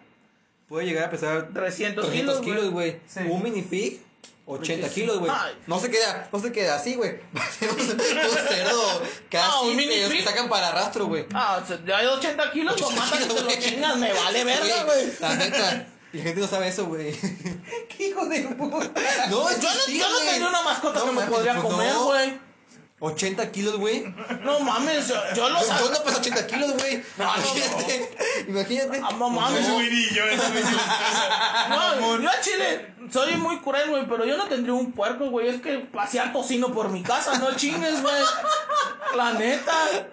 puede 0.68 0.86
llegar 0.86 1.04
a 1.04 1.10
pesar 1.10 1.48
300 1.52 2.04
300 2.04 2.10
kilos, 2.10 2.40
kilos, 2.40 2.70
güey. 2.72 3.00
Sí. 3.06 3.20
Un 3.20 3.42
mini 3.42 3.62
pig, 3.62 4.00
80 4.46 4.86
Ay. 4.86 4.92
kilos, 4.92 5.18
güey. 5.18 5.32
No 5.66 5.78
se 5.80 5.90
queda, 5.90 6.28
no 6.32 6.40
se 6.40 6.52
queda 6.52 6.74
así, 6.76 6.94
güey. 6.94 7.20
un 7.32 7.78
cerdo 8.48 9.02
casi 9.30 9.50
Ah, 9.50 9.60
un 9.62 9.76
mini 9.76 9.94
de 9.94 10.02
los 10.04 10.12
que 10.12 10.24
sacan 10.24 10.48
para 10.48 10.68
arrastro, 10.68 11.06
güey. 11.06 11.26
Ah, 11.32 11.62
hay 11.94 12.06
80 12.06 12.50
kilos, 12.52 12.80
lo 12.80 12.86
80 12.88 13.00
matas 13.02 13.20
y 13.20 13.22
te 13.22 13.28
kilos, 13.34 13.44
lo 13.44 13.60
chingas, 13.60 13.96
me 13.96 14.12
vale 14.12 14.44
verga, 14.44 14.84
güey. 14.84 15.12
La 15.20 15.34
neta. 15.36 15.86
Y 16.12 16.18
la 16.18 16.22
gente 16.24 16.40
no 16.40 16.46
sabe 16.46 16.68
eso, 16.68 16.86
güey. 16.86 17.14
¿Qué 17.96 18.08
hijo 18.08 18.24
de 18.26 18.40
puta? 18.42 18.90
No, 19.30 19.50
Yo 19.50 19.70
no, 19.70 19.86
yo 19.88 20.08
no 20.08 20.18
tendría 20.18 20.48
una 20.48 20.62
mascota 20.62 21.00
No 21.00 21.04
que 21.06 21.10
me 21.10 21.16
mames, 21.16 21.30
podría 21.30 21.52
pues 21.60 21.64
comer, 21.64 21.92
no. 21.92 22.04
güey. 22.04 22.48
80 23.00 23.52
kilos, 23.52 23.76
güey. 23.76 24.12
No 24.42 24.58
mames, 24.60 25.06
yo, 25.06 25.14
yo 25.36 25.48
lo 25.48 25.60
sabía. 25.60 25.84
yo 25.84 25.90
no 25.92 26.02
peso 26.02 26.18
80 26.18 26.46
kilos, 26.48 26.72
güey. 26.74 27.02
Imagínate. 27.16 28.10
Imagínate. 28.48 29.00
Ah, 29.04 29.14
no 29.16 29.30
mames. 29.30 29.66
Yo. 29.66 30.24
No, 31.68 32.18
yo 32.22 32.28
a 32.28 32.40
Chile 32.40 32.94
soy 33.12 33.36
muy 33.36 33.58
cruel, 33.60 33.90
güey, 33.90 34.08
pero 34.08 34.24
yo 34.24 34.36
no 34.36 34.46
tendría 34.48 34.74
un 34.74 34.90
puerco, 34.92 35.30
güey. 35.30 35.48
Es 35.48 35.60
que 35.60 35.78
pasear 35.78 36.32
tocino 36.32 36.72
por 36.72 36.88
mi 36.88 37.02
casa, 37.04 37.38
no 37.38 37.54
chingues, 37.54 38.02
güey. 38.02 38.22
La 39.14 39.32
neta. 39.34 40.08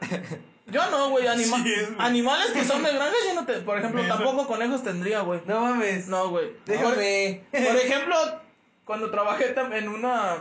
Yo 0.67 0.89
no, 0.89 1.09
güey. 1.09 1.27
Anima 1.27 1.57
Sí 1.63 1.75
animales 1.99 2.47
que 2.51 2.63
son 2.65 2.81
de 2.83 2.91
granja, 2.93 3.13
yo 3.27 3.33
no 3.35 3.45
te. 3.45 3.53
Por 3.59 3.77
ejemplo, 3.77 4.01
Me- 4.01 4.07
tampoco 4.07 4.47
conejos 4.47 4.83
tendría, 4.83 5.21
güey. 5.21 5.39
No 5.45 5.59
mames. 5.61 6.07
No, 6.07 6.29
güey. 6.29 6.51
Déjame. 6.65 7.43
Por, 7.51 7.65
por 7.65 7.75
ejemplo, 7.77 8.15
cuando 8.85 9.11
trabajé 9.11 9.53
en 9.73 9.89
una. 9.89 10.37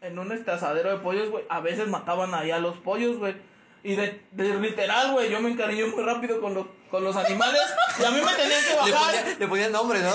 En 0.00 0.16
un 0.18 0.30
asadero 0.48 0.90
de 0.90 0.96
pollos, 0.98 1.28
güey, 1.30 1.44
a 1.48 1.58
veces 1.60 1.88
mataban 1.88 2.32
ahí 2.32 2.52
a 2.52 2.58
los 2.60 2.76
pollos, 2.78 3.18
güey. 3.18 3.34
Y 3.82 3.96
de, 3.96 4.20
de 4.32 4.54
literal, 4.54 5.12
güey, 5.12 5.28
yo 5.30 5.40
me 5.40 5.50
encariñé 5.50 5.86
muy 5.86 6.02
rápido 6.04 6.40
con 6.40 6.54
los, 6.54 6.66
con 6.90 7.02
los 7.02 7.16
animales. 7.16 7.60
Y 8.00 8.04
a 8.04 8.10
mí 8.10 8.20
me 8.20 8.32
tenían 8.32 8.62
que 8.62 8.70
Le 8.86 8.92
bajar. 8.92 9.14
ponía, 9.16 9.36
le 9.38 9.48
ponía 9.48 9.68
nombre, 9.70 10.00
¿no? 10.00 10.10
No, 10.10 10.14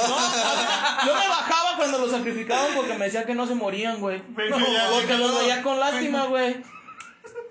yo 1.06 1.14
me 1.16 1.28
bajaba 1.28 1.76
cuando 1.78 1.98
los 2.00 2.12
sacrificaban 2.12 2.74
porque 2.76 2.94
me 2.98 3.06
decían 3.06 3.26
que 3.26 3.36
no 3.36 3.46
se 3.46 3.56
morían, 3.56 4.00
güey. 4.00 4.22
No, 4.50 4.58
porque 4.94 5.18
los 5.18 5.38
veía 5.40 5.62
con 5.64 5.80
lástima, 5.80 6.26
güey. 6.28 6.64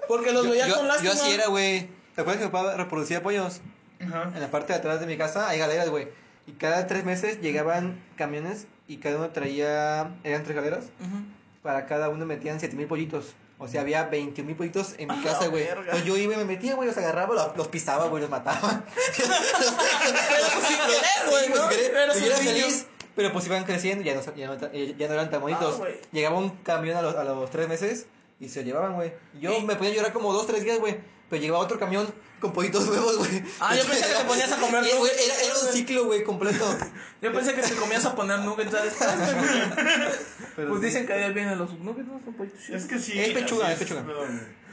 Porque 0.09 0.33
los 0.33 0.45
Yo, 0.45 0.51
veía 0.53 0.69
yo- 0.69 0.75
con 0.77 0.85
yo 0.85 0.89
lástima. 0.89 1.13
así 1.13 1.31
era, 1.33 1.47
güey. 1.49 1.89
¿Te 2.15 2.21
acuerdas 2.21 2.41
que 2.43 2.47
mi 2.47 2.53
papá 2.53 2.77
reproducía 2.77 3.23
pollos? 3.23 3.61
Ajá. 4.01 4.31
En 4.35 4.41
la 4.41 4.51
parte 4.51 4.73
de 4.73 4.79
atrás 4.79 5.01
de 5.01 5.07
mi 5.07 5.17
casa 5.17 5.49
hay 5.49 5.59
galeras, 5.59 5.89
güey. 5.89 6.09
Y 6.47 6.53
cada 6.53 6.87
tres 6.87 7.05
meses 7.05 7.41
llegaban 7.41 8.03
camiones 8.17 8.67
y 8.89 8.97
cada 8.99 9.17
uno 9.17 9.31
traía. 9.31 10.15
Eran 10.25 10.43
tres 10.43 10.57
galeras. 10.57 10.85
Ujú. 11.01 11.25
Para 11.63 11.87
cada 11.87 12.09
uno 12.09 12.27
metían 12.27 12.59
7 12.59 12.75
mil 12.77 12.87
pollitos. 12.87 13.35
O 13.59 13.69
sea, 13.69 13.83
había 13.83 14.05
20 14.05 14.43
mil 14.43 14.57
pollitos 14.57 14.97
en 14.99 15.09
mi 15.09 15.23
casa, 15.23 15.47
güey. 15.47 15.69
Pues 15.89 16.05
yo 16.05 16.17
iba 16.17 16.35
y 16.35 16.37
me 16.37 16.45
metía, 16.45 16.75
güey, 16.75 16.89
los 16.89 16.99
agarraba, 16.99 17.33
los, 17.33 17.57
los 17.57 17.69
pisaba, 17.69 18.09
güey, 18.09 18.21
los 18.21 18.29
mataba. 18.31 18.83
Pero 19.17 20.45
pues 20.53 20.67
sin 20.67 20.79
querer, 20.79 21.29
güey, 21.29 21.49
niño. 21.49 22.37
feliz. 22.37 22.87
Pero 23.15 23.33
pues 23.33 23.47
iban 23.47 23.65
creciendo 23.65 24.03
y 24.03 24.07
ya 24.07 24.15
no, 24.15 24.35
ya 24.35 24.47
no, 24.49 24.73
ya 24.73 25.07
no 25.07 25.15
eran 25.15 25.31
tan 25.31 25.41
bonitos. 25.41 25.81
Ah. 25.81 25.87
Llegaba 26.11 26.39
un 26.39 26.51
camión 26.51 26.97
a 26.97 27.03
los, 27.03 27.15
a 27.15 27.25
los 27.25 27.51
tres 27.51 27.69
meses 27.69 28.07
y 28.41 28.49
se 28.49 28.65
llevaban, 28.65 28.95
güey. 28.95 29.13
Yo 29.41 29.57
¿Y? 29.57 29.63
me 29.63 29.77
podía 29.77 29.95
llorar 29.95 30.13
como 30.13 30.33
dos, 30.33 30.47
tres 30.47 30.65
días, 30.65 30.81
güey. 30.81 30.97
Pero 31.33 31.41
llegaba 31.41 31.61
otro 31.61 31.79
camión 31.79 32.07
con 32.41 32.53
pollitos 32.53 32.87
nuevos, 32.89 33.17
güey. 33.17 33.43
Ah, 33.59 33.75
yo 33.75 33.85
pensé 33.87 34.07
que 34.07 34.15
te 34.19 34.25
ponías 34.29 34.53
a 34.53 34.57
comer 34.59 34.83
nuggets, 34.83 35.19
era, 35.27 35.41
era 35.47 35.55
un 35.55 35.73
ciclo, 35.73 36.05
güey, 36.05 36.23
completo. 36.25 36.77
Yo 37.23 37.33
pensé 37.33 37.55
que 37.55 37.63
te 37.63 37.75
comías 37.75 38.05
a 38.05 38.15
poner 38.15 38.41
nuggets 38.41 38.75
a. 38.75 38.83
Pero 40.57 40.69
Pues 40.69 40.81
sí. 40.81 40.87
dicen 40.87 41.07
que 41.07 41.13
ahí 41.15 41.33
vienen 41.33 41.59
los 41.59 41.73
nuggets, 41.79 42.07
¿no? 42.07 42.21
Son 42.23 42.35
pollitos 42.35 42.69
Es 42.69 42.85
que 42.85 42.99
sí. 42.99 43.19
Es 43.19 43.31
pechuga, 43.31 43.73
es 43.73 43.79
pechuga. 43.79 44.03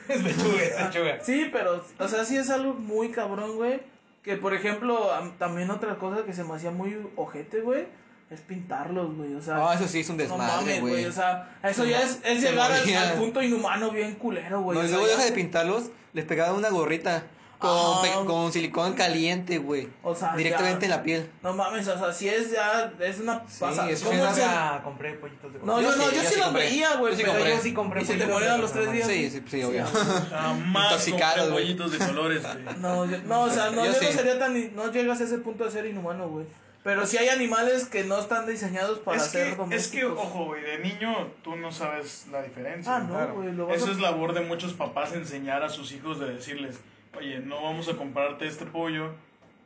Es 0.09 0.21
pechuga, 0.21 0.63
es 0.63 0.73
pechuga. 0.87 1.23
Sí, 1.23 1.49
pero, 1.53 1.85
o 1.97 2.07
sea, 2.09 2.25
sí 2.25 2.35
es 2.37 2.49
algo 2.49 2.73
muy 2.73 3.11
cabrón, 3.11 3.55
güey. 3.55 3.81
Que, 4.23 4.35
por 4.35 4.53
ejemplo, 4.53 5.13
am- 5.13 5.37
también 5.37 5.71
otra 5.71 5.95
cosa 5.97 6.25
que 6.25 6.33
se 6.33 6.43
me 6.43 6.53
hacía 6.55 6.71
muy 6.71 6.97
ojete, 7.15 7.61
güey, 7.61 7.87
es 8.31 8.41
pintarlos, 8.41 9.15
güey. 9.15 9.33
O 9.35 9.41
sea, 9.41 9.57
Ah, 9.57 9.73
eso 9.73 9.87
sí 9.87 10.01
es 10.01 10.09
un 10.09 10.17
desmadre, 10.17 10.79
güey. 10.81 11.05
O 11.05 11.11
sea, 11.11 11.57
eso 11.63 11.83
Se 11.83 11.89
ya 11.89 12.01
es, 12.03 12.19
es 12.23 12.41
llegar 12.41 12.71
al, 12.71 13.13
punto 13.13 13.41
inhumano 13.41 13.91
bien 13.91 14.15
culero, 14.15 14.61
güey. 14.61 14.77
no, 14.77 14.85
y 14.85 14.87
luego 14.89 15.05
ya- 15.07 15.13
deja 15.13 15.25
de 15.25 15.31
pintarlos, 15.31 15.91
les 16.13 16.25
pegaban 16.25 16.55
una 16.55 16.69
gorrita 16.69 17.23
con, 17.57 18.01
pe- 18.01 18.25
con 18.25 18.53
silicón 18.53 18.93
caliente, 18.93 19.57
güey. 19.57 19.89
O 20.03 20.15
sea, 20.15 20.33
Directamente 20.35 20.87
ya- 20.87 20.93
en 20.93 20.97
la 20.99 21.03
piel. 21.03 21.29
No 21.43 21.53
mames, 21.53 21.87
o 21.89 21.97
sea, 21.97 22.13
si 22.13 22.29
es 22.29 22.51
ya, 22.51 22.93
es 23.01 23.19
una 23.19 23.43
pasada. 23.43 23.89
eso 23.89 24.05
¿Cómo 24.05 24.23
es 24.23 24.31
es 24.31 24.37
el- 24.37 24.43
nunca 24.45 24.81
compré 24.83 25.13
pollitos 25.15 25.51
de 25.53 25.59
No, 25.59 25.81
yo, 25.81 25.89
Yo 25.89 25.95
no, 25.97 26.03
sí, 26.03 26.09
yo 26.09 26.11
yo 26.15 26.21
sí 26.21 26.27
sí 26.27 26.35
los 26.37 26.45
compré. 26.45 26.63
veía, 26.65 26.95
güey, 26.95 27.11
Yo 27.11 27.17
sí 27.17 27.23
pero 27.23 27.33
compré. 27.33 27.55
yo 27.55 27.61
sí 27.61 27.73
compré 27.73 28.01
Y 28.01 28.05
se 28.05 28.13
te 28.15 28.23
a 28.23 28.39
de 28.39 28.57
los 28.59 28.71
tres 28.71 28.91
días. 28.93 29.07
Sí, 29.07 29.29
sí, 29.29 29.43
sí, 29.49 29.63
obvio. 29.63 29.85
Jamás 30.29 30.91
Intoxicados, 30.91 31.51
güey. 31.51 31.63
pollitos 31.75 31.91
de 31.91 31.97
colores, 32.05 32.43
güey. 32.43 32.77
No, 32.79 33.05
yo- 33.05 33.17
no, 33.25 33.41
o 33.41 33.49
sea, 33.49 33.71
no, 33.71 33.85
Yo 33.85 33.91
yo, 33.91 33.99
sí. 33.99 34.05
no 34.05 34.11
sería 34.11 34.39
tan, 34.39 34.75
no 34.75 34.91
llegas 34.91 35.19
a 35.19 35.23
ese 35.25 35.39
punto 35.39 35.65
de 35.65 35.71
ser 35.71 35.85
inhumano, 35.85 36.29
güey. 36.29 36.45
Pero 36.83 37.05
sí 37.05 37.17
hay 37.17 37.27
animales 37.27 37.85
que 37.85 38.05
no 38.05 38.19
están 38.19 38.47
diseñados 38.47 38.99
para 38.99 39.17
Es 39.17 39.23
ser 39.25 39.57
que, 39.57 39.75
es 39.75 39.87
que, 39.89 40.05
ojo, 40.05 40.45
güey, 40.45 40.61
de 40.63 40.79
niño 40.79 41.27
tú 41.43 41.55
no 41.55 41.71
sabes 41.71 42.27
la 42.31 42.41
diferencia. 42.41 42.95
Ah, 42.95 42.99
no, 42.99 43.09
claro. 43.09 43.35
güey, 43.35 43.51
lo 43.51 43.67
vas 43.67 43.77
Eso 43.77 43.87
a... 43.87 43.91
es 43.91 43.99
labor 43.99 44.33
de 44.33 44.41
muchos 44.41 44.73
papás 44.73 45.13
enseñar 45.13 45.61
a 45.61 45.69
sus 45.69 45.91
hijos 45.91 46.19
de 46.19 46.33
decirles, 46.33 46.79
oye, 47.17 47.39
no 47.39 47.61
vamos 47.61 47.89
a 47.89 47.97
comprarte 47.97 48.47
este 48.47 48.65
pollo. 48.65 49.13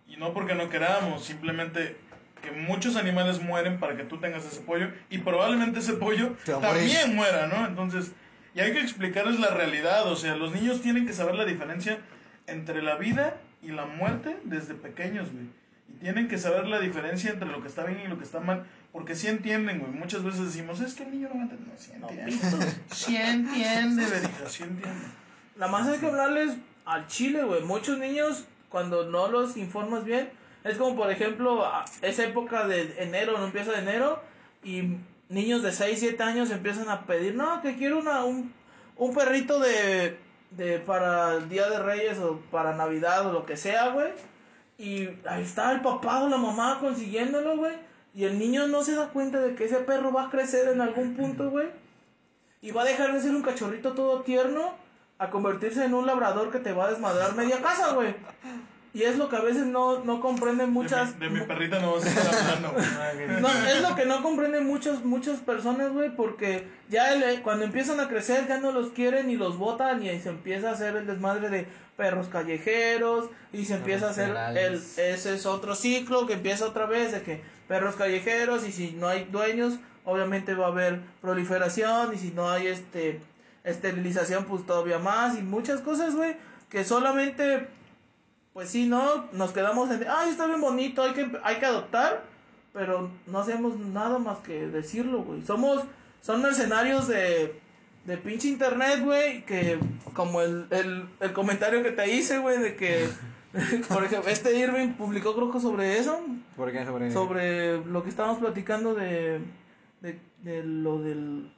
Y 0.07 0.17
no 0.17 0.33
porque 0.33 0.55
no 0.55 0.69
queramos, 0.69 1.23
simplemente 1.23 1.97
que 2.41 2.51
muchos 2.51 2.97
animales 2.97 3.41
mueren 3.41 3.79
para 3.79 3.95
que 3.95 4.03
tú 4.03 4.19
tengas 4.19 4.45
ese 4.45 4.61
pollo. 4.61 4.89
Y 5.09 5.19
probablemente 5.19 5.79
ese 5.79 5.93
pollo 5.93 6.35
también 6.45 7.15
muera, 7.15 7.47
¿no? 7.47 7.65
Entonces, 7.65 8.11
y 8.53 8.59
hay 8.59 8.73
que 8.73 8.81
explicarles 8.81 9.39
la 9.39 9.47
realidad. 9.51 10.11
O 10.11 10.15
sea, 10.15 10.35
los 10.35 10.53
niños 10.53 10.81
tienen 10.81 11.07
que 11.07 11.13
saber 11.13 11.35
la 11.35 11.45
diferencia 11.45 11.99
entre 12.47 12.81
la 12.81 12.95
vida 12.95 13.37
y 13.61 13.67
la 13.69 13.85
muerte 13.85 14.37
desde 14.43 14.73
pequeños, 14.73 15.31
güey. 15.31 15.45
Tienen 16.03 16.27
que 16.27 16.37
saber 16.37 16.67
la 16.67 16.81
diferencia 16.81 17.31
entre 17.31 17.47
lo 17.47 17.61
que 17.61 17.69
está 17.69 17.85
bien 17.85 18.01
y 18.03 18.07
lo 18.09 18.17
que 18.17 18.25
está 18.25 18.41
mal. 18.41 18.65
Porque 18.91 19.15
sí 19.15 19.27
entienden, 19.27 19.79
güey. 19.79 19.93
Muchas 19.93 20.21
veces 20.21 20.41
decimos, 20.47 20.81
es 20.81 20.95
que 20.95 21.03
el 21.03 21.11
niño 21.11 21.29
no 21.29 21.35
va 21.35 21.39
a 21.39 21.43
entender. 21.43 21.69
No, 21.69 21.77
sí 21.79 21.91
No, 21.97 22.09
entiende. 22.09 22.67
Sí 22.91 23.15
entiende, 23.15 24.05
verija, 24.05 24.49
sí 24.49 24.63
entiende. 24.63 25.05
Nada 25.55 25.71
más 25.71 25.87
hay 25.87 25.99
que 25.99 26.07
hablarles 26.07 26.57
al 26.83 27.07
chile, 27.07 27.43
güey. 27.43 27.61
Muchos 27.63 27.99
niños, 27.99 28.43
cuando 28.67 29.05
no 29.09 29.29
los 29.29 29.55
informas 29.55 30.03
bien, 30.03 30.29
es 30.65 30.77
como 30.77 30.97
por 30.97 31.09
ejemplo, 31.09 31.65
a- 31.65 31.85
es 32.01 32.19
época 32.19 32.67
de 32.67 32.95
enero, 33.01 33.37
no 33.37 33.45
empieza 33.45 33.71
de 33.71 33.79
enero, 33.79 34.21
y 34.61 34.97
niños 35.29 35.63
de 35.63 35.71
6, 35.71 35.99
7 35.99 36.21
años 36.21 36.51
empiezan 36.51 36.89
a 36.89 37.05
pedir, 37.05 37.33
no, 37.35 37.61
que 37.61 37.77
quiero 37.77 37.97
una, 37.99 38.25
un, 38.25 38.51
un 38.97 39.15
perrito 39.15 39.57
de, 39.59 40.17
de 40.51 40.79
para 40.79 41.35
el 41.35 41.47
Día 41.47 41.69
de 41.69 41.79
Reyes 41.79 42.19
o 42.19 42.41
para 42.51 42.75
Navidad 42.75 43.25
o 43.25 43.31
lo 43.31 43.45
que 43.45 43.55
sea, 43.55 43.87
güey. 43.91 44.11
Y 44.83 45.07
ahí 45.25 45.43
está 45.43 45.71
el 45.71 45.79
papá 45.79 46.23
o 46.23 46.27
la 46.27 46.35
mamá 46.35 46.79
consiguiéndolo, 46.81 47.55
güey. 47.55 47.71
Y 48.13 48.25
el 48.25 48.37
niño 48.37 48.67
no 48.67 48.83
se 48.83 48.95
da 48.95 49.07
cuenta 49.07 49.39
de 49.39 49.55
que 49.55 49.63
ese 49.63 49.77
perro 49.77 50.11
va 50.11 50.23
a 50.23 50.29
crecer 50.29 50.67
en 50.67 50.81
algún 50.81 51.15
punto, 51.15 51.49
güey. 51.49 51.67
Y 52.61 52.71
va 52.71 52.81
a 52.81 52.85
dejar 52.85 53.13
de 53.13 53.21
ser 53.21 53.31
un 53.31 53.43
cachorrito 53.43 53.93
todo 53.93 54.23
tierno 54.23 54.73
a 55.19 55.29
convertirse 55.29 55.85
en 55.85 55.93
un 55.93 56.05
labrador 56.05 56.51
que 56.51 56.59
te 56.59 56.73
va 56.73 56.87
a 56.87 56.89
desmadrar 56.91 57.33
media 57.33 57.61
casa, 57.61 57.93
güey. 57.93 58.13
Y 58.93 59.01
es 59.03 59.17
lo 59.17 59.27
que 59.27 59.35
a 59.37 59.41
veces 59.41 59.65
no, 59.65 60.03
no 60.03 60.21
comprenden 60.21 60.71
muchas... 60.71 61.19
De 61.19 61.27
mi, 61.27 61.35
de 61.35 61.41
mi 61.41 61.47
perrita 61.47 61.79
no 61.79 61.93
vas 61.95 62.05
a 62.05 62.09
estar 62.09 62.35
hablando. 62.35 62.75
No, 63.41 63.49
es 63.67 63.81
lo 63.81 63.95
que 63.95 64.05
no 64.05 64.21
comprenden 64.21 64.67
muchas 64.67 65.03
muchas 65.03 65.39
personas, 65.39 65.91
güey, 65.91 66.15
porque 66.15 66.67
ya 66.89 67.13
el- 67.13 67.41
cuando 67.41 67.65
empiezan 67.65 67.99
a 67.99 68.07
crecer 68.07 68.47
ya 68.47 68.59
no 68.59 68.71
los 68.71 68.89
quieren 68.91 69.29
y 69.31 69.35
los 69.35 69.57
botan 69.57 70.03
y 70.03 70.09
ahí 70.09 70.21
se 70.21 70.29
empieza 70.29 70.69
a 70.69 70.73
hacer 70.73 70.95
el 70.95 71.07
desmadre 71.07 71.49
de 71.49 71.65
perros 71.97 72.27
callejeros 72.27 73.29
y 73.51 73.65
se 73.65 73.75
empieza 73.75 74.07
a 74.07 74.09
hacer 74.11 74.29
el 74.55 74.75
ese 74.75 75.33
es 75.35 75.45
otro 75.45 75.75
ciclo 75.75 76.25
que 76.27 76.33
empieza 76.33 76.65
otra 76.65 76.85
vez 76.85 77.11
de 77.11 77.21
que 77.21 77.41
perros 77.67 77.95
callejeros 77.95 78.67
y 78.67 78.71
si 78.71 78.91
no 78.91 79.07
hay 79.07 79.25
dueños, 79.25 79.75
obviamente 80.05 80.53
va 80.55 80.65
a 80.65 80.69
haber 80.69 81.01
proliferación 81.21 82.13
y 82.13 82.17
si 82.17 82.31
no 82.31 82.49
hay 82.49 82.67
este 82.67 83.21
esterilización 83.63 84.45
pues 84.45 84.65
todavía 84.65 84.99
más 84.99 85.37
y 85.37 85.41
muchas 85.41 85.81
cosas, 85.81 86.15
güey, 86.15 86.35
que 86.69 86.83
solamente 86.83 87.67
pues 88.53 88.69
sí, 88.69 88.85
no, 88.85 89.25
nos 89.31 89.51
quedamos 89.51 89.89
en, 89.89 90.05
ay, 90.07 90.29
está 90.29 90.45
bien 90.45 90.61
bonito, 90.61 91.01
hay 91.01 91.13
que, 91.13 91.31
hay 91.43 91.57
que 91.57 91.65
adoptar, 91.65 92.23
pero 92.71 93.09
no 93.25 93.39
hacemos 93.39 93.77
nada 93.77 94.19
más 94.19 94.39
que 94.39 94.67
decirlo, 94.67 95.23
güey. 95.23 95.43
Somos, 95.43 95.83
son 96.21 96.41
mercenarios 96.41 97.07
de, 97.07 97.59
de 98.05 98.17
pinche 98.17 98.47
internet, 98.47 99.01
güey, 99.03 99.43
que 99.45 99.79
como 100.13 100.41
el, 100.41 100.67
el, 100.69 101.07
el 101.19 101.33
comentario 101.33 101.81
que 101.81 101.91
te 101.91 102.13
hice, 102.13 102.37
güey, 102.37 102.59
de 102.59 102.75
que, 102.75 103.09
por 103.89 104.03
ejemplo, 104.03 104.29
este 104.29 104.57
Irving 104.57 104.93
publicó 104.93 105.35
creo 105.35 105.51
que 105.51 105.59
sobre 105.59 105.97
eso, 105.97 106.21
¿Por 106.55 106.71
qué? 106.71 106.85
Sobre... 106.85 107.11
sobre 107.11 107.85
lo 107.85 108.03
que 108.03 108.09
estábamos 108.09 108.37
platicando 108.37 108.93
de, 108.93 109.39
de, 110.01 110.19
de 110.43 110.63
lo 110.63 110.99
del... 110.99 111.51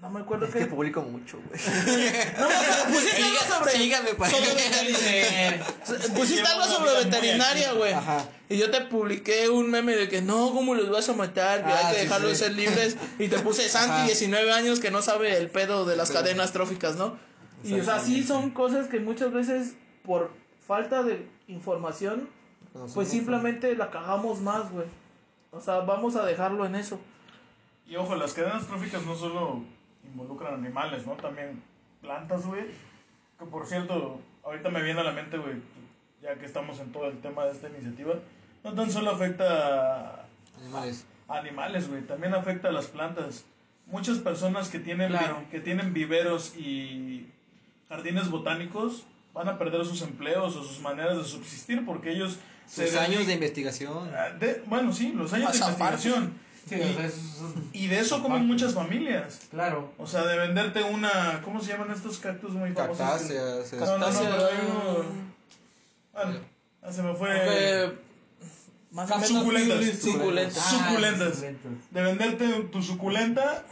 No 0.00 0.10
me 0.10 0.20
acuerdo 0.20 0.44
Es 0.46 0.52
qué... 0.52 0.58
que 0.60 0.66
publico 0.66 1.00
mucho, 1.02 1.38
güey. 1.48 1.58
No, 2.38 2.48
me 2.48 2.94
pusiste 2.94 3.22
algo 3.22 3.38
sobre... 3.48 3.72
Síganme, 3.72 4.14
pa. 4.14 4.28
sobre 4.30 4.46
veterinaria. 4.54 5.66
Pusiste 6.14 6.42
algo 6.48 6.64
sobre 6.66 7.04
veterinaria, 7.04 7.72
güey. 7.72 7.92
Ajá. 7.94 8.28
Y 8.48 8.58
yo 8.58 8.70
te 8.70 8.82
publiqué 8.82 9.48
un 9.48 9.70
meme 9.70 9.96
de 9.96 10.08
que 10.08 10.20
no, 10.20 10.52
¿cómo 10.52 10.74
los 10.74 10.90
vas 10.90 11.08
a 11.08 11.14
matar? 11.14 11.64
Que 11.64 11.70
Ah, 11.72 11.78
hay 11.88 11.94
que 11.94 12.00
sí, 12.00 12.04
dejarlos 12.06 12.32
sí. 12.32 12.36
ser 12.44 12.52
libres. 12.52 12.96
Y 13.18 13.28
te 13.28 13.38
puse 13.38 13.68
Santi, 13.68 13.90
Ajá. 13.92 14.04
19 14.04 14.52
años, 14.52 14.80
que 14.80 14.90
no 14.90 15.00
sabe 15.02 15.36
el 15.38 15.50
pedo 15.50 15.86
de 15.86 15.96
las 15.96 16.08
Pero- 16.10 16.20
cadenas 16.20 16.52
tróficas, 16.52 16.96
¿no? 16.96 17.18
Y 17.64 17.80
o 17.80 17.82
sea, 17.84 17.98
sí 17.98 18.22
son 18.22 18.50
cosas 18.50 18.86
que 18.88 19.00
muchas 19.00 19.32
veces 19.32 19.74
por 20.04 20.30
falta 20.68 21.02
de 21.02 21.26
información, 21.48 22.28
pues 22.94 23.08
simplemente 23.08 23.74
la 23.74 23.90
cagamos 23.90 24.40
más, 24.40 24.70
güey. 24.70 24.86
O 25.50 25.60
sea, 25.60 25.76
vamos 25.78 26.14
a 26.16 26.24
dejarlo 26.26 26.66
en 26.66 26.74
eso. 26.76 27.00
Y 27.88 27.96
ojo, 27.96 28.14
las 28.14 28.34
cadenas 28.34 28.66
tróficas 28.66 29.02
no 29.04 29.16
solo 29.16 29.64
involucran 30.12 30.54
animales, 30.54 31.06
¿no? 31.06 31.12
También 31.14 31.62
plantas, 32.00 32.46
güey. 32.46 32.64
Que 33.38 33.44
por 33.46 33.66
cierto, 33.66 34.20
ahorita 34.44 34.68
me 34.70 34.82
viene 34.82 35.00
a 35.00 35.04
la 35.04 35.12
mente, 35.12 35.36
güey, 35.38 35.56
ya 36.22 36.34
que 36.36 36.46
estamos 36.46 36.80
en 36.80 36.90
todo 36.92 37.08
el 37.08 37.18
tema 37.20 37.44
de 37.44 37.52
esta 37.52 37.68
iniciativa, 37.68 38.14
no 38.64 38.72
tan 38.72 38.90
solo 38.90 39.10
afecta 39.12 40.26
Animales. 40.60 41.04
a 41.28 41.36
animales, 41.38 41.88
güey, 41.88 42.02
también 42.02 42.34
afecta 42.34 42.68
a 42.68 42.72
las 42.72 42.86
plantas. 42.86 43.44
Muchas 43.86 44.18
personas 44.18 44.68
que 44.68 44.78
tienen, 44.80 45.10
Claro. 45.10 45.42
que 45.50 45.60
tienen 45.60 45.92
viveros 45.92 46.56
y 46.56 47.26
jardines 47.88 48.30
botánicos 48.30 49.04
van 49.34 49.48
a 49.48 49.58
perder 49.58 49.84
sus 49.84 50.02
empleos 50.02 50.56
o 50.56 50.64
sus 50.64 50.80
maneras 50.80 51.18
de 51.18 51.24
subsistir 51.24 51.84
porque 51.84 52.10
ellos 52.10 52.38
Sus 52.66 52.78
dedican- 52.84 53.04
años 53.04 53.26
de 53.26 53.34
investigación. 53.34 54.10
Ah, 54.16 54.30
de- 54.30 54.62
bueno, 54.66 54.92
sí, 54.92 55.12
los 55.12 55.32
años 55.34 55.52
de 55.52 55.58
Pasapartes. 55.60 56.06
investigación. 56.06 56.45
Sí, 56.68 56.74
y, 56.74 56.80
o 56.80 56.94
sea, 56.94 57.06
eso 57.06 57.16
es- 57.16 57.80
y 57.80 57.86
de 57.86 57.98
eso 58.00 58.22
comen 58.22 58.46
muchas 58.46 58.74
familias. 58.74 59.38
Claro. 59.50 59.92
O 59.98 60.06
sea, 60.06 60.24
de 60.24 60.36
venderte 60.38 60.82
una. 60.82 61.40
¿Cómo 61.44 61.60
se 61.60 61.72
llaman 61.72 61.90
estos 61.92 62.18
cactus 62.18 62.50
muy 62.52 62.72
famosos? 62.72 62.98
Cactáceas. 62.98 63.72
No, 63.74 63.86
no, 63.86 63.98
no, 63.98 64.04
Cactáceas. 64.06 64.34
pero 64.34 64.46
hay 64.46 64.68
uno. 64.70 65.04
Bueno, 66.12 66.40
ah, 66.82 66.92
se 66.92 67.02
me 67.02 67.14
fue. 67.14 67.28
Que 67.30 67.92
más 68.92 69.08
menos 69.10 69.28
Suculentas. 69.28 69.98
suculentas. 70.00 70.58
Ah, 70.58 70.70
Suculentas. 70.88 71.34
suculentas. 71.34 71.90
De 71.92 72.02
venderte 72.02 72.48
tu 72.72 72.82
suculenta, 72.82 73.64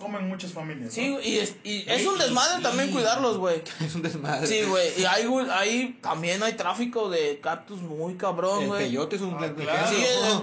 comen 0.00 0.26
muchas 0.28 0.52
familias. 0.52 0.86
¿no? 0.86 0.90
Sí, 0.90 1.16
y 1.22 1.36
es, 1.38 1.54
y 1.62 1.84
es 1.88 2.06
un 2.06 2.18
desmadre 2.18 2.62
también 2.62 2.90
cuidarlos, 2.90 3.36
güey. 3.38 3.62
Es 3.84 3.94
un 3.94 4.02
desmadre. 4.02 4.46
Sí, 4.46 4.62
güey. 4.62 4.88
Y 5.00 5.04
hay, 5.04 5.26
hay, 5.52 5.98
también 6.02 6.42
hay 6.42 6.54
tráfico 6.54 7.08
de 7.10 7.38
cactus 7.40 7.80
muy 7.82 8.14
cabrón, 8.16 8.62
El 8.62 8.68
güey. 8.68 8.84
peyote 8.86 9.16
es 9.16 9.22
un 9.22 9.34
Ah, 9.34 9.52
claro. 9.56 9.88
Sí, 9.88 9.96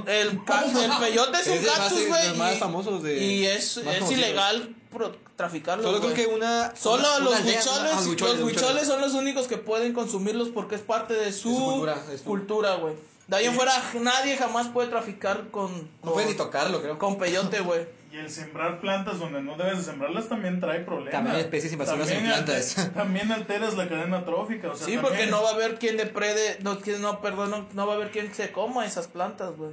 el, 0.07 0.13
el, 0.13 0.27
el 0.27 0.27
el 0.29 0.97
peyote 0.99 1.39
es 1.41 1.47
un 1.47 1.53
Es 1.53 1.65
cactus, 1.67 1.99
de 1.99 2.07
güey. 2.07 2.27
los 2.29 2.37
más 2.37 2.55
y- 2.55 2.59
famosos 2.59 3.03
de- 3.03 3.17
Y 3.17 3.45
es, 3.47 3.77
es 3.77 4.11
ilegal 4.11 4.75
pro- 4.91 5.15
traficarlos, 5.35 5.85
Solo 5.85 5.99
creo 6.01 6.13
que 6.13 6.27
una. 6.27 6.75
Solo 6.75 7.03
una- 7.03 7.19
los 7.19 7.29
una 7.29 7.39
aldea- 7.39 7.57
huicholes, 7.59 7.91
ah, 7.93 7.95
los 8.35 8.41
huicholes 8.43 8.87
son 8.87 9.01
los 9.01 9.13
únicos 9.13 9.47
que 9.47 9.57
pueden 9.57 9.93
consumirlos 9.93 10.49
porque 10.49 10.75
es 10.75 10.81
parte 10.81 11.13
de 11.15 11.33
su, 11.33 11.53
cultura, 11.53 11.97
es 12.13 12.19
su- 12.19 12.25
cultura, 12.25 12.75
güey. 12.75 12.93
De 13.27 13.35
ahí 13.35 13.45
en 13.45 13.55
fuera 13.55 13.73
nadie 13.95 14.37
jamás 14.37 14.67
puede 14.69 14.87
traficar 14.87 15.49
con, 15.51 15.71
No 15.73 15.87
con, 16.01 16.13
puedes 16.13 16.29
ni 16.29 16.35
tocarlo, 16.37 16.81
creo. 16.81 16.97
con 16.97 17.17
peyote, 17.17 17.59
güey. 17.59 17.96
Y 18.17 18.21
el 18.21 18.29
sembrar 18.31 18.79
plantas 18.81 19.19
donde 19.19 19.41
no 19.43 19.55
debes 19.57 19.77
de 19.77 19.83
sembrarlas 19.83 20.27
también 20.27 20.59
trae 20.59 20.79
problemas. 20.79 21.11
También 21.11 21.35
hay 21.35 21.41
especies 21.43 21.71
invasoras 21.73 22.09
en 22.09 22.23
plantas. 22.23 22.91
También 22.95 23.31
alteras 23.31 23.75
la 23.77 23.87
cadena 23.87 24.25
trófica. 24.25 24.71
O 24.71 24.75
sea, 24.75 24.87
Sí, 24.87 24.93
también- 24.93 25.01
porque 25.01 25.27
no 25.27 25.43
va 25.43 25.51
a 25.51 25.53
haber 25.53 25.77
quien 25.77 25.97
deprede, 25.97 26.57
no, 26.63 26.79
no, 26.99 27.21
perdón, 27.21 27.51
no, 27.51 27.67
no 27.73 27.85
va 27.87 27.93
a 27.93 27.95
haber 27.97 28.09
quien 28.11 28.33
se 28.33 28.51
coma 28.51 28.85
esas 28.85 29.07
plantas, 29.07 29.55
güey. 29.55 29.71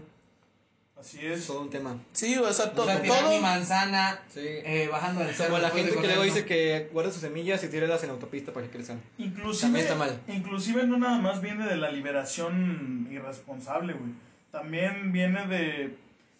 Así 1.00 1.18
es. 1.26 1.40
Es 1.40 1.46
todo 1.48 1.60
un 1.62 1.70
tema. 1.70 1.98
Sí, 2.12 2.36
o 2.38 2.50
sea, 2.52 2.66
O 2.66 2.70
to- 2.70 2.84
sea, 2.86 3.02
tirar 3.02 3.22
mi 3.24 3.30
todo. 3.30 3.40
manzana 3.40 4.20
Sí. 4.32 4.40
eh, 4.42 4.88
bajando 4.90 5.22
del 5.22 5.34
cerro. 5.34 5.50
Como 5.50 5.62
la 5.62 5.70
gente 5.70 5.92
que 5.94 6.06
luego 6.06 6.22
dice 6.22 6.44
que 6.46 6.88
guarda 6.92 7.10
sus 7.10 7.20
semillas 7.20 7.62
y 7.64 7.68
tíralas 7.68 8.02
en 8.02 8.08
la 8.08 8.14
autopista 8.14 8.52
para 8.52 8.66
que 8.66 8.72
crezcan. 8.72 9.00
Inclusive, 9.18 9.62
También 9.62 9.84
está 9.86 9.96
mal. 9.96 10.18
inclusive 10.28 10.86
no 10.86 10.96
nada 10.98 11.18
más 11.18 11.40
viene 11.42 11.66
de 11.66 11.76
la 11.76 11.90
liberación 11.90 13.08
irresponsable, 13.10 13.92
güey. 13.94 14.12
También 14.50 15.12
viene 15.12 15.46
de, 15.46 15.96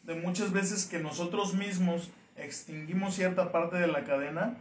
de 0.06 0.14
muchas 0.14 0.52
veces 0.52 0.84
que 0.86 0.98
nosotros 0.98 1.54
mismos 1.54 2.10
extinguimos 2.36 3.14
cierta 3.14 3.52
parte 3.52 3.76
de 3.76 3.86
la 3.86 4.04
cadena 4.04 4.56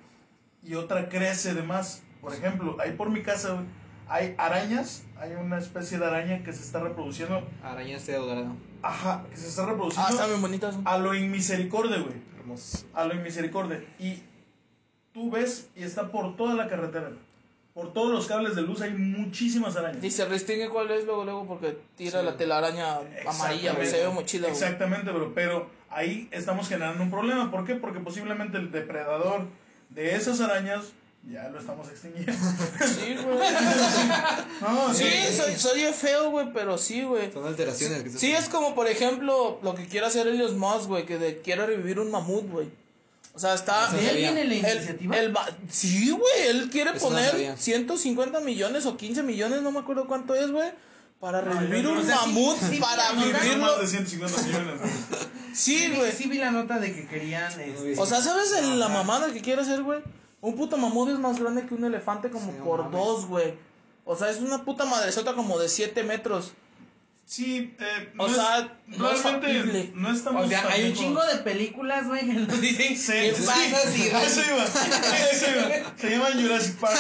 y 0.64 0.76
otra 0.76 1.10
crece 1.10 1.54
de 1.54 1.64
más. 1.64 2.02
Por 2.22 2.34
ejemplo, 2.34 2.78
ahí 2.80 2.94
por 2.94 3.10
mi 3.10 3.22
casa, 3.22 3.64
hay 4.08 4.36
arañas, 4.38 5.04
hay 5.18 5.34
una 5.34 5.58
especie 5.58 5.98
de 6.00 6.06
araña 6.06 6.44
que 6.44 6.54
se 6.54 6.62
está 6.64 6.80
reproduciendo, 6.82 7.46
Araña 7.64 7.98
este 7.98 8.14
dorado. 8.14 8.56
ajá, 8.82 9.26
que 9.30 9.36
se 9.38 9.48
está 9.48 9.64
Ah, 9.64 9.68
reproduciendo 9.68 10.28
bien 10.28 10.42
bonitas. 10.42 10.78
a 10.86 10.98
lo 10.98 11.14
inmisericordia, 11.14 11.98
güey. 12.00 12.16
Hermoso. 12.40 12.86
a 12.94 13.06
lo 13.06 13.16
inmisericordia. 13.16 13.84
Y 14.00 14.22
tú 15.14 15.30
ves 15.32 15.70
y 15.76 15.84
está 15.84 16.10
por 16.12 16.36
toda 16.38 16.54
la 16.56 16.68
carretera. 16.70 17.12
Por 17.74 17.92
todos 17.92 18.12
los 18.12 18.28
cables 18.28 18.56
de 18.56 18.62
luz 18.62 18.82
hay 18.82 18.92
muchísimas 18.92 19.76
arañas. 19.76 20.04
Y 20.04 20.12
se 20.12 20.26
restringe 20.26 20.70
cuál 20.70 20.92
es 20.92 21.06
luego, 21.06 21.24
luego, 21.26 21.48
porque 21.48 21.76
tira 21.98 22.20
Sí. 22.20 22.26
la 22.26 22.38
telaraña 22.38 23.00
amarilla, 23.26 23.74
se 23.86 24.02
ve 24.04 24.10
muy. 24.10 24.24
Exactamente, 24.24 25.10
bro. 25.12 25.34
Pero 25.34 25.70
ahí 25.90 26.28
estamos 26.32 26.70
generando 26.70 27.02
un 27.04 27.10
problema. 27.10 27.50
¿Por 27.50 27.66
qué? 27.66 27.74
Porque 27.76 28.00
posiblemente 28.00 28.58
el 28.58 28.72
depredador 28.72 29.48
de 29.90 30.16
esas 30.16 30.40
arañas 30.40 30.86
ya 31.32 31.50
lo 31.50 31.60
estamos 31.60 31.88
extinguiendo. 31.90 32.32
Sí, 32.86 33.16
güey. 33.24 33.40
no, 34.62 34.94
Sí, 34.94 35.06
soy, 35.36 35.56
soy 35.56 35.82
feo, 35.94 36.30
güey, 36.30 36.54
pero 36.54 36.78
sí, 36.78 37.02
güey. 37.04 37.32
Son 37.32 37.46
alteraciones. 37.48 38.04
que 38.04 38.10
se- 38.12 38.20
Sí, 38.20 38.32
es 38.34 38.50
como, 38.50 38.76
por 38.76 38.88
ejemplo, 38.88 39.60
lo 39.64 39.74
que 39.74 39.88
quiere 39.88 40.06
hacer 40.06 40.28
Elios 40.28 40.54
Moss, 40.54 40.86
güey, 40.88 41.06
que 41.08 41.18
de- 41.18 41.42
quiere 41.42 41.66
revivir 41.66 42.00
un 42.00 42.12
mamut, 42.12 42.50
güey. 42.52 42.68
O 43.36 43.40
sea, 43.40 43.56
está... 43.56 43.88
Eso 43.88 43.98
¿De 43.98 44.10
él 44.12 44.18
viene 44.18 44.44
la 44.46 44.54
El- 44.70 44.78
iniciativa? 44.78 45.18
el 45.18 45.36
va- 45.36 45.50
sí, 45.70 46.12
güey, 46.12 46.48
él 46.50 46.70
quiere 46.70 46.92
Eso 46.92 47.06
no 47.10 47.16
poner 47.16 47.32
sabía. 47.32 47.58
150 47.58 48.40
millones 48.42 48.86
o 48.86 48.96
15 48.96 49.24
millones, 49.24 49.62
no 49.64 49.72
me 49.72 49.80
acuerdo 49.80 50.06
cuánto 50.08 50.36
es, 50.36 50.52
güey, 50.52 50.72
para 51.20 51.42
No, 51.42 51.54
revivir 51.60 51.88
un 51.88 52.02
sí- 52.04 52.08
mamut, 52.10 52.58
sí, 52.60 52.78
para 52.80 53.14
no, 53.14 53.22
No 53.22 53.26
vivirlo. 53.26 53.58
más 53.66 53.80
de 53.80 53.88
150 53.88 54.42
millones. 54.44 54.80
güey. 54.80 54.92
Sí, 55.54 55.78
Sí, 55.78 55.94
güey. 55.96 56.12
sí 56.12 56.28
vi 56.28 56.38
la 56.40 56.50
nota 56.52 56.80
de 56.80 56.94
que 56.96 57.08
querían... 57.08 57.52
este, 57.60 57.94
O 58.00 58.06
sea, 58.08 58.22
¿sabes 58.22 58.52
el- 58.54 58.80
la 58.80 58.88
mamada 58.90 59.32
que 59.32 59.42
quiere 59.42 59.62
hacer, 59.62 59.84
güey? 59.84 60.02
Un 60.42 60.56
puto 60.56 60.78
mamut 60.78 61.10
es 61.10 61.20
más 61.20 61.40
grande 61.40 61.66
que 61.66 61.74
un 61.76 61.86
elefante 61.86 62.30
como 62.32 62.52
Sí, 62.52 62.58
no 62.58 62.66
por 62.66 62.84
mames. 62.86 63.00
dos, 63.00 63.26
güey. 63.28 63.54
O 64.04 64.16
sea, 64.16 64.30
es 64.30 64.38
una 64.40 64.66
puta 64.66 64.86
madresota 64.86 65.34
como 65.36 65.58
de 65.60 65.70
7 65.70 66.04
metros. 66.04 66.54
Sí, 67.26 67.74
eh, 67.80 68.14
O 68.18 68.28
no 68.28 68.34
sea, 68.34 68.60
es, 68.60 68.98
no 68.98 69.12
es 69.12 69.24
realmente 69.24 69.92
no 69.96 70.12
estamos 70.12 70.46
O 70.46 70.50
sea, 70.50 70.68
hay 70.70 70.90
un 70.90 70.94
chingo 70.94 71.24
de 71.26 71.38
películas, 71.38 72.08
güey, 72.08 72.28
que 72.28 72.34
nos 72.34 72.62
dicen 72.62 72.98
Sí, 72.98 73.12
qué 73.12 73.34
sí, 73.36 73.46
pasa 73.46 73.92
si 73.92 74.10
a 74.10 74.24
eso 74.24 74.42
iba, 74.42 74.66
eso 74.66 75.46
iba. 75.52 75.94
Se 75.98 76.10
llama 76.10 76.28
Jurassic 76.34 76.78
Park 76.80 76.98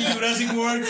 y 0.00 0.12
Jurassic 0.12 0.56
World. 0.56 0.86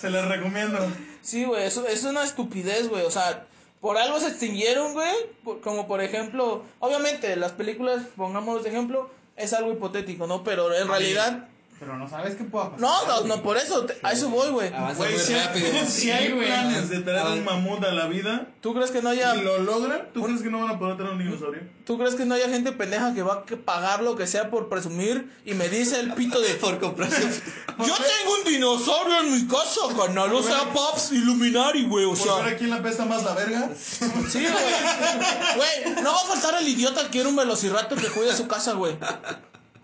Se 0.00 0.10
les 0.10 0.24
recomiendo. 0.24 0.78
Sí, 1.22 1.44
güey, 1.44 1.64
eso 1.64 1.86
es 1.86 2.04
una 2.04 2.24
estupidez, 2.24 2.88
güey. 2.88 3.04
O 3.04 3.10
sea, 3.10 3.46
por 3.80 3.96
algo 3.96 4.18
se 4.18 4.28
extinguieron, 4.28 4.92
güey. 4.92 5.14
Como 5.62 5.86
por 5.86 6.02
ejemplo, 6.02 6.64
obviamente, 6.80 7.36
las 7.36 7.52
películas, 7.52 8.02
pongámoslos 8.16 8.64
de 8.64 8.70
ejemplo, 8.70 9.10
es 9.36 9.52
algo 9.52 9.72
hipotético, 9.72 10.26
¿no? 10.26 10.44
Pero 10.44 10.74
en 10.74 10.88
realidad, 10.88 11.48
Pero 11.84 11.98
no 11.98 12.08
sabes 12.08 12.34
qué 12.36 12.44
pueda 12.44 12.70
pasar. 12.72 12.80
no, 12.80 13.06
no, 13.06 13.20
no, 13.36 13.42
por 13.42 13.56
eso, 13.56 13.84
te- 13.84 13.96
a 14.02 14.12
eso 14.12 14.28
voy, 14.30 14.48
güey. 14.50 14.72
Avanza 14.72 14.98
Güey, 14.98 15.12
muy 15.12 15.20
si, 15.22 15.34
rápido. 15.34 15.66
hay, 15.72 15.86
si 15.88 16.10
hay 16.10 16.26
Sí, 16.28 16.32
planes 16.34 16.88
de 16.90 17.00
traer 17.00 17.26
un 17.38 17.44
mamut 17.44 17.84
a 17.84 17.92
la 17.92 18.06
vida 18.06 18.46
¿Tú 18.60 18.72
crees 18.74 18.90
que 18.90 19.02
no 19.02 19.10
haya, 19.10 19.36
y 19.36 19.42
lo 19.42 19.58
logran, 19.58 20.08
¿tú 20.14 20.22
crees 20.22 20.40
que 20.42 20.48
no 20.50 20.60
van 20.60 20.70
a 20.76 20.78
poder 20.78 20.96
traer 20.96 21.12
un 21.12 21.18
dinosaurio? 21.18 21.60
tú 21.84 21.98
crees 21.98 22.14
que 22.14 22.24
no 22.24 22.34
haya 22.34 22.48
gente 22.48 22.72
pendeja 22.72 23.12
que 23.12 23.22
va 23.22 23.34
a 23.34 23.44
pagar 23.44 24.02
lo 24.02 24.16
que 24.16 24.26
sea 24.26 24.48
por 24.50 24.70
presumir 24.70 25.30
y 25.44 25.52
me 25.52 25.68
dice 25.68 26.00
el 26.00 26.14
pito 26.14 26.40
de 26.40 26.54
Por 26.64 26.78
comprarse. 26.80 27.20
Yo 27.78 27.94
tengo 27.94 28.34
un 28.38 28.44
dinosaurio 28.50 29.20
en 29.20 29.32
mi 29.34 29.46
casa, 29.46 29.80
canal, 29.94 30.32
o 30.32 30.42
sea, 30.42 30.72
Pops 30.72 31.12
Illuminati, 31.12 31.84
güey, 31.86 32.06
o 32.06 32.10
Por 32.14 32.18
sea. 32.18 32.34
ver 32.36 32.54
a 32.54 32.56
quién 32.56 32.70
la 32.70 32.82
pesta 32.82 33.04
más 33.04 33.22
la 33.22 33.34
verga. 33.34 33.68
Sí, 33.76 34.06
güey. 34.32 34.44
Güey, 35.56 36.02
no 36.02 36.12
va 36.12 36.20
a 36.22 36.24
faltar 36.26 36.54
el 36.60 36.66
idiota 36.68 37.02
que 37.04 37.08
quiere 37.10 37.28
un 37.28 37.36
velociraptor 37.36 38.00
que 38.00 38.08
cuide 38.08 38.34
su 38.34 38.46
casa, 38.48 38.72
güey. 38.72 38.96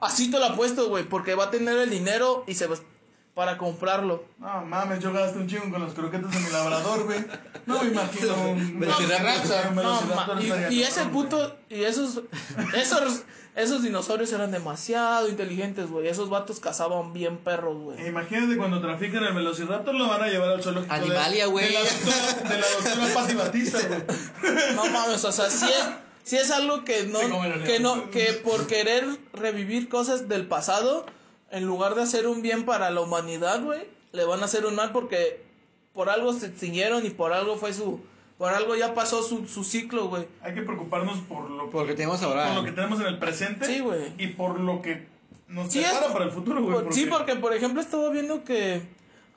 Así 0.01 0.31
te 0.31 0.39
lo 0.39 0.47
apuesto, 0.47 0.89
güey, 0.89 1.05
porque 1.05 1.35
va 1.35 1.44
a 1.44 1.51
tener 1.51 1.78
el 1.78 1.90
dinero 1.90 2.44
y 2.47 2.55
se 2.55 2.66
va 2.66 2.77
para 3.35 3.56
comprarlo. 3.56 4.24
No 4.39 4.64
mames, 4.66 5.01
yo 5.01 5.12
gasté 5.12 5.39
un 5.39 5.48
chingo 5.48 5.70
con 5.70 5.81
los 5.82 5.94
croquetes 5.94 6.31
de 6.31 6.40
mi 6.40 6.51
labrador, 6.51 7.05
güey. 7.05 7.24
No 7.66 7.82
me 7.82 7.90
imagino 7.90 8.51
un 8.51 8.81
Velociraptor. 8.81 9.68
un 9.68 9.74
No, 9.77 10.01
estaría 10.01 10.70
y, 10.70 10.74
y 10.74 10.82
ese 10.82 11.05
puto 11.06 11.56
y 11.68 11.85
esos 11.85 12.22
esos 12.74 13.22
esos 13.56 13.82
dinosaurios 13.82 14.32
eran 14.32 14.51
demasiado 14.51 15.28
inteligentes, 15.28 15.89
güey. 15.90 16.09
Esos 16.09 16.31
vatos 16.31 16.60
cazaban 16.60 17.12
bien 17.12 17.39
perros, 17.39 17.77
güey. 17.78 18.06
Imagínate 18.06 18.56
cuando 18.56 18.81
trafican 18.81 19.24
el 19.24 19.35
velociraptor 19.35 19.94
lo 19.94 20.09
van 20.09 20.22
a 20.22 20.27
llevar 20.27 20.51
al 20.51 20.62
zoológico. 20.62 20.93
Animalia, 20.93 21.47
güey. 21.47 21.66
De 21.66 21.72
la 21.72 21.81
doctora, 21.81 22.48
de 22.48 22.60
la 22.60 22.66
doctora 22.68 23.14
Patti 23.14 23.35
Batista, 23.35 23.78
güey. 23.86 24.02
No 24.74 24.86
mames, 24.86 25.24
o 25.24 25.32
sea, 25.32 25.47
es, 25.47 25.64
sí 26.24 26.36
es 26.36 26.51
algo 26.51 26.84
que 26.84 27.05
no, 27.05 27.18
que 27.64 27.80
no, 27.80 28.10
que 28.10 28.32
por 28.44 28.66
querer 28.66 29.05
revivir 29.32 29.88
cosas 29.88 30.28
del 30.28 30.47
pasado, 30.47 31.06
en 31.51 31.64
lugar 31.66 31.94
de 31.94 32.02
hacer 32.02 32.26
un 32.26 32.42
bien 32.42 32.64
para 32.64 32.90
la 32.90 33.01
humanidad, 33.01 33.62
güey, 33.62 33.80
le 34.12 34.24
van 34.24 34.40
a 34.42 34.44
hacer 34.44 34.66
un 34.66 34.74
mal 34.76 34.92
porque 34.92 35.42
por 35.92 36.09
algo 36.10 36.32
se 36.32 36.47
extinguieron 36.47 37.05
y 37.05 37.10
por 37.10 37.32
algo 37.32 37.56
fue 37.56 37.72
su, 37.72 38.01
por 38.38 38.52
algo 38.55 38.76
ya 38.76 38.94
pasó 38.94 39.22
su, 39.22 39.47
su 39.48 39.64
ciclo, 39.64 40.09
güey. 40.09 40.26
Hay 40.42 40.55
que 40.55 40.62
preocuparnos 40.62 41.18
por 41.20 41.51
lo, 41.51 41.68
Porque 41.70 41.94
tenemos 41.94 42.20
por 42.20 42.28
ahora. 42.28 42.55
lo 42.55 42.64
que 42.64 42.72
tenemos 42.72 43.01
en 43.01 43.06
el 43.06 43.18
presente. 43.18 43.66
Sí, 43.66 43.80
güey. 43.80 44.12
Y 44.18 44.28
por 44.28 44.60
lo 44.60 44.80
que 44.82 45.06
nos 45.48 45.72
Sí, 45.72 45.80
prepara 45.80 46.06
es- 46.06 46.12
para 46.12 46.24
el 46.26 46.30
futuro, 46.30 46.62
güey. 46.62 46.84
Por- 46.84 46.94
Sí, 46.94 47.06
porque 47.06 47.34
por 47.36 47.52
ejemplo 47.52 47.80
estaba 47.80 48.09
viendo 48.10 48.44
que 48.44 48.82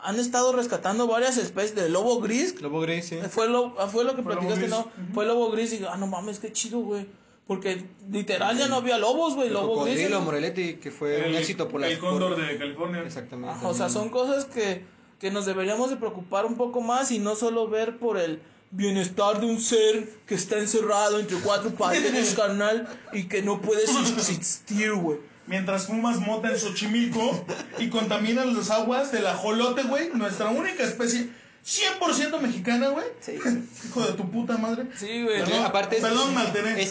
han 0.03 0.19
estado 0.19 0.53
rescatando 0.53 1.07
varias 1.07 1.37
especies 1.37 1.75
de 1.75 1.89
lobo 1.89 2.19
gris. 2.19 2.61
Lobo 2.61 2.81
gris, 2.81 3.05
sí. 3.05 3.19
Fue 3.29 3.47
lo, 3.47 3.75
ah, 3.79 3.87
fue 3.87 4.03
lo 4.03 4.15
que 4.15 4.23
Fue 4.23 4.33
platicaste, 4.33 4.61
gris. 4.61 4.69
¿no? 4.69 4.91
Fue 5.13 5.25
lobo 5.25 5.49
gris 5.51 5.73
y 5.73 5.77
digo, 5.77 5.89
ah, 5.91 5.97
no 5.97 6.07
mames, 6.07 6.39
qué 6.39 6.51
chido, 6.51 6.79
güey. 6.79 7.07
Porque 7.47 7.85
literal 8.09 8.57
ya 8.57 8.67
no 8.67 8.77
había 8.77 8.97
lobos, 8.97 9.35
güey. 9.35 9.47
El 9.47 9.53
Lobo 9.53 9.83
gris. 9.83 9.95
cocodrilo 9.95 10.21
Moreletti, 10.21 10.75
que 10.75 10.91
fue 10.91 11.17
un 11.17 11.23
el, 11.25 11.35
éxito 11.35 11.67
por 11.67 11.81
la 11.81 11.89
el 11.89 11.99
cóndor 11.99 12.37
de 12.37 12.57
California. 12.57 13.01
Exactamente. 13.01 13.65
O 13.65 13.73
sea, 13.73 13.89
son 13.89 14.09
cosas 14.09 14.45
que, 14.45 14.85
que 15.19 15.29
nos 15.29 15.45
deberíamos 15.45 15.89
de 15.89 15.97
preocupar 15.97 16.45
un 16.45 16.55
poco 16.55 16.79
más 16.79 17.11
y 17.11 17.19
no 17.19 17.35
solo 17.35 17.67
ver 17.67 17.97
por 17.97 18.17
el 18.17 18.41
bienestar 18.71 19.39
de 19.41 19.45
un 19.45 19.59
ser 19.59 20.09
que 20.25 20.35
está 20.35 20.57
encerrado 20.57 21.19
entre 21.19 21.37
cuatro 21.39 21.71
paredes, 21.71 22.33
carnal, 22.37 22.87
y 23.11 23.25
que 23.25 23.41
no 23.41 23.61
puede 23.61 23.85
subsistir, 23.87 24.93
güey. 24.93 25.19
Mientras 25.45 25.87
fumas 25.87 26.19
mota 26.19 26.49
en 26.49 26.57
Xochimilco 26.57 27.45
y 27.77 27.89
contaminas 27.89 28.47
las 28.47 28.69
aguas 28.71 29.11
del 29.11 29.27
ajolote, 29.27 29.83
güey. 29.83 30.09
Nuestra 30.13 30.49
única 30.49 30.83
especie 30.83 31.29
100% 31.65 32.39
mexicana, 32.41 32.89
güey. 32.89 33.05
Sí, 33.21 33.39
Hijo 33.87 34.01
de 34.01 34.13
tu 34.13 34.29
puta 34.29 34.57
madre. 34.57 34.85
sí, 34.97 35.23
güey. 35.23 35.39
Perdón, 35.39 35.65
Aparte, 35.65 35.95
es, 35.97 36.01
perdón, 36.01 36.35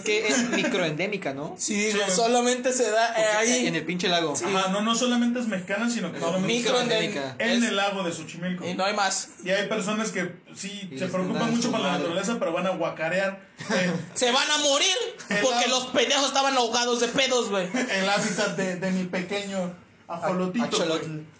que 0.04 0.28
es 0.28 0.48
microendémica, 0.50 1.34
¿no? 1.34 1.54
Sí, 1.58 1.92
Sí, 1.92 1.98
solamente 2.14 2.72
se 2.72 2.90
da 2.90 3.12
eh, 3.20 3.24
ahí. 3.36 3.66
En 3.66 3.74
el 3.74 3.84
pinche 3.84 4.08
lago. 4.08 4.32
Ajá, 4.34 4.68
no, 4.70 4.80
no 4.80 4.94
solamente 4.94 5.40
es 5.40 5.46
mexicana, 5.46 5.90
sino 5.90 6.10
que 6.12 6.18
No, 6.18 6.26
solamente 6.26 6.54
microendémica. 6.54 7.36
en 7.38 7.50
Es- 7.62 7.64
el 7.68 7.76
lago 7.76 8.02
de 8.02 8.12
Xochimilco. 8.12 8.66
Y 8.66 8.74
no 8.74 8.84
hay 8.84 8.94
más. 8.94 9.28
Y 9.44 9.50
hay 9.50 9.68
personas 9.68 10.10
que 10.10 10.32
sí 10.54 10.88
Y 10.90 10.98
se 10.98 11.06
preocupan 11.08 11.54
mucho 11.54 11.70
por 11.70 11.80
la 11.80 11.92
naturaleza, 11.92 12.36
pero 12.38 12.52
van 12.52 12.66
a 12.66 12.70
guacarear 12.70 13.40
eh, 13.70 13.92
Se 14.14 14.30
van 14.32 14.50
a 14.50 14.58
morir 14.58 14.94
porque 15.42 15.68
los 15.68 15.86
pendejos 15.88 16.26
estaban 16.28 16.56
ahogados 16.56 17.00
de 17.00 17.08
pedos, 17.08 17.50
güey. 17.50 17.68
el 17.74 18.08
hábitat 18.08 18.56
de, 18.56 18.76
de 18.76 18.90
mi 18.90 19.04
pequeño 19.04 19.74
ajolotito. 20.14 20.64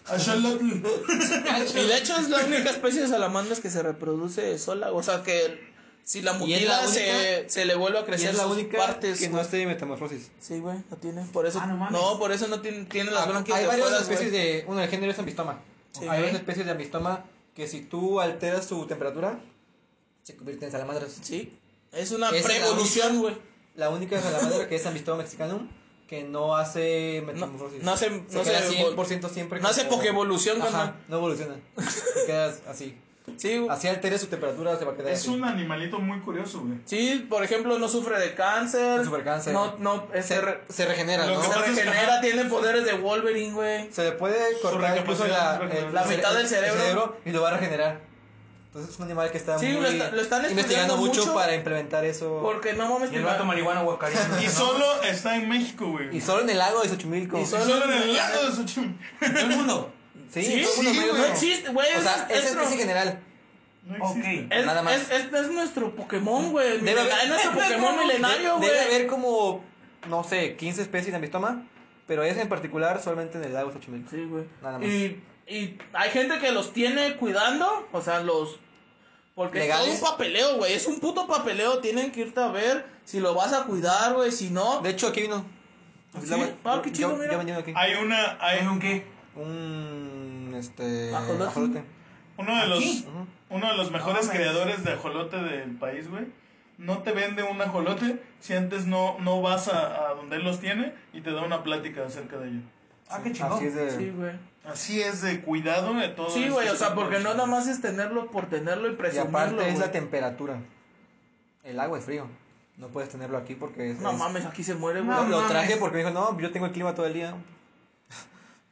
Axolotl. 0.05 0.63
Y 1.75 1.87
de 1.87 1.97
hecho 1.97 2.15
es 2.17 2.29
la 2.29 2.43
única 2.45 2.69
especie 2.69 3.01
de 3.01 3.07
salamandras 3.07 3.59
que 3.59 3.69
se 3.69 3.81
reproduce 3.81 4.57
sola. 4.59 4.91
O 4.91 5.01
sea 5.03 5.23
que 5.23 5.71
si 6.03 6.21
la 6.21 6.33
mutila 6.33 6.81
la 6.81 6.87
se, 6.87 7.45
se 7.49 7.65
le 7.65 7.75
vuelve 7.75 7.99
a 7.99 8.01
Y 8.01 8.05
crecer 8.05 8.31
es 8.31 8.37
la 8.37 8.43
sus 8.43 8.53
única 8.53 8.77
partes. 8.77 9.19
que 9.19 9.29
no 9.29 9.39
hace 9.39 9.57
de 9.57 9.65
metamorfosis. 9.67 10.29
Sí, 10.39 10.59
güey, 10.59 10.77
no 10.89 10.97
tiene. 10.97 11.23
Por 11.27 11.45
eso. 11.45 11.59
Ah, 11.61 11.89
no 11.91 12.19
por 12.19 12.31
eso 12.31 12.47
no 12.47 12.61
tiene, 12.61 12.85
tiene 12.85 13.11
las 13.11 13.27
Ah, 13.27 13.43
Hay 13.53 13.65
varias 13.65 14.01
especies 14.01 14.31
de. 14.31 14.65
Uno, 14.67 14.81
el 14.81 14.89
género 14.89 15.11
es 15.11 15.19
ambistoma. 15.19 15.61
Sí. 15.91 16.01
Hay 16.01 16.07
varias 16.21 16.33
especies 16.35 16.65
de 16.65 16.71
ambistoma 16.71 17.25
que 17.55 17.67
si 17.67 17.81
tú 17.81 18.19
alteras 18.19 18.65
su 18.65 18.85
temperatura, 18.87 19.39
se 20.23 20.35
convierten 20.35 20.67
en 20.67 20.71
salamandras. 20.71 21.17
Sí. 21.21 21.57
Es 21.91 22.11
una 22.11 22.29
preevolución, 22.31 23.19
güey. 23.19 23.37
La 23.75 23.89
única 23.89 24.19
salamandra 24.21 24.67
que 24.67 24.75
es 24.75 24.85
ambistoma 24.85 25.19
mexicanum 25.23 25.67
que 26.13 26.23
no 26.23 26.55
hace 26.55 27.21
No, 27.25 27.33
metamorfosis. 27.33 27.81
no 27.83 27.91
hace, 27.93 28.05
se 28.05 28.37
no 28.37 28.43
queda 28.43 28.61
se, 28.61 28.69
100% 28.77 29.29
siempre. 29.29 29.59
no 29.59 29.67
hace 29.67 29.85
pokevolución, 29.85 30.61
Ajá, 30.61 30.95
no 31.07 31.17
evoluciona. 31.17 31.55
Te 31.75 32.25
quedas 32.27 32.61
así. 32.67 32.97
Sí. 33.37 33.65
Así 33.69 33.87
altere 33.87 34.19
su 34.19 34.27
temperatura, 34.27 34.77
se 34.77 34.83
va 34.83 34.91
a 34.91 34.95
quedar 34.97 35.13
Es 35.13 35.21
así. 35.21 35.29
un 35.29 35.45
animalito 35.45 35.97
muy 35.97 36.19
curioso, 36.19 36.59
güey. 36.59 36.77
Sí, 36.85 37.25
por 37.29 37.41
ejemplo, 37.43 37.79
no 37.79 37.87
sufre 37.87 38.19
de 38.19 38.33
cáncer. 38.35 38.97
No 38.99 39.05
sufre 39.05 39.23
cáncer. 39.23 39.53
No, 39.53 39.75
no, 39.79 40.07
es- 40.13 40.25
se, 40.25 40.35
Se, 40.35 40.41
re- 40.41 40.59
se 40.69 40.85
regenera, 40.85 41.25
¿no? 41.25 41.41
se 41.41 41.47
pasa 41.47 41.65
es 41.67 41.77
que, 41.77 41.83
regenera, 41.85 42.19
tiene 42.21 42.45
poderes 42.45 42.83
de 42.85 42.93
Wolverine, 42.93 43.53
güey. 43.53 43.91
Se 43.93 44.03
le 44.03 44.11
puede 44.11 44.59
cortar 44.61 44.97
incluso 44.97 45.25
la, 45.25 45.55
el 45.71 45.85
mitad 46.17 46.35
del 46.35 46.47
cerebro. 46.47 47.17
el 47.23 47.31
y 47.31 47.33
lo 47.33 47.41
va 47.41 47.49
a 47.49 47.57
regenerar. 47.57 48.01
Entonces 48.73 48.93
es 48.95 48.99
un 48.99 49.05
animal 49.05 49.29
que 49.29 49.37
está 49.37 49.59
Sí, 49.59 49.67
muy 49.67 49.81
lo 49.81 49.87
está- 49.87 50.09
lo 50.11 50.19
están 50.21 50.49
investigando 50.49 50.97
mucho, 50.97 51.19
mucho. 51.21 51.33
para 51.35 51.53
implementar 51.53 52.03
eso. 52.05 52.39
Porque 52.41 52.73
no 52.73 52.89
mames, 52.91 53.11
Y 53.11 53.17
el 53.17 53.23
ima- 53.23 53.43
marihuana 53.43 53.83
guacareando. 53.83 54.41
Y 54.41 54.47
solo 54.47 55.03
está 55.03 55.35
en 55.35 55.47
México, 55.47 55.91
güey. 55.91 56.15
Y 56.17 56.19
solo 56.21 56.41
en 56.41 56.49
el 56.49 56.57
lago 56.57 56.81
de 56.81 56.89
Xochimilco. 56.89 57.37
Y 57.37 57.43
Y 57.43 57.45
solo- 57.45 57.83
en 57.85 57.91
el 57.93 58.13
lago 58.15 58.45
de 58.49 58.51
Xochimilco. 58.55 58.97
En 59.21 59.33
todo 59.33 59.43
el 59.43 59.49
mundo. 59.57 59.93
Sí, 60.33 60.43
Sí, 60.43 60.61
todo 60.63 60.71
el 60.71 60.77
mundo 60.77 60.91
sí, 60.91 60.97
güey. 60.97 61.11
no 61.11 61.17
no. 61.19 61.25
existe, 61.33 61.69
güey. 61.71 61.87
O 61.95 62.01
sea, 62.01 62.27
es, 62.31 62.37
es 62.39 62.45
especie 62.51 62.77
general. 62.77 63.19
No 63.85 64.05
Ok. 64.05 64.17
existe. 64.17 64.59
es, 64.59 64.65
nada 64.65 64.81
más. 64.81 64.95
es- 64.95 65.11
es- 65.11 65.33
es 65.33 65.47
nuestro 65.51 65.95
Pokémon, 65.95 66.51
güey. 66.51 66.79
Debe 66.79 66.99
haber- 67.01 67.13
Es 67.21 67.29
nuestro 67.29 67.51
Pokémon 67.51 67.99
milenario, 67.99 68.57
güey. 68.57 68.69
Debe 68.69 68.81
haber 68.85 69.05
como, 69.07 69.63
no 70.09 70.23
sé, 70.23 70.55
15 70.55 70.81
especies 70.81 71.11
de 71.11 71.17
ambistoma, 71.17 71.61
pero 72.07 72.23
ese 72.23 72.41
en 72.41 72.49
particular 72.49 72.99
solamente 73.03 73.37
en 73.37 73.43
el 73.43 73.53
lago 73.53 73.67
de 73.69 73.75
Xochimilco. 73.75 74.09
Sí, 74.09 74.23
güey. 74.23 74.45
Nada 74.63 74.79
más. 74.79 74.87
Y, 74.87 75.21
y 75.47 75.77
hay 75.93 76.09
gente 76.11 76.39
que 76.39 76.51
los 76.51 76.73
tiene 76.73 77.15
cuidando, 77.17 77.87
o 77.91 78.01
sea, 78.01 78.21
los... 78.21 78.59
Porque 79.35 79.59
¿Legales? 79.59 79.95
es 79.95 79.99
todo 79.99 80.09
un 80.11 80.11
papeleo, 80.17 80.57
güey. 80.57 80.73
Es 80.73 80.85
un 80.85 80.99
puto 80.99 81.25
papeleo. 81.25 81.79
Tienen 81.79 82.11
que 82.11 82.21
irte 82.21 82.39
a 82.39 82.49
ver 82.49 82.85
si 83.03 83.19
lo 83.19 83.33
vas 83.33 83.51
a 83.51 83.63
cuidar, 83.63 84.13
güey. 84.13 84.31
Si 84.31 84.51
no... 84.51 84.81
De 84.81 84.91
hecho, 84.91 85.07
aquí 85.07 85.21
vino. 85.23 85.43
¿Sí? 86.21 86.29
La- 86.29 86.49
Ah, 86.63 86.81
qué 86.83 86.91
chido, 86.91 87.09
yo- 87.11 87.17
mira. 87.17 87.43
yo 87.43 87.57
aquí. 87.57 87.73
Hay 87.75 87.95
una, 87.95 88.37
hay 88.39 88.59
¿En 88.59 88.67
un 88.69 88.79
qué? 88.79 89.07
Un, 89.35 90.53
este... 90.55 91.13
Ajolote. 91.15 91.43
ajolote. 91.45 91.83
uno 92.37 92.61
de 92.61 92.67
los, 92.67 92.83
uno 93.49 93.67
de 93.71 93.77
los 93.77 93.89
mejores 93.91 94.29
creadores 94.29 94.83
de 94.83 94.93
ajolote 94.93 95.37
del 95.37 95.71
país, 95.77 96.09
güey. 96.09 96.25
No 96.77 96.99
te 96.99 97.11
vende 97.11 97.41
un 97.43 97.59
ajolote 97.61 98.21
si 98.39 98.53
antes 98.53 98.85
no, 98.85 99.17
no 99.19 99.41
vas 99.41 99.67
a, 99.67 100.09
a 100.09 100.13
donde 100.15 100.35
él 100.37 100.43
los 100.43 100.59
tiene 100.59 100.93
y 101.13 101.21
te 101.21 101.31
da 101.31 101.41
una 101.43 101.63
plática 101.63 102.05
acerca 102.05 102.37
de 102.37 102.49
ello. 102.49 102.61
Ah, 103.09 103.19
qué 103.23 103.29
Así 103.29 103.39
chingón. 103.39 103.63
es 103.65 103.75
de... 103.75 103.91
Sí, 103.91 104.09
güey. 104.11 104.31
Así 104.65 105.01
es 105.01 105.21
de 105.21 105.41
cuidado 105.41 105.93
de 105.93 106.07
todo. 106.09 106.29
Sí, 106.29 106.47
güey. 106.49 106.69
O 106.69 106.75
sea, 106.75 106.95
porque 106.95 107.19
no 107.19 107.33
nada 107.33 107.45
más 107.45 107.67
es 107.67 107.81
tenerlo 107.81 108.31
por 108.31 108.47
tenerlo 108.47 108.87
y 108.87 108.93
Y 108.93 108.95
presumirlo, 108.95 109.29
aparte 109.37 109.69
es 109.69 109.79
la 109.79 109.91
temperatura. 109.91 110.57
El 111.63 111.79
agua 111.79 111.99
es 111.99 112.05
frío. 112.05 112.27
No 112.77 112.87
puedes 112.87 113.09
tenerlo 113.09 113.37
aquí 113.37 113.55
porque 113.55 113.91
es... 113.91 113.99
No 113.99 114.11
es- 114.11 114.17
mames, 114.17 114.45
aquí 114.45 114.63
se 114.63 114.73
muere, 114.75 115.01
güey. 115.01 115.15
No, 115.15 115.25
Lo, 115.27 115.41
traje 115.47 115.77
porque 115.77 115.97
me 115.97 116.03
dijo, 116.03 116.13
no, 116.13 116.39
yo 116.39 116.51
tengo 116.51 116.65
el 116.65 116.71
clima 116.71 116.95
todo 116.95 117.05
el 117.05 117.13
día. 117.13 117.35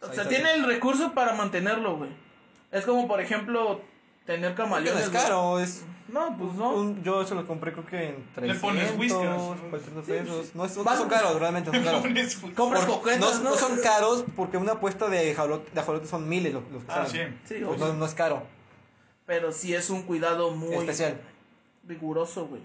O 0.02 0.12
sea, 0.14 0.28
tiene 0.28 0.54
el 0.54 0.66
recurso 0.66 1.14
para 1.14 1.34
mantenerlo, 1.34 1.98
güey. 1.98 2.10
Es 2.72 2.86
como, 2.86 3.08
por 3.08 3.22
ejemplo, 3.22 3.82
tener 4.36 4.52
Que 4.56 4.62
no 4.62 4.70
camaleones. 4.70 5.04
es 5.04 5.10
caro, 5.10 5.60
es... 5.60 5.84
No, 6.08 6.36
pues 6.38 6.54
no. 6.56 6.72
un- 6.74 7.02
yo 7.04 7.26
se 7.26 7.34
lo 7.36 7.48
compré 7.48 7.72
creo 7.72 7.86
que 7.86 8.10
en 8.10 8.16
Le 8.16 8.54
300, 8.58 8.60
pones 8.62 8.98
whiskas. 8.98 9.40
400 9.70 10.06
pesos. 10.06 10.56
No, 10.56 10.66
es- 10.66 10.76
no 10.76 10.84
son 10.98 11.08
caros, 11.10 11.40
realmente 11.40 11.70
no 11.80 12.02
son 12.02 12.14
caros. 12.14 12.36
Compras 12.56 12.86
coquetas, 12.86 13.42
no, 13.42 13.50
¿no? 13.52 13.56
son 13.56 13.78
caros 13.80 14.26
porque 14.36 14.58
una 14.58 14.74
apuesta 14.74 15.08
de 15.08 15.32
ajolote, 15.32 15.72
de 15.74 15.80
ajolote 15.80 16.08
son 16.08 16.28
miles 16.28 16.54
los, 16.54 16.64
los 16.72 16.84
que 16.84 16.92
Ah, 16.92 17.06
salen. 17.06 17.40
sí. 17.46 17.56
Sí, 17.56 17.64
Pues 17.66 17.80
no, 17.80 17.94
no 17.94 18.06
es 18.06 18.14
caro, 18.14 18.44
Pero 19.26 19.54
sí 19.54 19.74
es 19.74 19.90
un 19.90 20.02
cuidado 20.04 20.52
muy... 20.52 20.76
especial. 20.76 21.22
riguroso, 21.88 22.46
güey. 22.48 22.62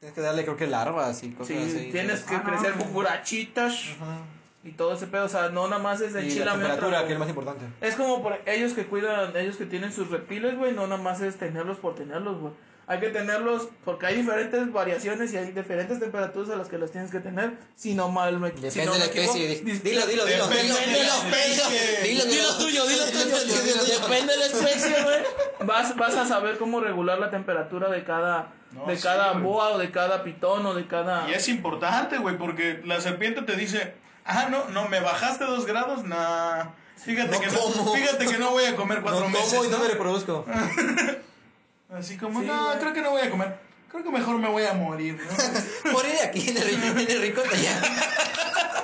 Tienes 0.00 0.14
que 0.14 0.20
darle, 0.22 0.42
creo 0.44 0.56
que 0.56 0.66
larvas 0.66 1.22
y 1.22 1.30
cosas 1.30 1.48
Sí, 1.48 1.62
así. 1.62 1.88
tienes 1.92 2.20
que 2.20 2.34
Ah, 2.36 2.42
crecer 2.42 2.76
no. 2.76 2.84
cucarachitas 2.86 3.72
Ajá. 4.00 4.18
Y 4.64 4.72
todo 4.72 4.94
ese 4.94 5.06
pedo. 5.06 5.24
O 5.24 5.28
sea, 5.28 5.48
no 5.48 5.68
nada 5.68 5.82
más 5.82 6.00
es 6.00 6.12
de 6.12 6.24
Y 6.24 6.30
chile 6.30 6.44
la 6.44 6.52
temperatura, 6.52 7.06
que 7.06 7.12
es 7.12 7.18
más 7.18 7.28
importante. 7.28 7.64
Es 7.80 7.94
como 7.94 8.22
por 8.22 8.40
ellos 8.46 8.72
que 8.72 8.86
cuidan, 8.86 9.36
ellos 9.36 9.56
que 9.56 9.66
tienen 9.66 9.92
sus 9.92 10.10
reptiles, 10.10 10.56
güey, 10.56 10.72
no 10.72 10.86
nada 10.86 11.00
más 11.00 11.20
es 11.20 11.36
tenerlos 11.36 11.78
por 11.78 11.94
tenerlos, 11.94 12.40
güey. 12.40 12.52
Hay 12.88 12.98
que 12.98 13.10
tenerlos 13.10 13.68
porque 13.84 14.06
hay 14.06 14.16
diferentes 14.16 14.72
variaciones 14.72 15.32
y 15.32 15.36
hay 15.36 15.52
diferentes 15.52 16.00
temperaturas 16.00 16.50
a 16.50 16.56
las 16.56 16.68
que 16.68 16.78
las 16.78 16.90
tienes 16.90 17.10
que 17.12 17.20
tener. 17.20 17.56
Si 17.76 17.94
no 17.94 18.08
mal 18.08 18.40
me 18.40 18.48
Depende 18.48 18.70
si 18.72 18.84
no 18.84 18.92
de 18.92 18.98
la 18.98 19.04
especie. 19.04 19.48
Dilo, 19.62 20.06
dilo, 20.06 20.26
dilo. 20.26 20.46
Depende 20.48 20.62
dilo, 20.62 20.76
de 20.76 20.86
dilo, 20.86 20.98
la 20.98 21.28
especie. 21.28 22.02
Dilo, 22.02 22.24
dilo. 22.24 22.42
Dilo 22.42 22.56
tuyo, 22.58 22.86
dilo 22.86 23.04
tuyo. 23.04 24.00
Depende 24.00 24.32
de 24.32 24.38
la 24.38 24.46
especie, 24.46 25.02
güey. 25.04 25.18
Vas, 25.64 25.96
vas 25.96 26.14
a 26.16 26.26
saber 26.26 26.58
cómo 26.58 26.80
regular 26.80 27.18
la 27.20 27.30
temperatura 27.30 27.88
de 27.88 28.02
cada, 28.02 28.52
No, 28.72 28.86
de 28.86 28.96
sí, 28.96 29.02
cada 29.02 29.32
güey. 29.32 29.44
boa 29.44 29.68
o 29.70 29.78
de 29.78 29.90
cada 29.90 30.22
pitón 30.24 30.64
o 30.66 30.74
de 30.74 30.86
cada. 30.86 31.28
Y 31.28 31.34
es 31.34 31.48
importante, 31.48 32.18
güey, 32.18 32.36
porque 32.38 32.80
la 32.84 33.00
serpiente 33.00 33.42
te 33.42 33.54
dice, 33.56 33.94
ah, 34.24 34.48
no, 34.50 34.68
no, 34.70 34.88
me 34.88 35.00
bajaste 35.00 35.44
dos 35.44 35.66
grados, 35.66 36.04
nah. 36.04 36.66
Fíjate, 36.96 37.32
No 37.32 37.40
que 37.40 37.46
no, 37.48 37.92
fíjate 37.94 38.26
que 38.26 38.38
no 38.38 38.50
voy 38.52 38.64
a 38.64 38.76
comer 38.76 39.02
cuatro 39.02 39.20
No 39.22 39.28
meses. 39.28 39.52
como 39.52 39.64
y 39.64 39.68
no 39.68 39.78
¿no? 39.78 39.82
me 39.84 39.90
reproduzco. 39.90 40.46
Así 41.92 42.16
como, 42.16 42.40
Sí, 42.40 42.46
no, 42.46 42.66
güey. 42.66 42.78
creo 42.78 42.92
que 42.92 43.02
no 43.02 43.10
voy 43.10 43.22
a 43.22 43.30
comer. 43.30 43.56
Creo 43.90 44.02
que 44.04 44.10
mejor 44.10 44.38
me 44.38 44.48
voy 44.48 44.64
a 44.64 44.72
morir, 44.72 45.20
¿no? 45.20 45.92
Morir 45.92 46.12
aquí 46.24 46.48
en 46.48 46.56
el, 46.56 46.68
en 46.70 47.10
el 47.10 47.20
ricota 47.20 47.54
ya. 47.56 47.78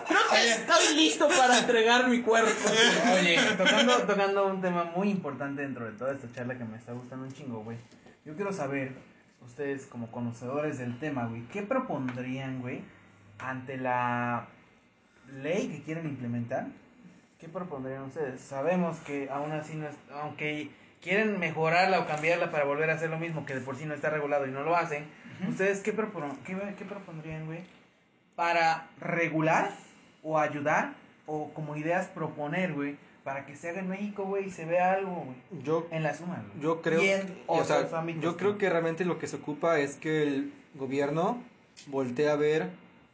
Creo 0.07 0.21
que 0.31 0.51
estoy 0.51 0.97
listo 0.97 1.27
para 1.29 1.59
entregar 1.61 2.09
mi 2.09 2.21
cuerpo. 2.21 2.51
Oye, 3.15 3.39
tocando, 3.57 3.97
tocando 4.03 4.47
un 4.47 4.61
tema 4.61 4.85
muy 4.95 5.09
importante 5.09 5.63
dentro 5.63 5.87
de 5.87 5.93
toda 5.93 6.13
esta 6.13 6.31
charla 6.35 6.59
que 6.59 6.65
me 6.65 6.77
está 6.77 6.93
gustando 6.93 7.25
un 7.25 7.33
chingo, 7.33 7.61
güey. 7.63 7.79
Yo 8.27 8.35
quiero 8.35 8.53
saber, 8.53 8.93
ustedes 9.47 9.87
como 9.87 10.11
conocedores 10.11 10.79
del 10.79 10.99
tema, 10.99 11.27
güey, 11.27 11.43
¿qué 11.53 11.63
propondrían, 11.63 12.61
güey, 12.61 12.83
ante 13.39 13.77
la 13.77 14.47
ley 15.43 15.69
que 15.69 15.83
quieren 15.83 16.07
implementar? 16.07 16.67
¿Qué 17.41 17.49
propondrían 17.49 18.03
ustedes? 18.03 18.41
Sabemos 18.41 18.99
que 19.01 19.29
aún 19.31 19.53
así, 19.53 19.75
no 19.77 19.87
es- 19.89 19.97
aunque 20.13 20.71
quieren 21.03 21.39
mejorarla 21.39 22.01
o 22.01 22.07
cambiarla 22.07 22.51
para 22.51 22.65
volver 22.65 22.91
a 22.91 22.95
hacer 22.95 23.11
lo 23.11 23.19
mismo 23.19 23.47
que 23.47 23.55
de 23.55 23.61
por 23.61 23.77
sí 23.77 23.85
no 23.85 23.95
está 23.95 24.11
regulado 24.11 24.47
y 24.47 24.51
no 24.51 24.63
lo 24.65 24.75
hacen, 24.77 25.05
¿ustedes 25.49 25.81
qué, 25.81 25.97
propon- 25.97 26.37
qué, 26.45 26.57
qué 26.77 26.85
propondrían, 26.85 27.47
güey? 27.47 27.61
Para 28.35 28.89
regular 29.01 29.71
o 30.23 30.39
ayudar 30.39 30.95
o 31.27 31.53
como 31.55 31.77
ideas 31.77 32.09
proponer, 32.09 32.73
güey, 32.73 32.97
para 33.29 33.45
que 33.45 33.55
se 33.57 33.69
haga 33.69 33.81
en 33.81 33.91
México, 33.91 34.25
güey, 34.25 34.47
y 34.47 34.51
se 34.51 34.65
vea 34.65 34.93
algo, 34.93 35.17
güey, 35.17 35.63
Yo, 35.63 35.87
en 35.91 36.03
la 36.03 36.15
suma, 36.15 36.43
güey. 36.49 36.63
yo 36.63 36.81
creo, 36.81 37.03
Y 37.03 37.09
en 37.11 37.43
o 37.47 37.63
sea, 37.63 37.87
ámbitos, 37.93 38.23
yo 38.23 38.39
creo 38.39 38.57
que 38.57 38.71
realmente 38.71 39.05
lo 39.05 39.19
que 39.19 39.27
se 39.27 39.37
ocupa 39.37 39.79
es 39.81 39.97
que 39.97 40.23
el 40.23 40.51
gobierno 40.77 41.37
voltee 41.89 42.31
a 42.31 42.37
ver 42.37 42.71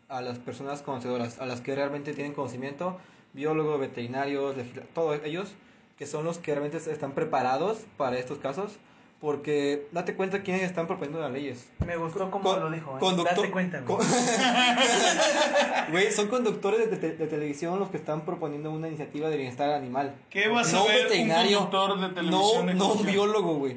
a 0.08 0.20
las 0.20 0.38
personas 0.38 0.82
conocedoras, 0.82 1.40
a 1.40 1.46
las 1.46 1.60
que 1.60 1.74
realmente 1.74 2.12
tienen 2.12 2.32
conocimiento, 2.32 2.96
biólogos, 3.32 3.80
veterinarios, 3.80 4.54
todos 4.94 5.18
ellos, 5.24 5.52
que 5.98 6.06
son 6.06 6.24
los 6.24 6.38
que 6.38 6.54
realmente 6.54 6.76
están 6.92 7.10
preparados 7.10 7.78
para 7.96 8.16
estos 8.16 8.38
casos, 8.38 8.78
porque 9.24 9.86
date 9.90 10.14
cuenta 10.16 10.42
quiénes 10.42 10.64
están 10.64 10.86
proponiendo 10.86 11.18
las 11.18 11.32
leyes. 11.32 11.66
Me 11.86 11.96
gustó 11.96 12.30
como 12.30 12.44
Con- 12.50 12.60
lo 12.60 12.70
dijo, 12.70 12.94
¿eh? 12.94 13.00
conductor- 13.00 13.34
Date 13.36 13.50
cuenta, 13.50 13.80
güey. 13.80 13.96
con- 13.96 14.06
Güey, 15.90 16.12
son 16.12 16.28
conductores 16.28 16.90
de, 16.90 16.96
te- 16.98 17.16
de 17.16 17.26
televisión 17.26 17.78
los 17.78 17.88
que 17.88 17.96
están 17.96 18.26
proponiendo 18.26 18.70
una 18.70 18.88
iniciativa 18.88 19.30
de 19.30 19.36
bienestar 19.38 19.70
animal. 19.70 20.14
¿Qué 20.28 20.48
vas 20.48 20.72
a 20.74 20.76
no 20.76 20.86
ver 20.86 20.98
un 20.98 21.02
veterinario, 21.04 21.58
conductor 21.70 22.00
de 22.00 22.08
televisión 22.14 22.66
no, 22.66 22.72
de 22.72 22.74
no 22.78 22.92
un 22.92 23.06
biólogo, 23.06 23.54
güey. 23.54 23.76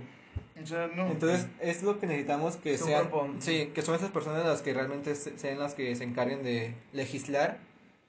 O 0.61 0.65
sea, 0.67 0.89
no. 0.93 1.07
Entonces, 1.07 1.47
es 1.61 1.81
lo 1.83 1.97
que 1.99 2.07
necesitamos 2.07 2.57
que 2.57 2.77
Son 2.77 2.87
sean. 2.89 3.09
Sí, 3.39 3.71
que 3.73 3.81
son 3.81 3.95
esas 3.95 4.09
personas 4.09 4.43
las 4.45 4.61
que 4.61 4.73
realmente 4.73 5.15
se- 5.15 5.37
sean 5.39 5.59
las 5.59 5.75
que 5.75 5.95
se 5.95 6.03
encarguen 6.03 6.43
de 6.43 6.73
legislar 6.91 7.59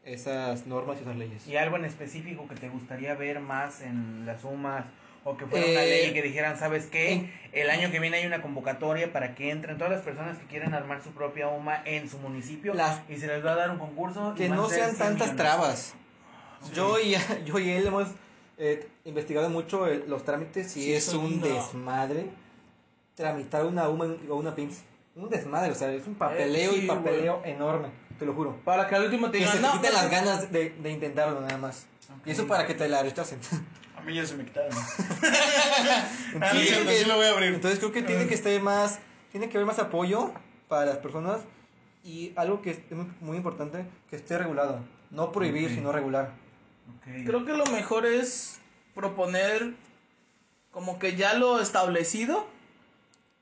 esas 0.05 0.67
normas 0.67 0.97
y 0.99 1.03
esas 1.03 1.17
leyes. 1.17 1.47
Y 1.47 1.57
algo 1.57 1.77
en 1.77 1.85
específico 1.85 2.49
que 2.49 2.57
te 2.57 2.69
gustaría 2.69 3.15
ver 3.15 3.39
más 3.41 3.81
en 3.83 4.25
las 4.27 4.41
sumas 4.41 4.87
o 5.25 5.37
que 5.37 5.47
fuera 5.47 5.67
una 5.67 5.83
Eh, 5.85 6.03
ley 6.05 6.13
que 6.15 6.23
dijeran, 6.23 6.59
¿sabes 6.59 6.87
qué? 6.87 7.31
El 7.53 7.71
año 7.71 7.91
que 7.91 7.99
viene 8.01 8.19
hay 8.19 8.27
una 8.27 8.41
convocatoria 8.43 9.13
para 9.13 9.35
que 9.35 9.51
entren 9.51 9.77
todas 9.79 9.93
las 9.93 10.03
personas 10.03 10.39
que 10.39 10.47
quieren 10.47 10.75
armar 10.75 11.03
su 11.03 11.11
propia 11.11 11.49
UMA 11.49 11.83
en 11.85 12.09
su 12.09 12.19
municipio 12.19 12.75
Las- 12.75 13.01
y 13.09 13.17
se 13.17 13.27
les 13.27 13.45
va 13.45 13.53
a 13.53 13.57
dar 13.57 13.71
un 13.71 13.79
concurso. 13.79 14.35
Que 14.37 14.49
no 14.49 14.69
sean 14.69 14.89
100 14.95 14.99
tantas 14.99 15.33
millones. 15.33 15.37
trabas. 15.37 15.95
Sí. 16.63 16.73
Yo, 16.75 16.99
y, 17.01 17.15
yo 17.47 17.59
y 17.59 17.71
él 17.71 17.87
hemos 17.87 18.09
eh, 18.59 18.89
investigado 19.05 19.49
mucho 19.51 19.87
el- 19.87 20.05
los 20.09 20.25
trámites 20.25 20.77
y 20.77 20.83
Sí, 20.83 20.93
es 20.95 21.13
un 21.15 21.41
no. 21.41 21.47
desmadre 21.47 22.27
tramitar 23.15 23.65
una 23.65 23.89
UMA 23.89 24.17
o 24.29 24.37
una 24.37 24.55
PIMS. 24.55 24.83
Un 25.17 25.29
desmadre, 25.29 25.73
o 25.73 25.75
sea, 25.75 25.91
es 25.93 26.07
un 26.07 26.15
papeleo 26.15 26.71
Eh, 26.71 26.75
sí, 26.77 26.85
y 26.85 26.87
papeleo 26.87 27.43
enorme, 27.45 27.89
te 28.19 28.25
lo 28.25 28.35
juro. 28.35 28.57
Para 28.65 28.87
que 28.87 28.95
al 28.95 29.05
último 29.05 29.31
te 29.31 29.39
se 29.39 29.45
digan, 29.45 29.57
te 29.57 29.63
no, 29.63 29.73
quiten 29.73 29.93
no, 29.93 29.97
las 30.03 30.11
ganas 30.11 30.53
de, 30.53 30.71
de 30.71 30.91
intentarlo 30.93 31.41
nada 31.41 31.59
más. 31.59 31.87
Y 32.25 32.31
eso 32.31 32.47
para 32.47 32.67
que 32.67 32.75
te 32.75 32.89
la 32.89 33.03
rechacen. 33.03 33.39
A 33.99 34.03
mí 34.03 34.15
ya 34.15 34.25
se 34.27 34.37
me 34.37 34.45
quitaron. 34.45 34.71
Entonces, 36.35 36.69
creo 36.69 36.87
que- 36.87 36.99
sí 36.99 37.05
lo 37.07 37.17
voy 37.17 37.27
a 37.27 37.31
abrir. 37.31 37.55
Entonces 37.55 37.79
creo 37.79 37.93
que 37.93 38.03
tiene 38.03 38.27
que 38.27 38.35
estar 38.35 38.59
más, 38.61 38.99
tiene 39.33 39.49
que 39.49 39.57
haber 39.57 39.67
más 39.67 39.79
apoyo 39.79 40.33
para 40.69 40.87
las 40.87 40.99
personas 40.99 41.41
y 42.05 42.33
algo 42.37 42.63
que 42.63 42.71
es 42.71 42.79
muy, 43.21 43.37
importante, 43.37 43.85
que 44.09 44.17
esté 44.17 44.39
regulado. 44.39 44.81
No 45.11 45.33
prohibir, 45.33 45.71
sino 45.71 45.93
regular. 45.93 46.33
Creo 47.27 47.45
que 47.45 47.53
lo 47.55 47.65
mejor 47.67 48.07
es 48.07 48.61
proponer 48.95 49.75
como 50.71 50.99
que 50.99 51.17
ya 51.17 51.35
lo 51.35 51.61
establecido, 51.61 52.47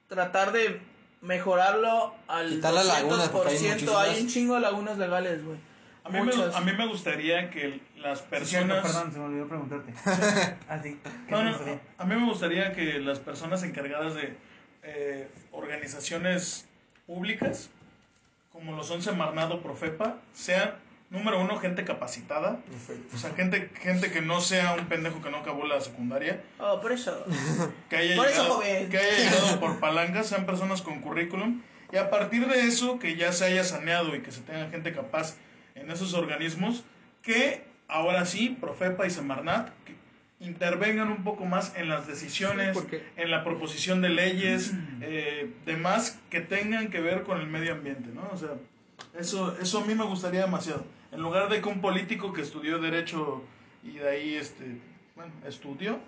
tratar 0.09 0.53
de 0.53 0.81
mejorarlo 1.20 2.15
al 2.28 2.49
Quitar 2.51 2.73
las 2.74 2.87
lagunas, 2.87 3.28
porque 3.31 3.51
hay 3.51 3.57
200%. 3.57 3.73
muchísimas. 3.73 4.09
Hay 4.09 4.20
un 4.23 4.28
chingo 4.28 4.55
de 4.55 4.61
lagunas 4.61 4.99
legales, 4.99 5.45
güey. 5.45 5.59
A 6.07 6.09
mí, 6.09 6.20
me, 6.20 6.33
a 6.55 6.61
mí 6.61 6.73
me 6.73 6.87
gustaría 6.87 7.51
que 7.51 7.81
las 7.97 8.20
Sí, 8.20 8.24
cierto, 8.45 8.69
personas... 8.74 8.83
perdón, 8.83 9.12
se 9.12 9.19
me 9.19 9.24
olvidó 9.24 9.49
preguntarte. 9.49 9.93
ah, 10.69 10.78
sí. 10.81 11.01
¿Qué 11.27 11.33
No, 11.33 11.43
no, 11.43 11.57
a 11.99 12.05
mí 12.05 12.15
me 12.15 12.27
gustaría 12.27 12.73
que 12.73 13.01
las 13.01 13.19
personas 13.19 13.62
encargadas 13.65 14.15
de 14.15 14.37
eh, 14.85 15.28
organizaciones 15.51 16.66
públicas, 17.09 17.70
como 18.53 18.77
lo 18.77 18.85
son 18.85 19.03
Semarnado 19.03 19.61
Profepa, 19.62 20.16
sean, 20.33 20.74
número 21.11 21.41
uno, 21.41 21.57
gente 21.59 21.85
capacitada. 21.85 22.61
O 23.12 23.19
sea, 23.19 23.31
gente, 23.35 23.70
gente 23.81 24.12
que 24.12 24.20
no 24.20 24.41
sea 24.41 24.74
un 24.74 24.87
pendejo 24.87 25.20
que 25.23 25.31
no 25.31 25.39
acabó 25.39 25.66
la 25.66 25.81
secundaria, 25.81 26.41
Oh, 26.61 26.81
por 26.81 26.93
eso. 26.93 27.24
que 27.91 27.97
haya, 27.97 28.15
Por 28.16 28.27
eso, 28.28 28.43
llegado, 28.43 28.55
joven. 28.57 28.89
que 28.91 28.99
haya 28.99 29.19
llegado 29.31 29.59
por 29.61 29.81
palancas, 29.81 30.28
sean 30.28 30.47
personas 30.47 30.83
con 30.83 31.01
currículum. 31.01 31.62
Y 31.93 31.97
a 31.97 32.11
partir 32.11 32.47
de 32.49 32.62
eso, 32.62 32.99
que 32.99 33.16
ya 33.16 33.33
se 33.33 33.45
haya 33.45 33.65
saneado 33.65 34.15
y 34.15 34.20
que 34.20 34.31
se 34.33 34.41
tenga 34.43 34.69
gente 34.70 34.93
capaz 34.93 35.37
en 35.77 35.90
esos 35.90 36.12
organismos, 36.15 36.82
que 37.23 37.65
ahora 37.89 38.27
sí, 38.27 38.57
Profepa 38.61 39.07
y 39.07 39.11
Semarnat, 39.11 39.69
que 39.85 39.94
intervengan 40.40 41.09
un 41.09 41.23
poco 41.24 41.44
más 41.47 41.73
en 41.77 41.89
las 41.89 42.07
decisiones, 42.07 42.69
Sí, 42.77 42.82
porque- 42.82 43.03
en 43.16 43.31
la 43.31 43.44
proposición 43.44 44.03
de 44.03 44.09
leyes, 44.11 44.73
eh, 45.01 45.53
demás 45.65 46.19
que 46.31 46.40
tengan 46.40 46.89
que 46.90 47.01
ver 47.01 47.23
con 47.23 47.40
el 47.40 47.47
medio 47.47 47.73
ambiente, 47.73 48.11
¿no? 48.15 48.28
O 48.32 48.36
sea, 48.36 48.51
eso, 49.19 49.57
eso 49.61 49.78
a 49.78 49.85
mí 49.86 49.94
me 49.94 50.05
gustaría 50.05 50.40
demasiado. 50.43 50.85
En 51.12 51.23
lugar 51.23 51.48
de 51.48 51.61
que 51.62 51.69
un 51.69 51.81
político 51.81 52.32
que 52.32 52.43
estudió 52.43 52.78
Derecho 52.78 53.43
y 53.82 53.93
de 53.93 54.09
ahí, 54.09 54.35
este, 54.35 54.78
bueno, 55.15 55.32
estudió. 55.47 55.98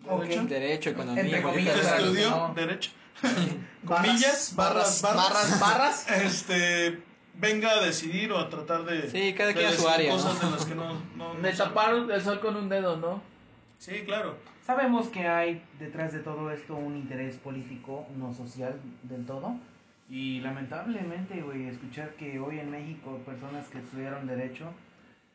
Derecho, 0.00 0.42
Derecho, 0.44 0.90
economía, 0.90 1.22
Entre 1.22 1.42
comillas, 1.42 1.76
estudió 1.78 2.30
no. 2.30 2.54
Derecho, 2.54 2.90
Barras, 3.22 3.46
comillas, 3.86 4.52
barras, 4.56 5.00
barras, 5.02 5.60
barras, 5.60 5.60
barras. 5.60 6.10
este, 6.24 6.98
venga 7.34 7.70
a 7.70 7.84
decidir 7.84 8.32
o 8.32 8.38
a 8.38 8.48
tratar 8.48 8.84
de, 8.84 9.08
Sí, 9.10 9.34
cada 9.34 9.48
de 9.48 9.54
quien 9.54 9.66
a 9.68 9.72
su 9.72 9.88
área, 9.88 10.12
cosas 10.12 10.42
¿no? 10.42 10.50
de 10.50 10.56
las 10.56 10.64
que 10.66 10.74
no, 10.74 10.92
no, 11.16 11.34
no 11.34 11.56
tapar 11.56 11.94
el 12.10 12.20
sol 12.22 12.40
con 12.40 12.56
un 12.56 12.68
dedo, 12.68 12.96
¿no? 12.96 13.22
Sí, 13.78 14.02
claro. 14.04 14.36
Sabemos 14.64 15.08
que 15.08 15.26
hay 15.26 15.62
detrás 15.80 16.12
de 16.12 16.20
todo 16.20 16.50
esto 16.52 16.76
un 16.76 16.96
interés 16.96 17.36
político, 17.36 18.06
no 18.16 18.32
social 18.32 18.78
del 19.02 19.26
todo. 19.26 19.56
Y 20.08 20.40
lamentablemente, 20.40 21.40
güey, 21.42 21.66
escuchar 21.68 22.10
que 22.14 22.38
hoy 22.38 22.60
en 22.60 22.70
México 22.70 23.18
personas 23.24 23.66
que 23.68 23.78
estudiaron 23.78 24.26
derecho 24.26 24.72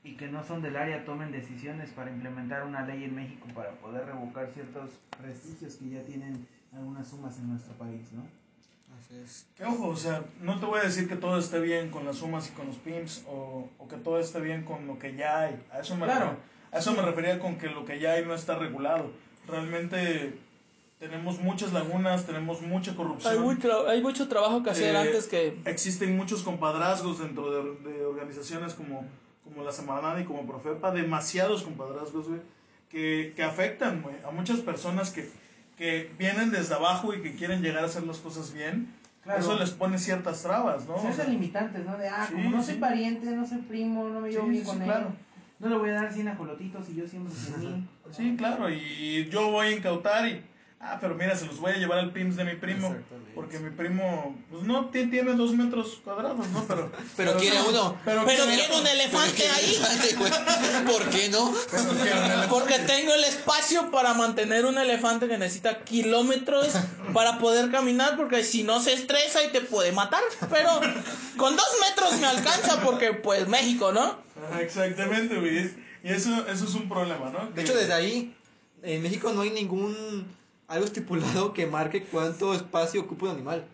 y 0.04 0.16
que 0.16 0.28
no 0.28 0.44
son 0.44 0.62
del 0.62 0.78
área 0.78 1.04
tomen 1.04 1.32
decisiones 1.32 1.90
para 1.92 2.12
implementar 2.12 2.64
una 2.64 2.86
ley 2.86 3.04
en 3.04 3.16
México 3.16 3.48
para 3.54 3.72
poder 3.72 4.06
revocar 4.06 4.50
ciertos 4.54 4.92
prestigios 5.20 5.76
que 5.76 5.90
ya 5.90 6.02
tienen 6.04 6.48
algunas 6.74 7.08
sumas 7.08 7.38
en 7.40 7.50
nuestro 7.50 7.74
país, 7.74 8.14
¿no? 8.14 8.24
Que 9.56 9.64
ojo, 9.66 9.88
o 9.88 9.96
sea, 9.96 10.24
no 10.42 10.60
te 10.60 10.66
voy 10.66 10.80
a 10.80 10.84
decir 10.84 11.08
que 11.08 11.16
todo 11.16 11.38
esté 11.38 11.60
bien 11.60 11.90
con 11.90 12.06
las 12.06 12.18
sumas 12.18 12.50
y 12.50 12.52
con 12.52 12.68
los 12.68 12.76
PIMS 12.78 13.24
o, 13.28 13.70
o 13.78 13.88
que 13.88 13.96
todo 13.96 14.20
esté 14.20 14.40
bien 14.42 14.64
con 14.64 14.86
lo 14.86 15.00
que 15.00 15.16
ya 15.16 15.42
hay. 15.42 15.64
A 15.72 15.80
eso 15.80 15.96
me, 15.96 16.06
Claro. 16.06 16.36
a 16.72 16.78
eso 16.80 16.94
me 16.94 17.02
refería 17.02 17.40
con 17.40 17.58
que 17.58 17.68
lo 17.68 17.86
que 17.86 18.00
ya 18.00 18.14
hay 18.14 18.26
no 18.26 18.34
está 18.36 18.56
regulado. 18.60 19.10
Realmente 19.48 20.38
tenemos 21.00 21.40
muchas 21.40 21.74
lagunas, 21.74 22.26
tenemos 22.26 22.62
mucha 22.62 22.96
corrupción. 22.96 23.34
Hay 23.34 23.40
mucho, 23.40 23.88
hay 23.88 24.02
mucho 24.02 24.28
trabajo 24.28 24.62
que 24.64 24.72
hacer 24.72 24.94
Eh, 24.96 24.98
antes 24.98 25.28
que... 25.28 25.58
Existen 25.66 26.18
muchos 26.18 26.44
compadrazgos 26.44 27.20
dentro 27.20 27.52
de, 27.52 27.90
de 27.90 28.06
organizaciones 28.06 28.74
como, 28.74 29.06
como 29.44 29.64
la 29.64 29.72
Semanada 29.72 30.20
y 30.20 30.26
como 30.26 30.46
Profepa, 30.46 30.92
demasiados 30.92 31.64
compadrazgos, 31.64 32.28
güey, 32.28 32.42
que, 32.90 33.34
que 33.36 33.44
afectan, 33.44 34.02
güey, 34.02 34.16
a 34.28 34.32
muchas 34.32 34.60
personas 34.60 35.12
que, 35.12 35.30
que 35.78 36.12
vienen 36.18 36.52
desde 36.52 36.74
abajo 36.74 37.14
y 37.14 37.22
que 37.22 37.36
quieren 37.36 37.62
llegar 37.62 37.84
a 37.84 37.88
hacer 37.88 38.04
las 38.04 38.18
cosas 38.18 38.52
bien 38.54 38.94
Claro. 39.28 39.42
eso 39.42 39.60
les 39.60 39.72
pone 39.72 39.98
ciertas 39.98 40.42
trabas, 40.42 40.88
¿no? 40.88 40.96
O 40.96 41.12
sea, 41.14 41.26
limitantes, 41.26 41.86
¿no? 41.86 41.98
De, 41.98 42.08
ah, 42.08 42.26
Sí, 42.28 42.34
como 42.34 42.50
no 42.50 42.62
sí. 42.64 42.72
soy 42.72 42.80
pariente, 42.80 43.26
no 43.32 43.46
soy 43.46 43.58
primo, 43.58 44.08
no 44.08 44.22
me 44.22 44.30
llevo 44.32 44.46
Sí, 44.46 44.52
bien 44.52 44.64
con 44.64 44.78
él. 44.82 44.84
claro. 44.86 45.12
No 45.60 45.68
le 45.70 45.76
voy 45.78 45.90
a 45.90 45.94
dar 45.96 46.14
100 46.14 46.30
ajolotitos 46.30 46.88
y 46.90 46.96
yo 46.96 47.06
siempre 47.08 47.34
100 47.34 47.60
mil. 47.60 47.88
sí, 48.12 48.36
claro, 48.38 48.70
y 48.70 49.28
yo 49.30 49.52
voy 49.52 49.68
a 49.68 49.72
incautar 49.76 50.28
y, 50.30 50.42
ah, 50.80 50.98
pero 51.02 51.16
mira, 51.16 51.36
se 51.36 51.46
los 51.46 51.60
voy 51.60 51.72
a 51.74 51.78
llevar 51.78 52.00
al 52.00 52.12
PIMS 52.12 52.36
de 52.36 52.44
mi 52.46 52.56
primo, 52.56 52.96
porque 53.36 53.60
mi 53.60 53.70
primo, 53.72 54.36
pues 54.52 54.64
no, 54.64 54.86
ti- 54.90 55.08
tiene 55.08 55.34
dos 55.34 55.54
metros 55.54 56.00
cuadrados, 56.04 56.48
¿no? 56.50 56.64
Pero, 56.68 56.92
Pero 57.18 57.38
quiere 57.38 57.62
uno. 57.62 57.98
Pero, 58.06 58.24
Pero 58.26 58.46
quiere- 58.46 58.76
un 58.76 58.88
elefante 58.88 59.48
ahí. 59.50 59.80
güey. 60.18 60.32
¿Por 60.86 61.10
qué 61.10 61.30
no? 61.30 61.54
pero. 61.72 62.50
Porque 62.50 62.80
tengo 62.80 63.14
el 63.14 63.24
espacio 63.24 63.92
para 63.92 64.14
mantener 64.14 64.66
un 64.66 64.78
elefante 64.78 65.28
que 65.28 65.38
necesita 65.38 65.80
kilómetros 65.84 66.70
para 67.14 67.40
poder 67.40 67.70
caminar, 67.72 68.16
porque 68.18 68.44
si 68.44 68.64
no 68.64 68.80
se 68.82 68.94
estresa 68.94 69.44
y 69.44 69.50
te 69.52 69.62
puede 69.62 69.92
matar. 69.92 70.22
Pero 70.50 70.80
con 71.38 71.56
dos 71.56 71.68
metros 71.88 72.20
me 72.20 72.28
alcanza 72.28 72.82
porque 72.82 73.14
pues 73.14 73.48
México, 73.48 73.92
¿no? 73.92 74.18
Exactamente, 74.60 75.36
güey. 75.36 75.72
Y 76.04 76.10
eso, 76.10 76.48
eso 76.48 76.66
es 76.66 76.74
un 76.76 76.88
problema, 76.88 77.30
¿no? 77.32 77.50
De 77.52 77.62
hecho, 77.64 77.74
desde 77.76 77.94
ahí, 77.94 78.34
en 78.84 79.02
México 79.02 79.34
no 79.34 79.42
hay 79.42 79.50
ningún 79.50 80.26
algo 80.68 80.86
estipulado 80.86 81.54
que 81.54 81.66
marque 81.68 82.04
cuánto 82.04 82.54
espacio 82.54 83.02
ocupa 83.02 83.26
un 83.28 83.32
animal. 83.32 83.68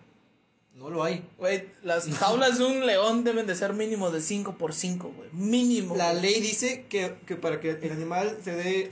No 0.75 0.89
lo 0.89 1.03
hay. 1.03 1.23
Güey, 1.37 1.69
las 1.83 2.07
jaulas 2.17 2.57
de 2.57 2.65
un 2.65 2.85
león 2.85 3.23
deben 3.23 3.45
de 3.45 3.55
ser 3.55 3.73
mínimo 3.73 4.09
de 4.09 4.21
5 4.21 4.55
por 4.57 4.73
5, 4.73 5.13
güey. 5.15 5.29
Mínimo. 5.31 5.95
La 5.95 6.13
ley 6.13 6.41
dice 6.41 6.85
que, 6.89 7.15
que 7.27 7.35
para 7.35 7.59
que 7.59 7.71
el 7.71 7.91
animal 7.91 8.39
se 8.43 8.53
dé, 8.55 8.91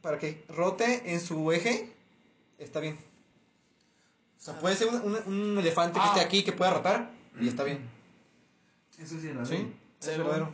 para 0.00 0.18
que 0.18 0.42
rote 0.48 1.12
en 1.12 1.20
su 1.20 1.52
eje, 1.52 1.92
está 2.58 2.80
bien. 2.80 2.98
O 4.40 4.44
sea, 4.44 4.58
puede 4.58 4.74
ser 4.74 4.88
un, 4.88 4.96
un- 5.02 5.32
un 5.52 5.58
elefante 5.58 6.00
que 6.00 6.04
Ah. 6.04 6.08
esté 6.08 6.20
aquí 6.20 6.42
que 6.42 6.52
pueda 6.52 6.72
rotar 6.74 7.10
y 7.40 7.46
está 7.46 7.62
bien. 7.62 7.88
Eso 9.00 9.16
sí 9.20 9.28
es 9.28 9.36
la 9.36 9.46
¿Sí? 9.46 9.54
Es 10.00 10.06
Sí, 10.06 10.10
verdadero. 10.18 10.50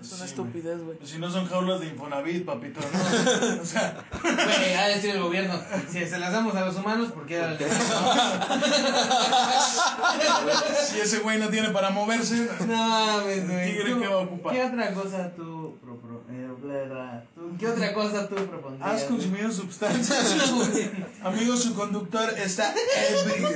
Es 0.00 0.12
una 0.12 0.18
Sí, 0.20 0.24
estupidez, 0.26 0.80
güey. 0.84 0.98
Pues 0.98 1.10
si 1.10 1.18
no 1.18 1.30
son 1.30 1.46
jaulas 1.48 1.80
de 1.80 1.86
Infonavit, 1.86 2.44
papito, 2.44 2.80
¿no? 2.80 2.86
O 3.62 3.64
sea, 3.64 4.04
Güey, 4.22 4.74
ha 4.74 4.88
de 4.88 4.94
decir 4.96 5.10
el 5.10 5.22
gobierno. 5.22 5.58
Si 5.90 6.06
se 6.06 6.18
las 6.18 6.32
damos 6.32 6.54
a 6.54 6.64
los 6.66 6.76
humanos, 6.76 7.12
¿por 7.12 7.24
qué 7.26 7.40
al 7.40 7.58
si 10.88 11.00
ese 11.00 11.18
güey 11.20 11.38
no 11.38 11.48
tiene 11.48 11.70
para 11.70 11.90
moverse, 11.90 12.48
No 12.66 12.76
mames, 12.76 13.48
güey. 13.48 13.72
¿Tigre 13.72 13.92
Tú, 13.92 14.00
qué 14.00 14.06
va 14.08 14.14
a 14.14 14.18
ocupar? 14.18 14.52
¿Qué 14.54 14.64
otra 14.64 14.92
cosa 14.94 15.32
tú, 15.34 15.78
pro, 15.82 15.96
pro- 16.00 16.22
eh, 16.30 16.48
bla, 16.60 16.82
bla, 16.84 17.24
tú- 17.34 17.56
¿Qué 17.58 17.66
otra 17.68 17.94
cosa 17.94 18.28
tú 18.28 18.34
propondrías? 18.36 18.90
has 18.90 19.04
consumido 19.04 19.50
sustancias. 19.50 20.34
Amigo, 21.24 21.56
su 21.56 21.74
conductor 21.74 22.30
está 22.38 22.72
ebrio. 22.74 23.48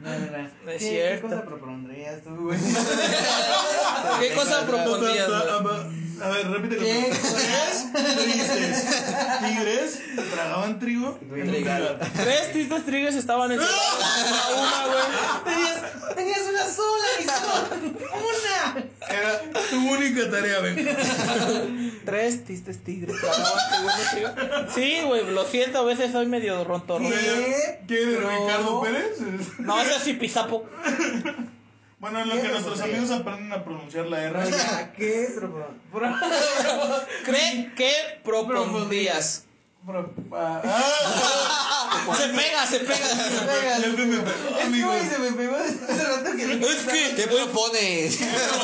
No, 0.00 0.10
no, 0.10 0.18
no. 0.18 0.50
¿Qué, 0.66 0.78
cierto. 0.78 1.28
¿Qué 1.28 1.34
cosa 1.34 1.44
propondrías 1.44 2.22
tú, 2.22 2.30
güey? 2.36 2.58
¿Qué 4.20 4.34
cosa 4.34 4.66
propondrías, 4.66 5.28
güey? 5.28 5.40
A 6.22 6.28
ver, 6.28 6.50
repite 6.50 6.76
¿Qué? 6.76 7.12
Tres 7.92 8.16
tristes 8.16 8.84
tigres 9.40 10.00
tragaban 10.30 10.78
trigo. 10.78 11.18
Tres 12.16 12.52
tristes 12.52 12.84
trigues 12.84 13.14
estaban 13.14 13.52
en 13.52 13.58
una, 13.58 13.66
güey. 14.86 15.44
Tenías, 15.44 16.14
tenías 16.14 16.40
una 16.50 16.66
sola, 16.68 17.06
Nicole. 17.20 17.96
Una. 18.12 18.84
Era 19.08 19.40
tu 19.70 19.76
única 19.90 20.30
tarea, 20.30 20.60
ven. 20.60 22.00
Tres 22.04 22.44
tristes 22.44 22.84
tigres. 22.84 23.16
tragaban 23.18 24.10
trigo. 24.12 24.28
Sí, 24.74 25.00
güey, 25.06 25.30
lo 25.32 25.44
siento, 25.46 25.78
a 25.78 25.84
veces 25.84 26.12
soy 26.12 26.26
medio 26.26 26.62
rontorro. 26.64 27.08
¿Qué? 27.08 27.80
¿Quién 27.88 28.08
es 28.10 28.16
Pero- 28.16 28.30
Ricardo 28.46 28.82
Pérez? 28.82 29.18
No, 29.58 29.80
ese 29.80 29.98
sí 30.00 30.12
pisapo. 30.14 30.68
Bueno, 32.00 32.20
en 32.22 32.28
lo 32.30 32.34
¿Qué 32.34 32.40
que 32.42 32.48
nuestros 32.48 32.80
amigos 32.80 33.10
aprenden 33.10 33.52
a 33.52 33.62
pronunciar 33.62 34.06
la 34.06 34.22
R. 34.24 34.40
¿qué 34.96 35.28
pro- 35.38 35.76
¿Cree 37.24 37.72
que 37.76 37.92
propondrías? 38.24 39.44
Pro- 39.86 40.10
ah, 40.34 40.60
ah, 40.64 42.14
Se 42.16 42.28
pega, 42.28 42.66
se 42.66 42.80
pega. 42.80 43.78
Me 43.78 43.92
pegó, 43.92 44.26
Es 44.26 44.56
que, 44.56 44.62
amigo. 44.62 44.88
güey, 44.88 45.08
se 45.08 45.18
me 45.18 45.32
pegó 45.32 45.56
hace 45.56 46.04
rato 46.04 46.36
que 46.36 46.52
Es 46.52 46.86
que. 46.86 47.14
¿Qué 47.16 47.26
propones? 47.28 48.18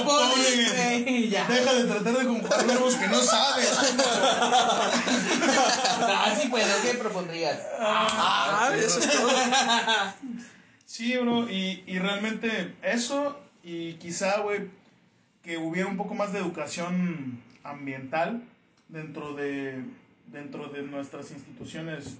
Güey, 0.04 1.28
ya. 1.28 1.46
Deja 1.46 1.74
de 1.74 1.84
tratar 1.84 2.18
de 2.18 2.26
conjugar 2.26 2.66
verbos 2.66 2.94
que 2.96 3.06
no 3.08 3.20
sabes. 3.22 3.70
Así 6.24 6.48
pues, 6.48 6.66
¿qué 6.82 6.94
propondrías? 6.94 7.58
Ah, 7.78 8.70
eso 8.76 8.98
es 8.98 9.10
todo. 9.10 9.28
Sí, 10.86 11.16
bro, 11.18 11.50
y, 11.50 11.84
y 11.86 11.98
realmente 11.98 12.74
eso, 12.82 13.38
y 13.62 13.94
quizá, 13.94 14.40
güey, 14.40 14.68
que 15.42 15.58
hubiera 15.58 15.88
un 15.88 15.96
poco 15.96 16.14
más 16.14 16.32
de 16.32 16.38
educación 16.38 17.40
ambiental 17.62 18.42
dentro 18.88 19.34
de, 19.34 19.82
dentro 20.26 20.68
de 20.68 20.82
nuestras 20.82 21.30
instituciones 21.30 22.16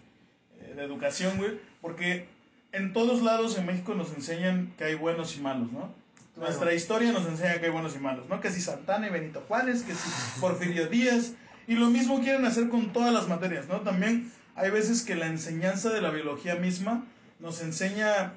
eh, 0.61 0.75
de 0.75 0.83
educación, 0.83 1.39
güey, 1.39 1.53
porque 1.81 2.27
en 2.73 2.93
todos 2.93 3.23
lados 3.23 3.57
en 3.57 3.67
México 3.67 3.95
nos 3.95 4.13
enseñan 4.15 4.73
que 4.77 4.85
hay 4.85 4.95
buenos 4.95 5.37
y 5.37 5.41
malos, 5.41 5.73
¿no? 5.73 5.95
Nuestra 6.37 6.75
historia 6.75 7.13
nos 7.13 7.27
enseña 7.27 7.59
que 7.59 7.67
hay 7.67 7.73
buenos 7.73 7.97
y 7.97 7.99
malos, 7.99 8.29
¿no? 8.29 8.41
Que 8.41 8.51
si 8.51 8.61
Santana 8.61 9.07
y 9.07 9.11
Benito 9.11 9.43
Juárez, 9.49 9.83
que 9.83 9.95
si 9.95 10.11
Porfirio 10.41 10.87
Díaz, 10.89 11.33
y 11.67 11.75
lo 11.75 11.89
mismo 11.89 12.21
quieren 12.21 12.45
hacer 12.45 12.69
con 12.69 12.93
todas 12.93 13.13
las 13.13 13.29
materias, 13.29 13.67
¿no? 13.69 13.81
También 13.81 14.31
hay 14.55 14.71
veces 14.71 15.03
que 15.03 15.15
la 15.15 15.27
enseñanza 15.27 15.91
de 15.91 16.03
la 16.03 16.11
biología 16.11 16.57
misma 16.57 17.05
nos 17.41 17.63
enseña, 17.63 18.35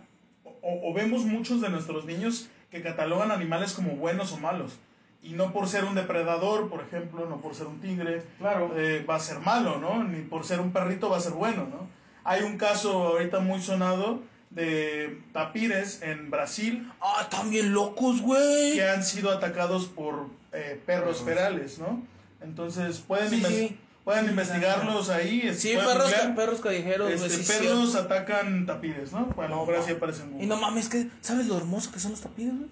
o, 0.61 0.89
o 0.89 0.93
vemos 0.93 1.23
muchos 1.25 1.61
de 1.61 1.69
nuestros 1.69 2.05
niños 2.05 2.49
que 2.71 2.81
catalogan 2.81 3.31
animales 3.31 3.73
como 3.73 3.91
buenos 3.95 4.31
o 4.33 4.37
malos, 4.37 4.77
y 5.21 5.33
no 5.33 5.51
por 5.51 5.67
ser 5.67 5.83
un 5.85 5.95
depredador, 5.95 6.69
por 6.69 6.81
ejemplo, 6.81 7.25
no 7.27 7.41
por 7.41 7.53
ser 7.55 7.67
un 7.67 7.79
tigre, 7.81 8.23
Claro. 8.37 8.71
eh, 8.77 9.03
va 9.09 9.15
a 9.15 9.19
ser 9.19 9.39
malo, 9.39 9.77
¿no? 9.79 10.03
Ni 10.03 10.21
por 10.21 10.45
ser 10.45 10.59
un 10.61 10.71
perrito 10.71 11.09
va 11.09 11.17
a 11.17 11.21
ser 11.21 11.33
bueno, 11.33 11.65
¿no? 11.69 11.87
Hay 12.23 12.43
un 12.43 12.57
caso 12.57 12.91
ahorita 13.07 13.39
muy 13.39 13.61
sonado 13.61 14.21
de 14.51 15.21
tapires 15.33 16.01
en 16.01 16.29
Brasil 16.31 16.91
Ah, 17.01 17.27
también 17.29 17.73
locos, 17.73 18.21
güey. 18.21 18.73
que 18.75 18.87
han 18.87 19.03
sido 19.03 19.31
atacados 19.31 19.85
por 19.87 20.27
eh, 20.53 20.79
perros 20.85 21.21
ferales, 21.21 21.79
¿no? 21.79 22.01
Entonces 22.41 22.99
pueden, 22.99 23.29
Sí, 23.29 23.43
sí. 23.43 23.77
Pueden 24.09 24.25
investigarlos 24.25 25.09
ahí. 25.09 25.41
es- 25.43 25.59
Sí, 25.59 25.73
pueden 25.75 25.85
perros, 25.99 26.13
perros 26.35 26.61
callejeros. 26.61 27.11
Este, 27.11 27.29
sí, 27.29 27.43
perros 27.59 27.93
atacan 27.93 28.65
tapires, 28.65 29.11
¿no? 29.11 29.27
Bueno, 29.35 29.53
a 29.53 29.57
lo 29.57 29.65
mejor 29.67 29.83
así 29.83 29.91
aparecen. 29.91 30.41
Y 30.41 30.47
no 30.47 30.57
mames, 30.57 30.89
que 30.89 31.09
¿sabes 31.21 31.45
lo 31.45 31.55
hermoso 31.55 31.91
que 31.91 31.99
son 31.99 32.11
los 32.11 32.21
tapides, 32.21 32.57
güey? 32.57 32.69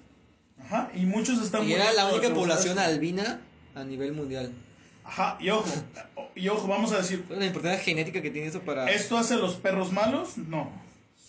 Ajá, 0.60 0.90
y 0.96 1.06
muchos 1.06 1.40
están 1.40 1.64
Y 1.68 1.74
era 1.74 1.94
la 1.94 2.08
única 2.08 2.34
población 2.34 2.80
albina 2.80 3.40
a 3.76 3.84
nivel 3.84 4.14
mundial. 4.14 4.52
Ajá, 5.04 5.38
y 5.40 5.52
ojo, 5.52 5.70
y 6.34 6.48
ojo, 6.50 6.68
vamos 6.68 6.92
a 6.92 6.98
decir, 6.98 7.24
La 7.30 7.46
importancia 7.46 7.84
genética 7.84 8.20
que 8.24 8.32
tiene 8.32 8.48
eso 8.48 8.62
para... 8.62 8.90
¿esto 8.90 9.16
hace 9.16 9.36
a 9.36 9.38
los 9.38 9.58
perros 9.58 9.92
malos? 9.92 10.40
No. 10.40 10.72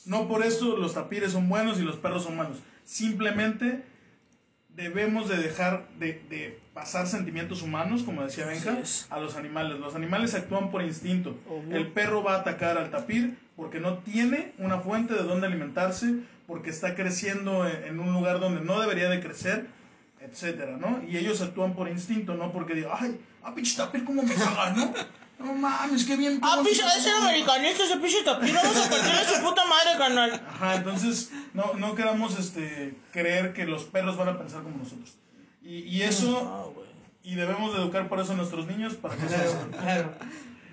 No 0.06 0.26
por 0.26 0.42
eso 0.42 0.78
los 0.78 0.94
tapires 0.94 1.32
son 1.32 1.50
buenos 1.50 1.78
y 1.78 1.82
los 1.82 1.96
perros 1.96 2.22
son 2.24 2.34
malos. 2.34 2.56
Simplemente 2.86 3.84
debemos 4.70 5.28
de 5.28 5.36
dejar 5.36 5.86
de, 5.98 6.14
de 6.30 6.58
pasar 6.78 7.08
sentimientos 7.08 7.62
humanos, 7.62 8.04
como 8.04 8.22
decía 8.22 8.46
Benja, 8.46 8.78
es. 8.78 9.06
a 9.10 9.18
los 9.18 9.34
animales. 9.34 9.80
Los 9.80 9.96
animales 9.96 10.34
actúan 10.34 10.70
por 10.70 10.82
instinto. 10.82 11.36
Obvio. 11.48 11.76
El 11.76 11.88
perro 11.88 12.22
va 12.22 12.36
a 12.36 12.38
atacar 12.40 12.78
al 12.78 12.90
tapir 12.90 13.36
porque 13.56 13.80
no 13.80 13.98
tiene 13.98 14.52
una 14.58 14.78
fuente 14.78 15.14
de 15.14 15.24
donde 15.24 15.48
alimentarse, 15.48 16.20
porque 16.46 16.70
está 16.70 16.94
creciendo 16.94 17.66
en, 17.66 17.98
un 17.98 18.12
lugar 18.12 18.38
donde 18.38 18.60
no 18.60 18.80
debería 18.80 19.08
de 19.08 19.20
crecer, 19.20 19.66
etcétera, 20.20 20.76
¿no? 20.76 21.02
Y 21.08 21.16
ellos 21.16 21.42
actúan 21.42 21.74
por 21.74 21.88
instinto, 21.88 22.34
no 22.34 22.52
porque 22.52 22.74
digan, 22.74 22.92
ay, 22.94 23.20
ah, 23.42 23.52
pinche 23.52 23.76
tapir, 23.76 24.04
cómo 24.04 24.22
me 24.22 24.34
caga, 24.34 24.70
¿no? 24.70 24.94
No 25.38 25.54
mames, 25.54 26.04
qué 26.04 26.16
bien. 26.16 26.40
Ah, 26.42 26.60
pinche, 26.64 26.82
se- 26.82 26.98
ese 26.98 27.10
americanista, 27.12 27.84
ese 27.84 27.96
pinche 27.98 28.24
tapir. 28.24 28.52
Vamos 28.52 28.76
a 28.76 28.90
partirle 28.90 29.24
su 29.24 29.40
puta 29.40 29.62
madre, 29.66 29.96
canal. 29.96 30.42
Ajá, 30.48 30.74
entonces 30.74 31.30
no, 31.54 31.74
no 31.74 31.94
queramos 31.94 32.36
este, 32.36 32.96
creer 33.12 33.52
que 33.52 33.64
los 33.64 33.84
perros 33.84 34.16
van 34.16 34.30
a 34.30 34.36
pensar 34.36 34.64
como 34.64 34.78
nosotros. 34.78 35.16
Y, 35.62 35.78
y 35.80 36.02
eso, 36.02 36.74
y 37.22 37.34
debemos 37.34 37.74
de 37.74 37.82
educar 37.82 38.08
por 38.08 38.20
eso 38.20 38.32
a 38.32 38.36
nuestros 38.36 38.66
niños 38.66 38.94
para 38.94 39.16
que 39.16 39.26
Claro, 39.26 39.50
hagan. 39.50 39.70
claro. 39.70 40.12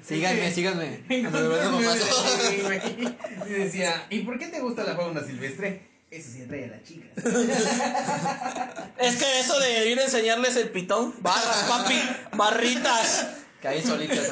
Síganme, 0.06 0.52
síganme. 0.52 1.04
Y 3.48 3.52
decía, 3.52 4.06
¿y 4.10 4.20
por 4.20 4.38
qué 4.38 4.48
te 4.48 4.60
gusta 4.60 4.84
la 4.84 4.96
fauna 4.96 5.22
silvestre? 5.24 5.88
Eso 6.12 6.30
sí 6.32 6.44
atrae 6.44 6.66
a 6.66 6.68
las 6.68 6.84
chicas. 6.84 7.10
Es 9.00 9.16
que 9.18 9.40
eso 9.40 9.60
de 9.60 9.90
ir 9.90 10.00
a 10.00 10.04
enseñarles 10.04 10.56
el 10.56 10.70
pitón, 10.70 11.14
barras, 11.22 11.66
papi, 11.68 12.00
barritas. 12.38 13.28
Caí 13.62 13.82
solitas. 13.82 14.30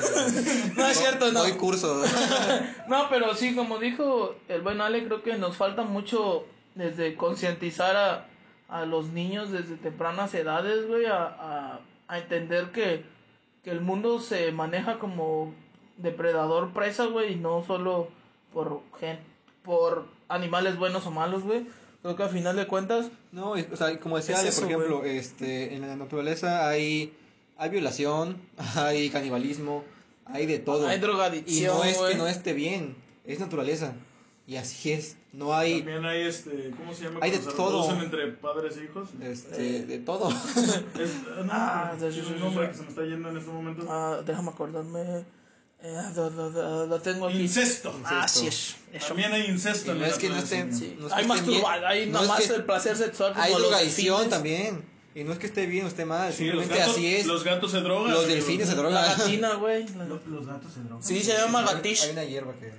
No 0.75 0.87
es 0.87 0.97
cierto, 0.97 1.31
no. 1.31 1.39
Doy 1.39 1.53
curso. 1.53 2.03
No, 2.87 3.09
pero 3.09 3.33
sí, 3.35 3.55
como 3.55 3.79
dijo 3.79 4.35
el 4.47 4.61
buen 4.61 4.79
Ale, 4.79 5.05
creo 5.05 5.23
que 5.23 5.35
nos 5.37 5.57
falta 5.57 5.81
mucho 5.81 6.45
desde 6.75 7.15
concientizar 7.15 7.95
a, 7.95 8.27
a 8.73 8.85
los 8.85 9.09
niños 9.09 9.51
desde 9.51 9.75
tempranas 9.77 10.33
edades, 10.33 10.87
güey, 10.87 11.05
a, 11.05 11.23
a, 11.25 11.79
a 12.07 12.17
entender 12.19 12.71
que, 12.71 13.03
que 13.63 13.71
el 13.71 13.81
mundo 13.81 14.19
se 14.19 14.51
maneja 14.51 14.97
como 14.99 15.53
depredador 15.97 16.73
presa, 16.73 17.05
güey, 17.05 17.33
y 17.33 17.35
no 17.35 17.63
solo 17.65 18.07
por 18.53 18.81
gen, 18.99 19.19
por 19.63 20.05
animales 20.27 20.77
buenos 20.77 21.05
o 21.05 21.11
malos, 21.11 21.43
güey. 21.43 21.65
Creo 22.01 22.15
que 22.15 22.23
al 22.23 22.29
final 22.29 22.55
de 22.55 22.67
cuentas, 22.67 23.09
No, 23.31 23.57
y- 23.57 23.65
o 23.71 23.75
sea, 23.77 23.97
como 23.99 24.17
decía 24.17 24.35
Es 24.35 24.41
Ale, 24.41 24.49
eso, 24.49 24.61
por 24.61 24.69
ejemplo, 24.71 25.03
este, 25.05 25.73
en 25.75 25.81
la 25.81 25.95
naturaleza 25.95 26.67
hay, 26.67 27.13
hay 27.57 27.69
violación, 27.69 28.41
hay 28.75 29.09
canibalismo, 29.09 29.83
hay 30.25 30.45
de 30.45 30.59
todo. 30.59 30.87
hay 30.87 30.97
y 30.97 30.99
drogadicción, 31.01 31.77
no 31.77 31.83
es 31.83 31.97
güey. 31.97 32.11
que 32.13 32.17
no 32.17 32.27
esté 32.27 32.53
bien, 32.53 32.95
es 33.23 33.39
naturaleza. 33.39 33.93
Y 34.47 34.57
así 34.57 34.91
es, 34.91 35.15
no 35.33 35.53
hay 35.53 35.77
También 35.81 36.05
hay 36.05 36.21
este, 36.27 36.71
¿cómo 36.77 36.93
se 36.93 37.03
llama? 37.05 37.19
Hay 37.21 37.31
de 37.31 37.39
todo. 37.39 37.91
entre 38.01 38.27
padres 38.33 38.77
e 38.77 38.83
hijos. 38.85 39.09
este, 39.21 39.83
de 39.83 39.99
todo. 39.99 40.29
Es, 40.99 41.11
no, 41.45 41.51
Ah, 41.51 41.93
sí, 41.99 42.05
sí, 42.11 42.21
un 42.33 42.39
nombre 42.39 42.69
que 42.69 42.75
se 42.75 42.83
me 42.83 42.89
está 42.89 43.03
yendo 43.03 43.29
en 43.29 43.37
este 43.37 43.49
momento. 43.51 43.85
Ah, 43.89 44.21
déjame 44.25 44.49
acordarme. 44.49 45.25
Eh, 45.85 46.01
lo, 46.15 46.29
lo- 46.29 46.49
lo- 46.49 46.85
lo 46.87 47.01
tengo 47.01 47.27
aquí. 47.27 47.41
Incesto. 47.41 47.93
Ah, 48.05 48.25
sí 48.27 48.47
es. 48.47 48.75
Eso. 48.93 49.07
También 49.07 49.33
hay 49.33 49.47
incesto. 49.47 49.87
Y 49.87 49.91
en 49.91 49.99
no 49.99 50.05
la 50.05 50.11
es 50.11 50.17
que 50.17 50.29
no 50.29 50.35
naturaleza. 50.35 50.69
esté- 50.69 50.79
Sí. 50.79 50.95
no 50.97 51.07
es 51.07 51.13
que 51.13 51.19
hay 51.19 51.21
esté 51.25 51.27
masturba, 51.27 51.71
bien. 51.77 51.85
hay 51.89 52.05
No 52.05 52.11
nada 52.13 52.23
es 52.23 52.29
más 52.29 52.41
que- 52.47 52.53
el 52.55 52.63
placer 52.63 52.95
sexual. 52.97 53.33
hay 53.35 53.53
drogadicción 53.53 54.29
también. 54.29 54.93
Y 55.15 55.23
no 55.25 55.33
es 55.33 55.39
que 55.39 55.45
esté 55.47 55.65
bien 55.67 55.85
o 55.85 55.87
esté 55.89 56.05
mal, 56.05 56.31
Sí, 56.33 56.45
los 56.45 56.63
simplemente 56.63 56.77
gatos, 56.77 56.95
así 56.95 57.15
es. 57.15 57.25
los 57.25 57.43
gatos 57.43 57.71
se 57.71 57.81
drogan. 57.81 58.11
Los 58.13 58.27
delfines 58.27 58.67
se 58.69 58.75
La 58.75 58.81
drogan. 58.81 59.17
gatina, 59.17 59.55
güey. 59.55 59.85
La- 59.89 60.05
Lo- 60.05 60.21
Los 60.25 60.47
gatos 60.47 60.71
se 60.73 60.79
drogan. 60.81 61.03
Sí, 61.03 61.21
se 61.21 61.33
llama 61.33 61.63
gatish. 61.63 62.03
Hay 62.05 62.11
una 62.11 62.23
hierba 62.23 62.53
que... 62.53 62.71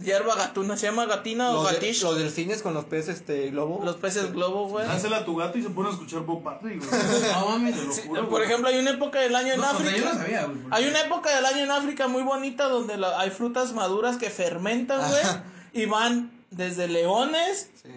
Hierba 0.00 0.34
gatuna, 0.34 0.76
se 0.78 0.86
llama 0.86 1.04
gatina 1.04 1.50
o 1.50 1.54
Los, 1.62 1.68
de- 1.68 1.74
gatish. 1.74 2.02
los 2.02 2.16
delfines 2.16 2.62
con 2.62 2.72
los 2.72 2.86
peces 2.86 3.16
este, 3.16 3.50
globo. 3.50 3.82
Los 3.84 3.96
peces 3.96 4.32
globo, 4.32 4.66
güey. 4.68 4.86
Dásela 4.86 5.18
a 5.18 5.24
tu 5.24 5.36
gato 5.36 5.58
y 5.58 5.62
se 5.62 5.68
pone 5.70 5.90
a 5.90 5.92
escuchar 5.92 6.20
Bob 6.20 6.42
Marley, 6.42 6.78
güey. 6.78 6.88
No 7.34 7.48
mames. 7.50 7.76
Te 7.78 7.84
lo 7.84 7.92
Sí, 7.92 8.02
juro, 8.06 8.28
por 8.28 8.42
ejemplo, 8.42 8.68
hay 8.68 8.78
una 8.78 8.90
época 8.92 9.20
del 9.20 9.36
año 9.36 9.52
en 9.52 9.60
No, 9.60 9.64
sea, 9.68 9.72
África. 9.72 9.96
yo 9.96 10.04
no 10.06 10.12
sabía, 10.14 10.44
güey. 10.46 10.58
porque- 10.58 10.76
Hay 10.76 10.88
una 10.88 11.00
época 11.02 11.36
del 11.36 11.44
año 11.44 11.58
en 11.64 11.70
África 11.70 12.08
muy 12.08 12.22
bonita 12.22 12.68
donde 12.68 12.96
la- 12.96 13.20
hay 13.20 13.30
frutas 13.30 13.74
maduras 13.74 14.16
que 14.16 14.30
fermentan, 14.30 15.08
güey. 15.10 15.22
Y 15.74 15.86
van 15.86 16.30
desde 16.50 16.88
leones, 16.88 17.68
Sí. 17.82 17.90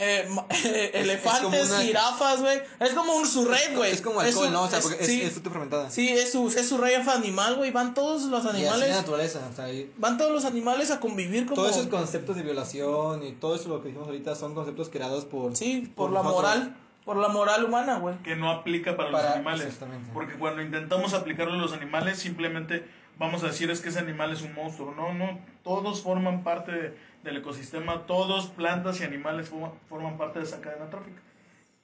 Eh, 0.00 0.26
ma- 0.30 0.46
es 0.50 0.64
elefantes, 0.94 1.70
una- 1.70 1.80
jirafas, 1.82 2.40
güey. 2.40 2.60
Es 2.80 2.90
como 2.90 3.14
un 3.14 3.26
surrey, 3.26 3.74
güey. 3.74 3.92
Es 3.92 4.00
como 4.00 4.20
alcohol, 4.20 4.46
un- 4.46 4.52
¿no? 4.52 4.62
O 4.62 4.68
sea, 4.68 4.78
es- 4.78 4.84
porque 4.86 5.00
es, 5.02 5.06
sí, 5.06 5.22
es 5.22 5.32
fruta 5.32 5.50
fermentada. 5.50 5.90
sí, 5.90 6.08
es 6.08 6.32
su, 6.32 6.48
es 6.48 6.68
su 6.68 6.78
rey 6.78 6.94
animal, 6.94 7.56
güey. 7.56 7.70
Van 7.70 7.94
todos 7.94 8.22
los 8.24 8.44
Y 8.44 8.48
así 8.48 8.56
animales. 8.58 8.88
la 8.90 8.96
naturaleza, 8.96 9.40
o 9.52 9.54
sea, 9.54 9.72
y 9.72 9.90
Van 9.98 10.16
todos 10.18 10.32
los 10.32 10.44
animales 10.44 10.90
a 10.90 10.98
convivir 11.00 11.44
como. 11.44 11.56
todos 11.56 11.76
esos 11.76 11.86
conceptos 11.88 12.36
de 12.36 12.42
violación 12.42 13.22
y 13.24 13.32
todo 13.32 13.54
eso 13.54 13.68
lo 13.68 13.82
que 13.82 13.88
dijimos 13.88 14.08
ahorita 14.08 14.34
son 14.34 14.54
conceptos 14.54 14.88
creados 14.88 15.24
por... 15.24 15.56
Sí, 15.56 15.92
por, 15.94 16.06
por 16.06 16.12
la 16.12 16.22
nosotros. 16.22 16.50
moral. 16.56 16.76
Por 17.04 17.16
la 17.16 17.28
moral 17.28 17.64
humana, 17.64 17.98
güey. 17.98 18.16
que 18.22 18.36
no 18.36 18.50
aplica 18.50 18.96
para, 18.96 19.10
Para- 19.10 19.24
los 19.28 19.34
animales. 19.36 19.66
exactamente. 19.66 20.10
Porque 20.12 20.34
cuando 20.34 20.62
intentamos 20.62 21.14
aplicarlo 21.14 21.54
a 21.54 21.56
los 21.56 21.72
animales, 21.72 22.18
simplemente 22.18 22.84
vamos 23.18 23.42
a 23.42 23.46
decir 23.48 23.70
es 23.70 23.80
que 23.80 23.88
ese 23.88 23.98
animal 23.98 24.32
es 24.32 24.42
un 24.42 24.54
monstruo. 24.54 24.94
No, 24.94 25.12
no, 25.14 25.38
todos 25.64 26.02
forman 26.02 26.44
parte 26.44 26.72
de- 26.72 26.94
del 27.22 27.36
ecosistema, 27.38 28.06
todos, 28.06 28.46
plantas 28.48 29.00
y 29.00 29.04
animales 29.04 29.48
forman, 29.48 29.72
forman 29.88 30.16
parte 30.16 30.38
de 30.38 30.44
esa 30.44 30.60
cadena 30.60 30.88
trófica. 30.90 31.20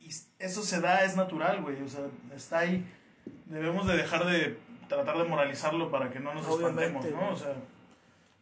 Y 0.00 0.10
eso 0.38 0.62
se 0.62 0.80
da, 0.80 1.04
es 1.04 1.16
natural, 1.16 1.62
güey. 1.62 1.82
O 1.82 1.88
sea, 1.88 2.06
está 2.34 2.60
ahí. 2.60 2.84
Debemos 3.46 3.86
de 3.86 3.96
dejar 3.96 4.24
de 4.26 4.58
tratar 4.88 5.18
de 5.18 5.24
moralizarlo 5.24 5.90
para 5.90 6.10
que 6.10 6.20
no 6.20 6.32
nos 6.32 6.46
Obviamente, 6.46 6.86
espantemos, 6.86 7.20
¿no? 7.20 7.34
O 7.34 7.36
sea, 7.36 7.54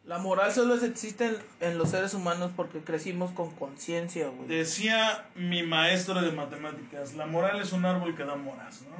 La 0.03 0.19
moral 0.19 0.51
solo 0.53 0.75
existe 0.75 1.25
en, 1.25 1.37
en 1.61 1.77
los 1.79 1.89
seres 1.89 2.13
humanos 2.13 2.51
porque 2.55 2.81
crecimos 2.81 3.31
con 3.31 3.49
conciencia, 3.55 4.27
güey. 4.27 4.47
decía 4.47 5.25
mi 5.35 5.63
maestro 5.63 6.21
de 6.21 6.31
matemáticas, 6.31 7.15
la 7.15 7.25
moral 7.25 7.59
es 7.61 7.73
un 7.73 7.83
árbol 7.85 8.15
que 8.15 8.23
da 8.25 8.35
moras, 8.35 8.83
¿no? 8.83 8.95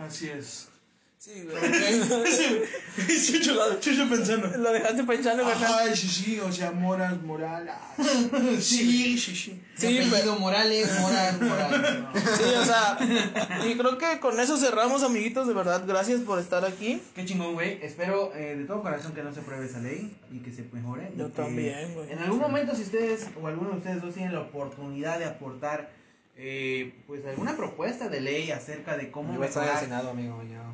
Así 0.04 0.28
es. 0.28 0.68
Sí, 1.24 1.42
güey. 1.42 1.56
Chucho, 3.26 3.54
Chucho 3.80 4.08
pensando. 4.10 4.46
Lo 4.58 4.72
dejaste 4.72 5.04
pensando, 5.04 5.46
¿verdad? 5.46 5.78
Ay, 5.78 5.96
sí, 5.96 6.06
sí, 6.06 6.38
o 6.38 6.52
sea, 6.52 6.70
moras, 6.70 7.22
moral. 7.22 7.66
ah. 7.70 7.94
Sí, 8.60 9.16
sí, 9.16 9.34
sí. 9.34 9.62
Sí, 9.74 10.00
pero- 10.10 10.38
Morales, 10.38 10.86
moral, 11.00 11.40
moral. 11.40 12.08
no. 12.12 12.20
Sí, 12.20 12.42
o 12.60 12.64
sea, 12.66 12.98
y 13.66 13.74
creo 13.78 13.96
que 13.96 14.20
con 14.20 14.38
eso 14.38 14.58
cerramos, 14.58 15.02
amiguitos, 15.02 15.48
de 15.48 15.54
verdad, 15.54 15.84
gracias 15.86 16.20
por 16.20 16.38
estar 16.38 16.62
aquí. 16.66 17.00
Qué 17.14 17.24
chingón, 17.24 17.54
güey. 17.54 17.78
Espero 17.82 18.34
eh, 18.34 18.56
de 18.56 18.64
todo 18.64 18.82
corazón 18.82 19.14
que 19.14 19.22
no 19.22 19.32
se 19.32 19.40
pruebe 19.40 19.64
esa 19.64 19.78
ley 19.78 20.14
y 20.30 20.40
que 20.40 20.52
se 20.52 20.68
mejore. 20.74 21.10
Yo 21.16 21.28
también, 21.30 21.94
güey. 21.94 22.12
En 22.12 22.18
algún 22.18 22.38
momento, 22.40 22.76
si 22.76 22.82
ustedes 22.82 23.28
o 23.40 23.46
alguno 23.46 23.70
de 23.70 23.76
ustedes 23.78 24.02
dos 24.02 24.12
tienen 24.12 24.34
la 24.34 24.40
oportunidad 24.40 25.18
de 25.18 25.24
aportar, 25.24 25.88
eh, 26.36 26.92
pues 27.06 27.24
alguna 27.26 27.56
propuesta 27.56 28.08
de 28.08 28.20
ley 28.20 28.50
acerca 28.50 28.96
de 28.96 29.10
cómo 29.10 29.32
Yo 29.32 29.38
voy 29.38 29.46
a 29.46 29.48
estar 29.48 29.62
en 29.62 29.68
el 29.68 29.74
mejorar. 29.74 29.84
Senado, 29.84 30.10
amigo. 30.10 30.42
Yo, 30.42 30.64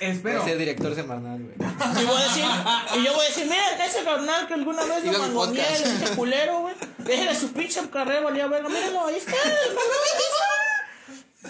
Espero. 0.00 0.38
Voy 0.42 0.46
a 0.46 0.50
ser 0.50 0.58
director 0.58 0.94
semanal, 0.94 1.42
güey. 1.42 1.54
Y 2.00 2.04
voy 2.06 2.16
a 2.16 2.24
decir, 2.24 2.44
y 2.96 3.04
yo 3.04 3.12
voy 3.12 3.26
a 3.26 3.28
decir, 3.28 3.44
mira, 3.44 3.84
ese 3.84 4.02
carnal 4.04 4.46
que 4.46 4.54
alguna 4.54 4.84
vez 4.84 5.04
lo 5.04 5.18
mangoneé, 5.18 5.78
dije 5.78 6.16
culero, 6.16 6.60
güey. 6.60 6.74
Déjale 6.98 7.34
su 7.34 7.52
pinche 7.52 7.80
carrera, 7.90 8.20
valía 8.22 8.46
verga, 8.46 8.68
míralo, 8.68 9.06
ahí 9.06 9.16
está, 9.16 9.32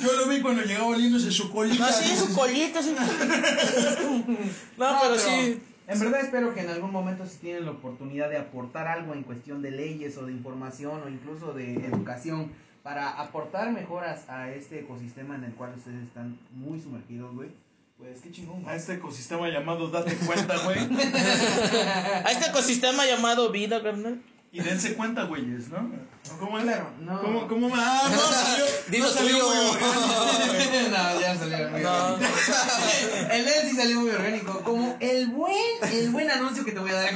Yo 0.00 0.12
lo 0.14 0.26
vi 0.26 0.40
cuando 0.40 0.62
llegaba 0.62 0.86
oliéndose 0.86 1.30
su 1.30 1.52
colita. 1.52 1.86
así 1.86 2.16
su 2.16 2.34
collita, 2.34 2.80
así. 2.80 2.96
No, 4.78 4.98
pero 5.00 5.18
sí. 5.18 5.62
En 5.88 5.98
verdad 5.98 6.20
espero 6.20 6.54
que 6.54 6.60
en 6.60 6.70
algún 6.70 6.92
momento 6.92 7.26
si 7.26 7.38
tienen 7.38 7.64
la 7.64 7.72
oportunidad 7.72 8.30
de 8.30 8.36
aportar 8.38 8.86
algo 8.86 9.14
en 9.14 9.22
cuestión 9.24 9.62
de 9.62 9.70
leyes 9.72 10.16
o 10.16 10.26
de 10.26 10.32
información 10.32 11.02
o 11.04 11.08
incluso 11.08 11.52
de 11.52 11.74
educación 11.86 12.52
para 12.82 13.10
aportar 13.10 13.72
mejoras 13.72 14.28
a 14.28 14.50
este 14.50 14.80
ecosistema 14.80 15.34
en 15.34 15.44
el 15.44 15.52
cual 15.54 15.74
ustedes 15.76 16.02
están 16.04 16.38
muy 16.52 16.80
sumergidos, 16.80 17.34
güey. 17.34 17.50
Pues 17.98 18.20
qué 18.20 18.32
chingón, 18.32 18.60
A 18.60 18.64
güey. 18.64 18.76
este 18.76 18.94
ecosistema 18.94 19.48
llamado 19.48 19.88
Date 19.88 20.16
Cuenta, 20.26 20.56
güey. 20.64 20.78
A 22.24 22.30
este 22.30 22.50
ecosistema 22.50 23.06
llamado 23.06 23.50
vida, 23.50 23.82
carnal. 23.82 24.20
Y 24.54 24.60
dense 24.60 24.94
cuenta, 24.94 25.24
güeyes, 25.24 25.70
¿no? 25.70 25.90
¿Cómo 26.38 26.58
es? 26.58 26.64
Claro, 26.64 26.90
no. 27.00 27.22
¿Cómo, 27.22 27.48
cómo? 27.48 27.70
Ah, 27.74 28.06
no, 28.12 28.20
salió. 28.20 28.64
Dilo 28.88 29.06
no 29.06 29.10
salió 29.10 29.48
muy 29.48 29.56
orgánico. 29.56 30.90
no, 30.90 31.20
ya 31.20 31.36
salió 31.38 31.70
muy 31.70 31.80
No. 31.80 32.06
orgánico. 32.14 32.32
El 33.32 33.48
él 33.48 33.70
sí 33.70 33.76
salió 33.76 34.00
muy 34.00 34.10
orgánico. 34.10 34.60
Como 34.60 34.94
el 35.00 35.28
buen, 35.28 35.56
el 35.90 36.10
buen 36.10 36.30
anuncio 36.30 36.66
que 36.66 36.72
te 36.72 36.78
voy 36.80 36.90
a 36.90 36.94
dar 36.94 37.08
a 37.08 37.12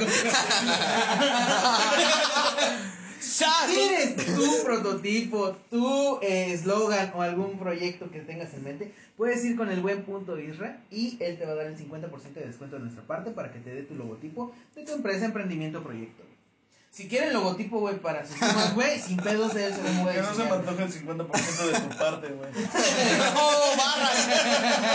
¿Tienes 3.67 4.15
tu 4.15 4.63
prototipo, 4.63 5.55
tu 5.69 6.19
eh, 6.23 6.53
eslogan 6.53 7.11
o 7.15 7.21
algún 7.21 7.59
proyecto 7.59 8.09
que 8.09 8.21
tengas 8.21 8.51
en 8.55 8.63
mente? 8.63 8.93
Puedes 9.15 9.45
ir 9.45 9.55
con 9.55 9.69
el 9.69 9.81
buen 9.81 10.03
punto 10.03 10.39
Isra 10.39 10.81
y 10.89 11.17
él 11.19 11.37
te 11.37 11.45
va 11.45 11.51
a 11.51 11.55
dar 11.55 11.67
el 11.67 11.77
50% 11.77 12.33
de 12.33 12.47
descuento 12.47 12.77
de 12.77 12.83
nuestra 12.83 13.03
parte 13.03 13.29
para 13.29 13.51
que 13.51 13.59
te 13.59 13.73
dé 13.73 13.83
tu 13.83 13.93
logotipo 13.93 14.53
de 14.75 14.83
tu 14.85 14.93
empresa, 14.93 15.25
emprendimiento 15.25 15.79
o 15.79 15.83
proyecto. 15.83 16.23
Si 16.97 17.07
quieren 17.07 17.31
logotipo, 17.31 17.79
güey, 17.79 17.99
para 17.99 18.25
sus 18.25 18.39
temas, 18.39 18.73
güey, 18.73 18.99
sin 18.99 19.17
pedos 19.17 19.55
él 19.55 19.71
se 19.71 19.83
lo. 19.83 20.11
Que 20.11 20.19
no 20.19 20.33
se 20.33 20.43
me 20.45 20.49
antoje 20.49 20.81
el 20.81 20.91
50% 20.91 21.65
de 21.67 21.79
tu 21.79 21.95
parte, 21.95 22.27
güey. 22.29 22.49
¡Oh, 23.35 23.75
barras! 23.77 24.27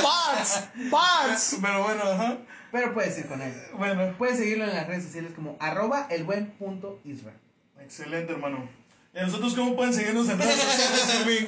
¡Parts! 0.02 0.64
¡Parts! 0.90 1.58
Pero 1.62 1.84
bueno, 1.84 2.02
ajá. 2.02 2.38
Pero 2.72 2.92
puedes 2.92 3.16
ir 3.18 3.28
con 3.28 3.40
él. 3.40 3.54
Bueno, 3.78 4.16
Puedes 4.18 4.38
seguirlo 4.38 4.64
en 4.64 4.74
las 4.74 4.88
redes 4.88 5.04
sociales 5.04 5.30
como 5.32 5.56
arroba 5.60 6.08
el 6.10 6.24
buen 6.24 6.50
punto 6.50 6.98
Isra. 7.04 7.34
excelente, 7.80 8.32
hermano. 8.32 8.68
¿Y 9.14 9.18
a 9.18 9.24
nosotros 9.26 9.52
cómo 9.54 9.76
pueden 9.76 9.92
seguirnos 9.92 10.26
en 10.30 10.38
redes 10.38 10.58
sociales, 10.58 11.20
Irving? 11.20 11.46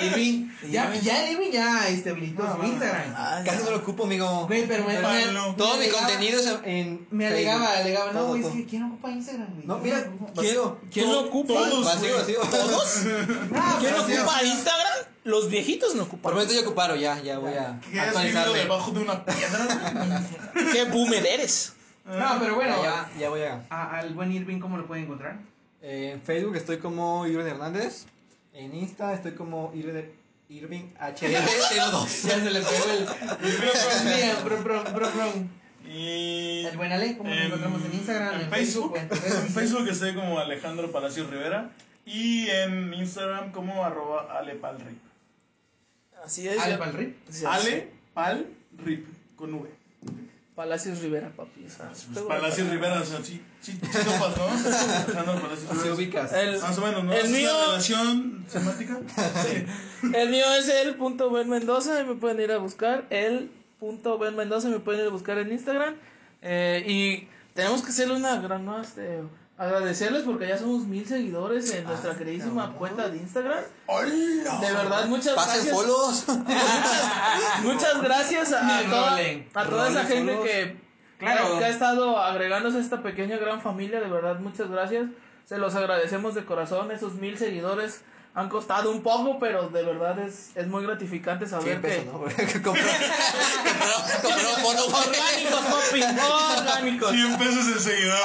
Irving, 0.12 0.48
ya, 0.70 0.94
ya 0.94 1.24
el 1.24 1.32
Irving 1.32 1.50
ya 1.50 1.88
este, 1.88 2.10
habilitó 2.10 2.56
su 2.56 2.62
Instagram. 2.64 3.12
Ah, 3.16 3.42
Casi 3.44 3.64
no 3.64 3.70
lo 3.72 3.78
ocupo, 3.78 4.04
amigo. 4.04 4.46
Güey, 4.46 4.68
pero 4.68 4.84
me, 4.86 4.94
Todo 4.94 5.76
mi 5.76 5.84
alegaba- 5.86 6.06
contenido 6.06 6.38
es 6.40 6.46
en. 6.64 7.04
Me 7.10 7.28
Facebook. 7.28 7.50
alegaba, 7.50 7.78
alegaba, 7.78 8.12
no, 8.12 8.18
Todo, 8.20 8.28
güey, 8.28 8.40
es 8.42 8.46
todo. 8.46 8.56
que 8.56 8.66
¿quién 8.66 8.82
ocupa 8.84 9.10
Instagram, 9.10 9.54
güey? 9.54 9.66
No, 9.66 9.78
mira, 9.78 10.04
¿quién, 10.38 10.56
¿Quién 10.92 11.10
lo 11.10 11.20
ocupa? 11.22 11.52
Todos, 11.54 11.84
Vacío, 11.84 12.00
güey. 12.10 12.36
vacío. 12.36 12.40
¿Todos? 12.48 12.96
No, 13.50 13.78
¿Quién 13.80 13.94
pero 13.94 14.02
ocupa 14.20 14.42
Instagram? 14.44 14.98
Los 15.24 15.48
viejitos 15.50 15.96
no 15.96 16.04
ocupan. 16.04 16.32
Prometo 16.32 16.52
yo 16.54 16.60
ocuparlo, 16.60 16.94
ya, 16.94 17.20
ya 17.22 17.38
voy 17.38 17.54
a 17.54 17.80
¿Qué 17.80 17.98
has 17.98 18.06
vivido 18.22 18.38
actualizarme. 18.40 18.58
debajo 18.58 18.90
de 18.92 19.00
una 19.00 19.24
piedra? 19.24 20.28
¿Qué 20.72 20.84
boomer 20.84 21.26
eres? 21.26 21.72
No, 22.04 22.36
pero 22.38 22.54
bueno, 22.54 22.76
Ya, 22.84 23.10
ya, 23.18 23.28
voy 23.30 23.42
a. 23.42 23.64
a- 23.68 23.98
al 23.98 24.14
buen 24.14 24.30
Irving, 24.32 24.60
¿cómo 24.60 24.76
lo 24.76 24.86
puede 24.86 25.02
encontrar? 25.02 25.38
Eh, 25.82 26.12
en 26.14 26.22
Facebook 26.22 26.56
estoy 26.56 26.78
como 26.78 27.26
Irving 27.26 27.44
Hernández. 27.46 28.06
En 28.52 28.74
Insta 28.74 29.14
estoy 29.14 29.32
como 29.32 29.72
Irving, 29.74 30.04
Irving 30.48 30.92
HL02. 31.00 32.06
Ya 32.28 32.40
se 32.40 32.50
le 32.50 32.60
pegó 32.60 32.84
el... 32.90 33.06
Y... 35.84 36.64
El 36.64 36.76
buen 36.76 36.92
Ale, 36.92 37.16
¿cómo 37.18 37.28
lo 37.28 37.34
en- 37.36 37.42
encontramos 37.46 37.84
en 37.84 37.92
Instagram, 37.94 38.34
En 38.36 38.40
en 38.42 38.50
Facebook. 38.50 38.96
Facebook, 38.96 39.36
en? 39.42 39.48
Facebook 39.52 39.88
estoy 39.88 40.14
como 40.14 40.38
Alejandro 40.38 40.92
Palacios 40.92 41.28
Rivera. 41.28 41.70
Y 42.06 42.48
en 42.48 42.94
Instagram 42.94 43.50
como 43.52 43.84
arroba 43.84 44.38
alepalrip. 44.38 44.98
Así 46.24 46.46
es. 46.48 46.58
Ale 46.60 46.72
ya- 46.72 46.78
Palrip. 46.78 47.16
Sí, 47.28 47.44
Ale 47.46 47.90
Pal 48.14 48.46
Rip 48.78 49.06
con 49.36 49.54
V. 49.54 49.68
Palacios 50.54 51.00
Rivera, 51.00 51.30
papi. 51.34 51.64
o 51.66 51.70
sea, 51.70 51.90
Pues 52.12 52.24
Palacios 52.26 52.68
Rivera, 52.68 53.00
o 53.00 53.04
sea, 53.04 53.18
sí, 53.24 53.40
sí, 53.60 53.72
sí 53.72 53.78
topas, 53.80 54.36
¿no? 54.36 54.44
Alejandro 54.44 55.34
Palacios 55.42 55.70
Rivera. 55.72 55.94
ubicas. 55.94 56.32
El, 56.34 56.60
Más 56.60 56.76
o 56.78 56.80
menos, 56.86 57.04
¿no? 57.04 57.12
El 57.12 57.24
¿Es 57.24 57.30
mío- 57.30 57.50
una 57.56 57.66
relación 57.68 58.44
semántica? 58.48 59.00
Sí. 59.46 59.64
el 60.14 60.28
mío 60.30 60.44
es 60.58 60.68
el 60.68 60.94
punto 60.96 61.30
Ben 61.30 61.48
Mendoza 61.48 62.00
y 62.00 62.04
me 62.04 62.14
pueden 62.16 62.40
ir 62.40 62.52
a 62.52 62.58
buscar. 62.58 63.06
El 63.10 63.50
punto 63.80 64.18
Ben 64.18 64.36
Mendoza 64.36 64.68
me 64.68 64.78
pueden 64.80 65.00
ir 65.02 65.06
a 65.06 65.10
buscar 65.10 65.38
en 65.38 65.52
Instagram. 65.52 65.94
Eh, 66.42 66.84
y 66.86 67.28
tenemos 67.54 67.82
que 67.82 67.88
hacerle 67.90 68.16
una 68.16 68.36
gran, 68.40 68.64
¿no? 68.66 68.80
Este, 68.80 69.20
agradecerles 69.58 70.22
porque 70.22 70.48
ya 70.48 70.58
somos 70.58 70.84
mil 70.86 71.06
seguidores 71.06 71.72
en 71.74 71.84
nuestra 71.84 72.14
queridísima 72.16 72.62
cabrón. 72.62 72.78
cuenta 72.78 73.08
de 73.08 73.16
Instagram. 73.18 73.64
¡Hola! 73.86 74.08
De 74.60 74.72
verdad, 74.72 75.06
muchas 75.06 75.34
Pasen 75.34 75.54
gracias. 75.66 75.74
follows. 75.74 76.24
Muchas 77.62 78.02
gracias 78.02 78.52
a, 78.52 78.78
a 78.78 78.82
toda, 78.84 79.18
a 79.54 79.64
toda 79.68 79.88
esa 79.88 80.04
gente 80.04 80.38
que, 80.42 80.76
Claro. 81.18 81.58
que 81.58 81.64
ha 81.64 81.68
estado 81.68 82.18
agregándose 82.18 82.78
a 82.78 82.80
esta 82.80 83.02
pequeña 83.02 83.36
gran 83.36 83.60
familia. 83.60 84.00
De 84.00 84.08
verdad, 84.08 84.40
muchas 84.40 84.68
gracias. 84.70 85.06
Se 85.44 85.58
los 85.58 85.74
agradecemos 85.76 86.34
de 86.34 86.44
corazón. 86.44 86.90
Esos 86.90 87.14
mil 87.14 87.38
seguidores 87.38 88.02
han 88.34 88.48
costado 88.48 88.90
un 88.90 89.02
poco, 89.02 89.38
pero 89.38 89.68
de 89.68 89.82
verdad 89.82 90.18
es, 90.20 90.50
es 90.54 90.66
muy 90.66 90.82
gratificante 90.84 91.46
saber 91.46 91.80
100 91.80 91.82
pesos, 91.82 92.04
que. 92.04 92.10
¿no? 92.10 92.72
Orgánicos, 94.62 95.60
papi, 95.60 96.02
orgánicos. 96.58 97.10
100 97.10 97.38
pesos 97.38 97.66
el 97.68 97.80
seguidor, 97.80 98.18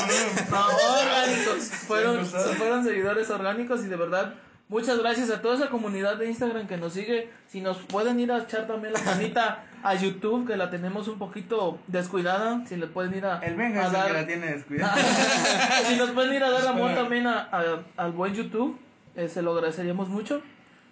¿no? 0.49 0.57
No, 0.57 0.67
orgánicos. 1.01 1.63
Fueron, 1.87 2.25
fueron 2.25 2.83
seguidores 2.83 3.29
orgánicos 3.29 3.81
y 3.83 3.87
de 3.87 3.95
verdad, 3.95 4.33
muchas 4.69 4.99
gracias 4.99 5.29
a 5.29 5.41
toda 5.41 5.55
esa 5.55 5.67
comunidad 5.69 6.15
de 6.17 6.27
Instagram 6.27 6.67
que 6.67 6.77
nos 6.77 6.93
sigue. 6.93 7.29
Si 7.49 7.61
nos 7.61 7.77
pueden 7.77 8.19
ir 8.19 8.31
a 8.31 8.39
echar 8.39 8.67
también 8.67 8.93
la 8.93 9.01
manita 9.01 9.63
a 9.83 9.93
YouTube, 9.95 10.47
que 10.47 10.57
la 10.57 10.69
tenemos 10.69 11.07
un 11.07 11.17
poquito 11.19 11.79
descuidada. 11.87 12.61
Si 12.67 12.75
le 12.75 12.87
pueden 12.87 13.13
ir 13.15 13.25
a, 13.25 13.39
El 13.39 13.55
Benja 13.55 13.81
a 13.81 13.83
es 13.83 13.87
el 13.87 13.93
dar- 13.93 14.07
que 14.07 14.13
la 14.13 14.27
tiene 14.27 14.47
descuidada. 14.53 14.95
si 15.87 15.95
nos 15.95 16.11
pueden 16.11 16.33
ir 16.33 16.43
a 16.43 16.49
dar 16.51 16.67
amor 16.67 16.93
también 16.95 17.27
a, 17.27 17.49
a- 17.51 17.83
al 17.97 18.11
buen 18.11 18.33
YouTube, 18.33 18.79
eh, 19.17 19.27
se 19.27 19.41
lo 19.41 19.51
agradeceríamos 19.53 20.07
mucho. 20.07 20.41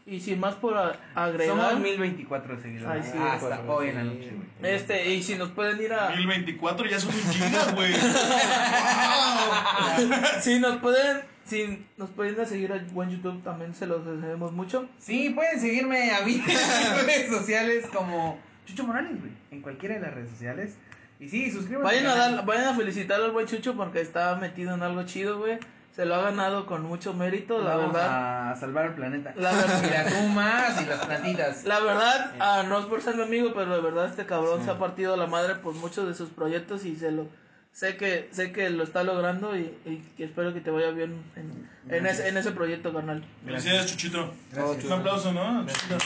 Y 0.08 0.20
sin 0.20 0.40
más 0.40 0.54
por 0.54 0.78
a- 0.78 1.00
agregar, 1.16 1.58
Somos 1.58 1.80
1024 1.80 2.62
seguidores. 2.62 3.06
Ay, 3.06 3.12
sí, 3.12 3.18
Hasta 3.20 3.62
hoy 3.68 3.86
sí. 3.86 3.90
en 3.90 3.96
la 3.96 4.04
noche, 4.04 4.34
güey. 4.60 4.74
este, 4.76 5.14
y 5.14 5.24
si 5.24 5.34
nos 5.36 5.50
pueden 5.50 5.82
ir 5.82 5.94
a, 5.94 6.10
1024 6.16 6.88
ya 6.88 7.00
son 7.00 7.12
un 7.16 7.34
giga, 7.34 7.72
güey. 7.74 7.92
si 10.42 10.60
nos 10.60 10.78
pueden, 10.78 11.22
si 11.46 11.86
nos 11.98 12.10
pueden 12.12 12.36
ir 12.36 12.42
a 12.42 12.46
seguir 12.46 12.72
al 12.72 12.82
buen 12.86 13.10
YouTube, 13.10 13.42
también 13.44 13.74
se 13.74 13.88
los 13.88 14.06
agradecemos 14.06 14.52
mucho. 14.52 14.88
Sí, 15.00 15.32
pueden 15.32 15.60
seguirme 15.60 16.12
a 16.12 16.22
mí 16.22 16.36
en 16.48 17.06
redes 17.08 17.30
sociales 17.30 17.88
como 17.92 18.38
Chucho 18.66 18.84
Morales, 18.84 19.20
güey. 19.20 19.32
En 19.52 19.62
cualquiera 19.62 19.96
de 19.96 20.02
las 20.02 20.14
redes 20.14 20.30
sociales. 20.30 20.76
Y 21.20 21.30
sí, 21.30 21.50
suscríbanse. 21.50 21.84
Vayan 21.96 22.08
a, 22.08 22.16
dar, 22.16 22.46
vayan 22.46 22.66
a 22.66 22.76
felicitar 22.76 23.22
al 23.22 23.32
buen 23.32 23.48
Chucho 23.48 23.76
porque 23.76 24.02
está 24.02 24.36
metido 24.36 24.76
en 24.76 24.84
algo 24.84 25.04
chido, 25.04 25.40
güey. 25.40 25.58
Se 25.96 26.06
lo 26.06 26.16
ha 26.16 26.22
ganado 26.24 26.66
con 26.66 26.84
mucho 26.84 27.14
mérito, 27.14 27.62
la 27.62 27.78
Vamos 27.78 27.94
verdad. 27.94 28.52
a 28.52 28.56
salvar 28.58 28.88
el 28.88 28.94
planeta. 28.96 29.34
La 29.38 29.52
verdad. 29.54 29.82
Y 29.86 29.90
las 29.90 30.14
humas 30.14 30.82
y 30.82 30.86
las 30.88 31.06
plantitas. 31.06 31.64
La 31.64 31.80
verdad, 31.80 32.34
ah, 32.40 32.64
no 32.68 32.80
es 32.80 32.86
por 32.88 33.02
ser 33.02 33.16
mi 33.16 33.24
amigo, 33.24 33.52
pero 33.56 33.74
de 33.74 33.82
verdad 33.82 34.08
este 34.08 34.26
cabrón 34.26 34.64
se 34.66 34.72
ha 34.72 34.78
partido 34.78 35.16
la 35.16 35.28
madre 35.28 35.56
por 35.56 35.74
muchos 35.74 36.06
de 36.08 36.14
sus 36.14 36.30
proyectos 36.30 36.84
y 36.84 36.98
se 36.98 37.12
lo 37.12 37.28
sé 37.72 37.96
que 37.98 38.28
sé 38.32 38.52
que 38.52 38.70
lo 38.70 38.84
está 38.84 39.04
logrando 39.04 39.56
y, 39.58 39.74
y 39.86 39.98
que 40.18 40.26
espero 40.26 40.54
que 40.54 40.60
te 40.62 40.70
vaya 40.72 40.92
bien 40.92 41.24
en, 41.38 41.70
en 41.90 42.06
ese, 42.06 42.28
en 42.28 42.38
ese 42.38 42.52
proyecto, 42.52 42.94
carnal. 42.94 43.24
Gracias, 43.46 43.86
Chuchito. 43.88 44.34
Gracias. 44.52 44.84
Un 44.86 44.92
aplauso, 44.94 45.32
¿no? 45.32 45.66
Chuchito. 45.66 45.98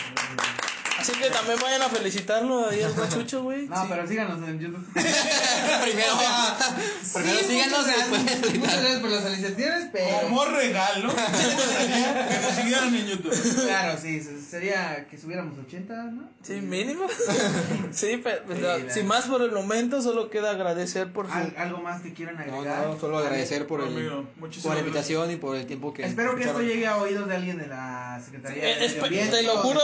Así 0.99 1.11
que 1.13 1.30
también 1.30 1.57
vayan 1.61 1.81
a 1.81 1.89
felicitarlo 1.89 2.67
ahí 2.69 2.81
al 2.81 2.93
buen 2.93 3.09
Chucho, 3.09 3.43
güey. 3.43 3.67
No, 3.67 3.85
pero 3.89 4.07
síganos 4.07 4.47
en 4.47 4.59
YouTube. 4.59 4.85
Primero, 4.93 6.13
primero 7.13 7.39
Sí, 7.39 7.45
síganos 7.47 7.80
muchas 7.80 7.95
y 7.95 7.99
después 7.99 8.26
gracias, 8.26 8.55
Muchas 8.57 8.80
gracias 8.81 8.99
por 8.99 9.09
las 9.09 9.23
felicitaciones, 9.23 9.89
pero. 9.91 10.19
Como 10.21 10.45
regalo, 10.45 11.13
que 12.30 12.39
nos 12.41 12.55
siguieran 12.55 12.95
en 12.95 13.07
YouTube. 13.07 13.63
Claro, 13.65 13.99
sí, 14.01 14.21
se- 14.21 14.41
sería 14.41 15.07
que 15.09 15.17
subiéramos 15.17 15.57
80, 15.59 16.03
¿no? 16.11 16.30
Sí, 16.43 16.53
mínimo. 16.61 17.07
sí, 17.91 18.19
pero 18.23 18.43
pues, 18.45 18.57
Sí, 18.59 18.63
la- 18.63 18.93
sin 18.93 19.07
más 19.07 19.26
por 19.26 19.41
el 19.41 19.51
momento, 19.51 20.01
solo 20.01 20.30
queda 20.30 20.51
agradecer 20.51 21.11
por 21.13 21.27
su... 21.27 21.34
Al- 21.34 21.53
¿Algo 21.57 21.80
más 21.80 22.01
que 22.01 22.13
quieran 22.13 22.38
agregar? 22.38 22.88
no, 22.88 22.99
solo 22.99 23.17
agradecer 23.19 23.67
por, 23.67 23.81
el, 23.81 23.88
Amigo, 23.88 24.27
por 24.63 24.73
la 24.73 24.80
invitación 24.80 25.31
y 25.31 25.35
por 25.38 25.55
el 25.55 25.65
tiempo 25.65 25.93
que 25.93 26.03
Espero 26.05 26.35
que 26.35 26.43
esto 26.43 26.61
llegue 26.61 26.88
a 26.88 26.97
oídos 26.97 27.27
de 27.27 27.35
alguien 27.35 27.57
de 27.57 27.67
la 27.67 28.19
Secretaría 28.23 28.63
de 28.63 28.88
Medio 28.88 29.03
Ambiente 29.05 29.38
te 29.38 29.43
lo 29.43 29.57
juro, 29.57 29.80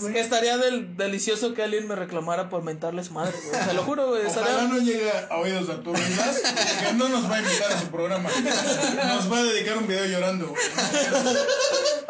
güey. 0.00 0.12
que 0.12 0.20
estaría 0.40 0.70
del, 0.70 0.96
delicioso 0.96 1.54
que 1.54 1.62
alguien 1.62 1.86
me 1.86 1.96
reclamara 1.96 2.48
por 2.48 2.62
mentarle 2.62 3.04
su 3.04 3.12
madre, 3.12 3.34
güey. 3.50 3.66
Te 3.66 3.74
lo 3.74 3.82
juro, 3.82 4.08
güey. 4.08 4.26
Ojalá 4.26 4.46
Estaría... 4.48 4.68
no 4.68 4.78
llegue 4.78 5.10
a 5.10 5.36
oídos 5.36 5.66
de 5.66 5.72
Arturo 5.74 5.98
Islas, 5.98 6.42
que 6.80 6.92
no 6.94 7.08
nos 7.08 7.30
va 7.30 7.36
a 7.36 7.42
invitar 7.42 7.72
a 7.72 7.80
su 7.80 7.86
programa. 7.88 8.30
Nos 9.14 9.32
va 9.32 9.38
a 9.38 9.42
dedicar 9.44 9.78
un 9.78 9.86
video 9.86 10.06
llorando. 10.06 10.48
güey. 10.48 10.62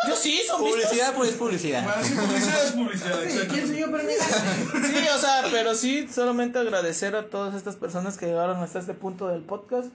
Yo 0.09 0.17
sí, 0.17 0.41
son 0.47 0.65
vistos. 0.65 0.83
Publicidad, 0.83 1.15
pues 1.15 1.31
publicidad. 1.33 1.85
Para 1.85 2.05
si 2.05 2.15
publicidad 2.15 2.65
es 2.65 2.73
publicidad, 2.73 3.21
Sí. 3.29 3.39
¿Quién 3.49 3.67
soy 3.67 3.79
yo 3.81 3.87
negarme? 3.89 4.15
Sí, 4.15 5.09
o 5.15 5.19
sea, 5.19 5.45
pero 5.51 5.75
sí, 5.75 6.09
solamente 6.13 6.59
agradecer 6.59 7.17
a 7.17 7.29
todas 7.29 7.55
estas 7.55 7.77
personas 7.77 8.17
que 8.17 8.27
llegaron 8.27 8.63
hasta 8.63 8.79
este 8.79 8.95
punto 8.95 9.29
del 9.29 9.43
podcast. 9.43 9.89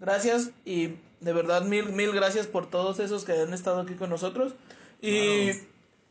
Gracias 0.00 0.50
y 0.64 0.94
de 1.20 1.32
verdad 1.32 1.62
mil, 1.62 1.90
mil 1.90 2.10
gracias 2.12 2.48
por 2.48 2.68
todos 2.68 2.98
esos 2.98 3.24
que 3.24 3.32
han 3.32 3.54
estado 3.54 3.82
aquí 3.82 3.94
con 3.94 4.10
nosotros. 4.10 4.54
Y 5.00 5.50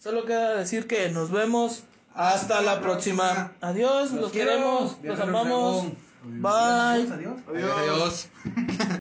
solo 0.02 0.26
queda 0.26 0.56
decir 0.56 0.88
que 0.88 1.10
nos 1.10 1.30
vemos 1.32 1.84
hasta 2.16 2.62
la 2.62 2.82
próxima. 2.82 3.52
Adiós, 3.62 4.12
los, 4.12 4.32
queremos, 4.32 4.98
los 5.04 5.20
amamos. 5.20 5.86
Bye. 6.24 7.12
Adiós. 7.12 7.38
Adiós. 7.48 7.72
Adiós. 7.78 8.78